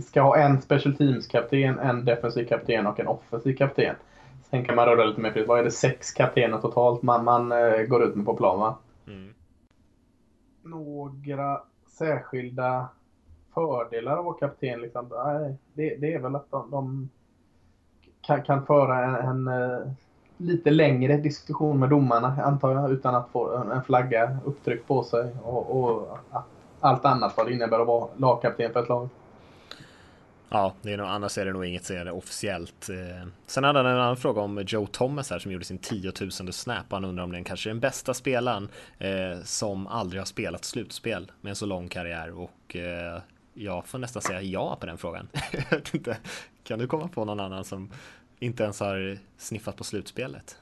ska 0.00 0.22
ha 0.22 0.36
en 0.36 0.62
special 0.62 0.96
teams-kapten, 0.96 1.78
en 1.78 2.04
defensiv 2.04 2.46
kapten 2.46 2.86
och 2.86 3.00
en 3.00 3.08
offensiv 3.08 3.56
kapten. 3.56 3.94
Sen 4.50 4.64
kan 4.64 4.76
man 4.76 4.86
röra 4.86 5.04
lite 5.04 5.20
mer 5.20 5.30
fritt. 5.30 5.48
Vad 5.48 5.58
är 5.58 5.64
det? 5.64 5.70
Sex 5.70 6.12
kaptener 6.12 6.58
totalt 6.58 7.02
man, 7.02 7.24
man 7.24 7.52
eh, 7.52 7.82
går 7.82 8.04
ut 8.04 8.14
med 8.14 8.26
på 8.26 8.36
plan 8.36 8.60
va? 8.60 8.78
Mm. 9.06 9.34
Några 10.62 11.60
särskilda 11.86 12.88
fördelar 13.54 14.16
av 14.16 14.28
att 14.28 14.40
kapten 14.40 14.80
liksom? 14.80 15.10
Nej, 15.26 15.56
det, 15.74 15.96
det 15.96 16.14
är 16.14 16.18
väl 16.18 16.34
att 16.34 16.50
de, 16.50 16.70
de 16.70 17.10
kan, 18.20 18.42
kan 18.42 18.66
föra 18.66 19.04
en, 19.04 19.14
en 19.14 19.48
eh, 19.48 19.78
lite 20.44 20.70
längre 20.70 21.16
diskussion 21.16 21.78
med 21.78 21.88
domarna 21.88 22.42
antar 22.42 22.74
jag 22.74 22.92
utan 22.92 23.14
att 23.14 23.28
få 23.32 23.56
en 23.56 23.84
flagga 23.84 24.36
upptryckt 24.44 24.88
på 24.88 25.02
sig 25.02 25.30
och, 25.42 25.84
och 25.84 26.18
allt 26.80 27.04
annat 27.04 27.36
vad 27.36 27.46
det 27.46 27.52
innebär 27.52 27.80
att 27.80 27.86
vara 27.86 28.08
lagkapten 28.16 28.72
för 28.72 28.82
ett 28.82 28.88
lag. 28.88 29.08
Ja, 30.48 30.72
det 30.82 30.92
är 30.92 30.96
nog, 30.96 31.06
annars 31.06 31.38
är 31.38 31.44
det 31.44 31.52
nog 31.52 31.64
inget 31.64 31.84
senare 31.84 32.12
officiellt. 32.12 32.88
Eh, 32.88 33.28
sen 33.46 33.64
hade 33.64 33.78
han 33.78 33.86
en 33.86 33.96
annan 33.96 34.16
fråga 34.16 34.40
om 34.40 34.64
Joe 34.66 34.86
Thomas 34.86 35.30
här 35.30 35.38
som 35.38 35.52
gjorde 35.52 35.64
sin 35.64 35.78
10 35.78 36.12
000 36.20 36.30
snap. 36.32 36.84
Han 36.90 37.04
undrar 37.04 37.24
om 37.24 37.32
den 37.32 37.44
kanske 37.44 37.68
är 37.68 37.70
den 37.70 37.80
bästa 37.80 38.14
spelaren 38.14 38.68
eh, 38.98 39.42
som 39.44 39.86
aldrig 39.86 40.20
har 40.20 40.26
spelat 40.26 40.64
slutspel 40.64 41.32
med 41.40 41.50
en 41.50 41.56
så 41.56 41.66
lång 41.66 41.88
karriär 41.88 42.38
och 42.38 42.76
eh, 42.76 43.20
jag 43.54 43.86
får 43.86 43.98
nästan 43.98 44.22
säga 44.22 44.42
ja 44.42 44.76
på 44.80 44.86
den 44.86 44.98
frågan. 44.98 45.28
kan 46.64 46.78
du 46.78 46.86
komma 46.86 47.08
på 47.08 47.24
någon 47.24 47.40
annan 47.40 47.64
som 47.64 47.90
inte 48.44 48.62
ens 48.62 48.80
har 48.80 49.18
sniffat 49.38 49.76
på 49.76 49.84
slutspelet? 49.84 50.58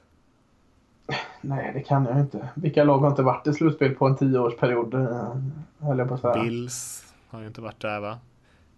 Nej, 1.40 1.70
det 1.74 1.80
kan 1.80 2.04
jag 2.04 2.20
inte. 2.20 2.48
Vilka 2.54 2.84
lag 2.84 2.98
har 2.98 3.10
inte 3.10 3.22
varit 3.22 3.46
i 3.46 3.52
slutspel 3.52 3.94
på 3.94 4.06
en 4.06 4.16
tioårsperiod? 4.16 4.94
Eh, 4.94 5.36
höll 5.78 5.98
jag 5.98 6.08
på 6.08 6.14
att 6.14 6.20
säga. 6.20 6.44
Bills 6.44 7.12
har 7.28 7.40
ju 7.40 7.46
inte 7.46 7.60
varit 7.60 7.80
där 7.80 8.00
va? 8.00 8.18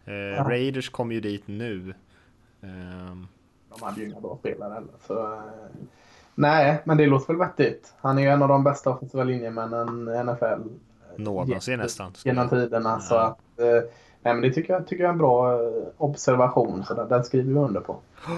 Eh, 0.04 0.14
ja. 0.14 0.44
Raiders 0.48 0.90
kom 0.90 1.12
ju 1.12 1.20
dit 1.20 1.42
nu. 1.46 1.94
Eh. 2.60 2.68
De 3.68 3.82
hade 3.84 4.00
ju 4.00 4.06
inga 4.06 4.20
bra 4.20 4.36
spelare 4.36 4.74
heller. 4.74 4.94
Så, 5.06 5.32
eh, 5.32 5.40
nej, 6.34 6.82
men 6.84 6.96
det 6.96 7.06
låter 7.06 7.26
väl 7.26 7.36
vettigt. 7.36 7.94
Han 8.00 8.18
är 8.18 8.22
ju 8.22 8.28
en 8.28 8.42
av 8.42 8.48
de 8.48 8.64
bästa 8.64 8.90
offensiva 8.90 9.24
linjemännen 9.24 10.08
i 10.08 10.24
NFL. 10.24 10.68
Någonsin 11.16 11.78
nästan. 11.78 12.12
Genom 12.24 12.48
tiderna. 12.48 12.90
Ja. 12.90 13.00
Så 13.00 13.14
att, 13.14 13.38
eh, 13.58 13.66
nej, 14.22 14.34
men 14.34 14.40
det 14.40 14.50
tycker 14.50 14.72
jag, 14.72 14.86
tycker 14.86 15.02
jag 15.02 15.08
är 15.08 15.12
en 15.12 15.18
bra 15.18 15.52
eh, 15.52 15.82
observation. 15.96 16.84
Så 16.84 17.04
den 17.04 17.24
skriver 17.24 17.52
vi 17.52 17.58
under 17.58 17.80
på. 17.80 17.96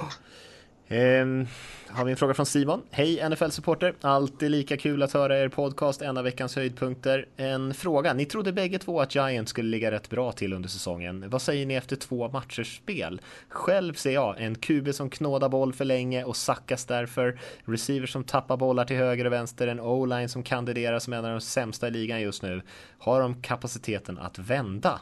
Ehm, 0.89 1.47
har 1.89 2.05
vi 2.05 2.11
en 2.11 2.17
fråga 2.17 2.35
från 2.35 2.47
Simon. 2.47 2.83
Hej 2.91 3.21
NFL-supporter! 3.29 3.95
Alltid 4.01 4.51
lika 4.51 4.77
kul 4.77 5.03
att 5.03 5.13
höra 5.13 5.39
er 5.39 5.49
podcast, 5.49 6.03
en 6.03 6.17
av 6.17 6.25
veckans 6.25 6.57
höjdpunkter. 6.57 7.27
En 7.37 7.75
fråga. 7.75 8.13
Ni 8.13 8.25
trodde 8.25 8.53
bägge 8.53 8.79
två 8.79 9.01
att 9.01 9.15
Giants 9.15 9.51
skulle 9.51 9.69
ligga 9.69 9.91
rätt 9.91 10.11
bra 10.11 10.33
till 10.33 10.53
under 10.53 10.69
säsongen. 10.69 11.31
Vad 11.31 11.43
säger 11.43 11.67
ni 11.67 11.75
efter 11.75 11.97
två 11.97 12.29
matchers 12.29 12.77
spel? 12.77 13.21
Själv 13.49 13.95
ser 13.95 14.11
jag 14.11 14.41
en 14.41 14.55
QB 14.55 14.95
som 14.95 15.11
knådar 15.11 15.49
boll 15.49 15.73
för 15.73 15.85
länge 15.85 16.25
och 16.25 16.37
sackas 16.37 16.85
därför. 16.85 17.39
Receivers 17.65 18.13
som 18.13 18.25
tappar 18.25 18.57
bollar 18.57 18.85
till 18.85 18.97
höger 18.97 19.25
och 19.25 19.33
vänster. 19.33 19.69
En 19.69 19.81
O-line 19.81 20.29
som 20.29 20.43
kandiderar 20.43 20.99
som 20.99 21.13
en 21.13 21.25
av 21.25 21.31
de 21.31 21.41
sämsta 21.41 21.89
i 21.89 21.91
ligan 21.91 22.21
just 22.21 22.43
nu. 22.43 22.63
Har 22.99 23.21
de 23.21 23.43
kapaciteten 23.43 24.19
att 24.19 24.39
vända? 24.39 25.01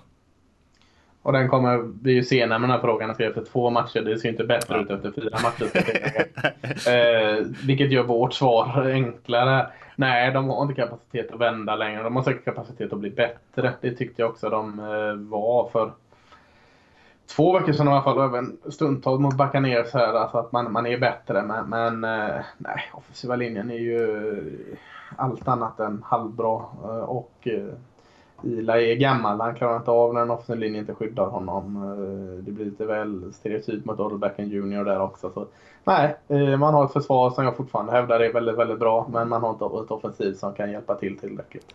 Och 1.25 1.33
den 1.33 1.49
kommer 1.49 1.91
vi 2.03 2.13
ju 2.13 2.23
se 2.23 2.47
när 2.47 2.59
den 2.59 2.71
här 2.71 2.79
frågan 2.79 3.11
är 3.11 3.21
efter 3.21 3.45
två 3.45 3.71
matcher. 3.71 4.01
Det 4.01 4.19
ser 4.19 4.29
inte 4.29 4.45
bättre 4.45 4.81
ut 4.81 4.91
efter 4.91 5.11
fyra 5.11 5.39
matcher. 5.43 5.65
eh, 6.89 7.47
vilket 7.67 7.93
gör 7.93 8.03
vårt 8.03 8.35
svar 8.35 8.91
enklare. 8.91 9.67
Nej, 9.97 10.33
de 10.33 10.49
har 10.49 10.63
inte 10.63 10.75
kapacitet 10.75 11.33
att 11.33 11.41
vända 11.41 11.77
längre. 11.77 12.03
De 12.03 12.17
har 12.17 12.23
säkert 12.23 12.45
kapacitet 12.45 12.93
att 12.93 12.99
bli 12.99 13.11
bättre. 13.11 13.73
Det 13.81 13.91
tyckte 13.91 14.23
jag 14.23 14.31
också 14.31 14.51
de 14.51 14.79
eh, 14.79 15.15
var 15.31 15.69
för 15.69 15.93
två 17.37 17.59
veckor 17.59 17.73
sedan 17.73 17.89
i 17.89 17.91
alla 17.91 18.03
fall. 18.03 18.21
Även 18.21 18.57
stundtals 18.71 19.21
mot 19.21 19.37
Buccaneers 19.37 19.95
här. 19.95 20.15
Alltså 20.15 20.39
att 20.39 20.53
man, 20.53 20.73
man 20.73 20.87
är 20.87 20.99
bättre. 20.99 21.43
Men, 21.43 21.69
men 21.69 22.05
eh, 22.05 22.41
nej, 22.59 22.91
offensiva 22.93 23.37
linjen 23.37 23.71
är 23.71 23.79
ju 23.79 24.77
allt 25.17 25.49
annat 25.49 25.81
än 25.81 26.03
halvbra. 26.07 26.63
Eh, 26.85 27.05
och 27.05 27.49
Eli 28.47 28.93
är 28.93 28.95
gammal, 28.95 29.41
han 29.41 29.55
klarar 29.55 29.77
inte 29.77 29.91
av 29.91 30.15
när 30.15 30.21
den 30.21 30.31
offensiva 30.31 30.59
linjen 30.59 30.81
inte 30.81 30.95
skyddar 30.95 31.27
honom. 31.27 31.77
Eh, 31.77 32.45
det 32.45 32.53
blir 32.53 32.65
lite 32.65 32.87
väl 32.87 33.33
stereotyp 33.33 33.85
mot 33.85 34.21
Beckham 34.21 34.47
Jr 34.47 34.85
där 34.85 35.01
också. 35.01 35.31
Så, 35.31 35.47
nej, 35.85 36.17
eh, 36.29 36.57
man 36.57 36.75
har 36.75 36.85
ett 36.85 36.93
försvar 36.93 37.31
som 37.31 37.45
jag 37.45 37.57
fortfarande 37.57 37.93
hävdar 37.93 38.21
är 38.21 38.33
väldigt, 38.33 38.59
väldigt 38.59 38.79
bra. 38.79 39.09
Men 39.13 39.29
man 39.29 39.43
har 39.43 39.51
inte 39.51 39.65
ett 39.65 39.91
offensiv 39.91 40.35
som 40.35 40.55
kan 40.55 40.71
hjälpa 40.71 40.95
till 40.95 41.19
tillräckligt. 41.19 41.67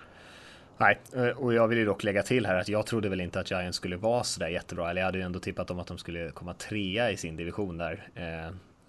Nej, 0.77 0.99
eh, 1.15 1.37
och 1.37 1.53
jag 1.53 1.67
vill 1.67 1.77
ju 1.77 1.85
dock 1.85 2.03
lägga 2.03 2.23
till 2.23 2.45
här 2.45 2.55
att 2.55 2.69
jag 2.69 2.85
trodde 2.85 3.09
väl 3.09 3.21
inte 3.21 3.39
att 3.39 3.51
Giants 3.51 3.77
skulle 3.77 3.97
vara 3.97 4.23
sådär 4.23 4.47
jättebra. 4.47 4.89
Eller 4.89 5.01
jag 5.01 5.05
hade 5.05 5.17
ju 5.17 5.23
ändå 5.23 5.39
tippat 5.39 5.71
om 5.71 5.79
att 5.79 5.87
de 5.87 5.97
skulle 5.97 6.29
komma 6.29 6.53
trea 6.53 7.11
i 7.11 7.17
sin 7.17 7.35
division 7.35 7.77
där. 7.77 8.07
ja, 8.15 8.25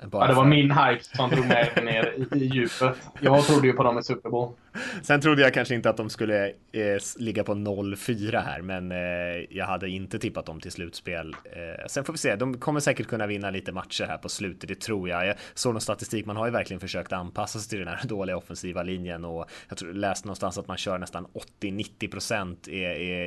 det 0.01 0.17
var 0.17 0.35
för... 0.35 0.45
min 0.45 0.71
hype 0.71 1.05
som 1.05 1.31
drog 1.31 1.47
mig 1.47 1.73
ner 1.83 2.15
i, 2.17 2.39
i 2.39 2.47
djupet. 2.47 2.97
Jag 3.21 3.45
trodde 3.45 3.67
ju 3.67 3.73
på 3.73 3.83
dem 3.83 3.99
i 3.99 4.03
Super 4.03 4.31
Bowl. 4.31 4.53
Sen 5.03 5.21
trodde 5.21 5.43
jag 5.43 5.55
kanske 5.55 5.75
inte 5.75 5.91
att 5.91 5.97
de 5.97 6.11
skulle 6.11 6.49
eh, 6.49 6.99
ligga 7.17 7.45
på 7.45 7.55
0-4 7.55 8.43
här, 8.43 8.63
men 8.63 8.93
eh, 8.93 8.99
jag 9.51 9.67
hade 9.67 9.89
inte 9.89 10.19
tippat 10.19 10.47
dem 10.47 10.61
till 10.61 10.73
slutspel. 10.73 11.37
Eh, 11.45 11.87
sen 11.87 12.05
får 12.05 12.13
vi 12.13 12.19
se, 12.19 12.37
de 12.37 12.59
kommer 12.59 12.81
säkert 12.81 13.07
kunna 13.07 13.27
vinna 13.27 13.51
lite 13.51 13.73
matcher 13.73 14.05
här 14.05 14.19
på 14.19 14.29
slutet, 14.29 14.69
det 14.69 14.81
tror 14.81 15.09
jag. 15.09 15.27
Jag 15.27 15.37
såg 15.55 15.75
någon 15.75 15.81
statistik, 15.81 16.27
man 16.27 16.37
har 16.37 16.47
ju 16.47 16.53
verkligen 16.53 16.81
försökt 16.81 17.13
anpassa 17.13 17.59
sig 17.59 17.69
till 17.69 17.79
den 17.79 17.89
här 17.89 18.05
dåliga 18.09 18.37
offensiva 18.37 18.83
linjen 18.83 19.25
och 19.25 19.51
jag 19.69 19.79
tror, 19.79 19.93
läste 19.93 20.27
någonstans 20.27 20.59
att 20.59 20.69
man 20.69 20.77
kör 20.77 20.99
nästan 20.99 21.27
80-90% 21.61 22.69
i, 22.69 22.85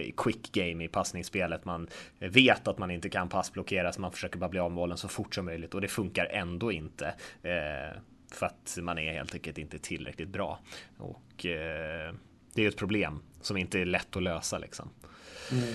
i 0.08 0.14
quick 0.18 0.52
game 0.52 0.84
i 0.84 0.88
passningsspelet. 0.88 1.66
Man 1.66 1.88
vet 2.20 2.68
att 2.68 2.78
man 2.78 2.92
inte 2.92 3.10
kan 3.10 3.30
passblockera, 3.30 3.92
så 3.92 4.02
man 4.02 4.12
försöker 4.12 4.40
bara 4.40 4.50
bli 4.50 4.60
av 4.60 4.72
med 4.72 4.76
bollen 4.76 4.98
så 4.98 5.08
fort 5.08 5.36
som 5.36 5.46
möjligt 5.46 5.74
och 5.74 5.82
det 5.82 5.88
funkar 5.88 6.26
ändå 6.26 6.72
inte. 6.72 7.14
Eh, 7.44 8.00
för 8.36 8.46
att 8.46 8.78
man 8.82 8.98
är 8.98 9.14
helt 9.14 9.34
enkelt 9.34 9.58
inte 9.58 9.80
tillräckligt 9.80 10.30
bra. 10.30 10.60
Och 10.98 11.46
eh, 11.46 12.14
det 12.54 12.64
är 12.66 12.68
ett 12.68 12.78
problem 12.78 13.20
som 13.42 13.58
inte 13.58 13.80
är 13.80 13.86
lätt 13.86 14.16
att 14.16 14.24
lösa 14.24 14.58
liksom. 14.58 14.90
Mm. 15.52 15.74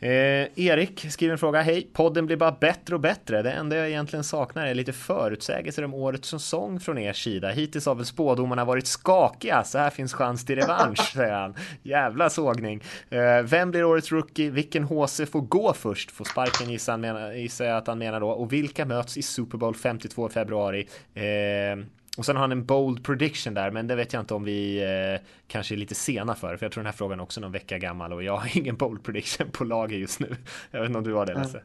Eh, 0.00 0.48
Erik 0.54 1.06
skriver 1.10 1.32
en 1.32 1.38
fråga. 1.38 1.62
Hej, 1.62 1.88
podden 1.92 2.26
blir 2.26 2.36
bara 2.36 2.52
bättre 2.52 2.94
och 2.94 3.00
bättre. 3.00 3.42
Det 3.42 3.50
enda 3.50 3.76
jag 3.76 3.88
egentligen 3.88 4.24
saknar 4.24 4.66
är 4.66 4.74
lite 4.74 4.92
förutsägelser 4.92 5.84
om 5.84 5.94
årets 5.94 6.28
säsong 6.28 6.80
från 6.80 6.98
er 6.98 7.12
sida. 7.12 7.50
Hittills 7.50 7.86
har 7.86 7.94
väl 7.94 8.04
spådomarna 8.04 8.64
varit 8.64 8.86
skakiga, 8.86 9.64
så 9.64 9.78
här 9.78 9.90
finns 9.90 10.14
chans 10.14 10.44
till 10.44 10.56
revansch, 10.56 11.00
säger 11.12 11.32
han. 11.32 11.54
Jävla 11.82 12.30
sågning. 12.30 12.82
Eh, 13.10 13.42
vem 13.42 13.70
blir 13.70 13.84
årets 13.84 14.12
rookie? 14.12 14.50
Vilken 14.50 14.84
HC 14.84 15.20
får 15.30 15.40
gå 15.40 15.72
först? 15.72 16.10
Får 16.10 16.24
sparken 16.24 16.70
gissar, 16.70 16.92
han 16.92 17.40
gissar 17.40 17.64
jag 17.64 17.76
att 17.76 17.86
han 17.86 17.98
menar 17.98 18.20
då. 18.20 18.28
Och 18.28 18.52
vilka 18.52 18.84
möts 18.84 19.16
i 19.16 19.22
Super 19.22 19.58
Bowl 19.58 19.74
52 19.74 20.28
februari? 20.28 20.88
Eh, 21.14 21.84
och 22.18 22.26
sen 22.26 22.36
har 22.36 22.40
han 22.40 22.52
en 22.52 22.64
bold 22.64 23.04
prediction 23.04 23.54
där, 23.54 23.70
men 23.70 23.86
det 23.86 23.94
vet 23.94 24.12
jag 24.12 24.22
inte 24.22 24.34
om 24.34 24.44
vi 24.44 24.82
eh, 24.82 25.26
kanske 25.46 25.74
är 25.74 25.76
lite 25.76 25.94
sena 25.94 26.34
för, 26.34 26.56
för 26.56 26.66
jag 26.66 26.72
tror 26.72 26.82
den 26.82 26.86
här 26.86 26.96
frågan 26.96 27.18
är 27.20 27.22
också 27.22 27.40
någon 27.40 27.52
vecka 27.52 27.78
gammal 27.78 28.12
och 28.12 28.22
jag 28.22 28.36
har 28.36 28.50
ingen 28.58 28.76
bold 28.76 29.04
prediction 29.04 29.50
på 29.50 29.64
lager 29.64 29.96
just 29.96 30.20
nu. 30.20 30.36
Jag 30.70 30.80
vet 30.80 30.88
inte 30.88 30.98
om 30.98 31.04
du 31.04 31.14
har 31.14 31.26
det 31.26 31.34
Lasse? 31.34 31.62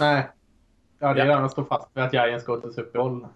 Nej. 0.00 0.28
Ja, 0.98 1.14
det 1.14 1.22
är 1.22 1.26
ja. 1.26 1.44
att 1.44 1.52
stå 1.52 1.64
fast 1.64 1.94
med 1.94 2.04
att 2.04 2.12
Giants 2.12 2.46
går 2.46 2.60
till 2.60 2.72
Super 2.72 2.98
Bowl. 2.98 3.26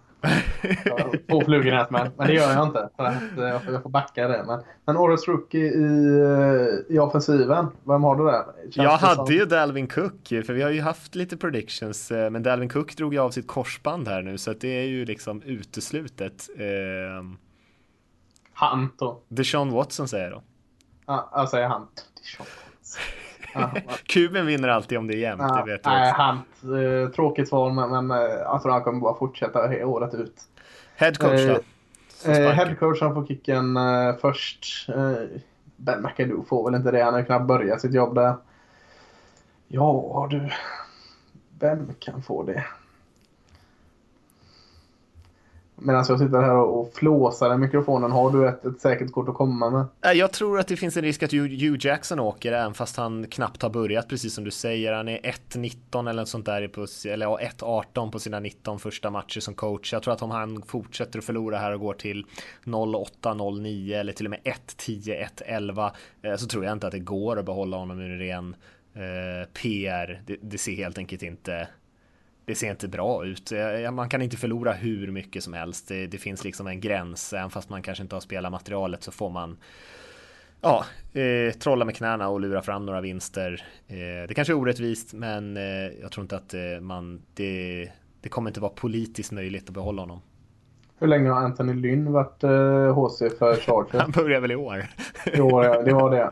Två 1.29 1.41
flugor 1.41 1.67
i 1.67 1.85
men, 1.89 2.11
men 2.17 2.27
det 2.27 2.33
gör 2.33 2.53
jag 2.53 2.67
inte. 2.67 2.89
För 2.95 3.03
att 3.03 3.37
eh, 3.37 3.43
jag, 3.43 3.63
får, 3.63 3.73
jag 3.73 3.83
får 3.83 3.89
backa 3.89 4.27
det. 4.27 4.43
Men, 4.47 4.61
men 4.85 4.97
årets 4.97 5.27
rookie 5.27 5.65
i, 5.65 6.19
eh, 6.19 6.95
i 6.95 6.99
offensiven, 6.99 7.67
vem 7.83 8.03
har 8.03 8.15
du 8.15 8.25
där? 8.25 8.43
Känns 8.63 8.75
jag 8.75 8.97
hade 8.97 9.25
som... 9.25 9.35
ju 9.35 9.45
Dalvin 9.45 9.87
Cook, 9.87 10.27
för 10.27 10.53
vi 10.53 10.61
har 10.61 10.69
ju 10.69 10.81
haft 10.81 11.15
lite 11.15 11.37
predictions. 11.37 12.11
Eh, 12.11 12.29
men 12.29 12.43
Dalvin 12.43 12.69
Cook 12.69 12.97
drog 12.97 13.13
ju 13.13 13.19
av 13.19 13.31
sitt 13.31 13.47
korsband 13.47 14.07
här 14.07 14.21
nu, 14.21 14.37
så 14.37 14.51
att 14.51 14.61
det 14.61 14.67
är 14.67 14.87
ju 14.87 15.05
liksom 15.05 15.41
uteslutet. 15.41 16.49
Eh... 16.57 16.65
Han 18.53 18.89
då? 18.97 19.21
Deshaun 19.27 19.71
Watson 19.71 20.07
säger 20.07 20.23
jag 20.23 20.33
då. 20.33 20.43
Ja, 21.05 21.29
jag 21.33 21.49
säger 21.49 21.67
han. 21.67 21.87
Deshaun 22.21 22.47
Kuben 24.05 24.45
vinner 24.45 24.67
alltid 24.67 24.97
om 24.97 25.07
det 25.07 25.13
är 25.13 25.17
jämnt, 25.17 25.43
ja, 25.47 25.63
det 25.65 25.71
vet 25.71 25.85
Nej, 25.85 26.11
han, 26.11 26.35
eh, 26.35 27.09
tråkigt 27.09 27.49
svar, 27.49 27.71
men, 27.71 27.89
men 27.89 28.11
eh, 28.11 28.27
jag 28.27 28.61
tror 28.61 28.71
han 28.71 28.83
kommer 28.83 28.99
bara 28.99 29.17
fortsätta 29.17 29.85
året 29.85 30.13
ut. 30.13 30.41
Headcoach 30.95 31.41
då? 31.47 31.59
Eh, 32.31 32.49
Headcoach 32.49 33.01
han 33.01 33.13
får 33.13 33.25
kicken 33.25 33.77
eh, 33.77 34.15
först. 34.21 34.89
Eh, 34.89 35.39
ben 35.75 36.01
McAdoo 36.01 36.43
får 36.43 36.65
väl 36.65 36.75
inte 36.75 36.91
det, 36.91 37.03
han 37.03 37.13
har 37.13 37.23
knappt 37.23 37.47
börjat 37.47 37.81
sitt 37.81 37.93
jobb 37.93 38.15
där. 38.15 38.35
Ja 39.67 40.27
du, 40.29 40.49
vem 41.59 41.93
kan 41.99 42.21
få 42.21 42.43
det? 42.43 42.65
Medan 45.77 45.97
alltså, 45.97 46.13
jag 46.13 46.19
sitter 46.19 46.41
här 46.41 46.55
och 46.55 46.93
flåsar 46.93 47.53
i 47.53 47.57
mikrofonen, 47.57 48.11
har 48.11 48.31
du 48.31 48.47
ett, 48.47 48.65
ett 48.65 48.79
säkert 48.81 49.11
kort 49.11 49.29
att 49.29 49.35
komma 49.35 49.69
med? 49.69 49.85
Eh, 50.11 50.19
jag 50.19 50.31
tror 50.31 50.59
att 50.59 50.67
det 50.67 50.75
finns 50.75 50.97
en 50.97 51.03
risk 51.03 51.23
att 51.23 51.31
Hugh 51.31 51.77
Jackson 51.79 52.19
åker, 52.19 52.51
även 52.51 52.73
fast 52.73 52.97
han 52.97 53.25
knappt 53.27 53.61
har 53.61 53.69
börjat, 53.69 54.09
precis 54.09 54.33
som 54.33 54.43
du 54.43 54.51
säger. 54.51 54.93
Han 54.93 55.07
är 55.07 55.17
1-19 55.17 56.09
eller 56.09 56.21
något 56.21 56.29
sånt 56.29 56.45
där, 56.45 56.67
på, 56.67 56.85
eller 57.09 57.27
1-18 57.27 58.11
på 58.11 58.19
sina 58.19 58.39
19 58.39 58.79
första 58.79 59.09
matcher 59.09 59.39
som 59.39 59.53
coach. 59.53 59.93
Jag 59.93 60.03
tror 60.03 60.13
att 60.13 60.21
om 60.21 60.31
han 60.31 60.61
fortsätter 60.61 61.19
att 61.19 61.25
förlora 61.25 61.57
här 61.57 61.73
och 61.73 61.79
går 61.79 61.93
till 61.93 62.25
0-8, 62.63 63.07
0-9 63.21 63.99
eller 63.99 64.13
till 64.13 64.25
och 64.25 64.29
med 64.29 64.39
1-10, 64.77 65.27
1-11 65.47 65.91
eh, 66.21 66.35
så 66.35 66.47
tror 66.47 66.65
jag 66.65 66.73
inte 66.73 66.87
att 66.87 66.93
det 66.93 66.99
går 66.99 67.39
att 67.39 67.45
behålla 67.45 67.77
honom 67.77 67.99
ur 67.99 68.17
ren 68.17 68.55
eh, 68.93 69.49
PR. 69.61 70.21
Det, 70.25 70.37
det 70.41 70.57
ser 70.57 70.75
helt 70.75 70.97
enkelt 70.97 71.23
inte 71.23 71.67
det 72.45 72.55
ser 72.55 72.71
inte 72.71 72.87
bra 72.87 73.25
ut. 73.25 73.51
Man 73.91 74.09
kan 74.09 74.21
inte 74.21 74.37
förlora 74.37 74.73
hur 74.73 75.11
mycket 75.11 75.43
som 75.43 75.53
helst. 75.53 75.87
Det, 75.87 76.07
det, 76.07 76.17
finns 76.17 76.43
liksom 76.43 76.67
en 76.67 76.79
gräns. 76.79 77.33
Även 77.33 77.49
fast 77.49 77.69
man 77.69 77.81
kanske 77.81 78.01
inte 78.01 78.15
har 78.15 78.21
spelat 78.21 78.51
materialet 78.51 79.03
så 79.03 79.11
får 79.11 79.29
man 79.29 79.57
ja, 80.65 80.85
eh, 81.21 81.53
trolla 81.53 81.85
med 81.85 81.95
knäna 81.95 82.29
och 82.29 82.39
lura 82.39 82.61
fram 82.61 82.85
några 82.85 83.01
vinster. 83.01 83.65
Eh, 83.87 84.27
det 84.27 84.33
kanske 84.35 84.53
är 84.53 84.57
orättvist, 84.57 85.13
men 85.13 85.57
eh, 85.57 85.63
jag 86.01 86.11
tror 86.11 86.21
inte 86.21 86.35
att 86.35 86.53
eh, 86.53 86.81
man 86.81 87.21
det, 87.33 87.89
det 88.21 88.29
kommer 88.29 88.49
inte 88.49 88.59
vara 88.59 88.71
politiskt 88.75 89.31
möjligt 89.31 89.67
att 89.67 89.73
behålla 89.73 90.01
honom. 90.01 90.21
Hur 90.99 91.07
länge 91.07 91.29
har 91.29 91.41
Anthony 91.41 91.73
Lynn 91.73 92.11
varit 92.11 92.41
HC 92.95 93.21
eh, 93.21 93.29
för 93.39 93.55
Chargers? 93.55 93.93
Han 94.01 94.11
börjar 94.11 94.39
väl 94.39 94.51
i 94.51 94.55
år. 94.55 94.87
I 95.33 95.41
år, 95.41 95.65
ja. 95.65 95.81
Det 95.81 95.93
var 95.93 96.11
det. 96.11 96.31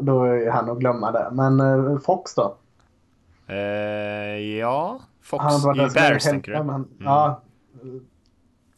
Då 0.00 0.22
är 0.22 0.50
han 0.50 0.70
att 0.70 0.78
glömma 0.78 1.12
det. 1.12 1.28
Men 1.32 1.60
eh, 1.60 1.98
Fox 1.98 2.34
då? 2.34 2.56
ja, 4.60 5.00
Fox 5.24 5.44
han 5.44 5.80
i 5.80 5.88
Bears 5.94 6.24
tänker 6.24 6.52
du? 6.52 6.58
Men, 6.58 6.74
mm. 6.74 6.88
ja. 6.98 7.42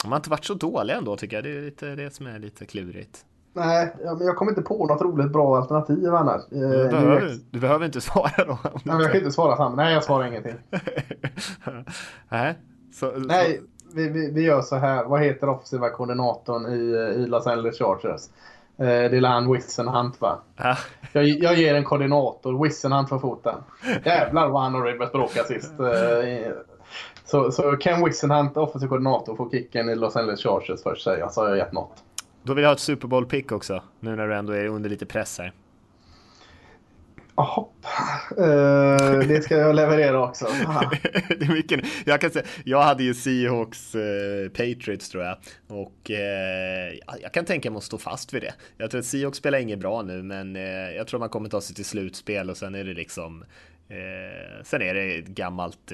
De 0.03 0.13
har 0.13 0.17
inte 0.17 0.31
varit 0.31 0.45
så 0.45 0.55
dåliga 0.55 0.97
ändå 0.97 1.17
tycker 1.17 1.37
jag. 1.37 1.45
Det 1.45 1.59
är 1.59 1.63
lite 1.63 1.95
det 1.95 2.15
som 2.15 2.27
är 2.27 2.39
lite 2.39 2.67
klurigt. 2.67 3.25
Nej, 3.53 3.97
men 4.05 4.27
jag 4.27 4.37
kommer 4.37 4.53
inte 4.53 4.63
på 4.63 4.87
något 4.87 5.03
roligt 5.03 5.33
bra 5.33 5.57
alternativ 5.57 6.15
annars. 6.15 6.43
Du 6.51 6.85
eh, 6.85 6.91
behöver, 6.91 7.39
du 7.51 7.61
behöver 7.61 7.87
inte 7.87 8.01
svara 8.11 8.45
då. 8.45 8.59
Nej, 8.63 8.73
men 8.85 9.01
jag 9.01 9.13
kan 9.13 9.21
inte 9.21 9.33
svara 9.33 9.57
samma. 9.57 9.77
Nej, 9.77 9.95
jag 9.95 10.05
svarar 10.05 10.27
ingenting. 10.27 10.55
Nej, 12.29 12.55
så, 12.93 13.11
Nej 13.11 13.63
vi, 13.95 14.09
vi, 14.09 14.31
vi, 14.31 14.43
gör 14.43 14.63
så 14.63 14.77
här. 14.77 15.05
Vad 15.05 15.21
heter 15.21 15.49
offensiva 15.49 15.91
koordinatorn 15.91 16.67
i, 16.67 17.23
i 17.23 17.27
Los 17.27 17.47
Angeles 17.47 17.79
Chargers? 17.79 18.23
Eh, 18.79 18.89
är 18.89 19.27
han 19.27 19.53
Wissenhunt 19.53 20.21
va? 20.21 20.39
Ja. 20.57 20.77
Jag, 21.13 21.25
jag 21.25 21.55
ger 21.55 21.75
en 21.75 21.85
koordinator, 21.85 22.63
Wissenhunt 22.65 23.09
för 23.09 23.19
foten. 23.19 23.55
Jävlar 24.05 24.49
vad 24.49 24.63
han 24.63 24.75
och 24.75 24.85
Ribber 24.85 25.07
bråkade 25.07 25.49
sist. 25.49 25.81
Eh, 25.81 26.53
så, 27.25 27.53
så 27.53 27.77
Ken 27.77 28.05
Wissenhunt, 28.05 28.57
offensiv 28.57 28.89
koordinator, 28.89 29.37
får 29.37 29.51
kicken 29.51 29.89
i 29.89 29.95
Los 29.95 30.17
Angeles 30.17 30.43
Chargers 30.43 30.83
först 30.83 31.05
säger 31.05 31.19
jag, 31.19 31.33
så 31.33 31.41
har 31.41 31.49
jag 31.49 31.59
gett 31.59 31.73
något. 31.73 32.05
Då 32.43 32.55
vill 32.55 32.63
jag 32.63 32.69
ha 32.69 32.75
ett 32.75 32.81
Super 32.81 33.09
Bowl-pick 33.09 33.53
också, 33.53 33.83
nu 34.01 34.17
när 34.17 34.29
du 34.29 34.35
ändå 34.35 34.53
är 34.53 34.67
under 34.67 34.91
lite 34.91 35.07
press 35.07 35.39
här. 35.39 35.53
Jaha, 37.37 37.67
uh, 38.31 39.29
det 39.29 39.43
ska 39.43 39.57
jag 39.57 39.77
leverera 39.77 40.23
också. 40.23 40.45
det 41.29 41.45
är 41.45 41.53
mycket. 41.53 41.81
Jag, 42.05 42.21
kan 42.21 42.31
säga, 42.31 42.45
jag 42.65 42.83
hade 42.83 43.03
ju 43.03 43.15
Seahawks 43.15 43.95
eh, 43.95 44.49
Patriots 44.49 45.09
tror 45.09 45.25
jag. 45.25 45.37
Och 45.67 46.11
eh, 46.11 46.95
jag 47.23 47.33
kan 47.33 47.45
tänka 47.45 47.71
mig 47.71 47.79
att 47.79 47.85
stå 47.85 47.99
fast 47.99 48.35
vid 48.35 48.43
det. 48.43 48.55
Jag 48.79 48.91
tror 48.91 48.99
att 48.99 49.07
Seahawks 49.07 49.39
spelar 49.39 49.59
inget 49.59 49.79
bra 49.79 50.03
nu, 50.03 50.23
men 50.23 50.57
eh, 50.57 50.63
jag 50.97 51.07
tror 51.07 51.21
man 51.21 51.29
kommer 51.29 51.49
ta 51.49 51.61
sig 51.61 51.77
till 51.77 51.85
slutspel 51.85 52.51
och 52.51 52.57
sen 52.57 52.75
är 52.75 52.85
det 52.85 52.95
liksom 52.95 53.45
eh, 53.89 54.65
Sen 54.65 54.83
är 54.83 54.95
det 54.95 55.19
ett 55.19 55.27
gammalt 55.27 55.93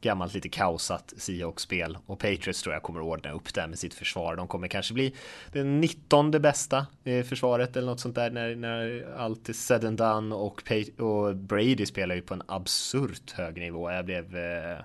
gammalt 0.00 0.34
lite 0.34 0.48
kaosat 0.48 1.14
Seahawks-spel 1.16 1.98
och 2.06 2.18
Patriots 2.18 2.62
tror 2.62 2.74
jag 2.74 2.82
kommer 2.82 3.00
ordna 3.00 3.32
upp 3.32 3.54
det 3.54 3.66
med 3.66 3.78
sitt 3.78 3.94
försvar. 3.94 4.36
De 4.36 4.48
kommer 4.48 4.68
kanske 4.68 4.94
bli 4.94 5.14
den 5.52 5.80
19 5.80 6.30
bästa 6.30 6.86
eh, 7.04 7.24
försvaret 7.24 7.76
eller 7.76 7.86
något 7.86 8.00
sånt 8.00 8.14
där 8.14 8.30
när, 8.30 8.54
när 8.54 9.08
allt 9.18 9.48
är 9.48 9.52
said 9.52 9.84
and 9.84 9.98
done 9.98 10.34
och, 10.34 10.62
och 10.98 11.36
Brady 11.36 11.86
spelar 11.86 12.14
ju 12.14 12.22
på 12.22 12.34
en 12.34 12.42
absurt 12.46 13.30
hög 13.30 13.58
nivå. 13.58 13.90
Jag 13.90 14.04
blev, 14.04 14.36
eh, 14.36 14.78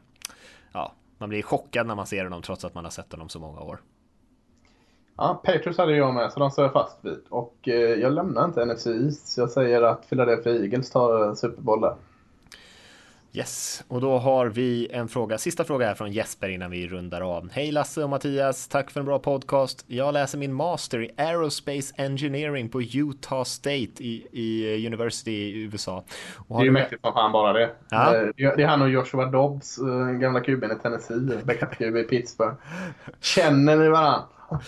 ja, 0.74 0.94
man 1.18 1.30
blir 1.30 1.42
chockad 1.42 1.88
när 1.88 1.96
man 1.96 2.08
ser 2.08 2.24
honom 2.24 2.42
trots 2.42 2.66
att 2.66 2.74
man 2.74 2.84
har 2.84 2.92
sett 2.92 3.12
honom 3.12 3.30
så 3.30 3.40
många 3.40 3.60
år. 3.60 3.80
Ja, 5.18 5.42
Patriots 5.46 5.78
hade 5.78 5.96
jag 5.96 6.14
med, 6.14 6.32
så 6.32 6.40
de 6.40 6.52
står 6.52 6.66
jag 6.66 6.74
fast 6.74 6.98
vid. 7.02 7.20
Och 7.30 7.68
eh, 7.68 7.74
jag 7.74 8.14
lämnar 8.14 8.46
inte 8.46 8.66
NFC 8.66 8.88
East. 8.88 9.38
Jag 9.38 9.50
säger 9.50 9.82
att 9.82 10.10
Philadelphia 10.10 10.54
Eagles 10.54 10.90
tar 10.90 11.28
eh, 11.28 11.34
Super 11.34 11.62
Bowl 11.62 11.82
där. 11.82 11.96
Yes, 13.36 13.84
och 13.88 14.02
då 14.02 14.18
har 14.18 14.46
vi 14.46 14.88
en 14.92 15.08
fråga, 15.08 15.38
sista 15.38 15.64
fråga 15.64 15.88
här 15.88 15.96
från 15.96 16.12
Jesper 16.12 16.50
innan 16.50 16.72
vi 16.72 16.88
rundar 16.88 17.22
av. 17.22 17.50
Hej 17.52 17.72
Lasse 17.72 18.04
och 18.04 18.10
Mattias, 18.10 18.68
tack 18.68 18.92
för 18.92 19.00
en 19.00 19.06
bra 19.06 19.20
podcast. 19.20 19.86
Jag 19.88 20.14
läser 20.14 20.38
min 20.38 20.54
master 20.54 21.02
i 21.02 21.12
Aerospace 21.18 21.94
Engineering 21.98 22.70
på 22.70 22.82
Utah 22.82 23.44
State 23.44 24.04
i, 24.04 24.28
i 24.32 24.88
University 24.88 25.32
i 25.32 25.64
USA. 25.64 26.04
det 26.48 26.54
är 26.54 26.64
ju 26.64 26.72
mäktigt 26.72 27.02
som 27.02 27.14
fan 27.14 27.32
bara 27.32 27.54
det. 27.54 27.72
Ja. 27.90 28.16
Eh, 28.16 28.28
det 28.36 28.64
är 28.64 28.68
han 28.68 28.82
och 28.82 28.90
Joshua 28.90 29.26
Dobbs, 29.26 29.78
eh, 29.78 30.12
gamla 30.12 30.40
kuben 30.40 30.72
i 30.72 30.76
Tennessee, 30.76 31.40
backup-QB 31.44 31.98
i 31.98 32.04
Pittsburgh. 32.04 32.56
Känner 33.22 33.78
ni 33.78 33.90
varandra? 33.90 34.24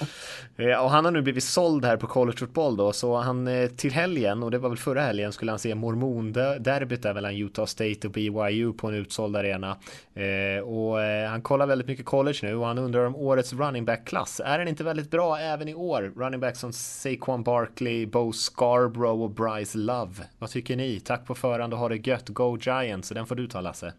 Eh, 0.59 0.83
och 0.83 0.89
han 0.89 1.05
har 1.05 1.11
nu 1.11 1.21
blivit 1.21 1.43
såld 1.43 1.85
här 1.85 1.97
på 1.97 2.07
college 2.07 2.37
football 2.37 2.77
då, 2.77 2.93
så 2.93 3.17
han 3.17 3.47
eh, 3.47 3.67
till 3.67 3.91
helgen, 3.91 4.43
och 4.43 4.51
det 4.51 4.57
var 4.57 4.69
väl 4.69 4.77
förra 4.77 5.01
helgen, 5.01 5.31
skulle 5.31 5.51
han 5.51 5.59
se 5.59 5.75
mormonderbyt 5.75 7.01
där 7.01 7.13
mellan 7.13 7.35
Utah 7.35 7.65
State 7.65 8.07
och 8.07 8.13
BYU 8.13 8.73
på 8.73 8.87
en 8.87 8.93
utsåld 8.93 9.35
arena. 9.35 9.77
Eh, 10.13 10.63
och 10.63 10.99
han 11.29 11.41
kollar 11.41 11.67
väldigt 11.67 11.87
mycket 11.87 12.05
college 12.05 12.39
nu 12.41 12.55
och 12.55 12.65
han 12.65 12.77
undrar 12.77 13.05
om 13.05 13.15
årets 13.15 13.53
running 13.53 13.85
back-klass. 13.85 14.41
Är 14.45 14.59
den 14.59 14.67
inte 14.67 14.83
väldigt 14.83 15.11
bra 15.11 15.39
även 15.39 15.67
i 15.67 15.75
år? 15.75 16.13
Running 16.15 16.39
back 16.39 16.55
som 16.55 16.73
Saquon 16.73 17.43
Barkley, 17.43 18.05
Bo 18.05 18.33
Scarborough 18.33 19.21
och 19.21 19.31
Bryce 19.31 19.77
Love. 19.77 20.13
Vad 20.39 20.49
tycker 20.49 20.75
ni? 20.75 20.99
Tack 20.99 21.25
på 21.25 21.35
förhand 21.35 21.73
och 21.73 21.79
ha 21.79 21.89
det 21.89 22.07
gött. 22.07 22.29
Go 22.29 22.57
Giants! 22.61 23.07
Så 23.07 23.13
den 23.13 23.25
får 23.25 23.35
du 23.35 23.47
ta 23.47 23.61
Lasse. 23.61 23.93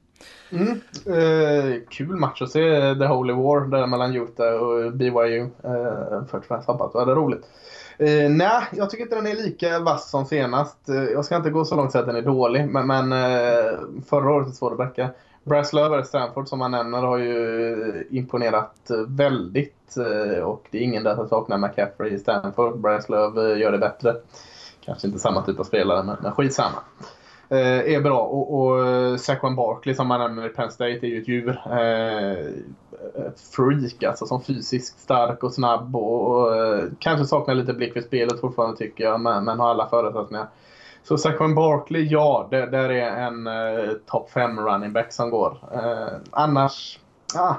Mm. 0.51 0.81
Eh, 1.07 1.81
kul 1.89 2.17
match 2.17 2.43
att 2.43 2.51
se 2.51 2.95
The 2.95 3.07
Holy 3.07 3.33
War 3.33 3.61
där 3.61 3.87
mellan 3.87 4.17
Utah 4.17 4.55
och 4.55 4.93
BYU. 4.93 5.43
Eh, 5.43 6.23
det 6.33 7.05
var 7.05 7.15
roligt. 7.15 7.47
Eh, 7.99 8.31
nej, 8.31 8.63
jag 8.73 8.91
tycker 8.91 9.05
inte 9.05 9.17
den 9.17 9.27
är 9.27 9.35
lika 9.35 9.79
vass 9.79 10.11
som 10.11 10.27
senast. 10.27 10.89
Eh, 10.89 11.05
jag 11.05 11.25
ska 11.25 11.37
inte 11.37 11.51
gå 11.51 11.65
så 11.65 11.77
långt 11.77 11.93
så 11.93 11.99
att 11.99 12.07
den 12.07 12.17
är 12.17 12.23
dålig, 12.23 12.69
men, 12.69 12.87
men 12.87 13.13
eh, 13.13 13.79
förra 14.09 14.31
året 14.31 14.49
är 14.49 14.53
svår 14.53 14.71
att 14.71 14.79
backa. 14.79 15.11
Brass 15.45 15.73
Löver, 15.73 16.03
Stanford 16.03 16.49
som 16.49 16.59
man 16.59 16.71
nämner, 16.71 16.99
har 16.99 17.19
ju 17.19 18.07
imponerat 18.11 18.91
väldigt. 19.09 19.97
Eh, 19.97 20.43
och 20.43 20.67
det 20.71 20.79
är 20.79 20.83
ingen 20.83 21.05
där 21.05 21.15
som 21.15 21.29
saknar 21.29 21.59
McCaffrey 21.59 22.13
i 22.13 22.19
Stanford. 22.19 22.81
Brass 22.81 23.09
Löver 23.09 23.53
eh, 23.53 23.59
gör 23.59 23.73
det 23.73 23.79
bättre. 23.79 24.17
Kanske 24.85 25.07
inte 25.07 25.19
samma 25.19 25.43
typ 25.43 25.61
av 25.61 25.65
spelare, 25.65 26.03
men, 26.03 26.17
men 26.23 26.33
skitsamma. 26.33 26.79
Eh, 27.01 27.18
Eh, 27.51 27.95
är 27.95 28.01
bra. 28.01 28.21
Och, 28.21 28.61
och 28.61 28.87
eh, 28.87 29.17
Saquon 29.17 29.57
Barkley 29.57 29.95
som 29.95 30.07
man 30.09 30.21
nämner 30.21 30.47
i 30.47 30.49
Penn 30.49 30.71
State 30.71 30.91
är 30.91 31.07
ju 31.07 31.21
ett 31.21 31.29
djur. 31.29 31.61
Eh, 31.71 32.39
ett 33.27 33.41
freak 33.41 34.03
alltså 34.03 34.27
som 34.27 34.43
fysiskt 34.43 35.01
stark 35.01 35.43
och 35.43 35.55
snabb 35.55 35.97
och, 35.97 36.31
och 36.31 36.57
eh, 36.57 36.85
kanske 36.99 37.27
saknar 37.27 37.55
lite 37.55 37.73
blick 37.73 37.93
för 37.93 38.01
spelet 38.01 38.41
fortfarande 38.41 38.77
tycker 38.77 39.05
jag 39.05 39.21
men, 39.21 39.45
men 39.45 39.61
har 39.61 39.71
alla 39.71 39.89
förutsättningar. 39.89 40.47
Så 41.03 41.19
Saquon 41.19 41.55
Barkley, 41.55 42.07
ja, 42.11 42.49
det, 42.51 42.67
där 42.67 42.89
är 42.89 43.11
en 43.11 43.47
eh, 43.47 43.93
topp 44.07 44.31
5 44.31 44.61
running 44.61 44.93
back 44.93 45.13
som 45.13 45.31
går. 45.31 45.59
Eh, 45.75 46.19
annars, 46.31 46.99
ah, 47.35 47.55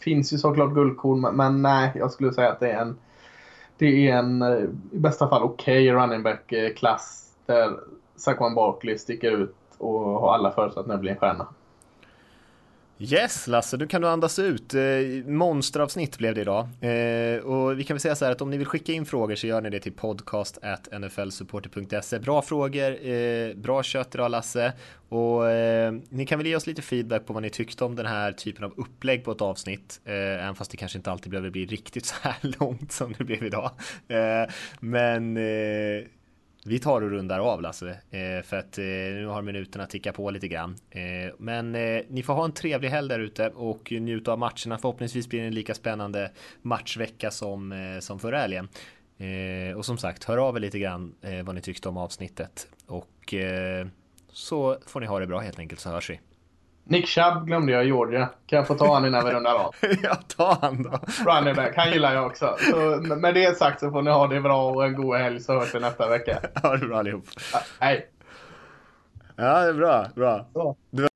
finns 0.00 0.32
ju 0.32 0.38
såklart 0.38 0.74
guldkorn 0.74 1.20
men, 1.20 1.36
men 1.36 1.62
nej, 1.62 1.92
jag 1.94 2.10
skulle 2.10 2.32
säga 2.32 2.52
att 2.52 2.60
det 2.60 2.70
är 2.70 2.80
en 2.80 2.98
det 3.78 4.08
är 4.08 4.16
en 4.16 4.42
i 4.92 4.98
bästa 4.98 5.28
fall 5.28 5.42
okej 5.42 5.90
okay 5.90 6.02
running 6.02 6.22
back-klass 6.22 7.32
där 7.46 7.76
Saquon 8.18 8.54
Barkley 8.54 8.98
sticker 8.98 9.30
ut 9.30 9.54
och 9.78 10.00
har 10.00 10.34
alla 10.34 10.52
förutsättningar 10.52 10.94
att 10.94 11.00
bli 11.00 11.10
en 11.10 11.16
stjärna. 11.16 11.46
Yes 13.00 13.46
Lasse, 13.46 13.76
nu 13.76 13.86
kan 13.86 14.02
du 14.02 14.08
andas 14.08 14.38
ut. 14.38 14.74
Eh, 14.74 14.80
monsteravsnitt 15.26 16.18
blev 16.18 16.34
det 16.34 16.40
idag. 16.40 16.68
Eh, 16.80 17.38
och 17.38 17.78
vi 17.78 17.84
kan 17.84 17.94
väl 17.94 18.00
säga 18.00 18.16
så 18.16 18.24
här 18.24 18.32
att 18.32 18.40
om 18.40 18.50
ni 18.50 18.56
vill 18.56 18.66
skicka 18.66 18.92
in 18.92 19.06
frågor 19.06 19.34
så 19.34 19.46
gör 19.46 19.60
ni 19.60 19.70
det 19.70 19.80
till 19.80 19.92
podcast.nflsupporter.se. 19.92 22.18
Bra 22.18 22.42
frågor, 22.42 23.08
eh, 23.08 23.54
bra 23.54 23.82
kött 23.82 24.14
idag 24.14 24.30
Lasse. 24.30 24.72
Och 25.08 25.42
ni 26.08 26.26
kan 26.26 26.38
väl 26.38 26.46
ge 26.46 26.56
oss 26.56 26.66
lite 26.66 26.82
feedback 26.82 27.26
på 27.26 27.32
vad 27.32 27.42
ni 27.42 27.50
tyckte 27.50 27.84
om 27.84 27.96
den 27.96 28.06
här 28.06 28.32
typen 28.32 28.64
av 28.64 28.72
upplägg 28.76 29.24
på 29.24 29.32
ett 29.32 29.40
avsnitt. 29.40 30.00
Även 30.04 30.54
fast 30.54 30.70
det 30.70 30.76
kanske 30.76 30.98
inte 30.98 31.10
alltid 31.10 31.30
behöver 31.30 31.50
bli 31.50 31.66
riktigt 31.66 32.06
så 32.06 32.14
här 32.20 32.36
långt 32.60 32.92
som 32.92 33.14
det 33.18 33.24
blev 33.24 33.44
idag. 33.44 33.70
Men 34.80 35.38
vi 36.68 36.78
tar 36.78 37.02
och 37.02 37.10
rundar 37.10 37.38
av 37.38 37.62
Lasse, 37.62 37.88
eh, 38.10 38.42
för 38.42 38.56
att 38.56 38.78
eh, 38.78 38.84
nu 38.84 39.26
har 39.26 39.42
minuterna 39.42 39.86
tickat 39.86 40.14
på 40.14 40.30
lite 40.30 40.48
grann. 40.48 40.76
Eh, 40.90 41.32
men 41.38 41.72
ni 42.08 42.22
får 42.22 42.34
ha 42.34 42.44
en 42.44 42.52
trevlig 42.52 42.88
helg 42.88 43.08
där 43.08 43.18
ute 43.18 43.48
och 43.48 43.92
njuta 43.92 44.32
av 44.32 44.38
matcherna. 44.38 44.78
Förhoppningsvis 44.78 45.28
blir 45.28 45.40
det 45.40 45.46
en 45.46 45.54
lika 45.54 45.74
spännande 45.74 46.30
matchvecka 46.62 47.30
som, 47.30 47.98
som 48.00 48.18
förra 48.18 48.38
helgen. 48.38 48.68
Och 49.76 49.84
som 49.84 49.98
sagt, 49.98 50.24
hör 50.24 50.36
av 50.36 50.56
er 50.56 50.60
lite 50.60 50.78
grann 50.78 51.14
vad 51.44 51.54
ni 51.54 51.60
tyckte 51.60 51.88
om 51.88 51.96
avsnittet. 51.96 52.68
Och 52.86 53.34
så 54.32 54.78
får 54.86 55.00
ni 55.00 55.06
ha 55.06 55.18
det 55.18 55.26
bra 55.26 55.40
helt 55.40 55.58
enkelt 55.58 55.80
så 55.80 55.90
hörs 55.90 56.10
vi. 56.10 56.20
Nick 56.88 57.06
Chubb 57.08 57.46
glömde 57.46 57.72
jag 57.72 57.84
i 57.84 57.86
Georgia. 57.86 58.28
Kan 58.46 58.56
jag 58.56 58.66
få 58.66 58.74
ta 58.74 58.94
han 58.94 59.06
innan 59.06 59.24
vi 59.24 59.30
rundar 59.30 59.54
av? 59.54 59.74
ja, 60.02 60.14
ta 60.36 60.58
han 60.60 60.82
då. 60.82 61.00
Running 61.26 61.54
back, 61.54 61.72
han 61.76 61.92
gillar 61.92 62.14
jag 62.14 62.26
också. 62.26 62.56
Så 62.70 62.76
med 63.16 63.34
det 63.34 63.58
sagt 63.58 63.80
så 63.80 63.90
får 63.90 64.02
ni 64.02 64.10
ha 64.10 64.26
det 64.26 64.40
bra 64.40 64.70
och 64.70 64.84
en 64.84 64.94
god 64.94 65.16
helg 65.16 65.40
så 65.40 65.52
hörs 65.52 65.74
vi 65.74 65.80
nästa 65.80 66.08
vecka. 66.08 66.38
Ha 66.62 66.76
det 66.76 66.86
bra 66.86 66.98
allihop. 66.98 67.24
Ja, 67.52 67.60
hej. 67.80 68.08
Ja, 69.36 69.60
det 69.60 69.68
är 69.68 69.72
bra. 69.72 70.06
Bra. 70.14 70.46
Du 70.90 71.07